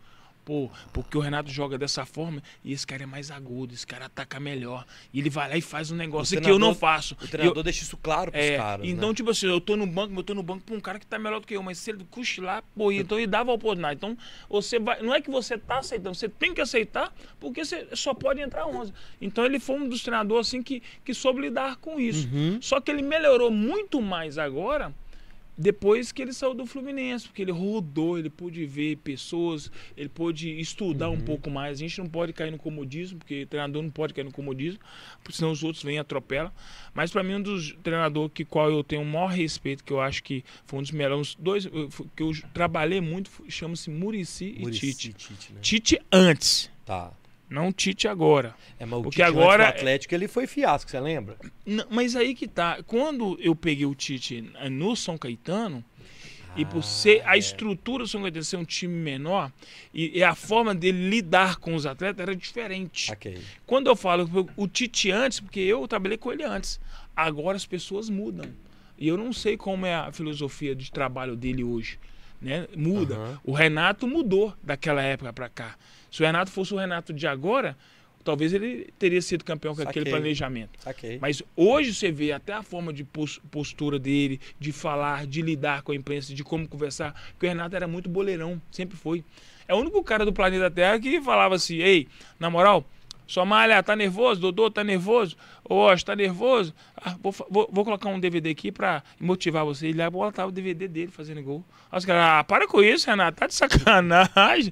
Pô, 0.45 0.71
porque 0.93 1.17
o 1.17 1.21
Renato 1.21 1.51
joga 1.51 1.79
dessa 1.79 2.05
forma 2.05 2.43
e 2.63 2.73
esse 2.73 2.87
cara 2.87 3.03
é 3.03 3.07
mais 3.07 3.31
agudo, 3.31 3.73
esse 3.73 3.87
cara 3.87 4.07
ataca 4.07 4.39
melhor. 4.39 4.85
E 5.13 5.19
ele 5.21 5.31
vai 5.31 5.49
lá 5.49 5.57
e 5.57 5.63
faz 5.63 5.91
um 5.91 5.97
negócio 5.97 6.39
que 6.41 6.47
eu 6.51 6.59
não 6.59 6.75
treinador- 6.75 6.79
faço. 6.79 7.15
O 7.15 7.23
E 7.23 7.25
eu- 7.25 7.29
treinador 7.31 7.63
deixa 7.63 7.83
isso 7.83 7.97
claro 7.97 8.31
pros 8.31 8.45
é, 8.45 8.57
caras. 8.59 8.87
então, 8.87 9.09
né? 9.09 9.15
tipo 9.15 9.31
assim, 9.31 9.47
eu 9.47 9.61
tô 9.61 9.75
no 9.77 9.87
banco, 9.87 10.15
eu 10.19 10.23
tô 10.23 10.35
no 10.35 10.43
banco 10.43 10.63
pra 10.65 10.75
um 10.77 10.81
cara 10.81 10.99
que 10.99 11.07
tá 11.07 11.19
melhor 11.19 11.41
do 11.41 11.47
que 11.47 11.57
eu, 11.57 11.63
mas 11.63 11.79
se 11.79 11.91
ele 11.91 12.05
cochilar, 12.11 12.63
pô, 12.77 12.93
então 12.93 13.19
ele 13.19 13.27
dava 13.27 13.51
a 13.51 13.55
oportunidade. 13.55 13.97
Então, 13.97 14.19
você 14.49 14.79
vai. 14.79 15.01
Não 15.03 15.15
é 15.15 15.21
que 15.23 15.31
você 15.31 15.57
tá 15.57 15.79
aceitando, 15.79 16.15
você 16.15 16.29
tem 16.29 16.53
que 16.53 16.61
aceitar, 16.61 17.11
porque 17.41 17.65
você 17.65 17.87
só 17.95 18.13
pode 18.13 18.41
entrar 18.41 18.67
11. 18.67 18.93
Então, 19.21 19.47
ele 19.47 19.59
foi 19.59 19.77
um 19.77 19.89
dos 19.89 20.03
treinadores, 20.03 20.49
assim, 20.49 20.63
que, 20.63 20.83
que 21.05 21.15
soube 21.15 21.41
lidar 21.41 21.77
com 21.77 21.99
isso. 21.99 22.29
Uhum. 22.31 22.59
Só 22.61 22.81
que 22.81 22.91
ele 22.91 23.01
melhorou 23.03 23.51
muito 23.51 24.03
mais 24.03 24.37
agora. 24.37 24.93
Depois 25.57 26.11
que 26.11 26.21
ele 26.21 26.33
saiu 26.33 26.53
do 26.53 26.67
Fluminense, 26.67 27.27
porque 27.27 27.43
ele 27.43 27.53
rodou, 27.53 28.19
ele 28.19 28.29
pôde 28.29 28.67
ver 28.67 28.97
pessoas, 28.97 29.71
ele 29.97 30.09
pôde 30.09 30.51
estudar 30.61 31.09
Uhum. 31.09 31.15
um 31.17 31.21
pouco 31.21 31.49
mais. 31.51 31.79
A 31.79 31.81
gente 31.81 31.99
não 31.99 32.09
pode 32.09 32.33
cair 32.33 32.51
no 32.51 32.59
comodismo, 32.59 33.19
porque 33.19 33.47
treinador 33.47 33.83
não 33.83 33.91
pode 33.91 34.13
cair 34.13 34.25
no 34.25 34.33
comodismo, 34.33 34.81
porque 35.23 35.37
senão 35.37 35.53
os 35.53 35.63
outros 35.63 35.85
vêm 35.85 35.97
e 35.97 35.99
atropelam. 35.99 36.51
Mas 36.93 37.11
para 37.13 37.23
mim, 37.23 37.35
um 37.35 37.43
dos 37.43 37.73
treinadores 37.83 38.33
que 38.35 38.45
qual 38.45 38.69
eu 38.71 38.83
tenho 38.83 39.03
o 39.03 39.07
maior 39.07 39.29
respeito, 39.31 39.85
que 39.85 39.93
eu 39.93 40.01
acho 40.01 40.23
que 40.23 40.45
foi 40.67 40.81
um 40.81 40.83
dos 40.83 40.91
melhores, 40.91 41.37
dois 41.39 41.67
que 42.17 42.23
eu 42.23 42.33
trabalhei 42.53 43.01
muito, 43.01 43.31
chama-se 43.49 43.91
Murici 43.91 44.55
e 44.59 44.71
Tite. 44.73 45.13
Tite, 45.13 45.53
né? 45.53 45.61
Tite 45.61 46.01
antes, 46.13 46.71
Tá. 46.85 47.13
Não 47.55 47.73
Tite 47.73 48.07
agora. 48.09 48.55
É, 48.79 48.85
mas 48.85 48.99
o 48.99 49.03
Porque 49.05 49.17
Tite 49.23 49.29
agora- 49.29 49.65
do 49.65 49.69
Atlético 49.71 50.15
ele 50.15 50.29
foi 50.29 50.47
fiasco, 50.47 50.91
você 50.91 51.01
lembra? 51.01 51.37
Não, 51.65 51.85
mas 51.89 52.15
aí 52.17 52.35
que 52.35 52.47
tá. 52.49 52.83
Quando 52.87 53.39
eu 53.41 53.55
peguei 53.55 53.87
o 53.87 53.95
Tite 53.95 54.43
no 54.71 54.95
São 54.97 55.17
Caetano, 55.17 55.83
e 56.57 56.65
por 56.65 56.85
ser 56.85 57.21
a 57.27 57.35
é. 57.35 57.39
estrutura 57.39 58.05
do 58.05 58.09
São 58.09 58.23
Caetano 58.23 58.45
ser 58.45 58.57
um 58.57 58.65
time 58.65 58.95
menor, 58.95 59.51
e, 59.93 60.19
e 60.19 60.23
a 60.23 60.35
forma 60.35 60.75
dele 60.75 61.09
lidar 61.09 61.57
com 61.57 61.75
os 61.75 61.85
atletas 61.87 62.21
era 62.21 62.37
diferente. 62.37 63.11
Ok. 63.13 63.39
Quando 63.67 63.89
eu 63.89 63.97
falo 63.97 64.29
o 64.57 64.69
Tite 64.69 65.11
antes, 65.11 65.41
porque 65.41 65.61
eu 65.61 65.87
trabalhei 65.89 66.17
com 66.19 66.33
ele 66.33 66.45
antes, 66.45 66.81
agora 67.17 67.57
as 67.57 67.67
pessoas 67.67 68.09
mudam. 68.09 68.49
E 68.97 69.09
eu 69.09 69.17
não 69.17 69.33
sei 69.33 69.57
como 69.57 69.85
é 69.87 69.95
a 69.95 70.13
filosofia 70.13 70.75
de 70.75 70.93
trabalho 70.93 71.35
dele 71.35 71.65
hoje. 71.65 71.99
Né? 72.41 72.69
Muda. 72.77 73.17
Aham. 73.17 73.41
O 73.43 73.53
Renato 73.53 74.07
mudou 74.07 74.55
daquela 74.63 75.03
época 75.03 75.33
para 75.33 75.49
cá. 75.49 75.77
Se 76.15 76.23
o 76.23 76.27
Renato 76.27 76.51
fosse 76.51 76.73
o 76.73 76.77
Renato 76.77 77.13
de 77.13 77.27
agora, 77.27 77.77
talvez 78.23 78.53
ele 78.53 78.89
teria 78.99 79.21
sido 79.21 79.45
campeão 79.45 79.75
com 79.75 79.83
aquele 79.83 80.05
Saquei. 80.05 80.13
planejamento. 80.13 80.79
Saquei. 80.81 81.19
Mas 81.21 81.43
hoje 81.57 81.93
você 81.93 82.13
vê 82.13 82.31
até 82.31 82.53
a 82.53 82.63
forma 82.63 82.93
de 82.93 83.03
pos- 83.03 83.41
postura 83.51 83.99
dele, 83.99 84.41
de 84.61 84.71
falar, 84.71 85.27
de 85.27 85.43
lidar 85.43 85.83
com 85.83 85.91
a 85.91 85.95
imprensa, 85.97 86.33
de 86.33 86.45
como 86.45 86.69
conversar. 86.69 87.13
Porque 87.33 87.47
o 87.47 87.49
Renato 87.49 87.75
era 87.75 87.89
muito 87.89 88.09
boleirão, 88.09 88.63
sempre 88.71 88.97
foi. 88.97 89.25
É 89.67 89.75
o 89.75 89.79
único 89.79 90.03
cara 90.05 90.25
do 90.25 90.33
planeta 90.33 90.71
Terra 90.71 91.01
que 91.01 91.21
falava 91.21 91.57
assim: 91.57 91.79
ei, 91.79 92.07
na 92.39 92.49
moral, 92.49 92.89
Somália, 93.27 93.83
tá 93.83 93.97
nervoso? 93.97 94.41
Dodô, 94.41 94.71
tá 94.71 94.85
nervoso? 94.85 95.35
Osh, 95.69 96.05
tá 96.05 96.15
nervoso? 96.15 96.75
Ah, 96.97 97.17
vou, 97.23 97.35
vou- 97.51 97.69
vou 97.73 97.85
colocar 97.85 98.09
um 98.11 98.21
DVD 98.21 98.51
aqui 98.51 98.71
pra 98.71 99.03
motivar 99.19 99.65
você. 99.65 99.89
Ele 99.89 100.09
botava 100.11 100.49
o 100.49 100.53
DVD 100.53 100.87
dele 100.87 101.11
fazendo 101.11 101.43
gol. 101.43 101.65
Aí 101.91 101.99
os 101.99 102.05
caras, 102.05 102.23
ah, 102.23 102.45
para 102.45 102.69
com 102.69 102.83
isso, 102.83 103.09
Renato, 103.09 103.39
tá 103.39 103.47
de 103.47 103.55
sacanagem. 103.55 104.71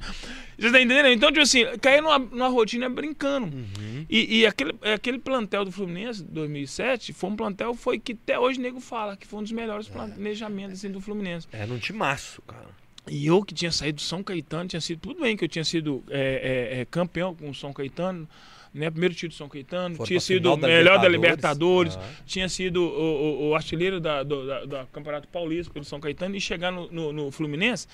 Você 0.58 0.70
tá 0.70 0.80
entendendo? 0.80 1.08
Então, 1.08 1.28
tipo 1.30 1.40
assim, 1.42 1.64
cair 1.80 2.00
numa, 2.02 2.18
numa 2.18 2.48
rotina 2.48 2.88
brincando. 2.88 3.56
Uhum. 3.56 4.06
E, 4.08 4.40
e 4.40 4.46
aquele, 4.46 4.74
aquele 4.94 5.18
plantel 5.18 5.64
do 5.64 5.72
Fluminense, 5.72 6.22
2007, 6.22 7.12
foi 7.12 7.30
um 7.30 7.36
plantel 7.36 7.74
foi 7.74 7.98
que 7.98 8.12
até 8.12 8.38
hoje 8.38 8.58
o 8.58 8.62
nego 8.62 8.80
fala 8.80 9.16
que 9.16 9.26
foi 9.26 9.40
um 9.40 9.42
dos 9.42 9.52
melhores 9.52 9.88
planejamentos 9.88 10.78
assim, 10.78 10.90
do 10.90 11.00
Fluminense. 11.00 11.48
É 11.52 11.64
num 11.66 11.78
timaço, 11.78 12.42
cara. 12.42 12.68
E 13.10 13.26
eu 13.26 13.42
que 13.44 13.52
tinha 13.52 13.72
saído 13.72 13.96
do 13.96 14.02
São 14.02 14.22
Caetano, 14.22 14.68
tinha 14.68 14.80
sido 14.80 15.00
tudo 15.00 15.20
bem 15.22 15.36
que 15.36 15.44
eu 15.44 15.48
tinha 15.48 15.64
sido 15.64 16.04
é, 16.08 16.70
é, 16.76 16.80
é, 16.80 16.84
campeão 16.84 17.34
com 17.34 17.50
o 17.50 17.54
São 17.54 17.72
Caetano, 17.72 18.28
né? 18.72 18.88
Primeiro 18.90 19.12
título 19.14 19.30
do 19.30 19.34
São 19.36 19.48
Caetano, 19.48 19.96
Foram 19.96 20.06
tinha 20.06 20.20
sido 20.20 20.56
da 20.56 20.68
melhor 20.68 21.00
da 21.00 21.08
Libertadores. 21.08 21.94
Libertadores, 21.94 21.96
Ah. 21.96 22.22
tinha 22.24 22.48
sido 22.48 22.76
o, 22.82 22.86
o- 22.86 23.48
o 23.48 23.54
artilheiro 23.56 23.98
da, 24.00 24.22
do 24.22 24.46
da- 24.46 24.64
da 24.66 24.86
Campeonato 24.86 25.26
Paulista 25.28 25.72
pelo 25.72 25.84
São 25.84 25.98
Caetano 25.98 26.36
e 26.36 26.40
chegar 26.40 26.70
no, 26.70 26.88
no- 26.92 27.12
no 27.12 27.30
Fluminense. 27.32 27.88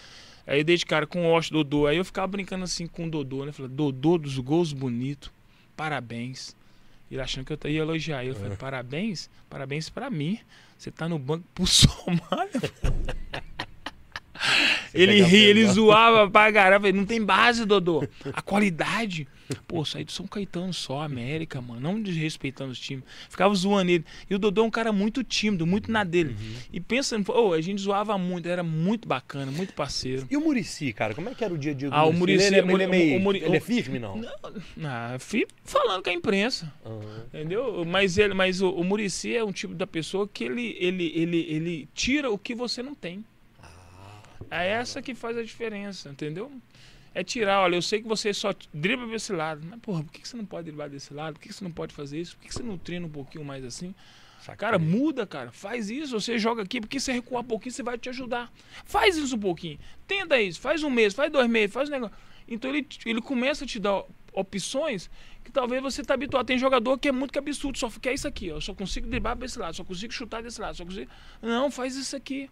Aí 0.49 0.64
dei 0.64 0.78
de 0.78 0.86
cara 0.86 1.07
com 1.07 1.26
o 1.26 1.34
Osh 1.34 1.51
Dodô. 1.51 1.86
Aí 1.86 1.99
eu 1.99 2.05
ficava 2.05 2.26
brincando 2.26 2.64
assim 2.64 2.86
com 2.86 3.07
o 3.07 3.11
Dodô, 3.11 3.44
né? 3.44 3.53
Falei, 3.53 3.70
Dodô 3.70 4.16
dos 4.16 4.38
gols 4.38 4.72
bonitos, 4.72 5.30
parabéns. 5.76 6.57
Ele 7.11 7.20
achando 7.20 7.44
que 7.44 7.53
eu 7.53 7.70
ia 7.70 7.80
elogiar. 7.80 8.24
Eu 8.24 8.34
falei, 8.34 8.57
parabéns? 8.57 9.30
Parabéns 9.49 9.90
pra 9.90 10.09
mim. 10.11 10.38
Você 10.76 10.90
tá 10.90 11.07
no 11.09 11.18
banco 11.18 11.44
pro 11.55 11.64
Somália. 11.68 12.61
Ele 14.95 15.22
ria, 15.22 15.49
ele 15.49 15.66
zoava 15.66 16.30
pra 16.30 16.53
caramba. 16.53 16.91
Não 16.93 17.05
tem 17.05 17.22
base, 17.24 17.64
Dodô. 17.64 18.07
A 18.32 18.43
qualidade. 18.43 19.26
Pô, 19.66 19.82
saí 19.82 20.05
do 20.05 20.12
São 20.12 20.26
Caetano 20.26 20.74
só, 20.74 21.01
América, 21.03 21.59
mano. 21.61 21.80
Não 21.80 22.03
desrespeitando 22.03 22.70
os 22.70 22.78
times. 22.78 23.03
Ficava 23.30 23.55
zoando 23.55 23.91
ele. 23.91 24.05
E 24.28 24.34
o 24.34 24.39
Dodô 24.39 24.62
é 24.62 24.64
um 24.66 24.70
cara 24.70 24.93
muito 24.93 25.24
tímido, 25.24 25.66
muito 25.66 25.91
na 25.91 26.05
dele. 26.05 26.36
Uhum. 26.39 26.55
E 26.70 26.78
pensa, 26.80 27.18
pô, 27.20 27.55
a 27.55 27.61
gente 27.62 27.80
zoava 27.80 28.18
muito, 28.18 28.47
era 28.47 28.62
muito 28.62 29.09
bacana, 29.09 29.51
muito 29.51 29.72
parceiro. 29.72 30.26
E 30.30 30.36
o 30.36 30.41
Murici, 30.41 30.93
cara? 30.93 31.14
Como 31.14 31.30
é 31.30 31.34
que 31.34 31.43
era 31.43 31.55
o 31.55 31.57
dia 31.57 31.72
a 31.72 31.74
dia 31.74 31.89
do 31.89 31.95
Ah, 31.95 32.05
o 32.05 32.12
Muricy? 32.12 32.18
Muricy- 32.18 32.47
Ele, 32.47 32.57
é- 32.57 32.59
ele 32.74 32.82
é 32.82 32.86
o- 32.86 32.89
o- 32.89 32.91
meio- 32.91 33.20
Muri- 33.20 33.43
ele 33.43 33.57
é 33.57 33.61
firme, 33.61 33.99
não? 33.99 34.20
Ah, 34.84 35.16
fui 35.18 35.47
falando 35.64 36.03
com 36.03 36.11
a 36.11 36.12
imprensa. 36.12 36.70
Aham. 36.84 37.01
Entendeu? 37.28 37.84
Mas, 37.86 38.18
ele, 38.18 38.34
mas 38.34 38.61
o, 38.61 38.68
o 38.70 38.84
Murici 38.84 39.34
é 39.34 39.43
um 39.43 39.53
tipo 39.53 39.74
da 39.74 39.86
pessoa 39.86 40.28
que 40.28 40.45
ele, 40.45 40.76
ele, 40.78 41.11
ele, 41.14 41.47
ele 41.49 41.89
tira 41.95 42.30
o 42.30 42.36
que 42.36 42.55
você 42.55 42.82
não 42.82 42.95
tem. 42.95 43.24
É 44.51 44.68
essa 44.68 45.03
que 45.03 45.14
faz 45.14 45.36
a 45.36 45.43
diferença, 45.43 46.09
entendeu? 46.09 46.51
É 47.14 47.24
tirar, 47.24 47.62
olha, 47.62 47.76
eu 47.76 47.82
sei 47.82 48.01
que 48.01 48.09
você 48.09 48.32
só 48.32 48.55
dribla 48.72 49.07
pra 49.07 49.16
esse 49.16 49.32
lado. 49.32 49.66
Mas, 49.68 49.80
porra, 49.80 50.05
por 50.05 50.12
que 50.12 50.26
você 50.26 50.36
não 50.36 50.45
pode 50.45 50.66
driblar 50.66 50.89
desse 50.89 51.12
lado? 51.12 51.34
Por 51.34 51.41
que 51.41 51.53
você 51.53 51.64
não 51.64 51.72
pode 51.72 51.95
fazer 51.95 52.20
isso? 52.20 52.36
Por 52.36 52.43
que 52.43 52.49
que 52.49 52.55
você 52.55 52.62
não 52.62 52.78
treina 52.78 53.07
um 53.07 53.11
pouquinho 53.11 53.45
mais 53.45 53.64
assim? 53.64 53.95
Cara, 54.57 54.78
muda, 54.78 55.26
cara. 55.26 55.51
Faz 55.51 55.91
isso. 55.91 56.18
Você 56.18 56.39
joga 56.39 56.62
aqui, 56.62 56.80
porque 56.80 57.01
você 57.01 57.12
recuar 57.12 57.43
um 57.43 57.47
pouquinho, 57.47 57.72
você 57.72 57.82
vai 57.82 57.99
te 57.99 58.09
ajudar. 58.09 58.51
Faz 58.84 59.16
isso 59.16 59.36
um 59.36 59.41
pouquinho. 59.41 59.78
Tenta 60.07 60.41
isso. 60.41 60.61
Faz 60.61 60.82
um 60.82 60.91
mês, 60.91 61.12
faz 61.12 61.30
dois 61.30 61.49
meses, 61.49 61.72
faz 61.72 61.89
um 61.89 61.93
negócio. 61.93 62.16
Então 62.47 62.70
ele, 62.70 62.86
ele 63.05 63.20
começa 63.20 63.64
a 63.64 63.66
te 63.66 63.78
dar 63.78 64.05
opções 64.32 65.11
que 65.49 65.53
talvez 65.53 65.82
você 65.82 66.03
tá 66.05 66.14
habituado. 66.14 66.46
Tem 66.46 66.59
jogador 66.59 66.96
que 66.99 67.09
é 67.09 67.12
muito 67.12 67.32
cabeçudo, 67.32 67.76
só 67.78 67.90
quer 68.01 68.12
isso 68.14 68.28
aqui. 68.28 68.51
ó. 68.51 68.57
Eu 68.57 68.61
só 68.61 68.74
consigo 68.74 69.07
driblar 69.09 69.36
desse 69.36 69.59
lado, 69.59 69.74
só 69.74 69.82
consigo 69.82 70.12
chutar 70.12 70.42
desse 70.42 70.61
lado, 70.61 70.76
só 70.76 70.84
consigo. 70.84 71.11
Não, 71.42 71.70
faz 71.70 71.96
isso 71.96 72.14
aqui. 72.14 72.49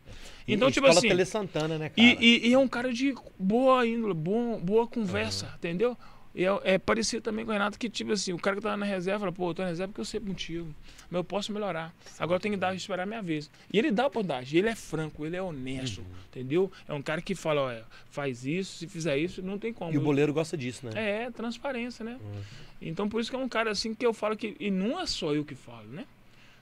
Então, 0.48 0.68
E 0.68 0.72
tipo 0.72 0.86
assim. 0.86 1.08
Tele 1.08 1.24
Santana, 1.24 1.78
né, 1.78 1.88
cara? 1.90 2.00
E, 2.00 2.16
e- 2.20 2.48
e 2.48 2.52
é 2.54 2.58
um 2.58 2.66
cara 2.68 2.92
de 2.92 3.14
boa 3.38 3.86
índole, 3.86 4.14
bom, 4.14 4.58
boa 4.60 4.86
conversa, 4.86 5.52
entendeu? 5.56 5.96
E 6.38 6.44
é, 6.44 6.60
é 6.74 6.78
parecido 6.78 7.22
também 7.22 7.46
com 7.46 7.50
o 7.50 7.54
Renato, 7.54 7.78
que 7.78 7.88
tipo 7.88 8.12
assim, 8.12 8.30
o 8.34 8.36
cara 8.38 8.56
que 8.56 8.62
tava 8.62 8.76
na 8.76 8.84
reserva 8.84 9.20
fala, 9.20 9.32
pô, 9.32 9.48
eu 9.50 9.54
tô 9.54 9.62
na 9.62 9.68
reserva 9.68 9.90
porque 9.90 10.02
eu 10.02 10.04
sei 10.04 10.20
contigo. 10.20 10.68
Mas 11.10 11.16
eu 11.18 11.24
posso 11.24 11.50
melhorar. 11.50 11.94
Agora 12.18 12.36
eu 12.36 12.40
tenho 12.40 12.54
que 12.54 12.60
dar, 12.60 12.74
esperar 12.76 13.04
a 13.04 13.06
minha 13.06 13.22
vez. 13.22 13.50
E 13.72 13.78
ele 13.78 13.90
dá 13.90 14.02
a 14.02 14.06
oportunidade, 14.08 14.54
ele 14.58 14.68
é 14.68 14.74
franco, 14.74 15.24
ele 15.24 15.34
é 15.34 15.40
honesto, 15.42 16.00
Uhum. 16.02 16.06
entendeu? 16.28 16.70
É 16.86 16.92
um 16.92 17.00
cara 17.00 17.22
que 17.22 17.34
fala, 17.34 17.62
olha, 17.62 17.84
faz 18.10 18.44
isso, 18.44 18.76
se 18.76 18.86
fizer 18.86 19.16
isso, 19.16 19.40
não 19.40 19.58
tem 19.58 19.72
como. 19.72 19.90
E 19.94 19.96
o 19.96 20.00
boleiro 20.02 20.30
gosta 20.34 20.58
disso, 20.58 20.84
né? 20.84 20.92
É, 21.24 21.30
transparência, 21.30 22.04
né? 22.04 22.18
Uhum. 22.22 22.40
Então 22.82 23.08
por 23.08 23.18
isso 23.22 23.30
que 23.30 23.36
é 23.36 23.38
um 23.38 23.48
cara 23.48 23.70
assim 23.70 23.94
que 23.94 24.04
eu 24.04 24.12
falo 24.12 24.36
que. 24.36 24.54
E 24.60 24.70
não 24.70 25.00
é 25.00 25.06
só 25.06 25.34
eu 25.34 25.42
que 25.42 25.54
falo, 25.54 25.88
né? 25.88 26.04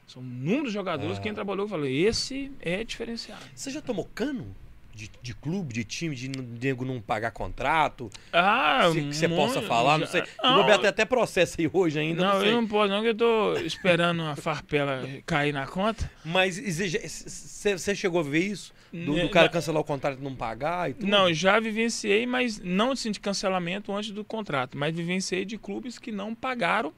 São 0.07 0.23
inúmeros 0.23 0.73
jogadores, 0.73 1.19
É. 1.19 1.21
quem 1.21 1.35
trabalhou 1.35 1.67
falou, 1.67 1.87
esse 1.87 2.53
é 2.61 2.85
diferenciado. 2.85 3.43
Você 3.55 3.71
já 3.71 3.81
tomou 3.83 4.05
cano? 4.15 4.55
De, 4.95 5.11
de 5.21 5.35
clube, 5.35 5.75
de 5.75 5.83
time, 5.83 6.15
de 6.15 6.29
nego 6.29 6.85
não 6.85 7.01
pagar 7.01 7.33
contrato? 7.33 8.09
Ah, 8.33 8.89
Se 8.93 9.01
que 9.03 9.13
você 9.17 9.27
muito- 9.27 9.41
possa 9.55 9.61
falar, 9.63 9.99
não 9.99 10.07
sei. 10.07 10.23
Não, 10.41 10.53
o 10.55 10.61
Roberto 10.61 10.87
até 10.87 11.05
processo 11.05 11.57
aí 11.61 11.69
hoje 11.73 11.99
ainda, 11.99 12.25
não, 12.25 12.35
Não, 12.35 12.41
sei. 12.41 12.49
eu 12.51 12.55
não 12.55 12.67
posso, 12.69 12.93
não, 12.93 13.03
que 13.03 13.09
eu 13.09 13.15
tô 13.17 13.57
esperando 13.59 14.23
a 14.23 14.37
farpela 14.37 15.03
cair 15.27 15.53
na 15.53 15.67
conta. 15.67 16.09
Mas 16.25 16.57
você 16.59 17.95
chegou 17.95 18.21
a 18.21 18.23
ver 18.23 18.39
isso? 18.47 18.73
Do, 18.93 19.07
do 19.07 19.13
Né, 19.15 19.29
cara 19.29 19.49
cancelar 19.49 19.81
o 19.81 19.85
contrato 19.85 20.21
e 20.21 20.23
não 20.23 20.37
pagar 20.37 20.89
e 20.91 20.95
tudo? 20.95 21.09
Não, 21.09 21.33
já 21.33 21.59
vivenciei, 21.59 22.25
mas 22.27 22.61
não 22.61 22.93
assim, 22.93 23.11
de 23.11 23.19
cancelamento 23.19 23.93
antes 23.93 24.13
do 24.13 24.25
contrato, 24.25 24.79
mas 24.79 24.95
vivenciei 24.95 25.45
de 25.45 25.59
clubes 25.59 25.99
que 25.99 26.13
não 26.13 26.33
pagaram 26.37 26.93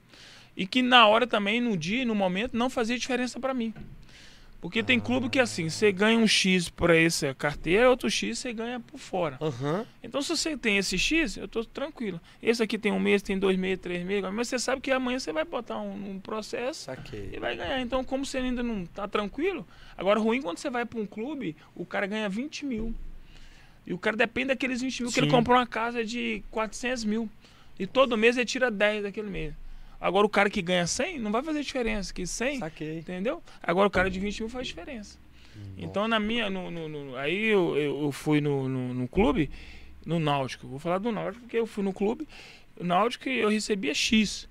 e 0.55 0.67
que 0.67 0.83
na 0.83 1.07
hora 1.07 1.27
também, 1.27 1.63
no 1.63 1.75
dia 1.77 2.03
e 2.03 2.05
no 2.05 2.15
momento, 2.15 2.55
não 2.55 2.69
fazia 2.69 2.99
diferença 2.99 3.41
para 3.41 3.55
mim. 3.55 3.73
Porque 4.67 4.83
tem 4.83 4.99
clube 4.99 5.29
que 5.29 5.39
assim, 5.39 5.69
você 5.69 5.93
ganha 5.93 6.19
um 6.19 6.27
X 6.27 6.69
por 6.69 6.91
essa 6.91 7.33
carteira, 7.33 7.89
outro 7.89 8.11
X 8.11 8.41
você 8.41 8.53
ganha 8.53 8.81
por 8.81 8.99
fora. 8.99 9.39
Aham. 9.41 9.87
Então, 10.03 10.21
se 10.21 10.37
você 10.37 10.57
tem 10.57 10.77
esse 10.77 10.99
X, 10.99 11.37
eu 11.37 11.47
tô 11.47 11.65
tranquilo. 11.65 12.21
Esse 12.43 12.65
aqui 12.65 12.77
tem 12.77 12.91
um 12.91 12.99
mês, 12.99 13.23
tem 13.23 13.39
dois 13.39 13.57
meses, 13.57 13.79
três 13.79 14.05
meses, 14.05 14.29
mas 14.33 14.49
você 14.49 14.59
sabe 14.59 14.81
que 14.81 14.91
amanhã 14.91 15.21
você 15.21 15.33
vai 15.33 15.45
botar 15.45 15.79
um, 15.79 16.11
um 16.11 16.19
processo 16.19 16.87
Saquei. 16.87 17.31
e 17.33 17.39
vai 17.39 17.55
ganhar. 17.55 17.81
Então, 17.81 18.03
como 18.03 18.27
você 18.27 18.39
ainda 18.39 18.61
não 18.61 18.85
tá 18.87 19.07
tranquilo, 19.07 19.65
agora 19.97 20.19
ruim 20.19 20.43
quando 20.43 20.59
você 20.59 20.69
vai 20.69 20.85
para 20.85 20.99
um 20.99 21.07
clube, 21.07 21.55
o 21.73 21.87
cara 21.87 22.09
ganha 22.09 22.29
20 22.29 22.67
mil. 22.67 22.93
E 23.87 23.95
o 23.95 23.99
cara 23.99 24.17
depende 24.17 24.49
daqueles 24.49 24.81
20 24.81 25.05
mil 25.05 25.13
que 25.13 25.21
ele 25.21 25.29
Sim. 25.29 25.37
comprou 25.37 25.57
uma 25.57 25.67
casa 25.67 26.05
de 26.05 26.43
400 26.51 27.05
mil. 27.05 27.31
E 27.79 27.87
todo 27.87 28.19
mês 28.19 28.37
ele 28.37 28.45
tira 28.45 28.69
10 28.69 29.05
daquele 29.05 29.31
mês. 29.31 29.55
Agora 30.01 30.27
o 30.27 30.31
cara 30.31 30.51
que 30.51 30.61
ganha 30.63 30.87
100 30.87 31.19
não 31.19 31.33
vai 31.33 31.43
fazer 31.43 31.63
diferença. 31.63 32.13
Que 32.13 32.27
100, 32.27 32.59
Saquei. 32.59 32.99
entendeu? 32.99 33.43
Agora 33.63 33.87
o 33.89 33.91
cara 33.91 34.11
de 34.11 34.19
20 34.21 34.41
mil 34.41 34.49
faz 34.51 34.67
diferença. 34.67 35.19
Então, 35.79 36.07
na 36.07 36.21
minha. 36.21 36.51
No, 36.51 36.71
no- 36.71 36.89
no- 36.89 37.17
aí 37.17 37.47
eu, 37.47 37.77
eu, 37.79 38.13
fui 38.13 38.41
no, 38.43 38.69
no, 38.69 38.93
no 38.93 39.09
clube, 39.09 39.51
no 40.05 40.19
Náutico. 40.21 40.67
Vou 40.69 40.79
falar 40.79 40.99
do 40.99 41.11
Náutico, 41.11 41.45
porque 41.45 41.59
eu 41.59 41.67
fui 41.67 41.83
no 41.83 41.95
clube. 41.95 42.29
O 42.79 42.85
Náutico 42.85 43.27
eu 43.29 43.49
recebia 43.49 43.95
X. 43.95 44.47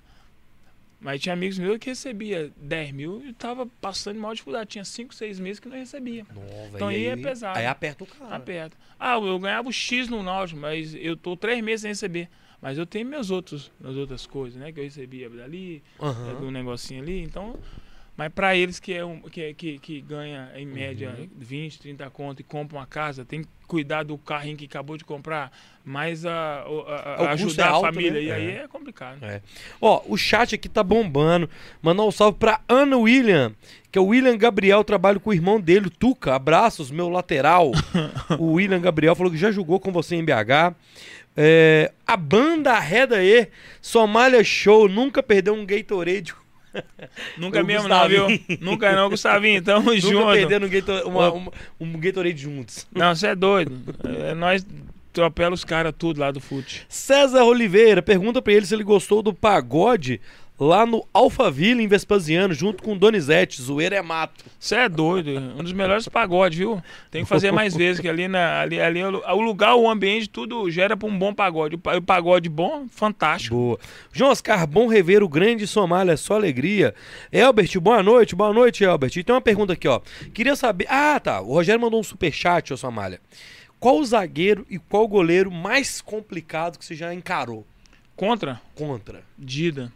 Mas 1.00 1.22
tinha 1.22 1.34
amigos 1.34 1.60
meus 1.60 1.78
que 1.78 1.90
recebia 1.90 2.52
10 2.58 2.92
mil 2.92 3.24
e 3.24 3.32
tava 3.34 3.68
passando 3.80 4.20
maior 4.20 4.34
dificuldade. 4.34 4.72
Tinha 4.72 4.84
5, 4.86 5.14
6 5.14 5.40
meses 5.40 5.60
que 5.60 5.70
não 5.70 5.78
recebia. 5.78 6.24
Velho, 6.24 6.70
Então 6.74 6.88
aí 6.88 7.06
é 7.06 7.16
pesado. 7.16 7.60
Aí 7.60 7.68
aperta 7.68 8.04
o 8.04 8.08
cara. 8.08 8.36
Aperta. 8.36 8.76
Ah, 9.00 9.14
eu 9.16 9.38
ganhava 9.38 9.70
o 9.70 9.74
X 9.74 10.08
no 10.10 10.24
Náutico, 10.24 10.60
mas 10.60 10.96
eu 10.96 11.16
tô 11.16 11.38
três 11.38 11.64
meses 11.64 11.82
sem 11.82 11.92
receber. 11.92 12.28
Mas 12.66 12.80
eu 12.80 12.86
tenho 12.88 13.06
meus 13.08 13.30
outros, 13.30 13.72
as 13.84 13.96
outras 13.96 14.26
coisas, 14.26 14.60
né? 14.60 14.72
Que 14.72 14.80
eu 14.80 14.84
recebia 14.84 15.30
dali, 15.30 15.84
Aham. 16.02 16.32
é, 16.32 16.34
do 16.42 16.50
negocinho 16.50 17.04
ali, 17.04 17.22
então. 17.22 17.56
Mas 18.18 18.34
para 18.34 18.56
eles 18.56 18.80
que, 18.80 18.92
é 18.92 19.06
um, 19.06 19.20
que, 19.20 19.40
é- 19.42 19.54
que, 19.54 19.78
que 19.78 20.02
ganha 20.02 20.50
em 20.56 20.66
média 20.66 21.14
Uhum. 21.16 21.28
20, 21.38 21.78
30 21.80 22.10
conto 22.10 22.40
e 22.40 22.44
compra 22.44 22.78
uma 22.78 22.88
casa, 22.88 23.24
tem 23.24 23.42
que 23.44 23.48
cuidar 23.68 24.02
do 24.04 24.18
carrinho 24.18 24.58
que 24.58 24.66
acabou 24.66 24.98
de 24.98 25.04
comprar, 25.04 25.52
mais 25.84 26.26
a, 26.26 26.32
a- 26.32 27.14
a- 27.14 27.18
custo 27.34 27.46
ajudar 27.46 27.66
é 27.66 27.68
alto, 27.68 27.86
a 27.86 27.94
família. 27.94 28.14
né? 28.14 28.24
E 28.24 28.32
aí 28.32 28.48
É. 28.52 28.64
é 28.64 28.68
complicado. 28.68 29.24
É. 29.24 29.42
Ó, 29.80 30.02
o 30.08 30.18
chat 30.18 30.56
aqui 30.56 30.68
tá 30.68 30.82
bombando. 30.82 31.48
Mandar 31.84 32.02
um 32.04 32.10
salve 32.12 32.40
pra 32.40 32.62
Ana 32.68 32.98
William, 32.98 33.54
que 33.92 34.00
é 34.00 34.02
o 34.02 34.06
William 34.08 34.36
Gabriel, 34.38 34.84
trabalho 34.84 35.20
com 35.20 35.30
o 35.30 35.34
irmão 35.34 35.62
dele, 35.62 35.86
o 35.86 35.92
Tuca. 35.92 36.34
Abraços, 36.34 36.90
meu 36.90 37.10
lateral. 37.10 37.72
o 38.40 38.54
William 38.54 38.80
Gabriel 38.82 39.14
falou 39.16 39.32
que 39.32 39.38
já 39.38 39.52
jogou 39.52 39.80
com 39.80 39.92
você 39.92 40.16
em 40.16 40.24
BH. 40.26 40.74
É, 41.38 41.92
a 42.08 42.16
banda 42.16 42.78
Reda 42.80 43.24
E, 43.24 43.48
Somália 43.82 44.44
Show, 44.44 44.88
nunca 44.88 45.22
perdeu 45.22 45.54
um 45.54 45.66
Gatorade. 45.66 46.34
Nunca 47.38 47.62
O 47.62 47.66
mesmo, 47.66 47.88
não, 47.88 48.08
viu? 48.10 48.28
Nunca 48.60 48.94
não, 48.94 49.10
Gustavinho. 49.10 49.62
Tamo 49.62 49.86
Nunca 49.96 50.02
junto. 50.02 50.32
perdendo 50.34 50.66
um 50.66 50.70
Gatorade, 50.70 51.06
uma- 51.08 51.32
uma- 51.32 51.52
um 51.80 51.92
Gatorade 52.00 52.38
juntos. 52.42 52.86
Não, 52.94 53.16
você 53.16 53.28
é 53.28 53.36
doido. 53.36 53.78
É, 54.04 54.34
nós 54.34 54.66
atropela 55.12 55.54
os 55.56 55.64
caras 55.64 55.94
tudo 55.98 56.20
lá 56.20 56.32
do 56.32 56.42
fute. 56.42 56.86
César 56.90 57.44
Oliveira 57.46 58.02
pergunta 58.02 58.42
pra 58.42 58.52
ele 58.52 58.66
se 58.66 58.74
ele 58.76 58.84
gostou 58.84 59.22
do 59.22 59.34
pagode 59.34 60.20
lá 60.60 60.86
no 60.86 61.06
Alphaville, 61.14 61.84
em 61.84 61.88
Vespasiano, 61.88 62.54
junto 62.54 62.82
com 62.82 62.96
Donizete. 62.98 63.62
Zoeira 63.62 63.96
é 63.98 64.02
mato. 64.02 64.46
Você 64.60 64.76
é 64.76 64.90
doido. 64.90 65.30
Um 65.32 65.62
dos 65.64 65.74
melhores 65.74 66.08
pagodes, 66.08 66.58
viu? 66.58 66.82
Tem 67.12 67.24
que 67.24 67.30
fazer 67.30 67.52
mais 67.52 67.76
vezes, 67.76 68.00
que 68.02 68.08
ali, 68.08 68.28
na, 68.28 68.62
ali, 68.62 68.80
ali 68.80 69.00
é 69.00 69.08
o 69.10 69.22
o 69.36 69.42
lugar, 69.42 69.76
o 69.76 69.90
ambiente, 69.90 70.30
tudo 70.30 70.70
gera 70.72 70.96
pra 70.96 71.08
um 71.08 71.18
bom 71.18 71.34
pagode. 71.34 71.76
O 71.76 71.78
pa- 71.80 71.98
o 71.98 72.02
pagode 72.02 72.48
bom, 72.50 72.88
fantástico. 72.90 73.56
Boa. 73.56 73.80
João 74.14 74.32
Oscar, 74.32 74.66
bom 74.66 74.88
rever 74.88 75.22
o 75.24 75.28
grande 75.30 75.68
Somália, 75.68 76.14
é 76.14 76.18
só 76.18 76.36
alegria. 76.36 76.96
Elbert, 77.32 77.80
boa 77.80 78.02
noite, 78.02 78.36
boa 78.36 78.54
noite, 78.54 78.84
Elbert. 78.84 79.16
E 79.18 79.24
tem 79.24 79.36
uma 79.36 79.42
pergunta 79.42 79.74
aqui, 79.74 79.88
ó. 79.88 80.00
Queria 80.34 80.56
saber. 80.56 80.88
Ah, 80.90 81.20
tá. 81.20 81.42
O 81.42 81.54
Rogério 81.54 81.82
mandou 81.82 82.00
um 82.00 82.04
superchat, 82.04 82.74
ô 82.74 82.78
Somália. 82.78 83.20
Qual 83.78 84.00
o 84.00 84.06
zagueiro 84.06 84.66
e 84.70 84.80
qual 84.80 85.04
o 85.04 85.08
goleiro 85.08 85.52
mais 85.52 86.00
complicado 86.02 86.80
que 86.80 86.86
você 86.86 86.96
já 86.96 87.14
encarou 87.14 87.66
Contra, 88.16 88.62
contra? 88.74 89.22
Dida, 89.38 89.92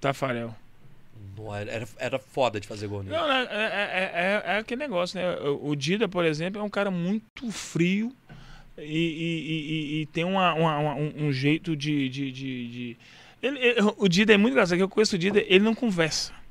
Tafarel. 0.00 0.54
Não, 1.36 1.54
era, 1.54 1.86
era, 1.98 2.18
foda 2.18 2.58
de 2.60 2.66
fazer 2.66 2.86
gol 2.86 3.02
nele. 3.02 3.16
Não, 3.16 3.28
né, 3.28 3.46
é, 3.50 3.56
é- 3.56 4.12
é- 4.14 4.54
é 4.54 4.58
aquele 4.58 4.80
negócio, 4.80 5.18
né? 5.18 5.36
O, 5.62 5.74
Dida, 5.76 6.08
por 6.08 6.24
exemplo, 6.24 6.60
é 6.60 6.64
um 6.64 6.68
cara 6.70 6.90
muito 6.90 7.50
frio 7.50 8.12
e, 8.78 8.82
e- 8.82 8.86
e- 8.86 9.98
e- 9.98 10.02
e 10.02 10.06
tem 10.06 10.24
uma- 10.24 10.54
uma- 10.54 10.78
uma- 10.78 10.94
um, 10.94 11.12
um 11.26 11.32
jeito 11.32 11.74
de. 11.76 12.08
de, 12.08 12.32
de- 12.32 12.68
de- 12.68 12.96
Ele- 13.42 13.58
ele- 13.58 13.80
o 13.98 14.08
Dida 14.08 14.32
é 14.32 14.36
muito 14.36 14.52
engraçado, 14.52 14.76
que 14.78 14.82
eu 14.82 14.88
conheço 14.88 15.16
o 15.16 15.18
Dida, 15.18 15.40
ele 15.46 15.60
não 15.64 15.74
conversa. 15.74 16.32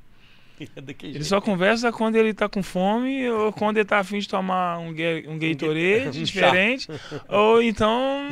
É 0.58 1.06
Ele 1.06 1.22
só 1.22 1.38
conversa 1.38 1.92
quando 1.92 2.16
ele 2.16 2.32
tá 2.32 2.48
com 2.48 2.62
fome 2.62 3.28
ou 3.28 3.52
quando 3.52 3.76
ele 3.76 3.84
tá 3.84 3.98
afim 3.98 4.18
de 4.18 4.26
tomar 4.26 4.78
um, 4.78 4.88
um 4.88 5.38
Gatorade 5.38 6.08
um 6.22 6.26
chá. 6.26 6.48
diferente. 6.48 6.88
ou 7.28 7.60
então. 7.62 8.26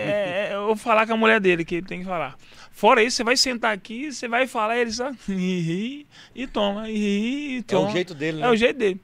É, 0.00 0.52
é, 0.52 0.58
ou 0.58 0.74
falar 0.74 1.06
com 1.06 1.12
a 1.12 1.16
mulher 1.18 1.38
dele, 1.38 1.66
que 1.66 1.74
ele 1.74 1.86
tem 1.86 1.98
que 1.98 2.06
falar. 2.06 2.34
Fora 2.76 3.02
isso, 3.02 3.16
você 3.16 3.24
vai 3.24 3.38
sentar 3.38 3.72
aqui, 3.72 4.12
você 4.12 4.28
vai 4.28 4.46
falar, 4.46 4.76
ele 4.78 4.92
só. 4.92 5.10
E, 5.30 6.06
e 6.34 6.46
toma, 6.46 6.90
e, 6.90 7.60
É 7.60 7.62
toma. 7.62 7.88
o 7.88 7.92
jeito 7.92 8.14
dele, 8.14 8.38
né? 8.38 8.46
É 8.46 8.50
o 8.50 8.54
jeito 8.56 8.76
dele. 8.78 9.00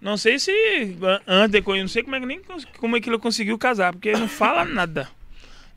Não 0.00 0.16
sei 0.16 0.36
se 0.36 0.50
an- 1.00 1.20
antes 1.24 1.60
conhecer, 1.62 1.82
não 1.82 1.88
sei 1.88 2.02
como 2.02 2.16
é 2.16 2.20
que 2.20 2.26
nem 2.26 2.40
como 2.76 2.96
é 2.96 3.00
que 3.00 3.08
ele 3.08 3.18
conseguiu 3.18 3.56
casar, 3.56 3.92
porque 3.92 4.08
ele 4.08 4.18
não 4.18 4.26
fala 4.28 4.64
nada. 4.66 5.08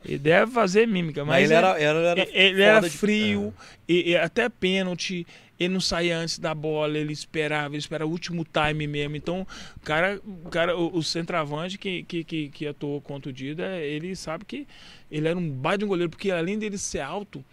Ele 0.04 0.18
deve 0.18 0.50
fazer 0.50 0.86
mímica, 0.88 1.24
mas, 1.24 1.42
Mas 1.42 1.50
ele 1.50 1.54
é- 1.54 1.56
era, 1.58 1.80
era, 1.80 1.98
era 2.20 2.28
ele, 2.32 2.60
era 2.62 2.80
de- 2.80 2.90
frio, 2.90 3.54
e, 3.88 4.10
e 4.10 4.16
até 4.16 4.48
pênalti, 4.48 5.24
ele 5.58 5.74
não 5.74 5.80
saía 5.80 6.18
antes 6.18 6.38
da 6.38 6.54
bola, 6.54 6.96
ele 6.96 7.12
esperava, 7.12 7.74
ele 7.74 7.78
esperava 7.78 8.08
o 8.08 8.12
último 8.12 8.44
time 8.44 8.86
mesmo. 8.86 9.16
Então, 9.16 9.46
o 9.76 9.80
cara, 9.80 10.20
o, 10.24 10.48
cara, 10.48 10.76
o, 10.76 10.96
o 10.96 11.02
centroavante 11.02 11.78
que, 11.78 12.02
que, 12.04 12.24
que, 12.24 12.48
que 12.48 12.66
atuou 12.66 13.00
contra 13.00 13.30
o 13.30 13.32
Dida, 13.32 13.78
ele 13.78 14.14
sabe 14.14 14.44
que 14.44 14.66
ele 15.10 15.26
era 15.26 15.38
um 15.38 15.50
baita 15.50 15.78
de 15.78 15.84
um 15.84 15.88
goleiro, 15.88 16.10
porque 16.10 16.30
além 16.30 16.58
dele 16.58 16.78
ser 16.78 17.00
alto, 17.00 17.44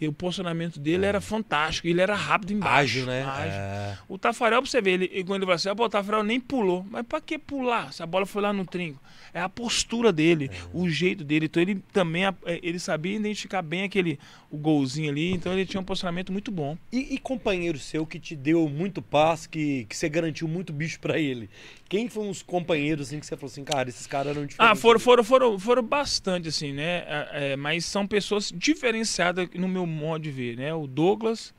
e 0.00 0.08
o 0.08 0.12
posicionamento 0.12 0.80
dele 0.80 1.04
era 1.04 1.20
fantástico, 1.20 1.86
ele 1.86 2.00
era 2.00 2.14
rápido 2.14 2.52
embaixo. 2.52 2.74
Ágil, 2.80 3.06
né? 3.06 3.22
ágil. 3.22 3.52
É. 3.52 3.98
O 4.08 4.16
Tafarel, 4.18 4.62
pra 4.62 4.70
você 4.70 4.80
ver, 4.80 4.92
ele, 5.02 5.24
quando 5.24 5.40
ele 5.40 5.46
vai 5.46 5.56
assim, 5.56 5.68
"Ah, 5.68 5.74
o 5.76 5.88
Tafarel 5.88 6.22
nem 6.22 6.40
pulou. 6.40 6.86
Mas 6.90 7.04
pra 7.06 7.20
que 7.20 7.38
pular 7.38 7.92
se 7.92 8.02
a 8.02 8.06
bola 8.06 8.24
foi 8.24 8.40
lá 8.42 8.52
no 8.52 8.64
trinco? 8.64 9.00
É 9.34 9.40
a 9.40 9.48
postura 9.48 10.12
dele, 10.12 10.50
o 10.72 10.88
jeito 10.88 11.22
dele. 11.22 11.46
Então 11.46 11.62
ele 11.62 11.82
também 11.92 12.26
é, 12.26 12.34
ele 12.62 12.78
sabia 12.78 13.14
identificar 13.16 13.62
bem 13.62 13.82
aquele 13.84 14.18
o 14.50 14.56
golzinho 14.56 15.10
ali, 15.10 15.30
então 15.32 15.52
ele 15.52 15.64
tinha 15.64 15.80
um 15.80 15.84
posicionamento 15.84 16.32
muito 16.32 16.50
bom. 16.50 16.76
E, 16.90 17.14
e 17.14 17.18
companheiro 17.18 17.78
seu 17.78 18.04
que 18.04 18.18
te 18.18 18.34
deu 18.34 18.68
muito 18.68 19.00
passe, 19.00 19.48
que, 19.48 19.84
que 19.88 19.96
você 19.96 20.08
garantiu 20.08 20.48
muito 20.48 20.72
bicho 20.72 20.98
pra 20.98 21.18
ele? 21.18 21.48
Quem 21.90 22.08
foram 22.08 22.30
os 22.30 22.40
companheiros 22.40 23.08
assim 23.08 23.18
que 23.20 23.26
você 23.26 23.36
falou 23.36 23.50
assim, 23.50 23.64
cara, 23.64 23.88
esses 23.88 24.06
caras 24.06 24.30
eram 24.30 24.42
Ah, 24.44 24.46
diferentes? 24.46 24.80
foram, 24.80 25.00
foram, 25.00 25.24
foram, 25.24 25.58
foram 25.58 25.82
bastante, 25.82 26.48
assim, 26.48 26.72
né? 26.72 26.98
É, 27.06 27.28
é, 27.52 27.56
mas 27.56 27.84
são 27.84 28.06
pessoas 28.06 28.50
diferenciadas 28.56 29.48
no 29.54 29.66
meu 29.68 29.84
modo 29.84 30.22
de 30.22 30.30
ver, 30.30 30.56
né? 30.56 30.72
O 30.72 30.86
Douglas, 30.86 31.52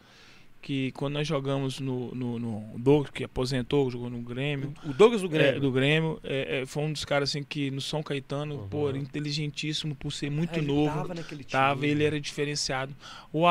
que 0.62 0.92
quando 0.94 1.16
nós 1.16 1.28
jogamos 1.28 1.80
no, 1.82 2.16
no, 2.16 2.40
no 2.40 2.58
o 2.74 2.80
Douglas, 2.80 3.12
que 3.12 3.26
aposentou, 3.26 3.92
jogou 3.92 4.10
no 4.10 4.22
Grêmio. 4.22 4.74
O 4.86 4.94
Douglas 4.94 5.22
do 5.22 5.28
É, 5.28 5.30
Grêmio. 5.32 5.60
do 5.60 5.70
Grêmio, 5.72 6.20
é, 6.24 6.62
é, 6.62 6.66
foi 6.66 6.84
um 6.84 6.94
dos 6.94 7.04
caras 7.04 7.30
assim 7.30 7.44
que 7.44 7.70
no 7.70 7.82
São 7.82 8.02
Caetano, 8.02 8.56
Uhum. 8.56 8.68
pô, 8.70 8.88
era 8.88 8.98
inteligentíssimo 8.98 9.96
por 9.96 10.12
ser 10.14 10.30
muito 10.32 10.54
Ah, 10.56 10.60
ele 10.60 10.68
novo. 10.68 10.96
Tava 10.96 11.14
naquele 11.14 11.44
time. 11.44 11.52
Tava, 11.52 11.86
ele 11.86 12.06
era 12.06 12.22
diferenciado. 12.22 12.96
O 13.34 13.44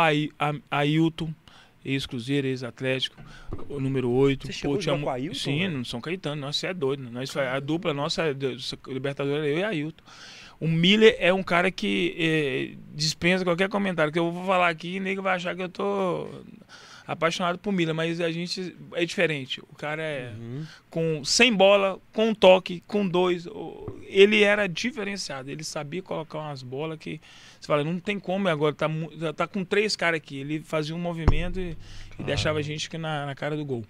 Ailton, 0.71 1.35
ex-Cruzeiro, 1.85 2.47
ex-Atlético, 2.47 3.17
o 3.69 3.81
número 3.81 4.11
8. 4.11 4.47
Você 4.47 4.53
chegou 4.53 4.77
a 4.77 4.81
jogar 4.81 4.99
mu- 4.99 5.05
com 5.05 5.11
Ailton, 5.11 5.35
Sim, 5.35 5.61
né? 5.61 5.69
no 5.69 5.85
São 5.85 6.01
Caetano. 6.01 6.41
Nossa, 6.41 6.59
você 6.59 6.67
é 6.69 6.75
doido. 6.75 7.03
né? 7.05 7.11
Nós, 7.13 7.37
a 7.37 7.59
dupla 7.61 7.95
nossa, 7.95 8.23
é 8.25 8.35
do- 8.35 8.57
Libertadores, 8.89 9.39
era 9.45 9.49
eu 9.49 9.59
e 9.59 9.65
Ailton. 9.65 10.05
O 10.61 10.69
Miller 10.69 11.17
é 11.19 11.33
um 11.33 11.43
cara 11.43 11.71
que 11.71 12.15
eh, 12.19 12.77
dispensa 12.95 13.45
qualquer 13.45 13.69
comentário, 13.71 14.13
que 14.13 14.19
eu 14.19 14.31
vou 14.31 14.45
falar 14.45 14.69
aqui 14.69 14.97
e 14.97 15.01
nego 15.01 15.23
vai 15.23 15.37
achar 15.37 15.57
que 15.57 15.63
eu 15.63 15.69
tô 15.71 16.29
apaixonado 17.13 17.59
por 17.59 17.73
Miller, 17.73 17.95
mas 17.95 18.21
a 18.21 18.31
gente 18.31 18.77
é 18.93 19.05
diferente. 19.05 19.61
O 19.61 19.75
cara 19.75 20.03
é 20.03 20.33
Uhum. 20.39 20.65
com 20.89 21.25
sem 21.25 21.53
bola, 21.53 21.99
com 22.13 22.29
um 22.29 22.35
toque, 22.35 22.83
com 22.87 23.07
dois. 23.07 23.47
Ele 24.07 24.43
era 24.43 24.69
diferenciado. 24.69 25.51
Ele 25.51 25.65
sabia 25.65 26.03
colocar 26.03 26.39
umas 26.39 26.63
bolas 26.63 26.99
que 26.99 27.21
você 27.61 27.67
fala, 27.67 27.83
não 27.83 27.99
tem 27.99 28.19
como 28.21 28.49
agora, 28.49 28.75
tá, 28.75 28.89
tá 29.37 29.47
com 29.47 29.65
três 29.65 29.97
caras 29.97 30.19
aqui. 30.19 30.39
Ele 30.39 30.61
fazia 30.61 30.95
um 30.95 31.01
movimento 31.01 31.59
e, 31.59 31.77
e 32.19 32.23
deixava 32.23 32.61
a 32.61 32.63
gente 32.63 32.89
que 32.89 32.97
na, 32.97 33.27
na 33.27 33.35
cara 33.35 33.57
do 33.57 33.65
gol. 33.65 33.85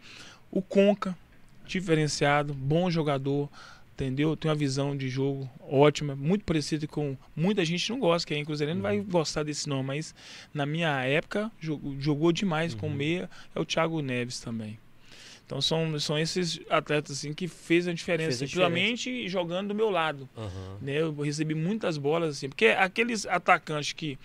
O 0.51 0.63
Conca, 0.63 1.17
diferenciado, 1.67 2.55
bom 2.55 2.91
jogador, 2.91 3.49
entendeu? 4.05 4.37
Tem 4.37 4.51
uma 4.51 4.55
visão 4.55 4.97
de 4.97 5.09
jogo 5.09 5.49
ótima, 5.61 6.17
muito 6.17 6.45
parecido 6.45 6.89
com 6.89 7.17
muita 7.37 7.65
gente 7.65 7.91
não 7.91 8.01
gosta, 8.01 8.27
que 8.27 8.35
é 8.35 8.45
Cruzeiro 8.45 8.75
não 8.75 8.83
vai 8.83 9.01
gostar 9.01 9.43
desse 9.43 9.69
nome, 9.69 9.89
mas 9.89 10.15
na 10.53 10.65
minha 10.65 11.05
época 11.05 11.51
jogou, 11.61 11.95
jogou 11.99 12.33
demais 12.33 12.75
com 12.75 12.89
meia, 12.89 13.29
é 13.55 13.61
o 13.61 13.65
Thiago 13.65 14.01
Neves 14.01 14.41
também. 14.41 14.79
Então 15.51 15.61
são, 15.61 15.99
são 15.99 16.17
esses 16.17 16.61
atletas 16.71 17.19
assim 17.19 17.35
que 17.35 17.49
fez 17.49 17.89
a 17.89 17.93
diferença, 17.93 18.29
Fez 18.29 18.43
a 18.43 18.45
principalmente 18.45 19.29
jogando 19.29 19.69
do 19.69 19.75
meu 19.75 19.91
lado. 19.91 20.29
Aham. 20.39 20.79
Né? 20.81 21.01
Eu 21.01 21.13
recebi 21.13 21.57
muitas 21.57 21.99
bolas 21.99 22.37
assim, 22.37 22.49
porque 22.49 22.67
aqueles 22.67 23.27
atacantes 23.27 23.93
que 23.93 24.17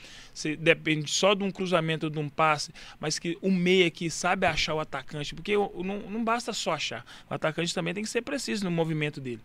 depende 0.59 1.09
só 1.09 1.33
de 1.33 1.43
um 1.43 1.49
cruzamento, 1.49 2.11
de 2.11 2.19
um 2.19 2.29
passe, 2.29 2.71
mas 2.99 3.17
que 3.17 3.39
o 3.41 3.49
meia 3.49 3.89
que 3.89 4.07
sabe 4.07 4.45
achar 4.45 4.75
o 4.75 4.79
atacante, 4.79 5.33
porque 5.33 5.55
não, 5.57 5.99
não 6.07 6.23
basta 6.23 6.53
só 6.53 6.73
achar, 6.73 7.03
o 7.27 7.33
atacante 7.33 7.73
também 7.73 7.95
tem 7.95 8.03
que 8.03 8.09
ser 8.09 8.21
preciso 8.21 8.63
no 8.63 8.69
movimento 8.69 9.19
dele. 9.19 9.41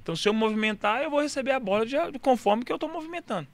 Então 0.00 0.14
se 0.14 0.28
eu 0.28 0.32
movimentar, 0.32 1.02
eu 1.02 1.10
vou 1.10 1.20
receber 1.20 1.50
a 1.50 1.58
bola 1.58 1.84
de, 1.84 1.96
conforme 2.20 2.64
que 2.64 2.70
eu 2.70 2.76
estou 2.76 2.88
movimentando. 2.88 3.48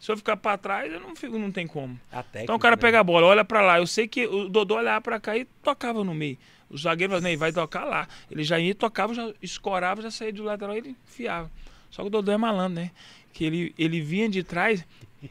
Se 0.00 0.10
eu 0.10 0.16
ficar 0.16 0.36
para 0.36 0.58
trás, 0.58 0.92
eu 0.92 0.98
não 0.98 1.14
fico, 1.14 1.38
não 1.38 1.52
tem 1.52 1.64
como. 1.64 1.96
A 2.10 2.24
técnica, 2.24 2.42
Então 2.42 2.56
o 2.56 2.58
cara 2.58 2.74
né? 2.74 2.80
pega 2.82 2.98
a 2.98 3.04
bola, 3.04 3.28
olha 3.28 3.44
pra 3.44 3.60
lá. 3.62 3.78
Eu 3.78 3.86
sei 3.86 4.08
que 4.08 4.26
o 4.26 4.48
Dodô 4.48 4.74
olhava 4.74 5.00
pra 5.00 5.20
cá 5.20 5.38
e 5.38 5.44
tocava 5.44 6.02
no 6.02 6.12
meio. 6.12 6.36
O 6.72 6.78
zagueiro 6.78 7.20
"Ney, 7.20 7.36
vai 7.36 7.52
tocar 7.52 7.84
lá. 7.84 8.08
Ele 8.30 8.42
já 8.42 8.58
ia, 8.58 8.74
tocava, 8.74 9.12
já 9.14 9.30
escorava, 9.42 10.00
já 10.02 10.10
saía 10.10 10.32
do 10.32 10.42
lateral 10.42 10.74
e 10.74 10.78
ele 10.78 10.96
enfiava. 11.06 11.50
Só 11.90 12.00
que 12.02 12.08
o 12.08 12.10
Dodô 12.10 12.32
é 12.32 12.36
malandro, 12.38 12.74
né? 12.82 12.90
Que 13.32 13.44
ele, 13.44 13.74
ele 13.78 14.00
vinha 14.00 14.28
de 14.28 14.42
trás, 14.42 14.84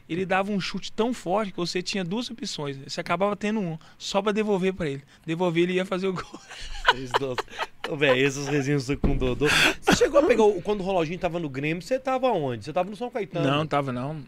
ele 0.08 0.24
dava 0.24 0.52
um 0.52 0.60
chute 0.60 0.92
tão 0.92 1.12
forte 1.12 1.50
que 1.50 1.56
você 1.56 1.82
tinha 1.82 2.04
duas 2.04 2.30
opções. 2.30 2.76
Você 2.78 3.00
acabava 3.00 3.34
tendo 3.36 3.58
um, 3.60 3.76
só 3.98 4.22
pra 4.22 4.30
devolver 4.32 4.72
pra 4.72 4.88
ele. 4.88 5.02
Devolver, 5.26 5.64
ele 5.64 5.72
ia 5.74 5.84
fazer 5.84 6.06
o 6.06 6.12
gol. 6.12 6.24
Ô, 7.88 7.96
velho, 7.96 8.24
esses 8.24 8.46
resenhos 8.46 8.86
com 9.00 9.12
o 9.12 9.18
Dodô. 9.18 9.46
Você 9.80 9.96
chegou 9.96 10.20
a 10.20 10.22
pegar. 10.26 10.44
Quando 10.62 10.80
o 10.80 10.84
Ronaldinho 10.84 11.18
tava 11.18 11.38
no 11.40 11.48
Grêmio, 11.48 11.82
você 11.82 11.98
tava 11.98 12.28
onde? 12.28 12.64
Você 12.64 12.72
tava 12.72 12.88
no 12.88 12.96
São 12.96 13.10
Caetano. 13.10 13.48
Não, 13.48 13.66
tava 13.66 13.92
não. 13.92 14.22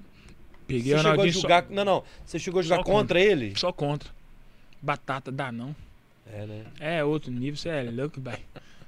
Peguei 0.66 0.92
Você 0.92 0.94
o 0.94 0.98
chegou 0.98 1.08
a 1.08 1.12
Ronaldinho 1.12 1.34
só- 1.34 1.40
jogar. 1.42 1.66
Não, 1.70 1.84
não. 1.84 2.04
Você 2.24 2.38
chegou 2.38 2.58
a 2.60 2.62
jogar 2.62 2.76
Só 2.76 2.82
contra 2.82 3.20
ele? 3.20 3.52
só 3.56 3.72
contra. 3.72 4.10
Batata, 4.82 5.30
dá 5.30 5.52
não. 5.52 5.74
É, 6.32 6.46
né? 6.46 6.64
É 6.80 7.04
outro 7.04 7.30
nível, 7.30 7.56
você 7.56 7.68
é 7.68 7.82
louco, 7.90 8.20
velho. 8.20 8.38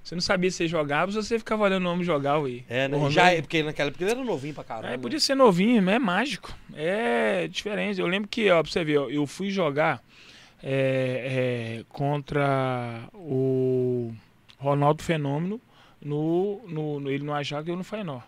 Você 0.03 0.15
não 0.15 0.23
sabia 0.23 0.51
se 0.51 0.59
você 0.59 0.69
jogava, 0.69 1.11
se 1.11 1.17
você 1.17 1.37
ficava 1.39 1.65
olhando 1.65 1.87
o 1.87 1.91
homem 1.93 2.05
jogar, 2.05 2.39
ué. 2.39 2.63
É, 2.69 2.87
né? 2.87 2.97
Já, 2.97 3.03
Ronaldo- 3.05 3.21
é 3.21 3.43
porque 3.43 3.63
naquela 3.63 3.89
época 3.89 4.05
ele 4.05 4.11
era 4.13 4.25
novinho 4.25 4.55
pra 4.55 4.63
caramba. 4.65 4.87
É, 4.89 4.91
né? 4.93 4.99
podia 4.99 5.19
ser 5.19 5.35
novinho, 5.35 5.83
mas 5.83 5.97
é 5.97 5.99
mágico. 5.99 6.57
É 6.75 7.49
diferente. 7.49 8.01
Eu 8.01 8.07
lembro 8.07 8.29
que, 8.29 8.49
ó, 8.51 8.63
pra 8.63 8.71
você 8.71 8.85
ver, 8.85 8.99
ó, 8.99 9.09
eu 9.09 9.27
fui 9.27 9.51
jogar 9.51 10.01
é, 10.63 11.79
é, 11.81 11.85
contra 11.89 13.09
o 13.15 14.13
Ronaldo 14.59 15.03
Fenômeno 15.03 15.61
no, 16.01 16.61
no, 16.69 17.01
no- 17.01 17.11
ele 17.11 17.25
no 17.25 17.35
Ajax 17.35 17.67
e 17.67 17.71
eu 17.71 17.77
no 17.77 17.83
Feyenoord. 17.85 18.25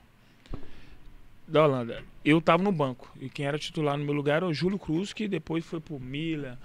Da 1.47 1.65
Holanda. 1.65 2.03
Eu 2.25 2.41
tava 2.41 2.63
no 2.63 2.73
banco. 2.73 3.11
E 3.21 3.29
quem 3.31 3.47
era 3.47 3.59
titular 3.59 3.97
no 3.97 4.05
meu 4.05 4.13
lugar 4.15 4.37
era 4.39 4.47
o 4.47 4.53
Júlio 4.53 4.79
Cruz, 4.79 5.13
que 5.13 5.27
depois 5.29 5.65
foi 5.65 5.81
pro 5.81 5.99
Milan. 5.99 6.59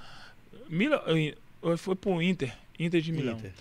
Milan 0.69 0.99
eh, 1.07 1.35
foi 1.77 1.95
pro 1.95 2.22
Inter. 2.22 2.53
Inter 2.80 3.02
de 3.02 3.11
Milão. 3.11 3.38
Inter. 3.38 3.53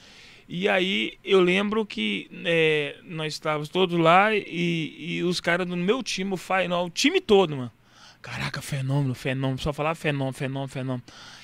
E 0.49 0.69
aí 0.69 1.19
eu 1.25 1.41
lembro 1.41 1.87
que 1.87 2.31
é, 2.45 2.97
nós 3.05 3.33
estávamos 3.33 3.69
todos 3.69 3.99
lá 3.99 4.35
e, 4.35 4.97
e 4.99 5.23
os 5.23 5.41
caras 5.41 5.67
do 5.67 5.77
meu 5.77 6.03
time, 6.03 6.35
o 6.35 6.37
Feyenoord, 6.37 6.91
o 6.91 6.91
time 6.91 7.21
todo, 7.21 7.57
mano. 7.57 7.73
Caraca, 8.21 8.61
fenômeno, 8.63 9.15
fenômeno. 9.15 9.59
Só 9.59 9.73
falava 9.73 9.95
fenômeno, 9.95 10.33
fenômeno, 10.33 10.69
fenômeno. 10.69 11.03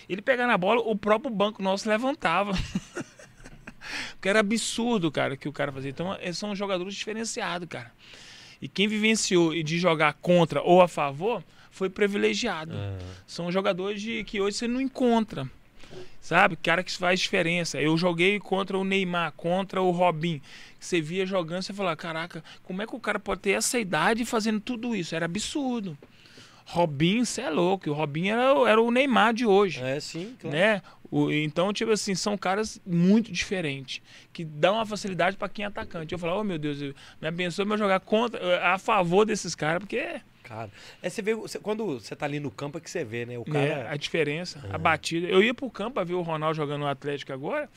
Ele 0.08 0.22
pegava 0.22 0.50
na 0.50 0.58
bola, 0.58 0.80
o 0.80 0.96
próprio 0.96 1.30
banco 1.30 1.62
nosso 1.62 1.88
levantava. 1.88 2.52
Porque 4.12 4.28
era 4.28 4.40
absurdo, 4.40 5.10
cara, 5.10 5.36
que 5.36 5.48
o 5.48 5.52
cara 5.52 5.72
fazia. 5.72 5.90
Então, 5.90 6.16
são 6.32 6.54
jogadores 6.54 6.94
diferenciados, 6.94 7.68
cara. 7.68 7.92
E 8.60 8.68
quem 8.68 8.88
vivenciou 8.88 9.54
e 9.54 9.62
de 9.62 9.78
jogar 9.78 10.14
contra 10.14 10.62
ou 10.62 10.80
a 10.80 10.88
favor 10.88 11.42
foi 11.70 11.88
privilegiado. 11.88 12.72
Ah, 12.74 12.98
São 13.26 13.50
jogadores 13.52 14.02
de, 14.02 14.24
que 14.24 14.40
hoje 14.40 14.56
você 14.56 14.68
não 14.68 14.80
encontra. 14.80 15.48
Sabe? 16.28 16.56
Cara 16.56 16.82
que 16.84 16.92
faz 16.94 17.20
diferença. 17.20 17.80
Eu 17.80 17.96
joguei 17.96 18.38
contra 18.38 18.76
o 18.76 18.84
Neymar, 18.84 19.32
contra 19.32 19.80
o 19.80 19.90
Robin. 19.90 20.42
Você 20.78 21.00
via 21.00 21.24
jogando, 21.24 21.62
você 21.62 21.72
falava, 21.72 21.96
caraca, 21.96 22.44
como 22.64 22.82
é 22.82 22.86
que 22.86 22.94
o 22.94 23.00
cara 23.00 23.18
pode 23.18 23.40
ter 23.40 23.52
essa 23.52 23.78
idade 23.78 24.26
fazendo 24.26 24.60
tudo 24.60 24.94
isso? 24.94 25.14
Era 25.16 25.24
absurdo. 25.24 25.96
Robin, 26.66 27.24
você 27.24 27.40
é 27.40 27.48
louco. 27.48 27.88
O 27.88 27.94
Robin 27.94 28.28
era, 28.28 28.52
o- 28.54 28.66
era 28.66 28.78
o 28.78 28.90
Neymar 28.90 29.32
de 29.32 29.46
hoje. 29.46 29.82
é, 29.82 29.98
sim, 30.00 30.36
claro. 30.38 30.54
Né? 30.54 30.82
O- 31.10 31.30
então, 31.32 31.72
tipo 31.72 31.90
assim, 31.90 32.14
são 32.14 32.36
caras 32.36 32.80
muito 32.86 33.32
diferentes, 33.32 34.02
que 34.32 34.44
dão 34.44 34.74
uma 34.74 34.84
facilidade 34.86 35.36
pra 35.36 35.48
quem 35.48 35.64
é 35.64 35.68
atacante. 35.68 36.12
Eu 36.12 36.18
falo, 36.18 36.40
oh 36.40 36.44
meu 36.44 36.58
Deus, 36.58 36.80
eu- 36.82 36.94
me 37.20 37.28
abençoe 37.28 37.64
pra 37.64 37.74
eu 37.74 37.78
jogar 37.78 38.00
contra, 38.00 38.66
a 38.74 38.78
favor 38.78 39.24
desses 39.24 39.54
caras, 39.54 39.80
porque 39.80 40.20
Cara, 40.44 40.70
é, 41.02 41.10
você 41.10 41.20
vê, 41.20 41.34
você- 41.34 41.58
quando 41.58 42.00
você 42.00 42.16
tá 42.16 42.24
ali 42.24 42.40
no 42.40 42.50
campo 42.50 42.78
é 42.78 42.80
que 42.80 42.90
você 42.90 43.04
vê, 43.04 43.26
né? 43.26 43.38
O 43.38 43.44
cara. 43.44 43.58
É, 43.66 43.88
a 43.90 43.96
diferença, 43.96 44.58
a 44.72 44.78
batida. 44.78 45.26
Eu 45.26 45.42
ia 45.42 45.52
pro 45.52 45.68
campo 45.70 45.94
pra 45.94 46.04
ver 46.04 46.14
o 46.14 46.22
Ronaldo 46.22 46.56
jogando 46.56 46.80
no 46.80 46.86
Atlético 46.86 47.32
agora. 47.34 47.68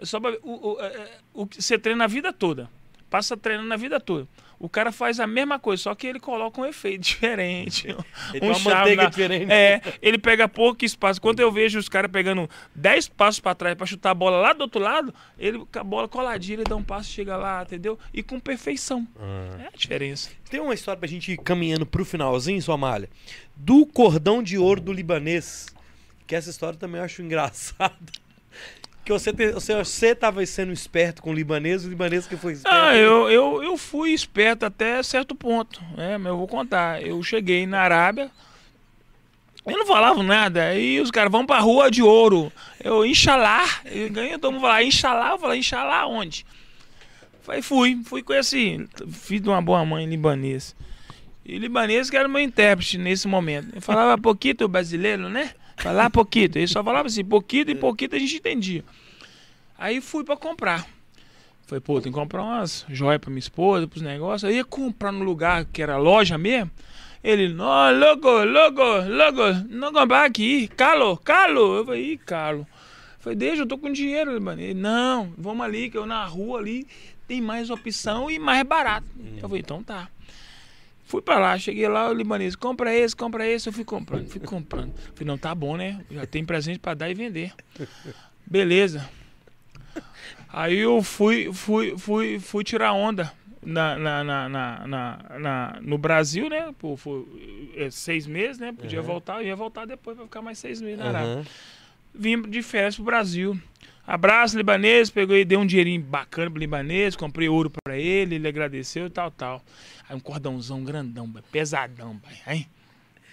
Só 0.00 0.20
pra 0.20 0.30
ver, 0.30 0.40
o, 0.44 0.74
o, 0.74 0.80
é, 0.80 0.86
é, 0.86 1.10
o 1.32 1.44
que 1.46 1.60
você 1.62 1.76
treina 1.78 2.04
a 2.04 2.06
vida 2.06 2.32
toda. 2.32 2.68
Passa 3.14 3.36
treinando 3.36 3.72
a 3.72 3.76
vida 3.76 4.00
toda. 4.00 4.26
O 4.58 4.68
cara 4.68 4.90
faz 4.90 5.20
a 5.20 5.26
mesma 5.26 5.56
coisa, 5.56 5.84
só 5.84 5.94
que 5.94 6.04
ele 6.04 6.18
coloca 6.18 6.60
um 6.60 6.64
efeito 6.66 7.02
diferente. 7.14 7.86
Ele 8.32 8.44
um 8.50 8.56
uma 8.56 8.86
na- 8.96 9.04
diferente. 9.04 9.52
É, 9.52 9.80
ele 10.02 10.18
pega 10.18 10.48
pouco 10.48 10.84
espaço. 10.84 11.20
Quando 11.20 11.38
eu 11.38 11.52
vejo 11.52 11.78
os 11.78 11.88
caras 11.88 12.10
pegando 12.10 12.50
10 12.74 13.06
passos 13.10 13.38
pra 13.38 13.54
trás 13.54 13.76
pra 13.76 13.86
chutar 13.86 14.10
a 14.10 14.14
bola 14.14 14.38
lá 14.38 14.52
do 14.52 14.62
outro 14.62 14.80
lado, 14.80 15.14
ele 15.38 15.58
com 15.64 15.78
a 15.78 15.84
bola 15.84 16.08
coladinha, 16.08 16.56
ele 16.56 16.64
dá 16.64 16.74
um 16.74 16.82
passo, 16.82 17.08
chega 17.08 17.36
lá, 17.36 17.62
entendeu? 17.62 17.96
E 18.12 18.20
com 18.20 18.40
perfeição. 18.40 19.06
Ah. 19.16 19.58
É 19.62 19.66
a 19.68 19.70
diferença. 19.76 20.30
Tem 20.50 20.58
uma 20.58 20.74
história 20.74 20.98
pra 20.98 21.08
gente 21.08 21.30
ir 21.30 21.36
caminhando 21.38 21.86
pro 21.86 22.04
finalzinho, 22.04 22.60
sua 22.60 22.76
malha. 22.76 23.08
Do 23.54 23.86
cordão 23.86 24.42
de 24.42 24.58
ouro 24.58 24.80
do 24.80 24.92
libanês. 24.92 25.68
Que 26.26 26.34
essa 26.34 26.50
história 26.50 26.76
também 26.76 26.98
eu 26.98 27.04
acho 27.04 27.22
engraçada. 27.22 27.94
Que 29.04 29.12
você, 29.12 29.32
te, 29.32 29.52
você, 29.52 29.74
você 29.76 30.14
tava 30.14 30.44
sendo 30.46 30.72
esperto 30.72 31.22
com 31.22 31.30
o 31.30 31.34
libanês, 31.34 31.84
o 31.84 31.88
libanês 31.88 32.26
que 32.26 32.36
foi 32.36 32.54
esperto. 32.54 32.74
Ah, 32.74 32.96
eu, 32.96 33.30
eu, 33.30 33.62
eu 33.62 33.76
fui 33.76 34.12
esperto 34.12 34.64
até 34.64 35.02
certo 35.02 35.34
ponto. 35.34 35.82
É, 35.96 36.16
mas 36.16 36.28
eu 36.28 36.38
vou 36.38 36.48
contar. 36.48 37.02
Eu 37.02 37.22
cheguei 37.22 37.66
na 37.66 37.80
Arábia, 37.80 38.30
eu 39.66 39.78
não 39.78 39.86
falava 39.86 40.22
nada. 40.22 40.64
Aí 40.64 41.00
os 41.00 41.10
caras 41.10 41.30
vão 41.30 41.46
pra 41.46 41.58
rua 41.58 41.90
de 41.90 42.02
ouro. 42.02 42.52
Eu, 42.82 43.04
Inxalá, 43.04 43.64
eu 43.84 44.10
ganhei, 44.10 44.38
todo 44.38 44.52
mundo 44.52 44.62
falava, 44.62 44.84
Inxalá, 44.84 45.30
eu 45.30 45.38
falei, 45.38 45.58
Inxalá 45.58 46.06
onde? 46.06 46.46
Falei, 47.42 47.60
fui, 47.60 48.00
fui 48.04 48.22
com 48.22 48.32
esse 48.32 48.88
filho 49.10 49.42
de 49.42 49.48
uma 49.48 49.60
boa 49.60 49.84
mãe 49.84 50.06
libanês. 50.06 50.74
E 51.44 51.58
libanês 51.58 52.08
que 52.08 52.16
era 52.16 52.26
meu 52.26 52.40
intérprete 52.40 52.96
nesse 52.96 53.28
momento. 53.28 53.68
Eu 53.74 53.82
falava 53.82 54.20
pouquinho 54.20 54.66
brasileiro, 54.66 55.28
né? 55.28 55.50
Falar 55.76 56.10
pouquinho. 56.10 56.50
Ele 56.54 56.66
só 56.66 56.82
falava 56.82 57.06
assim, 57.06 57.24
pouquinho 57.24 57.70
e 57.70 57.74
pouquinho 57.74 58.10
a 58.14 58.18
gente 58.18 58.36
entendia. 58.36 58.84
Aí 59.78 60.00
fui 60.00 60.24
pra 60.24 60.36
comprar. 60.36 60.86
Falei, 61.66 61.80
pô, 61.80 62.00
tem 62.00 62.12
que 62.12 62.18
comprar 62.18 62.42
umas 62.42 62.84
joias 62.88 63.20
pra 63.20 63.30
minha 63.30 63.38
esposa, 63.38 63.86
pros 63.86 64.02
negócios. 64.02 64.50
Eu 64.50 64.56
ia 64.56 64.64
comprar 64.64 65.10
no 65.10 65.24
lugar 65.24 65.64
que 65.64 65.82
era 65.82 65.96
loja 65.96 66.36
mesmo. 66.36 66.70
Ele, 67.22 67.48
não, 67.48 67.98
louco, 67.98 68.28
louco, 68.28 68.82
louco, 69.08 69.66
não 69.70 69.90
comprar 69.90 70.26
aqui, 70.26 70.68
calo, 70.68 71.16
calo. 71.16 71.78
Eu 71.78 71.84
falei, 71.86 72.12
ih, 72.12 72.18
calo. 72.18 72.66
Falei, 73.18 73.38
deixa, 73.38 73.62
eu 73.62 73.66
tô 73.66 73.78
com 73.78 73.90
dinheiro, 73.90 74.38
mano. 74.42 74.60
Ele, 74.60 74.74
não, 74.74 75.32
vamos 75.38 75.64
ali, 75.64 75.88
que 75.88 75.96
eu 75.96 76.04
na 76.04 76.22
rua 76.26 76.58
ali 76.58 76.86
tem 77.26 77.40
mais 77.40 77.70
opção 77.70 78.30
e 78.30 78.38
mais 78.38 78.62
barato. 78.64 79.06
Eu 79.36 79.48
falei, 79.48 79.60
então 79.60 79.82
tá. 79.82 80.08
Fui 81.04 81.20
pra 81.20 81.38
lá, 81.38 81.58
cheguei 81.58 81.86
lá, 81.86 82.08
o 82.08 82.14
libanês, 82.14 82.56
compra 82.56 82.94
esse, 82.94 83.14
compra 83.14 83.46
esse, 83.46 83.68
eu 83.68 83.72
fui 83.72 83.84
comprando, 83.84 84.26
fui 84.28 84.40
comprando. 84.40 84.92
Falei, 85.14 85.26
não, 85.26 85.36
tá 85.36 85.54
bom, 85.54 85.76
né? 85.76 86.04
Já 86.10 86.26
tem 86.26 86.44
presente 86.44 86.78
pra 86.78 86.94
dar 86.94 87.10
e 87.10 87.14
vender. 87.14 87.52
Beleza. 88.46 89.08
Aí 90.48 90.78
eu 90.78 91.02
fui, 91.02 91.52
fui, 91.52 91.96
fui, 91.98 92.38
fui 92.38 92.64
tirar 92.64 92.92
onda 92.92 93.32
na, 93.62 93.98
na, 93.98 94.24
na, 94.24 94.48
na, 94.48 95.38
na 95.38 95.78
no 95.82 95.98
Brasil, 95.98 96.48
né? 96.48 96.72
Foi 96.96 97.24
é, 97.76 97.90
seis 97.90 98.26
meses, 98.26 98.58
né? 98.58 98.72
Podia 98.72 99.00
uhum. 99.00 99.06
voltar, 99.06 99.42
eu 99.42 99.48
ia 99.48 99.56
voltar 99.56 99.86
depois 99.86 100.16
pra 100.16 100.24
ficar 100.24 100.42
mais 100.42 100.58
seis 100.58 100.80
meses 100.80 100.98
na 100.98 101.06
Arábia. 101.06 101.36
Uhum. 101.36 101.44
Vim 102.14 102.42
de 102.42 102.62
férias 102.62 102.94
pro 102.94 103.04
Brasil. 103.04 103.58
Abraço, 104.06 104.56
libanês. 104.56 105.10
Pegou 105.10 105.36
e 105.36 105.44
deu 105.44 105.60
um 105.60 105.66
dinheirinho 105.66 106.00
bacana 106.00 106.50
pro 106.50 106.60
libanês. 106.60 107.16
Comprei 107.16 107.48
ouro 107.48 107.70
pra 107.70 107.98
ele, 107.98 108.36
ele 108.36 108.46
agradeceu 108.46 109.06
e 109.06 109.10
tal, 109.10 109.30
tal. 109.30 109.62
Aí 110.08 110.16
um 110.16 110.20
cordãozão 110.20 110.84
grandão, 110.84 111.30
pesadão, 111.50 112.18
pai. 112.18 112.38
Aí, 112.46 112.66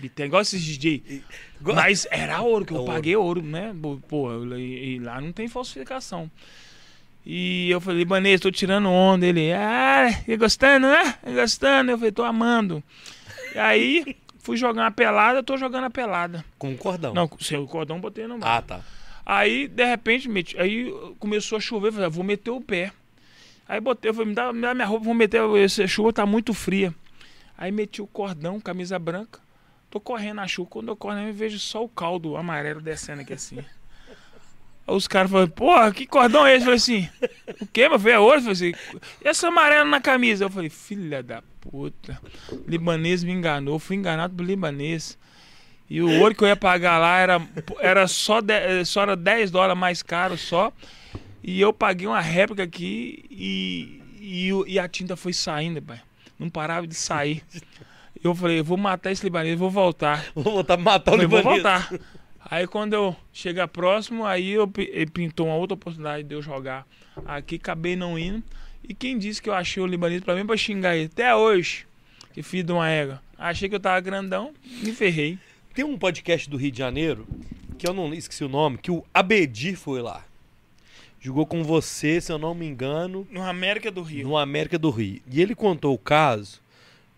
tem 0.10 0.26
igual 0.26 0.42
esses 0.42 0.64
DJ. 0.64 1.24
Mas 1.60 2.08
era 2.10 2.42
ouro, 2.42 2.66
que 2.66 2.74
eu 2.74 2.84
é 2.84 2.86
paguei 2.86 3.16
ouro, 3.16 3.42
né? 3.42 3.76
Pô, 4.08 4.32
e, 4.56 5.00
lá 5.00 5.20
não 5.20 5.32
tem 5.32 5.48
falsificação. 5.48 6.32
E 7.26 7.70
eu 7.70 7.80
falei, 7.80 8.00
libanês, 8.00 8.40
tô 8.40 8.50
tirando 8.50 8.90
onda. 8.90 9.26
Ele, 9.26 9.52
ah, 9.54 10.08
e 10.28 10.36
gostando, 10.38 10.88
né? 10.88 11.16
Gostando. 11.36 11.92
Eu 11.92 11.98
falei, 11.98 12.12
tô 12.12 12.24
amando. 12.24 12.84
E 13.54 13.60
aí, 13.60 14.18
fui 14.40 14.58
jogar 14.58 14.84
uma 14.84 14.92
pelada, 14.92 15.44
tô 15.44 15.58
jogando 15.58 15.86
a 15.86 15.90
pelada. 15.90 16.44
Com 16.58 16.74
o 16.74 16.78
cordão? 16.78 17.14
Não, 17.14 17.30
sem 17.40 17.58
o 17.58 17.68
cordão 17.68 18.00
botei 18.00 18.26
no 18.26 18.40
mar. 18.40 18.58
Ah, 18.58 18.62
tá. 18.62 18.82
Aí, 19.24 19.68
de 19.68 19.86
repente, 19.86 20.28
meti, 20.28 20.58
aí 20.58 20.92
começou 21.20 21.58
a 21.58 21.62
chover, 21.62 21.90
eu 21.90 21.94
falei, 21.94 22.08
ah, 22.08 22.10
vou 22.10 22.24
meter 22.24 22.50
o 22.50 22.60
pé. 22.60 22.92
Aí 23.72 23.80
botei, 23.80 24.10
eu 24.10 24.14
falei, 24.14 24.28
me 24.28 24.36
dá, 24.36 24.52
me 24.52 24.60
dá 24.60 24.74
minha 24.74 24.86
roupa, 24.86 25.06
vou 25.06 25.14
meter, 25.14 25.42
essa 25.64 25.88
chuva 25.88 26.12
tá 26.12 26.26
muito 26.26 26.54
fria. 26.54 26.94
Aí 27.58 27.72
meti 27.72 28.02
o 28.02 28.06
cordão, 28.06 28.60
camisa 28.60 29.00
branca, 29.00 29.40
tô 29.90 29.98
correndo 29.98 30.36
na 30.36 30.48
chuva, 30.48 30.70
quando 30.70 30.90
eu 30.90 30.96
corro, 30.98 31.18
eu 31.20 31.34
vejo 31.34 31.58
só 31.58 31.82
o 31.82 31.88
caldo 31.88 32.36
amarelo 32.36 32.82
descendo 32.82 33.22
aqui 33.22 33.32
assim. 33.32 33.60
Aí 33.60 33.66
os 34.94 35.08
caras 35.08 35.32
falaram, 35.32 35.52
porra, 35.52 35.90
que 35.94 36.06
cordão 36.06 36.46
é 36.46 36.54
esse? 36.54 36.64
Eu 36.64 36.66
falei 36.66 36.76
assim, 36.76 37.10
o 37.62 37.66
quê, 37.66 37.88
meu 37.88 37.98
filho? 37.98 38.12
É 38.12 38.20
ouro? 38.20 38.40
Eu 38.40 38.42
falei 38.42 38.52
assim, 38.52 38.74
e 39.24 39.28
essa 39.30 39.48
amarela 39.48 39.86
na 39.86 40.02
camisa? 40.02 40.44
Eu 40.44 40.50
falei, 40.50 40.70
filha 40.70 41.24
da 41.24 41.42
puta, 41.62 42.20
o 42.52 42.70
libanês 42.70 43.24
me 43.24 43.32
enganou, 43.32 43.80
fui 43.80 43.96
enganado 43.96 44.36
pelo 44.36 44.50
libanês. 44.50 45.18
E 45.90 46.02
o 46.02 46.20
ouro 46.20 46.36
que 46.36 46.44
eu 46.44 46.48
ia 46.50 46.58
pagar 46.58 46.98
lá 46.98 47.20
era, 47.20 47.42
era 47.80 48.06
só, 48.06 48.42
de, 48.42 48.84
só 48.84 49.04
era 49.04 49.16
10 49.16 49.50
dólares 49.50 49.80
mais 49.80 50.04
caro 50.04 50.38
só. 50.38 50.74
E 51.44 51.60
eu 51.60 51.74
paguei 51.74 52.08
uma 52.08 52.22
réplica 52.22 52.64
aqui 52.64 53.26
e, 53.30 54.02
e, 54.20 54.50
e 54.68 54.80
a 54.80 54.88
tinta 54.88 55.16
foi 55.16 55.34
saindo, 55.34 55.82
pai. 55.82 56.02
Não 56.38 56.50
parava 56.50 56.88
de 56.88 56.96
sair. 56.96 57.44
Eu 58.24 58.36
falei, 58.36 58.62
vou 58.62 58.78
matar 58.78 59.12
esse 59.12 59.24
libanês, 59.24 59.58
vou 59.58 59.72
voltar. 59.72 60.24
Vou 60.36 60.44
voltar 60.44 60.78
pra 60.78 60.84
matar 60.84 61.12
o 61.12 61.16
falei, 61.16 61.26
libanês. 61.26 61.44
Vou 61.44 61.54
voltar. 61.54 61.92
Aí 62.52 62.68
quando 62.68 62.94
eu 62.94 63.16
chegar 63.32 63.68
próximo, 63.68 64.26
aí 64.26 64.52
eu, 64.52 64.70
ele 64.78 65.10
pintou 65.10 65.46
uma 65.46 65.56
outra 65.56 65.76
oportunidade 65.76 66.24
de 66.24 66.36
eu 66.36 66.42
jogar 66.42 66.86
aqui, 67.26 67.56
acabei 67.56 67.96
não 67.96 68.18
indo. 68.18 68.44
E 68.84 68.94
quem 68.94 69.18
disse 69.18 69.42
que 69.42 69.48
eu 69.48 69.54
achei 69.54 69.82
o 69.82 69.86
libanês 69.86 70.22
pra 70.22 70.36
mim 70.36 70.46
pra 70.46 70.58
xingar 70.58 70.98
ele? 70.98 71.06
Até 71.06 71.34
hoje, 71.36 71.86
que 72.34 72.42
filho 72.42 72.64
de 72.64 72.72
uma 72.72 72.90
égua. 72.90 73.22
Achei 73.38 73.70
que 73.70 73.76
eu 73.76 73.80
tava 73.80 74.00
grandão, 74.02 74.54
me 74.84 74.92
ferrei. 74.92 75.38
Tem 75.74 75.86
um 75.86 75.98
podcast 75.98 76.50
do 76.50 76.58
Rio 76.58 76.72
de 76.72 76.78
Janeiro, 76.80 77.28
que 77.78 77.88
eu 77.88 77.94
não 77.94 78.14
esqueci 78.14 78.44
o 78.44 78.50
nome, 78.50 78.78
que 78.78 78.92
o 78.92 79.06
Abedi 79.14 79.76
foi 79.76 80.02
lá. 80.02 80.26
Jogou 81.22 81.46
com 81.46 81.64
você, 81.64 82.20
se 82.20 82.32
eu 82.32 82.40
não 82.40 82.56
me 82.56 82.66
engano. 82.66 83.28
No 83.30 83.44
América 83.44 83.92
do 83.92 84.02
Rio. 84.02 84.28
No 84.28 84.38
América 84.38 84.80
do 84.80 84.90
Rio. 84.90 85.22
E 85.28 85.40
ele 85.40 85.54
contou 85.54 85.94
o 85.94 86.00
caso 86.00 86.60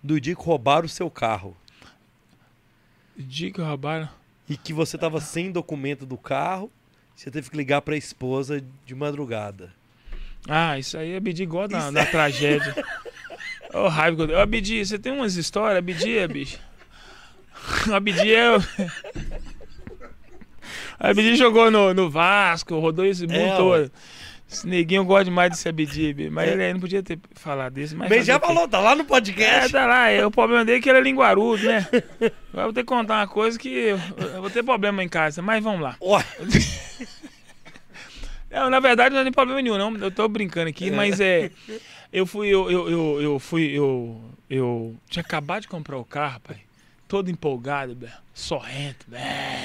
do 0.03 0.19
dia 0.19 0.35
que 0.35 0.43
roubaram 0.43 0.85
o 0.85 0.89
seu 0.89 1.09
carro. 1.09 1.55
Dia 3.15 3.49
que 3.49 3.61
roubaram? 3.61 4.09
E 4.49 4.57
que 4.57 4.73
você 4.73 4.97
tava 4.97 5.21
sem 5.21 5.53
documento 5.53 6.05
do 6.05 6.17
carro, 6.17 6.69
você 7.15 7.31
teve 7.31 7.49
que 7.49 7.55
ligar 7.55 7.81
pra 7.81 7.95
esposa 7.95 8.61
de 8.85 8.93
madrugada. 8.93 9.73
Ah, 10.49 10.77
isso 10.77 10.97
aí 10.97 11.13
é 11.13 11.17
Abedi 11.17 11.43
igual 11.43 11.69
na, 11.69 11.89
na 11.89 12.05
tragédia. 12.05 12.75
Ô, 13.73 13.85
oh, 13.85 13.87
raiva. 13.87 14.25
Ô, 14.25 14.39
Abedi, 14.39 14.85
você 14.85 14.99
tem 14.99 15.13
umas 15.13 15.37
histórias, 15.37 15.77
Abedi, 15.77 16.17
é, 16.17 16.27
bicho? 16.27 16.59
O 17.87 17.93
Abdi 17.95 18.33
é. 18.33 18.57
Abdi 21.03 21.35
jogou 21.35 21.69
no, 21.69 21.93
no 21.93 22.09
Vasco, 22.09 22.79
rodou 22.79 23.05
esse 23.05 23.27
mundo 23.27 23.35
é, 23.35 23.57
todo. 23.57 23.91
Esse 24.49 24.65
neguinho 24.65 25.03
gosta 25.03 25.25
demais 25.25 25.49
desse 25.49 25.67
Abdi, 25.67 26.29
mas 26.31 26.47
é. 26.47 26.53
ele 26.53 26.73
não 26.73 26.79
podia 26.79 27.03
ter 27.03 27.19
falado 27.33 27.77
isso. 27.77 27.97
Mas 27.97 28.07
Bem, 28.07 28.23
já 28.23 28.39
falou, 28.39 28.69
tá 28.69 28.79
lá 28.79 28.95
no 28.95 29.03
podcast. 29.03 29.65
É, 29.65 29.79
tá 29.79 29.85
lá. 29.85 30.09
É, 30.09 30.25
o 30.25 30.31
problema 30.31 30.63
dele 30.63 30.77
é 30.77 30.81
que 30.81 30.89
ele 30.89 30.99
é 30.99 31.01
linguarudo, 31.01 31.65
né? 31.65 31.85
Agora 32.53 32.67
vou 32.67 32.73
ter 32.73 32.83
que 32.83 32.87
contar 32.87 33.19
uma 33.19 33.27
coisa 33.27 33.59
que 33.59 33.67
eu, 33.67 33.99
eu 34.17 34.39
vou 34.39 34.49
ter 34.49 34.63
problema 34.63 35.03
em 35.03 35.09
casa, 35.09 35.41
mas 35.41 35.61
vamos 35.61 35.81
lá. 35.81 35.97
Não, 38.49 38.69
na 38.69 38.79
verdade 38.79 39.15
não 39.15 39.23
tem 39.23 39.31
problema 39.31 39.59
nenhum, 39.59 39.79
não. 39.79 39.97
Eu 39.97 40.11
tô 40.11 40.27
brincando 40.27 40.69
aqui, 40.69 40.91
mas 40.91 41.19
é. 41.19 41.49
Eu 42.11 42.27
fui, 42.27 42.49
eu, 42.49 42.69
eu, 42.69 42.87
eu, 42.87 43.21
eu 43.23 43.39
fui, 43.39 43.63
eu, 43.71 44.21
eu 44.47 44.95
tinha 45.09 45.21
acabado 45.21 45.63
de 45.63 45.67
comprar 45.67 45.97
o 45.97 46.05
carro, 46.05 46.39
pai 46.41 46.57
todo 47.13 47.29
empolgado, 47.29 47.95
sorrento, 48.33 49.05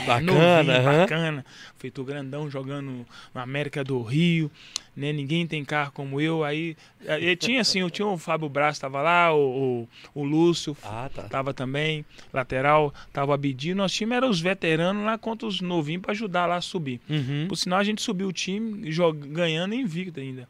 bacana, 0.06 0.20
novinho, 0.20 0.84
bacana, 0.84 1.46
feito 1.78 2.04
grandão 2.04 2.50
jogando 2.50 3.06
na 3.32 3.40
América 3.40 3.82
do 3.82 4.02
Rio, 4.02 4.50
né? 4.94 5.14
Ninguém 5.14 5.46
tem 5.46 5.64
carro 5.64 5.90
como 5.92 6.20
eu. 6.20 6.44
Aí, 6.44 6.76
aí 7.08 7.34
tinha 7.36 7.62
assim, 7.62 7.80
eu 7.80 7.88
tinha 7.88 8.06
o 8.06 8.18
Fábio 8.18 8.50
Braz 8.50 8.78
tava 8.78 9.00
lá, 9.00 9.34
o, 9.34 9.86
o, 10.14 10.20
o 10.20 10.24
Lúcio 10.24 10.76
ah, 10.84 11.08
tá. 11.08 11.22
tava 11.22 11.54
também, 11.54 12.04
lateral, 12.34 12.92
tava 13.14 13.30
o 13.30 13.32
Abidi. 13.32 13.72
Nosso 13.72 13.94
time 13.94 14.14
era 14.14 14.28
os 14.28 14.42
veteranos 14.42 15.02
lá 15.02 15.16
contra 15.16 15.48
os 15.48 15.62
novinhos 15.62 16.02
para 16.02 16.12
ajudar 16.12 16.44
lá 16.44 16.56
a 16.56 16.60
subir. 16.60 17.00
Uhum. 17.08 17.46
Por 17.48 17.56
sinal 17.56 17.78
a 17.78 17.84
gente 17.84 18.02
subiu 18.02 18.28
o 18.28 18.32
time 18.32 18.92
jogando, 18.92 19.32
ganhando 19.32 19.74
invicto 19.74 20.20
ainda. 20.20 20.42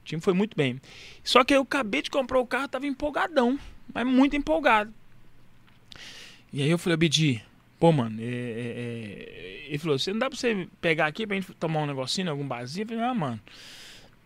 O 0.00 0.04
time 0.06 0.22
foi 0.22 0.32
muito 0.32 0.56
bem. 0.56 0.80
Só 1.22 1.44
que 1.44 1.52
eu 1.52 1.60
acabei 1.60 2.00
de 2.00 2.10
comprar 2.10 2.40
o 2.40 2.46
carro, 2.46 2.68
tava 2.68 2.86
empolgadão, 2.86 3.58
mas 3.92 4.06
muito 4.06 4.34
empolgado. 4.34 4.94
E 6.52 6.62
aí 6.62 6.70
eu 6.70 6.78
falei, 6.78 6.94
Abidi, 6.94 7.42
pô, 7.78 7.92
mano, 7.92 8.20
é, 8.20 8.24
é, 8.24 8.28
é... 8.28 9.64
ele 9.68 9.78
falou, 9.78 9.98
você 9.98 10.12
não 10.12 10.18
dá 10.18 10.30
pra 10.30 10.38
você 10.38 10.68
pegar 10.80 11.06
aqui 11.06 11.26
pra 11.26 11.36
gente 11.36 11.52
tomar 11.54 11.80
um 11.80 11.86
negocinho, 11.86 12.30
algum 12.30 12.46
barzinho? 12.46 12.84
Eu 12.84 12.88
falei, 12.88 13.04
ah, 13.04 13.14
mano, 13.14 13.40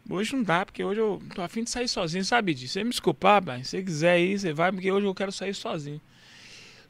hoje 0.09 0.35
não 0.35 0.43
dá, 0.43 0.65
porque 0.65 0.85
hoje 0.85 1.01
eu 1.01 1.23
tô 1.35 1.43
afim 1.43 1.65
de 1.65 1.70
sair 1.70 1.89
sozinho, 1.89 2.24
sabe, 2.24 2.53
Abidi? 2.53 2.69
Você 2.69 2.85
me 2.85 2.90
desculpar, 2.90 3.43
pai, 3.43 3.65
se 3.65 3.70
você 3.70 3.82
quiser 3.82 4.20
ir, 4.20 4.39
você 4.39 4.53
vai, 4.53 4.70
porque 4.70 4.90
hoje 4.90 5.07
eu 5.07 5.15
quero 5.15 5.32
sair 5.32 5.55
sozinho. 5.55 6.01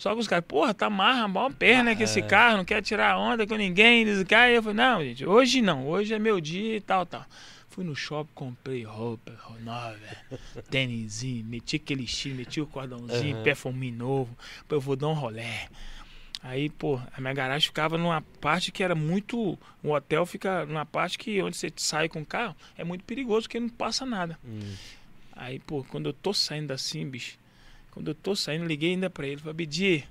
Só 0.02 0.14
que 0.14 0.20
os 0.20 0.26
caras, 0.26 0.44
porra, 0.46 0.74
tá 0.74 0.90
marra, 0.90 1.28
mó 1.28 1.48
perna 1.48 1.94
que 1.94 2.02
esse 2.02 2.18
é. 2.18 2.22
carro, 2.22 2.56
não 2.56 2.64
quer 2.64 2.82
tirar 2.82 3.16
onda 3.16 3.46
com 3.46 3.54
ninguém, 3.54 4.00
eles 4.00 4.24
caem. 4.24 4.56
Eu 4.56 4.62
falei, 4.62 4.76
não, 4.76 5.04
gente, 5.04 5.24
hoje 5.24 5.62
não, 5.62 5.86
hoje 5.86 6.12
é 6.12 6.18
meu 6.18 6.40
dia 6.40 6.76
e 6.76 6.80
tal, 6.80 7.06
tal. 7.06 7.24
Fui 7.72 7.84
no 7.84 7.96
shopping, 7.96 8.32
comprei 8.34 8.84
roupa 8.84 9.32
nova, 9.60 9.98
tênisinho, 10.70 11.42
meti 11.46 11.76
aquele 11.76 12.04
estilo, 12.04 12.36
meti 12.36 12.60
o 12.60 12.66
cordãozinho, 12.66 13.38
uhum. 13.38 13.42
perfume 13.42 13.90
novo. 13.90 14.36
Pô, 14.68 14.74
eu 14.74 14.80
vou 14.80 14.94
dar 14.94 15.08
um 15.08 15.14
rolé. 15.14 15.68
Aí, 16.42 16.68
pô, 16.68 17.00
a 17.16 17.18
minha 17.18 17.32
garagem 17.32 17.66
ficava 17.66 17.96
numa 17.96 18.20
parte 18.42 18.70
que 18.70 18.82
era 18.82 18.94
muito. 18.94 19.58
O 19.82 19.92
hotel 19.92 20.26
fica 20.26 20.66
numa 20.66 20.84
parte 20.84 21.16
que 21.16 21.40
onde 21.40 21.56
você 21.56 21.72
sai 21.74 22.10
com 22.10 22.20
o 22.20 22.26
carro 22.26 22.54
é 22.76 22.84
muito 22.84 23.04
perigoso, 23.04 23.46
porque 23.46 23.58
não 23.58 23.70
passa 23.70 24.04
nada. 24.04 24.38
Hum. 24.44 24.74
Aí, 25.34 25.58
pô, 25.58 25.82
quando 25.84 26.10
eu 26.10 26.12
tô 26.12 26.34
saindo 26.34 26.72
assim, 26.72 27.08
bicho, 27.08 27.38
quando 27.90 28.08
eu 28.08 28.14
tô 28.14 28.36
saindo, 28.36 28.66
liguei 28.66 28.90
ainda 28.90 29.08
pra 29.08 29.26
ele. 29.26 29.38
Falei, 29.38 29.54
Bidi, 29.54 30.04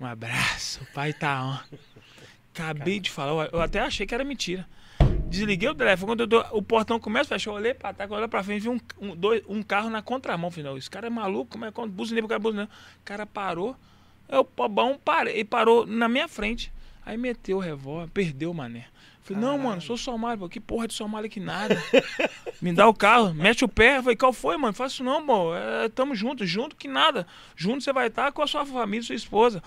um 0.00 0.06
abraço, 0.06 0.82
o 0.84 0.86
pai 0.94 1.12
tá 1.12 1.44
on. 1.44 1.76
Acabei 2.54 2.94
Caramba. 2.94 3.00
de 3.00 3.10
falar, 3.10 3.50
eu 3.52 3.60
até 3.60 3.78
achei 3.78 4.06
que 4.06 4.14
era 4.14 4.24
mentira. 4.24 4.66
Desliguei 5.28 5.68
o 5.68 5.74
telefone. 5.74 6.10
Quando 6.12 6.26
dou- 6.26 6.46
o 6.52 6.62
portão 6.62 6.98
começa 6.98 7.34
a 7.34 7.38
fechar, 7.38 7.50
eu 7.50 7.54
olhei 7.54 7.74
pra 7.74 7.92
trás, 7.92 8.10
olhei 8.10 8.28
pra 8.28 8.42
frente, 8.42 8.62
vi 8.62 8.68
um, 8.68 8.80
um, 9.00 9.14
dois, 9.14 9.42
um 9.48 9.62
carro 9.62 9.90
na 9.90 10.02
contramão. 10.02 10.50
Falei, 10.50 10.64
não, 10.70 10.76
esse 10.78 10.90
cara 10.90 11.06
é 11.06 11.10
maluco, 11.10 11.52
como 11.52 11.64
é 11.64 11.72
que 11.72 11.86
buzinei 11.88 12.22
pro 12.22 12.28
cara 12.28 12.38
buzinando? 12.38 12.70
O 13.00 13.04
cara 13.04 13.26
parou. 13.26 13.76
Eu, 14.28 14.44
pobão, 14.44 14.98
parei, 15.02 15.38
e 15.40 15.44
parou 15.44 15.86
na 15.86 16.08
minha 16.08 16.28
frente. 16.28 16.72
Aí 17.04 17.16
meteu 17.16 17.56
o 17.56 17.60
revólver, 17.60 18.10
perdeu 18.12 18.50
o 18.50 18.54
mané. 18.54 18.86
Falei, 19.22 19.42
não, 19.42 19.58
mano, 19.58 19.80
sou 19.82 19.96
somália, 19.96 20.38
pô. 20.38 20.48
Que 20.48 20.60
porra 20.60 20.88
de 20.88 20.94
somália 20.94 21.28
que 21.28 21.40
nada. 21.40 21.76
Me 22.62 22.72
dá 22.72 22.88
o 22.88 22.94
carro, 22.94 23.32
mete 23.34 23.64
o 23.64 23.68
pé. 23.68 24.00
Falei, 24.02 24.16
qual 24.16 24.32
foi, 24.32 24.56
mano? 24.56 24.72
Faço 24.74 25.04
não, 25.04 25.24
pô. 25.24 25.54
É, 25.54 25.88
tamo 25.90 26.14
junto, 26.14 26.46
junto 26.46 26.74
que 26.76 26.88
nada. 26.88 27.26
Junto 27.54 27.82
você 27.84 27.92
vai 27.92 28.08
estar 28.08 28.32
com 28.32 28.42
a 28.42 28.46
sua 28.46 28.64
família, 28.64 29.02
sua 29.06 29.14
esposa. 29.14 29.62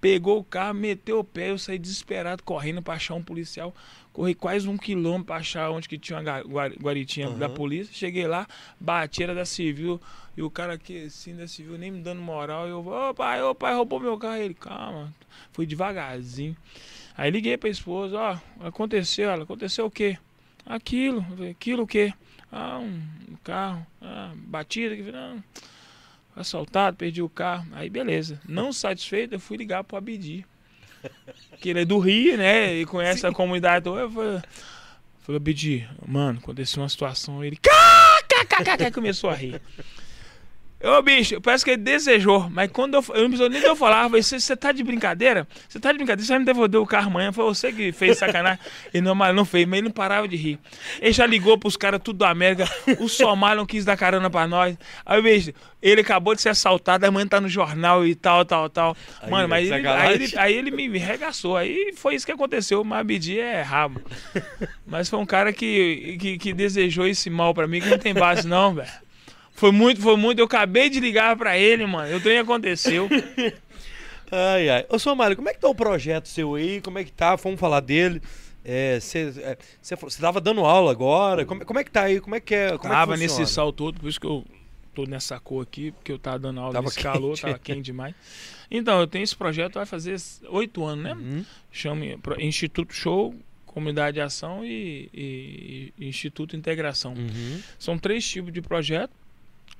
Pegou 0.00 0.38
o 0.38 0.44
carro, 0.44 0.74
meteu 0.74 1.18
o 1.18 1.24
pé, 1.24 1.50
eu 1.50 1.58
saí 1.58 1.78
desesperado, 1.78 2.42
correndo 2.42 2.80
pra 2.80 2.94
achar 2.94 3.14
um 3.14 3.22
policial. 3.22 3.74
Corri 4.20 4.34
quase 4.34 4.68
um 4.68 4.76
quilômetro 4.76 5.24
pra 5.24 5.36
achar 5.36 5.70
onde 5.70 5.88
que 5.88 5.96
tinha 5.96 6.18
uma 6.44 6.68
guaritinha 6.68 7.30
da 7.30 7.48
polícia. 7.48 7.90
Cheguei 7.94 8.26
lá, 8.26 8.46
bati, 8.78 9.22
era 9.22 9.34
da 9.34 9.46
civil. 9.46 9.98
E 10.36 10.42
o 10.42 10.50
cara 10.50 10.74
aqui, 10.74 11.04
assim, 11.04 11.34
da 11.34 11.48
civil, 11.48 11.78
nem 11.78 11.90
me 11.90 12.02
dando 12.02 12.20
moral. 12.20 12.68
Eu, 12.68 12.86
ô 12.86 13.14
pai, 13.14 13.42
ô 13.42 13.54
pai, 13.54 13.74
roubou 13.74 13.98
meu 13.98 14.18
carro. 14.18 14.36
Ele, 14.36 14.52
calma. 14.52 15.10
Fui 15.52 15.64
devagarzinho. 15.64 16.54
Aí 17.16 17.30
liguei 17.30 17.56
pra 17.56 17.70
esposa, 17.70 18.18
ó, 18.18 18.66
aconteceu, 18.66 19.30
ela, 19.30 19.44
aconteceu 19.44 19.86
o 19.86 19.90
quê? 19.90 20.18
Aquilo, 20.66 21.24
aquilo 21.50 21.84
o 21.84 21.86
quê? 21.86 22.12
Ah, 22.52 22.78
um, 22.78 23.02
carro, 23.42 23.86
ah, 24.02 24.34
batida, 24.36 24.96
que 24.96 25.10
não, 25.10 25.42
assaltado, 26.36 26.98
perdi 26.98 27.22
o 27.22 27.28
carro. 27.30 27.66
Aí 27.72 27.88
beleza. 27.88 28.38
Não 28.46 28.70
satisfeito, 28.70 29.36
eu 29.36 29.40
fui 29.40 29.56
ligar 29.56 29.82
pro 29.82 29.96
Abidi. 29.96 30.44
Que 31.60 31.70
ele 31.70 31.82
é 31.82 31.84
do 31.84 31.98
Rio, 31.98 32.36
né? 32.36 32.74
E 32.74 32.86
conhece 32.86 33.26
a 33.26 33.32
comunidade 33.32 33.84
toda. 33.84 34.00
Eu 34.00 34.10
falei, 34.10 34.40
falei, 35.20 35.36
Abidi, 35.36 35.88
mano, 36.06 36.38
aconteceu 36.38 36.82
uma 36.82 36.88
situação. 36.88 37.44
Ele 37.44 37.56
cá, 37.56 38.22
cá, 38.28 38.44
cá, 38.44 38.76
cá, 38.78 38.90
começou 38.90 39.30
a 39.30 39.34
rir. 39.34 39.60
Ô, 40.82 41.02
bicho, 41.02 41.40
parece 41.40 41.62
que 41.62 41.72
ele 41.72 41.82
desejou, 41.82 42.48
mas 42.48 42.70
quando 42.72 42.94
eu, 42.94 43.04
eu 43.10 43.22
não 43.22 43.28
precisou 43.28 43.50
nem 43.50 43.60
de 43.60 43.66
eu 43.66 43.76
falar, 43.76 44.08
você 44.08 44.40
você 44.40 44.56
tá 44.56 44.72
de 44.72 44.82
brincadeira? 44.82 45.46
Você 45.68 45.78
tá 45.78 45.92
de 45.92 45.98
brincadeira? 45.98 46.26
Você 46.26 46.32
vai 46.32 46.38
me 46.38 46.44
devolver 46.46 46.80
o 46.80 46.86
carro 46.86 47.08
amanhã? 47.08 47.32
Foi 47.32 47.44
você 47.44 47.70
que 47.70 47.92
fez 47.92 48.16
sacanagem. 48.16 48.58
Ele 48.92 49.02
não, 49.04 49.14
mas 49.14 49.34
não 49.34 49.44
fez, 49.44 49.66
mas 49.66 49.78
ele 49.78 49.88
não 49.88 49.92
parava 49.92 50.26
de 50.26 50.36
rir. 50.36 50.58
Ele 51.00 51.12
já 51.12 51.26
ligou 51.26 51.58
pros 51.58 51.76
caras 51.76 52.00
tudo 52.02 52.18
do 52.18 52.24
América, 52.24 52.64
o 52.98 53.08
Somália 53.08 53.56
não 53.56 53.66
quis 53.66 53.84
dar 53.84 53.96
carona 53.96 54.30
pra 54.30 54.46
nós. 54.46 54.76
Aí, 55.04 55.20
bicho, 55.20 55.52
ele 55.82 56.00
acabou 56.00 56.34
de 56.34 56.40
ser 56.40 56.48
assaltado, 56.48 57.04
amanhã 57.04 57.26
tá 57.26 57.40
no 57.40 57.48
jornal 57.48 58.06
e 58.06 58.14
tal, 58.14 58.44
tal, 58.44 58.70
tal. 58.70 58.96
Aí, 59.20 59.30
Mano, 59.30 59.48
mas 59.48 59.68
velho, 59.68 59.80
ele, 59.80 59.88
aí, 59.88 60.14
ele, 60.14 60.32
aí 60.38 60.54
ele 60.54 60.70
me 60.70 60.88
me 60.88 60.98
regaçou. 60.98 61.56
Aí 61.56 61.92
foi 61.94 62.14
isso 62.14 62.24
que 62.24 62.32
aconteceu. 62.32 62.80
O 62.80 62.84
Mabidi 62.84 63.38
é 63.38 63.60
rabo. 63.62 64.00
Mas 64.86 65.08
foi 65.08 65.18
um 65.20 65.26
cara 65.26 65.52
que, 65.52 66.16
que, 66.18 66.38
que 66.38 66.52
desejou 66.52 67.06
esse 67.06 67.30
mal 67.30 67.54
pra 67.54 67.68
mim, 67.68 67.80
que 67.80 67.88
não 67.88 67.98
tem 67.98 68.12
base, 68.12 68.46
não, 68.46 68.74
velho. 68.74 68.90
Foi 69.60 69.70
muito, 69.72 70.00
foi 70.00 70.16
muito. 70.16 70.38
Eu 70.38 70.46
acabei 70.46 70.88
de 70.88 70.98
ligar 71.00 71.36
pra 71.36 71.58
ele, 71.58 71.84
mano. 71.84 72.16
O 72.16 72.20
trem 72.20 72.38
aconteceu. 72.38 73.06
Ai, 74.32 74.68
ai. 74.70 74.86
Ô, 74.88 74.96
Somália, 74.96 75.34
como 75.34 75.48
é 75.48 75.52
que 75.52 75.58
tá 75.58 75.68
o 75.68 75.74
projeto 75.74 76.28
seu 76.28 76.54
aí? 76.54 76.80
Como 76.80 76.98
é 77.00 77.04
que 77.04 77.10
tá? 77.10 77.34
Vamos 77.34 77.58
falar 77.58 77.80
dele. 77.80 78.22
Você 79.00 79.96
tava 80.20 80.40
dando 80.40 80.60
aula 80.64 80.90
agora? 80.92 81.44
Como, 81.44 81.64
como 81.64 81.78
é 81.80 81.84
que 81.84 81.90
tá 81.90 82.02
aí? 82.04 82.20
Como 82.20 82.34
é 82.36 82.40
que 82.40 82.54
é? 82.54 82.78
Como 82.78 82.92
tava 82.94 83.14
é 83.14 83.16
que 83.16 83.22
nesse 83.22 83.44
sol 83.46 83.72
todo, 83.72 83.98
por 84.00 84.08
isso 84.08 84.20
que 84.20 84.26
eu 84.28 84.44
tô 84.94 85.04
nessa 85.04 85.38
cor 85.40 85.62
aqui, 85.64 85.90
porque 85.90 86.12
eu 86.12 86.18
tava 86.18 86.38
dando 86.38 86.60
aula 86.60 86.72
Tava 86.72 86.84
nesse 86.86 87.00
calor, 87.00 87.30
quente. 87.30 87.42
tava 87.42 87.58
quente 87.58 87.82
demais. 87.82 88.14
Então, 88.70 89.00
eu 89.00 89.06
tenho 89.06 89.24
esse 89.24 89.34
projeto, 89.36 89.74
vai 89.74 89.86
fazer 89.86 90.14
oito 90.48 90.84
anos, 90.84 91.04
né? 91.04 91.12
Uhum. 91.14 91.44
Chama 91.72 92.04
Instituto 92.38 92.94
Show, 92.94 93.34
Comunidade 93.66 94.14
de 94.14 94.20
Ação 94.20 94.64
e, 94.64 95.10
e- 95.12 95.92
e 95.98 96.08
Instituto 96.08 96.54
Integração. 96.56 97.14
Uhum. 97.14 97.60
São 97.78 97.98
três 97.98 98.24
tipos 98.28 98.52
de 98.52 98.62
projeto. 98.62 99.10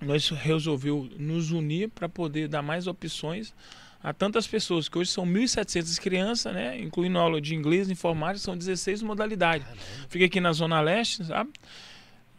Nós 0.00 0.28
resolveu 0.28 1.08
nos 1.18 1.50
unir 1.50 1.88
para 1.90 2.08
poder 2.08 2.48
dar 2.48 2.62
mais 2.62 2.86
opções 2.86 3.54
a 4.02 4.14
tantas 4.14 4.46
pessoas, 4.46 4.88
que 4.88 4.96
hoje 4.96 5.10
são 5.10 5.26
1.700 5.26 6.00
crianças, 6.00 6.54
né? 6.54 6.80
Incluindo 6.80 7.18
aula 7.18 7.40
de 7.40 7.54
inglês, 7.54 7.90
informática, 7.90 8.38
são 8.38 8.56
16 8.56 9.02
modalidades. 9.02 9.66
Fica 10.08 10.24
aqui 10.24 10.40
na 10.40 10.52
Zona 10.52 10.80
Leste, 10.80 11.24
sabe? 11.24 11.50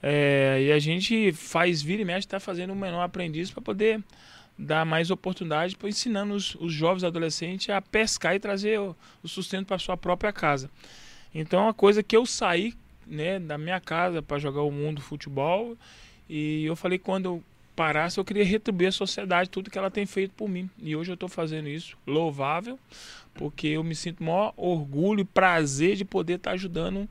É, 0.01 0.59
e 0.59 0.71
a 0.71 0.79
gente 0.79 1.31
faz 1.31 1.81
vira 1.81 2.01
e 2.01 2.05
mexe, 2.05 2.25
está 2.25 2.39
fazendo 2.39 2.73
um 2.73 2.75
menor 2.75 3.03
aprendiz 3.03 3.51
para 3.51 3.61
poder 3.61 4.03
dar 4.57 4.83
mais 4.85 5.11
oportunidade 5.11 5.75
para 5.75 5.89
ensinando 5.89 6.33
os, 6.33 6.55
os 6.55 6.73
jovens 6.73 7.03
adolescentes 7.03 7.69
a 7.69 7.79
pescar 7.79 8.35
e 8.35 8.39
trazer 8.39 8.79
o, 8.79 8.95
o 9.21 9.27
sustento 9.27 9.67
para 9.67 9.77
sua 9.77 9.95
própria 9.95 10.33
casa. 10.33 10.69
Então, 11.33 11.59
é 11.59 11.63
uma 11.63 11.73
coisa 11.73 12.01
que 12.01 12.17
eu 12.17 12.25
saí 12.25 12.73
né, 13.05 13.39
da 13.39 13.57
minha 13.57 13.79
casa 13.79 14.21
para 14.21 14.39
jogar 14.39 14.61
o 14.61 14.71
mundo 14.71 15.01
futebol 15.01 15.77
e 16.33 16.63
eu 16.63 16.77
falei 16.77 16.97
que 16.97 17.03
quando 17.03 17.25
eu 17.25 17.43
parasse 17.75 18.17
eu 18.17 18.23
queria 18.23 18.45
retribuir 18.45 18.87
à 18.87 18.91
sociedade 18.93 19.49
tudo 19.49 19.69
que 19.69 19.77
ela 19.77 19.91
tem 19.91 20.05
feito 20.05 20.31
por 20.31 20.47
mim. 20.47 20.69
E 20.81 20.95
hoje 20.95 21.11
eu 21.11 21.15
estou 21.15 21.27
fazendo 21.27 21.67
isso, 21.67 21.97
louvável, 22.07 22.79
porque 23.33 23.67
eu 23.67 23.83
me 23.83 23.93
sinto 23.93 24.23
maior 24.23 24.53
orgulho 24.55 25.19
e 25.19 25.25
prazer 25.25 25.97
de 25.97 26.05
poder 26.05 26.35
estar 26.35 26.51
ajudando 26.51 27.05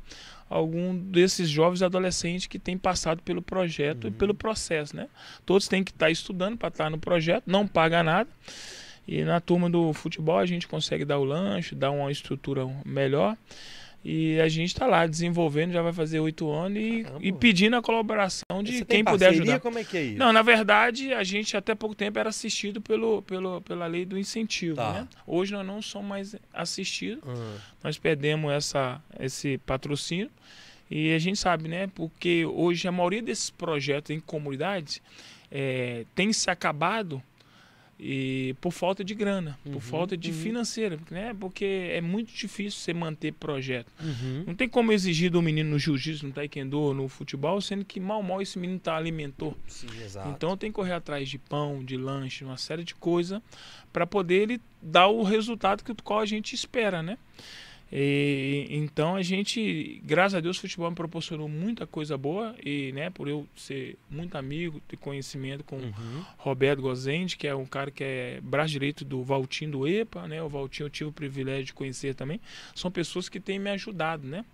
algum 0.49 0.97
desses 0.97 1.51
jovens 1.51 1.83
adolescentes 1.83 2.47
que 2.47 2.59
têm 2.59 2.79
passado 2.79 3.23
pelo 3.23 3.43
projeto 3.43 4.09
e 4.09 4.11
pelo 4.11 4.35
processo, 4.35 4.97
né? 4.97 5.07
Todos 5.45 5.69
têm 5.69 5.85
que 5.85 5.91
estar 5.91 6.11
estudando 6.11 6.57
para 6.57 6.69
estar 6.69 6.89
no 6.89 6.97
projeto, 6.97 7.45
não 7.47 7.69
paga 7.69 8.03
nada. 8.03 8.31
E 9.07 9.23
na 9.23 9.39
turma 9.39 9.69
do 9.69 9.93
futebol 9.93 10.39
a 10.39 10.47
gente 10.47 10.67
consegue 10.67 11.05
dar 11.05 11.19
o 11.19 11.25
lanche, 11.25 11.75
dar 11.75 11.91
uma 11.91 12.11
estrutura 12.11 12.67
melhor. 12.87 13.37
E 14.03 14.41
a 14.41 14.49
gente 14.49 14.69
está 14.69 14.87
lá 14.87 15.07
desenvolvendo, 15.07 15.73
já 15.73 15.83
vai 15.83 15.93
fazer 15.93 16.21
oito 16.21 16.51
anos 16.51 16.79
e, 16.79 17.05
e 17.21 17.33
pedindo 17.33 17.77
a 17.77 17.83
colaboração 17.83 18.63
de 18.63 18.83
quem 18.85 19.05
puder 19.05 19.29
ajudar. 19.29 19.61
Como 19.61 19.79
é 19.79 19.85
que 19.85 19.97
é 19.97 20.03
isso? 20.05 20.19
Não, 20.19 20.33
na 20.33 20.41
verdade, 20.41 21.13
a 21.13 21.23
gente 21.23 21.55
até 21.55 21.75
pouco 21.75 21.95
tempo 21.95 22.19
era 22.19 22.31
assistido 22.31 22.81
pelo, 22.81 23.21
pelo, 23.23 23.61
pela 23.61 23.87
lei 23.87 24.07
do 24.07 24.19
incentivo. 24.19 24.77
Tá. 24.77 24.93
Né? 24.93 25.09
Hoje 25.27 25.53
nós 25.53 25.67
não 25.67 25.83
somos 25.83 26.09
mais 26.09 26.37
assistidos, 26.53 27.23
Ah, 27.27 27.59
nós 27.85 27.99
perdemos 27.99 28.51
essa, 28.51 29.03
esse 29.19 29.59
patrocínio. 29.59 30.31
E 30.91 31.13
a 31.13 31.19
gente 31.19 31.39
sabe, 31.39 31.69
né? 31.69 31.87
Porque 31.95 32.45
hoje 32.47 32.89
a 32.89 32.93
maioria 32.93 33.23
desses 33.23 33.51
projetos 33.51 34.11
em 34.11 34.19
comunidades 34.19 35.01
eh, 35.51 36.05
tem 36.15 36.33
se 36.33 36.51
acabado 36.51 37.23
e 38.03 38.55
por 38.63 38.73
falta 38.73 39.05
de 39.05 39.15
grana, 39.15 39.59
Uhum, 39.65 39.73
por 39.75 39.83
falta 39.83 40.17
de 40.17 40.31
uhum. 40.31 40.37
financeira, 40.37 40.99
né? 41.11 41.37
Porque 41.39 41.91
é 41.93 42.01
muito 42.01 42.33
difícil 42.33 42.81
você 42.81 42.95
manter 42.95 43.33
projeto. 43.35 43.93
uhum. 44.01 44.45
Não 44.47 44.55
tem 44.55 44.69
como 44.69 44.91
exigir 44.91 45.31
do 45.31 45.43
menino 45.43 45.71
no 45.71 45.79
jiu-jitsu, 45.79 46.27
no 46.27 46.33
taekwondo, 46.33 46.95
no 46.95 47.09
futebol, 47.09 47.61
sendo 47.61 47.85
que 47.85 48.01
mal 48.01 48.23
mal 48.23 48.41
esse 48.41 48.59
menino 48.59 48.81
tá 48.81 48.97
alimentou. 48.97 49.55
Sim. 49.67 49.87
Então 50.35 50.57
tem 50.57 50.71
que 50.71 50.77
correr 50.77 50.93
atrás 50.95 51.29
de 51.29 51.39
pão, 51.39 51.85
de 51.85 51.97
lanche, 51.99 52.43
uma 52.43 52.57
série 52.57 52.85
de 52.85 52.95
coisas 52.95 53.43
para 53.93 54.07
poder 54.07 54.43
ele 54.43 54.61
dar 54.81 55.09
o 55.09 55.23
resultado 55.23 55.85
que 55.85 55.93
o 55.93 55.97
qual 56.03 56.21
a 56.21 56.27
gente 56.27 56.55
espera, 56.55 57.03
né? 57.03 57.19
E, 57.93 58.69
então 58.71 59.17
a 59.17 59.23
gente, 59.23 60.01
graças 60.05 60.37
a 60.37 60.41
Deus, 60.41 60.59
o 60.59 60.61
futebol 60.61 60.89
me 60.91 60.97
proporcionou 60.97 61.49
muita 61.49 61.87
coisa 61.87 62.17
boa 62.17 62.55
e, 62.65 62.93
né, 62.93 63.11
por 63.11 63.27
eu 63.27 63.47
ser 63.57 63.97
muito 64.09 64.37
amigo, 64.37 64.81
ter 64.87 64.97
conhecimento 64.97 65.65
com 65.65 65.81
Uhum. 65.81 66.25
Roberto 66.37 66.83
Gozende, 66.83 67.37
que 67.37 67.47
é 67.47 67.55
um 67.55 67.67
cara 67.67 67.91
que 67.91 68.05
é 68.05 68.41
braço 68.43 68.71
direito 68.71 69.05
do 69.05 69.23
Valtinho 69.23 69.71
do 69.71 69.89
EPA, 69.89 70.29
né? 70.29 70.43
O 70.43 70.49
Valtinho 70.49 70.87
eu 70.87 70.91
tive 70.91 71.11
o 71.11 71.13
privilégio 71.13 71.67
de 71.67 71.75
conhecer 71.75 72.15
também. 72.15 72.41
São 72.75 72.91
pessoas 72.91 73.29
que 73.29 73.41
têm 73.41 73.59
me 73.59 73.71
ajudado, 73.71 74.27
né? 74.27 74.45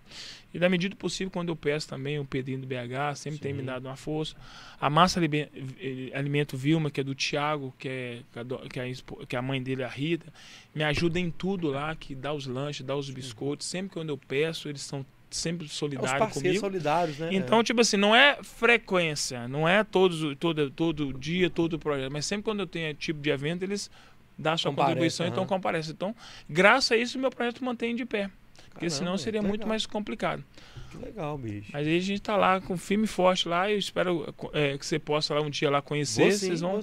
E 0.56 0.58
da 0.58 0.70
medida 0.70 0.94
do 0.94 0.96
possível, 0.96 1.30
quando 1.30 1.50
eu 1.50 1.56
peço 1.56 1.86
também, 1.86 2.18
o 2.18 2.24
Pedrinho 2.24 2.60
do 2.60 2.66
BH 2.66 3.14
sempre 3.16 3.38
tem 3.38 3.52
me 3.52 3.60
Sim. 3.60 3.66
dado 3.66 3.84
uma 3.84 3.94
força. 3.94 4.34
A 4.80 4.88
Massa 4.88 5.20
eh, 5.22 6.10
Alimento 6.14 6.56
Vilma, 6.56 6.90
que 6.90 6.98
é 6.98 7.04
do 7.04 7.14
Thiago, 7.14 7.74
que 7.78 7.86
é, 7.86 8.22
que 8.32 8.38
a 8.38 8.44
que 8.70 8.80
a, 8.80 9.26
que 9.26 9.36
a 9.36 9.42
mãe 9.42 9.62
dele, 9.62 9.84
a 9.84 9.88
Rita, 9.88 10.32
me 10.74 10.82
ajuda 10.82 11.20
em 11.20 11.30
tudo 11.30 11.68
lá, 11.68 11.94
que 11.94 12.14
dá 12.14 12.32
os 12.32 12.46
lanches, 12.46 12.86
dá 12.86 12.96
os 12.96 13.10
biscoitos. 13.10 13.66
Sempre 13.66 13.92
quando 13.92 14.08
eu 14.08 14.16
peço, 14.16 14.66
eles 14.70 14.80
são 14.80 15.04
sempre 15.30 15.66
É 15.66 15.98
parceiros 15.98 16.32
comigo. 16.32 16.60
solidários, 16.60 17.18
né? 17.18 17.28
Então, 17.32 17.62
tipo 17.62 17.82
assim, 17.82 17.98
não 17.98 18.16
é 18.16 18.38
frequência, 18.42 19.46
não 19.48 19.68
é 19.68 19.84
todos, 19.84 20.34
todo, 20.38 20.70
todo 20.70 21.12
dia, 21.12 21.50
todo 21.50 21.78
projeto, 21.78 22.10
mas 22.10 22.24
sempre 22.24 22.44
quando 22.44 22.60
eu 22.60 22.66
tenho 22.66 22.94
tipo 22.94 23.20
de 23.20 23.28
evento, 23.28 23.62
eles 23.62 23.90
dão 24.38 24.54
a 24.54 24.56
sua 24.56 24.70
Comparece, 24.70 24.90
contribuição, 24.90 25.26
então 25.26 25.42
aham. 25.42 25.48
comparecem. 25.48 25.92
Então, 25.92 26.16
graças 26.48 26.92
a 26.92 26.96
isso, 26.96 27.18
meu 27.18 27.28
projeto 27.28 27.62
mantém 27.62 27.94
de 27.94 28.06
pé. 28.06 28.30
Porque 28.76 28.88
Caramba, 28.88 29.04
senão 29.04 29.16
seria 29.18 29.40
muito 29.40 29.52
legal. 29.60 29.68
mais 29.68 29.86
complicado. 29.86 30.44
Que 30.90 30.98
legal, 30.98 31.38
bicho. 31.38 31.70
Mas 31.72 31.86
aí 31.86 31.96
a 31.96 32.00
gente 32.00 32.20
tá 32.20 32.36
lá 32.36 32.60
com 32.60 32.76
firme 32.76 33.04
e 33.04 33.08
forte 33.08 33.48
lá 33.48 33.70
e 33.70 33.72
eu 33.72 33.78
espero 33.78 34.34
é, 34.52 34.76
que 34.76 34.84
você 34.84 34.98
possa 34.98 35.32
lá 35.34 35.40
um 35.40 35.48
dia 35.48 35.70
lá 35.70 35.80
conhecer. 35.80 36.30
Sim, 36.32 36.38
Vocês 36.48 36.60
vão 36.60 36.80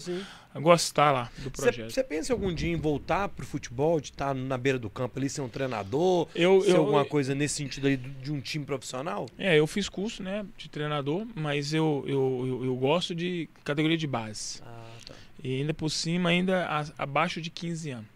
gostar 0.55 1.11
lá 1.11 1.31
do 1.37 1.51
projeto. 1.51 1.91
Você 1.91 2.03
pensa 2.03 2.33
algum 2.33 2.51
dia 2.53 2.71
em 2.71 2.75
voltar 2.75 3.29
pro 3.29 3.45
futebol, 3.45 3.99
de 3.99 4.07
estar 4.09 4.33
na 4.33 4.57
beira 4.57 4.79
do 4.79 4.89
campo 4.89 5.19
ali, 5.19 5.29
ser 5.29 5.41
um 5.41 5.49
treinador, 5.49 6.27
Eu, 6.35 6.61
ser 6.61 6.71
eu, 6.71 6.77
alguma 6.77 7.05
coisa 7.05 7.35
nesse 7.35 7.55
sentido 7.55 7.87
aí 7.87 7.95
de 7.97 8.31
um 8.31 8.39
time 8.41 8.65
profissional? 8.65 9.27
É, 9.37 9.57
eu 9.59 9.67
fiz 9.67 9.87
curso, 9.87 10.21
né, 10.23 10.43
de 10.57 10.69
treinador, 10.69 11.27
mas 11.35 11.73
eu, 11.73 12.03
eu, 12.07 12.45
eu, 12.47 12.65
eu 12.65 12.75
gosto 12.75 13.13
de 13.15 13.47
categoria 13.63 13.97
de 13.97 14.07
base. 14.07 14.61
Ah, 14.65 14.83
tá. 15.05 15.13
E 15.43 15.59
ainda 15.61 15.73
por 15.73 15.89
cima, 15.89 16.29
ainda 16.29 16.65
a- 16.65 16.85
abaixo 17.03 17.39
de 17.41 17.49
15 17.51 17.91
anos. 17.91 18.12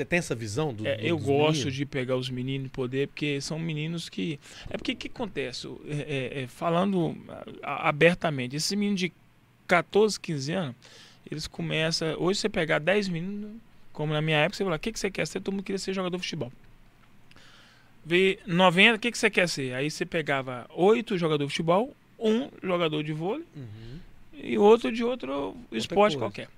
Você 0.00 0.04
tem 0.06 0.18
essa 0.18 0.34
visão 0.34 0.72
do, 0.72 0.86
É, 0.86 0.96
do- 0.96 1.06
eu 1.06 1.18
gosto 1.18 1.56
meninos? 1.58 1.74
de 1.74 1.84
pegar 1.84 2.16
os 2.16 2.30
meninos 2.30 2.68
e 2.68 2.70
poder, 2.70 3.08
porque 3.08 3.38
são 3.42 3.58
meninos 3.58 4.08
que. 4.08 4.40
É 4.70 4.78
porque 4.78 4.92
o 4.92 4.96
que 4.96 5.08
acontece? 5.08 5.68
É, 5.86 6.38
é, 6.38 6.42
é, 6.42 6.46
falando 6.46 7.14
abertamente, 7.62 8.56
esses 8.56 8.72
meninos 8.72 8.98
de 8.98 9.12
14, 9.66 10.18
15 10.18 10.52
anos, 10.54 10.74
eles 11.30 11.46
começam. 11.46 12.14
Hoje 12.18 12.40
você 12.40 12.48
pegar 12.48 12.78
10 12.78 13.08
meninos, 13.10 13.50
como 13.92 14.14
na 14.14 14.22
minha 14.22 14.38
época, 14.38 14.56
você 14.56 14.64
fala, 14.64 14.76
o 14.76 14.78
que, 14.78 14.90
que 14.90 14.98
você 14.98 15.10
quer 15.10 15.26
ser? 15.26 15.40
Todo 15.40 15.52
mundo 15.52 15.64
queria 15.64 15.78
ser 15.78 15.92
jogador 15.92 16.16
de 16.16 16.22
futebol. 16.22 16.50
Vê 18.02 18.38
90, 18.46 18.96
o 18.96 18.98
que, 18.98 19.10
que 19.12 19.18
você 19.18 19.28
quer 19.28 19.48
ser? 19.50 19.74
Aí 19.74 19.90
você 19.90 20.06
pegava 20.06 20.66
oito 20.70 21.18
jogadores 21.18 21.50
de 21.52 21.56
futebol, 21.56 21.94
um 22.18 22.48
jogador 22.62 23.02
de 23.04 23.12
vôlei 23.12 23.44
Uhum. 23.54 23.98
e 24.42 24.56
outro 24.56 24.90
de 24.90 25.04
outro 25.04 25.54
esporte 25.70 26.16
coisa. 26.16 26.18
qualquer. 26.18 26.48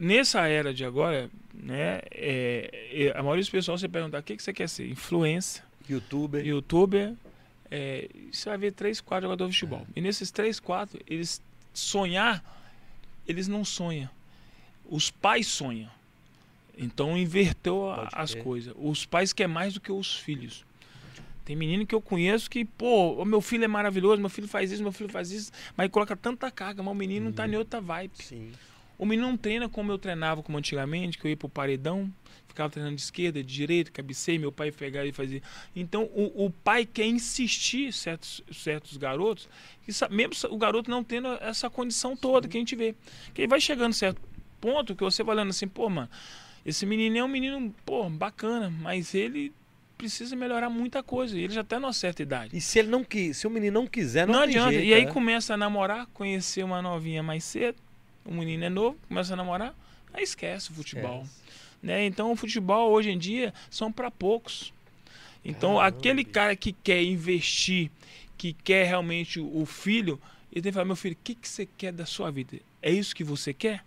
Nessa 0.00 0.46
era 0.48 0.72
de 0.72 0.84
agora, 0.84 1.30
né, 1.52 2.00
é, 2.10 2.88
é, 2.92 3.12
a 3.18 3.22
maioria 3.22 3.42
dos 3.42 3.50
pessoal 3.50 3.76
você 3.76 3.88
perguntar 3.88 4.20
o 4.20 4.22
que, 4.22 4.36
que 4.36 4.42
você 4.42 4.52
quer 4.52 4.68
ser? 4.68 4.88
Influência, 4.88 5.62
Youtuber. 5.88 6.44
youtuber, 6.46 7.14
é, 7.70 8.08
você 8.32 8.48
vai 8.48 8.58
ver 8.58 8.72
três, 8.72 9.00
quatro 9.00 9.24
jogadores 9.26 9.54
de 9.54 9.60
futebol. 9.60 9.86
É. 9.94 9.98
E 9.98 10.00
nesses 10.00 10.30
três, 10.30 10.58
quatro, 10.58 10.98
eles 11.06 11.40
sonhar, 11.74 12.42
eles 13.28 13.46
não 13.46 13.64
sonham. 13.64 14.08
Os 14.88 15.10
pais 15.10 15.46
sonham. 15.46 15.90
Então 16.76 17.16
inverteu 17.16 17.92
Pode 17.94 18.08
as 18.14 18.32
crer. 18.32 18.42
coisas. 18.42 18.74
Os 18.78 19.04
pais 19.04 19.32
querem 19.32 19.52
mais 19.52 19.74
do 19.74 19.80
que 19.80 19.92
os 19.92 20.16
filhos. 20.16 20.64
Tem 21.44 21.54
menino 21.54 21.84
que 21.86 21.94
eu 21.94 22.00
conheço 22.00 22.48
que, 22.48 22.64
pô, 22.64 23.22
meu 23.24 23.40
filho 23.40 23.64
é 23.64 23.68
maravilhoso, 23.68 24.20
meu 24.20 24.30
filho 24.30 24.48
faz 24.48 24.70
isso, 24.72 24.82
meu 24.82 24.92
filho 24.92 25.10
faz 25.10 25.30
isso, 25.30 25.50
mas 25.76 25.90
coloca 25.90 26.16
tanta 26.16 26.50
carga, 26.50 26.82
mas 26.82 26.92
o 26.92 26.94
menino 26.96 27.26
não 27.26 27.32
tá 27.32 27.44
Uhum. 27.44 27.52
em 27.52 27.56
outra 27.56 27.80
vibe. 27.80 28.12
Sim. 28.14 28.52
O 29.00 29.06
menino 29.06 29.28
não 29.28 29.36
treina 29.36 29.66
como 29.66 29.90
eu 29.90 29.96
treinava 29.96 30.42
como 30.42 30.58
antigamente, 30.58 31.16
que 31.16 31.26
eu 31.26 31.30
ia 31.30 31.36
pro 31.36 31.48
paredão, 31.48 32.12
ficava 32.46 32.68
treinando 32.68 32.96
de 32.96 33.00
esquerda, 33.00 33.42
de 33.42 33.50
direita, 33.50 33.90
cabeceio, 33.90 34.38
meu 34.38 34.52
pai 34.52 34.70
pegava 34.70 35.06
e 35.06 35.12
fazia. 35.12 35.42
Então 35.74 36.02
o, 36.14 36.44
o 36.44 36.50
pai 36.50 36.84
quer 36.84 37.06
insistir 37.06 37.94
certos, 37.94 38.42
certos 38.52 38.98
garotos, 38.98 39.48
que 39.86 39.92
mesmo 40.10 40.50
o 40.50 40.58
garoto 40.58 40.90
não 40.90 41.02
tendo 41.02 41.28
essa 41.40 41.70
condição 41.70 42.14
toda 42.14 42.46
que 42.46 42.58
a 42.58 42.60
gente 42.60 42.76
vê. 42.76 42.94
Que 43.32 43.46
vai 43.46 43.58
chegando 43.58 43.94
certo 43.94 44.20
ponto 44.60 44.94
que 44.94 45.02
você 45.02 45.22
vai 45.22 45.34
olhando 45.34 45.48
assim, 45.48 45.66
pô, 45.66 45.88
mano, 45.88 46.10
esse 46.66 46.84
menino 46.84 47.16
é 47.16 47.24
um 47.24 47.28
menino, 47.28 47.74
pô, 47.86 48.06
bacana, 48.10 48.68
mas 48.68 49.14
ele 49.14 49.50
precisa 49.96 50.36
melhorar 50.36 50.68
muita 50.68 51.02
coisa. 51.02 51.38
Ele 51.38 51.54
já 51.54 51.64
tá 51.64 51.80
numa 51.80 51.94
certa 51.94 52.20
idade. 52.22 52.54
E 52.54 52.60
se 52.60 52.78
ele 52.78 52.88
não 52.88 53.02
quis, 53.02 53.38
se 53.38 53.46
o 53.46 53.50
menino 53.50 53.80
não 53.80 53.86
quiser, 53.86 54.26
não, 54.26 54.34
Não, 54.34 54.42
adianta. 54.42 54.72
jeito, 54.72 54.84
e 54.84 54.92
aí 54.92 55.06
né? 55.06 55.10
começa 55.10 55.54
a 55.54 55.56
namorar, 55.56 56.06
conhecer 56.12 56.62
uma 56.62 56.82
novinha 56.82 57.22
mais 57.22 57.44
cedo. 57.44 57.78
O 58.24 58.32
menino 58.32 58.64
é 58.64 58.68
novo, 58.68 58.98
começa 59.08 59.32
a 59.32 59.36
namorar, 59.36 59.74
aí 60.12 60.22
esquece 60.22 60.70
o 60.70 60.74
futebol. 60.74 61.22
Esquece. 61.22 61.40
Né? 61.82 62.04
Então 62.06 62.30
o 62.32 62.36
futebol 62.36 62.90
hoje 62.90 63.10
em 63.10 63.18
dia 63.18 63.54
são 63.70 63.90
para 63.90 64.10
poucos. 64.10 64.72
Então 65.44 65.76
Caramba, 65.76 65.98
aquele 65.98 66.24
cara 66.24 66.54
que 66.54 66.72
quer 66.72 67.02
investir, 67.02 67.90
que 68.36 68.52
quer 68.52 68.86
realmente 68.86 69.40
o, 69.40 69.64
filho, 69.64 70.20
ele 70.52 70.62
tem 70.62 70.70
que 70.70 70.74
falar, 70.74 70.84
meu 70.84 70.96
filho, 70.96 71.14
o 71.14 71.24
que, 71.24 71.34
que 71.34 71.48
você 71.48 71.66
quer 71.66 71.92
da 71.92 72.04
sua 72.04 72.30
vida? 72.30 72.58
É 72.82 72.90
isso 72.90 73.14
que 73.14 73.24
você 73.24 73.54
quer? 73.54 73.84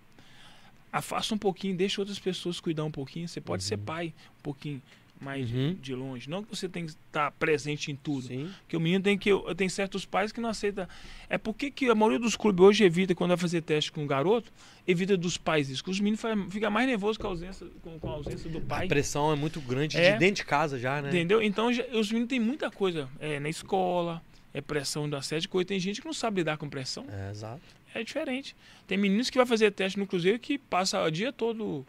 Afasta 0.91 1.34
um 1.34 1.38
pouquinho, 1.38 1.76
deixa 1.76 2.01
outras 2.01 2.19
pessoas 2.19 2.60
cuidar 2.60 2.84
um 2.84 2.91
pouquinho. 2.91 3.27
Você 3.27 3.41
pode 3.41 3.64
ser 3.64 3.77
pai 3.77 4.14
um 4.39 4.41
pouquinho 4.41 4.81
mais 5.23 5.47
de- 5.47 5.55
Uhum. 5.57 5.73
de 5.81 5.95
longe. 5.95 6.29
Não 6.29 6.43
que 6.43 6.49
você 6.55 6.67
tem 6.69 6.85
que 6.85 6.91
estar 6.91 7.31
presente 7.31 7.91
em 7.91 7.95
tudo. 7.95 8.27
Sim. 8.27 8.49
Que 8.67 8.75
o 8.77 8.79
menino 8.79 9.03
tem 9.03 9.17
que. 9.17 9.29
Tem 9.55 9.69
certos 9.69 10.05
pais 10.05 10.31
que 10.31 10.41
não 10.41 10.49
aceitam. 10.49 10.87
É 11.29 11.37
porque 11.37 11.71
que 11.71 11.87
a 11.89 11.95
maioria 11.95 12.19
dos 12.19 12.35
clubes 12.35 12.63
hoje 12.63 12.83
evita, 12.83 13.15
quando 13.15 13.29
vai 13.29 13.37
fazer 13.37 13.61
teste 13.61 13.91
com 13.91 14.03
o 14.03 14.07
garoto, 14.07 14.51
evita 14.87 15.15
dos 15.17 15.37
pais 15.37 15.69
isso. 15.69 15.83
Que 15.83 15.89
os 15.89 15.99
meninos 15.99 16.21
ficam 16.51 16.69
mais 16.69 16.87
nervosos 16.87 17.17
com 17.17 17.27
a 17.27 17.29
ausência, 17.29 17.65
com, 17.81 17.97
com 17.99 18.09
a 18.09 18.13
ausência 18.13 18.49
do 18.49 18.57
A 18.57 18.61
pai. 18.61 18.87
pressão 18.87 19.31
é 19.31 19.35
muito 19.35 19.59
grande 19.61 19.97
É. 19.97 20.13
de 20.13 20.19
dentro 20.19 20.35
de 20.35 20.45
casa 20.45 20.77
já, 20.77 21.01
né? 21.01 21.09
Entendeu? 21.09 21.41
Então 21.41 21.71
já- 21.73 21.85
os 21.93 22.09
meninos 22.11 22.29
têm 22.29 22.39
muita 22.39 22.69
coisa. 22.69 23.07
É 23.19 23.39
na 23.39 23.49
escola, 23.49 24.21
é 24.53 24.61
pressão 24.61 25.09
da 25.09 25.21
série 25.21 25.41
de 25.41 25.47
coisa. 25.47 25.67
Tem 25.67 25.79
gente 25.79 25.99
que 26.01 26.05
não 26.05 26.13
sabe 26.13 26.41
lidar 26.41 26.57
com 26.57 26.69
pressão. 26.69 27.05
É, 27.09 27.31
exato. 27.31 27.61
É 27.95 28.03
diferente. 28.03 28.55
Tem 28.87 28.97
meninos 28.97 29.29
que 29.29 29.37
vai 29.37 29.45
fazer 29.45 29.69
teste 29.71 29.99
no 29.99 30.07
Cruzeiro 30.07 30.39
que 30.39 30.57
passa 30.57 30.99
o 31.03 31.11
dia 31.11 31.31
todo 31.31 31.85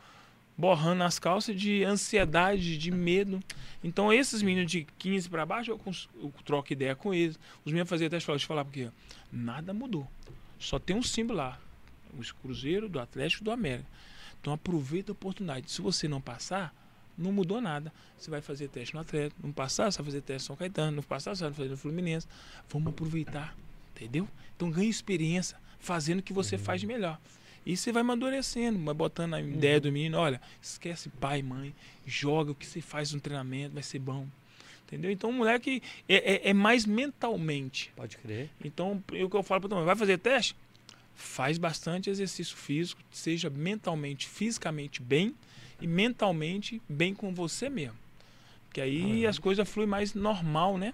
borrando 0.56 1.02
as 1.02 1.18
calças 1.18 1.58
de 1.58 1.84
ansiedade, 1.84 2.78
de 2.78 2.90
medo. 2.90 3.40
Então 3.82 4.12
esses 4.12 4.42
meninos 4.42 4.70
de 4.70 4.86
15 4.98 5.28
para 5.28 5.44
baixo, 5.44 5.70
eu, 5.70 5.80
eu 6.22 6.32
troco 6.44 6.72
ideia 6.72 6.94
com 6.94 7.12
eles. 7.12 7.38
Os 7.64 7.72
meninos 7.72 7.88
faziam 7.88 8.08
teste, 8.08 8.26
falam, 8.26 8.36
deixa 8.36 8.44
eu 8.44 8.48
falar 8.48 8.64
porque 8.64 8.88
nada 9.32 9.74
mudou. 9.74 10.08
Só 10.58 10.78
tem 10.78 10.96
um 10.96 11.02
símbolo 11.02 11.38
lá. 11.38 11.58
O 12.16 12.34
Cruzeiro, 12.40 12.88
do 12.88 13.00
Atlético 13.00 13.42
do 13.42 13.50
América. 13.50 13.88
Então 14.40 14.52
aproveita 14.52 15.10
a 15.10 15.14
oportunidade. 15.14 15.70
Se 15.70 15.82
você 15.82 16.06
não 16.06 16.20
passar, 16.20 16.72
não 17.16 17.32
mudou 17.32 17.60
nada. 17.60 17.92
Você 18.16 18.30
vai 18.30 18.40
fazer 18.40 18.68
teste 18.68 18.94
no 18.94 19.00
Atlético, 19.00 19.40
não 19.42 19.52
passar, 19.52 19.90
você 19.90 19.98
vai 19.98 20.06
fazer 20.06 20.20
teste 20.20 20.44
no 20.44 20.46
São 20.46 20.56
Caetano, 20.56 20.96
não 20.96 21.02
passar, 21.02 21.34
você 21.34 21.44
vai 21.44 21.52
fazer 21.52 21.70
no 21.70 21.76
Fluminense. 21.76 22.26
Vamos 22.68 22.88
aproveitar, 22.88 23.56
entendeu? 23.94 24.28
Então 24.56 24.70
ganhe 24.70 24.88
experiência 24.88 25.56
fazendo 25.78 26.20
o 26.20 26.22
que 26.22 26.32
você 26.32 26.56
faz 26.56 26.80
de 26.80 26.86
melhor. 26.86 27.18
E 27.66 27.76
você 27.76 27.90
vai 27.92 28.02
amadurecendo, 28.02 28.78
vai 28.84 28.94
botando 28.94 29.34
a 29.34 29.40
ideia 29.40 29.80
do 29.80 29.90
menino, 29.90 30.18
olha, 30.18 30.40
esquece 30.60 31.08
pai, 31.08 31.40
mãe, 31.42 31.74
joga 32.06 32.52
o 32.52 32.54
que 32.54 32.66
você 32.66 32.80
faz 32.80 33.12
no 33.12 33.20
treinamento, 33.20 33.74
vai 33.74 33.82
ser 33.82 33.98
bom. 33.98 34.26
Entendeu? 34.86 35.10
Então 35.10 35.30
o 35.30 35.32
moleque 35.32 35.82
é, 36.08 36.34
é- 36.34 36.50
é 36.50 36.52
mais 36.52 36.84
mentalmente. 36.84 37.90
Pode 37.96 38.18
crer. 38.18 38.50
Então, 38.62 39.02
o 39.08 39.30
que 39.30 39.36
eu 39.36 39.42
falo 39.42 39.62
para 39.62 39.76
mundo, 39.76 39.86
vai 39.86 39.96
fazer 39.96 40.18
teste? 40.18 40.54
Faz 41.14 41.56
bastante 41.58 42.10
exercício 42.10 42.54
físico, 42.56 43.00
seja 43.10 43.48
mentalmente, 43.48 44.26
fisicamente 44.28 45.00
bem 45.00 45.34
e 45.80 45.86
mentalmente 45.86 46.82
bem 46.88 47.14
com 47.14 47.32
você 47.34 47.70
mesmo. 47.70 47.96
Que 48.72 48.80
aí 48.80 49.26
as 49.26 49.38
coisas 49.38 49.68
fluem 49.68 49.88
mais 49.88 50.12
normal, 50.14 50.76
né? 50.76 50.92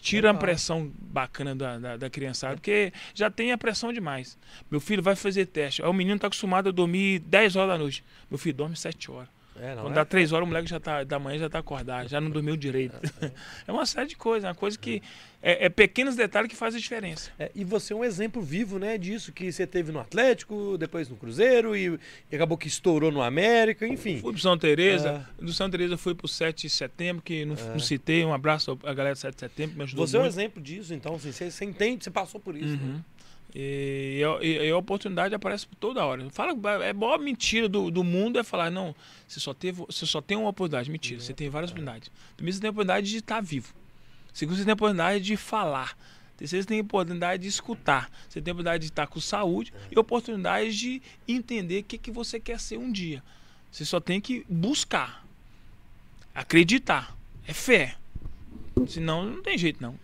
Tira 0.00 0.30
a 0.30 0.34
pressão 0.34 0.90
bacana 0.98 1.54
da, 1.54 1.78
da, 1.78 1.96
da 1.96 2.10
criançada, 2.10 2.54
porque 2.54 2.92
já 3.14 3.30
tem 3.30 3.52
a 3.52 3.58
pressão 3.58 3.92
demais. 3.92 4.38
Meu 4.70 4.80
filho 4.80 5.02
vai 5.02 5.16
fazer 5.16 5.46
teste. 5.46 5.82
Aí 5.82 5.88
o 5.88 5.92
menino 5.92 6.18
tá 6.18 6.26
acostumado 6.26 6.68
a 6.68 6.72
dormir 6.72 7.20
10 7.20 7.56
horas 7.56 7.70
da 7.70 7.78
noite. 7.78 8.04
Meu 8.30 8.38
filho 8.38 8.56
dorme 8.56 8.76
7 8.76 9.10
horas. 9.10 9.28
É, 9.60 9.74
Quando 9.74 9.92
é? 9.92 9.94
dá 9.94 10.04
3 10.04 10.32
horas, 10.32 10.44
o 10.44 10.48
moleque 10.48 10.68
já 10.68 10.80
tá, 10.80 11.04
da 11.04 11.18
manhã 11.18 11.38
já 11.38 11.50
tá 11.50 11.58
acordado, 11.58 12.08
já 12.08 12.20
não 12.20 12.30
dormiu 12.30 12.56
direito. 12.56 12.94
É 13.66 13.70
uma 13.72 13.84
série 13.86 14.08
de 14.08 14.16
coisas, 14.16 14.48
uma 14.48 14.54
coisa 14.54 14.78
que 14.78 15.02
é, 15.42 15.66
é 15.66 15.68
pequenos 15.68 16.16
detalhes 16.16 16.48
que 16.48 16.56
fazem 16.56 16.78
a 16.78 16.80
diferença. 16.80 17.30
É, 17.38 17.50
e 17.54 17.62
você 17.64 17.92
é 17.92 17.96
um 17.96 18.04
exemplo 18.04 18.40
vivo, 18.40 18.78
né, 18.78 18.96
disso 18.96 19.30
que 19.32 19.52
você 19.52 19.66
teve 19.66 19.92
no 19.92 19.98
Atlético, 20.00 20.76
depois 20.78 21.08
no 21.08 21.16
Cruzeiro 21.16 21.76
e, 21.76 21.98
e 22.30 22.34
acabou 22.36 22.56
que 22.56 22.66
estourou 22.68 23.10
no 23.12 23.20
América, 23.20 23.86
enfim. 23.86 24.18
Fui 24.20 24.32
pro 24.32 24.40
São 24.40 24.56
Teresa, 24.56 25.28
do 25.38 25.52
São 25.52 25.68
Teresa 25.68 25.96
fui 25.98 26.14
pro 26.14 26.26
7 26.28 26.62
de 26.62 26.70
setembro, 26.70 27.22
que 27.22 27.44
não, 27.44 27.54
É. 27.54 27.64
não 27.72 27.78
citei, 27.78 28.24
um 28.24 28.32
abraço 28.32 28.78
à 28.84 28.94
galera 28.94 29.14
do 29.14 29.18
7 29.18 29.34
de 29.34 29.40
setembro, 29.40 29.76
me 29.76 29.82
ajudou 29.84 30.06
Você 30.06 30.16
é 30.16 30.18
um 30.18 30.22
muito. 30.22 30.34
exemplo 30.34 30.62
disso, 30.62 30.94
então, 30.94 31.14
assim, 31.16 31.30
você, 31.30 31.50
você 31.50 31.64
entende, 31.64 32.04
você 32.04 32.10
passou 32.10 32.40
por 32.40 32.56
isso. 32.56 32.68
Uhum. 32.74 32.94
né? 32.94 33.00
E, 33.54 34.22
e- 34.40 34.66
e 34.66 34.70
a 34.70 34.76
oportunidade 34.76 35.34
aparece 35.34 35.66
por 35.66 35.76
toda 35.76 36.04
hora. 36.04 36.28
Fala, 36.30 36.52
é 36.84 36.90
a 36.90 36.94
maior 36.94 37.18
mentira 37.18 37.68
do, 37.68 37.90
do 37.90 38.02
mundo 38.02 38.38
é 38.38 38.42
falar, 38.42 38.70
não, 38.70 38.94
você 39.28 39.38
só, 39.40 39.52
teve, 39.52 39.84
você 39.86 40.06
só 40.06 40.20
tem 40.20 40.36
uma 40.38 40.48
oportunidade. 40.48 40.90
Mentira, 40.90 41.20
você 41.20 41.34
tem 41.34 41.48
várias 41.50 41.70
oportunidades. 41.70 42.10
Primeiro, 42.36 42.54
você 42.54 42.60
tem 42.60 42.68
a 42.68 42.70
oportunidade 42.70 43.10
de 43.10 43.16
estar 43.18 43.40
vivo. 43.42 43.74
Segundo, 44.32 44.56
você 44.56 44.64
tem 44.64 44.70
a 44.72 44.74
oportunidade 44.74 45.22
de 45.24 45.36
falar. 45.36 45.96
Terceiro, 46.36 46.62
você 46.62 46.68
tem 46.68 46.78
a 46.80 46.82
oportunidade 46.82 47.42
de 47.42 47.48
escutar. 47.48 48.10
Você 48.28 48.40
tem 48.40 48.50
a 48.50 48.54
oportunidade 48.54 48.80
de 48.82 48.90
estar 48.90 49.06
com 49.06 49.20
saúde 49.20 49.72
e 49.90 49.96
a 49.96 50.00
oportunidade 50.00 50.76
de 50.76 51.02
entender 51.28 51.80
o 51.80 51.84
que, 51.84 51.98
que 51.98 52.10
você 52.10 52.40
quer 52.40 52.58
ser 52.58 52.78
um 52.78 52.90
dia. 52.90 53.22
Você 53.70 53.84
só 53.84 54.00
tem 54.00 54.20
que 54.20 54.44
buscar. 54.48 55.24
Acreditar. 56.34 57.14
É 57.46 57.52
fé. 57.52 57.96
Senão, 58.88 59.24
não 59.26 59.42
tem 59.42 59.58
jeito, 59.58 59.82
não. 59.82 59.98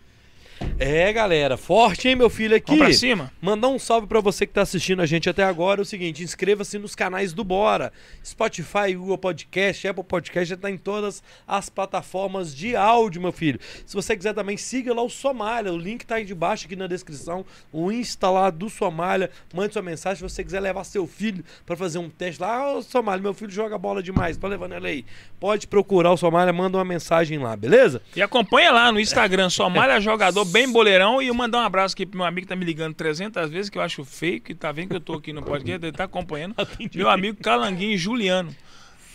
É, 0.81 1.11
galera, 1.11 1.57
forte, 1.57 2.07
hein, 2.07 2.15
meu 2.15 2.29
filho 2.29 2.55
aqui. 2.55 2.71
Vamos 2.71 2.85
pra 2.85 2.93
cima? 2.93 3.33
Mandar 3.41 3.67
um 3.67 3.77
salve 3.77 4.07
pra 4.07 4.21
você 4.21 4.47
que 4.47 4.53
tá 4.53 4.61
assistindo 4.61 5.01
a 5.01 5.05
gente 5.05 5.29
até 5.29 5.43
agora. 5.43 5.81
É 5.81 5.83
o 5.83 5.85
seguinte, 5.85 6.23
inscreva-se 6.23 6.79
nos 6.79 6.95
canais 6.95 7.33
do 7.33 7.43
Bora. 7.43 7.91
Spotify, 8.25 8.93
Google 8.95 9.17
Podcast, 9.17 9.85
Apple 9.85 10.05
Podcast, 10.05 10.49
já 10.51 10.55
tá 10.55 10.71
em 10.71 10.77
todas 10.77 11.21
as 11.45 11.69
plataformas 11.69 12.55
de 12.55 12.77
áudio, 12.77 13.21
meu 13.21 13.33
filho. 13.33 13.59
Se 13.85 13.93
você 13.93 14.15
quiser 14.15 14.33
também, 14.33 14.55
siga 14.55 14.93
lá 14.93 15.01
o 15.03 15.09
Somália. 15.09 15.73
O 15.73 15.77
link 15.77 16.05
tá 16.05 16.15
aí 16.15 16.23
de 16.23 16.33
baixo 16.33 16.65
aqui 16.65 16.77
na 16.77 16.87
descrição. 16.87 17.45
O 17.73 17.91
Insta 17.91 18.29
lá 18.29 18.49
do 18.49 18.69
Somália. 18.69 19.29
Mande 19.53 19.73
sua 19.73 19.81
mensagem 19.81 20.15
se 20.15 20.33
você 20.33 20.45
quiser 20.45 20.61
levar 20.61 20.85
seu 20.85 21.05
filho 21.05 21.43
pra 21.65 21.75
fazer 21.75 21.97
um 21.97 22.09
teste 22.09 22.41
lá. 22.41 22.75
Ô, 22.75 22.81
Somália, 22.81 23.21
meu 23.21 23.33
filho 23.33 23.51
joga 23.51 23.77
bola 23.77 24.01
demais. 24.01 24.37
Tô 24.37 24.47
levando 24.47 24.75
ele 24.75 24.87
aí. 24.87 25.05
Pode 25.41 25.67
procurar 25.67 26.13
o 26.13 26.17
Somália, 26.17 26.53
manda 26.53 26.77
uma 26.77 26.85
mensagem 26.85 27.37
lá, 27.37 27.53
beleza? 27.57 28.01
E 28.15 28.21
acompanha 28.21 28.71
lá 28.71 28.93
no 28.93 28.99
Instagram, 29.01 29.49
Somália 29.49 29.99
Jogador 29.99 30.45
Bem 30.45 30.68
Boleirão. 30.71 31.21
E 31.21 31.27
eu 31.27 31.33
mandar 31.33 31.59
um 31.59 31.65
abraço 31.65 31.93
aqui 31.93 32.05
pro 32.05 32.17
meu 32.17 32.25
amigo 32.25 32.45
que 32.45 32.49
tá 32.49 32.55
me 32.55 32.65
ligando 32.65 32.93
300 32.93 33.49
vezes, 33.49 33.69
que 33.69 33.77
eu 33.77 33.81
acho 33.81 34.03
feio, 34.05 34.41
que 34.41 34.53
tá 34.55 34.71
vendo 34.71 34.89
que 34.89 34.95
eu 34.95 35.01
tô 35.01 35.13
aqui 35.13 35.31
no 35.33 35.41
podcast, 35.43 35.85
ele 35.85 35.95
tá 35.95 36.03
acompanhando. 36.05 36.55
Meu 36.95 37.09
amigo 37.09 37.37
Calanguinho 37.41 37.97
Juliano. 37.97 38.55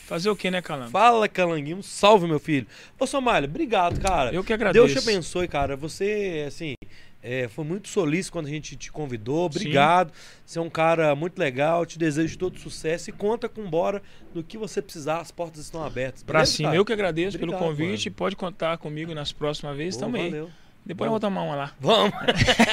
Fazer 0.06 0.28
o 0.28 0.36
que, 0.36 0.50
né, 0.50 0.60
Calango? 0.60 0.90
Fala, 0.90 1.26
Calanguinho. 1.28 1.78
Um 1.78 1.82
salve, 1.82 2.26
meu 2.26 2.38
filho. 2.38 2.66
Ô, 2.98 3.06
Somália, 3.06 3.48
obrigado, 3.48 3.98
cara. 4.00 4.34
Eu 4.34 4.44
que 4.44 4.52
agradeço. 4.52 4.86
Deus 4.86 5.02
te 5.02 5.10
abençoe, 5.10 5.48
cara. 5.48 5.76
Você, 5.76 6.44
assim, 6.46 6.74
É, 7.22 7.48
foi 7.48 7.64
muito 7.64 7.88
solícito 7.88 8.30
quando 8.34 8.44
a 8.46 8.50
gente 8.50 8.76
te 8.76 8.92
convidou. 8.92 9.46
Obrigado. 9.46 10.12
Você 10.44 10.58
é 10.58 10.62
um 10.62 10.68
cara 10.68 11.14
muito 11.14 11.38
legal. 11.38 11.86
Te 11.86 11.98
desejo 11.98 12.36
todo 12.36 12.58
sucesso 12.58 13.08
e 13.08 13.14
conta 13.14 13.48
com 13.48 13.64
Bora 13.66 14.02
no 14.34 14.44
que 14.44 14.58
você 14.58 14.82
precisar. 14.82 15.20
As 15.20 15.30
portas 15.30 15.62
estão 15.62 15.82
abertas. 15.82 16.22
Pra 16.22 16.44
cima, 16.44 16.76
eu 16.76 16.84
que 16.84 16.92
agradeço 16.92 17.38
Obrigado, 17.38 17.58
pelo 17.58 17.70
convite. 17.70 18.10
mano. 18.10 18.16
Pode 18.16 18.36
contar 18.36 18.76
comigo 18.76 19.14
nas 19.14 19.32
próximas 19.32 19.74
vezes 19.74 19.96
Pô, 19.96 20.04
também. 20.04 20.30
valeu. 20.30 20.50
Depois 20.86 21.06
eu 21.06 21.12
vou 21.12 21.20
tomar 21.20 21.42
uma 21.42 21.54
lá. 21.54 21.72
Vamos. 21.80 22.12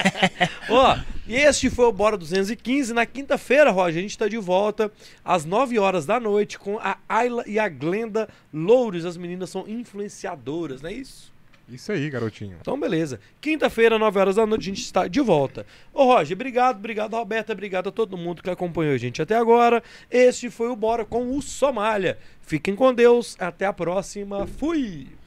Ó, 0.70 0.98
e 1.26 1.36
este 1.36 1.70
foi 1.70 1.86
o 1.86 1.92
Bora 1.94 2.18
215. 2.18 2.94
Na 2.94 3.06
quinta-feira, 3.06 3.72
Roger, 3.72 4.00
a 4.00 4.02
gente 4.02 4.18
tá 4.18 4.28
de 4.28 4.38
volta 4.38 4.92
às 5.24 5.46
9 5.46 5.80
horas 5.80 6.06
da 6.06 6.20
noite 6.20 6.60
com 6.60 6.78
a 6.80 6.98
Ayla 7.08 7.44
e 7.48 7.58
a 7.58 7.70
Glenda 7.70 8.28
Loures. 8.54 9.06
As 9.06 9.16
meninas 9.16 9.50
são 9.50 9.66
influenciadoras, 9.66 10.82
não 10.82 10.90
é 10.90 10.94
isso? 10.94 11.32
Isso 11.70 11.90
aí, 11.90 12.10
garotinho. 12.10 12.58
Então, 12.60 12.78
beleza. 12.78 13.18
Quinta-feira, 13.40 13.98
9 13.98 14.20
horas 14.20 14.36
da 14.36 14.46
noite, 14.46 14.64
a 14.64 14.74
gente 14.74 14.82
está 14.82 15.08
de 15.08 15.22
volta. 15.22 15.66
Ô, 15.94 16.04
Roger, 16.04 16.36
obrigado, 16.36 16.80
obrigado, 16.80 17.16
Roberta, 17.16 17.54
obrigado 17.54 17.88
a 17.88 17.92
todo 17.94 18.18
mundo 18.18 18.44
que 18.44 18.50
acompanhou 18.50 18.94
a 18.94 18.98
gente 18.98 19.22
até 19.22 19.38
agora. 19.38 19.82
Este 20.10 20.50
foi 20.50 20.68
o 20.68 20.76
Bora 20.76 21.06
com 21.06 21.38
o 21.38 21.42
Somália. 21.42 22.18
Fiquem 22.42 22.76
com 22.76 22.94
Deus, 22.94 23.38
até 23.40 23.66
a 23.66 23.72
próxima. 23.72 24.46
Fui! 24.46 25.21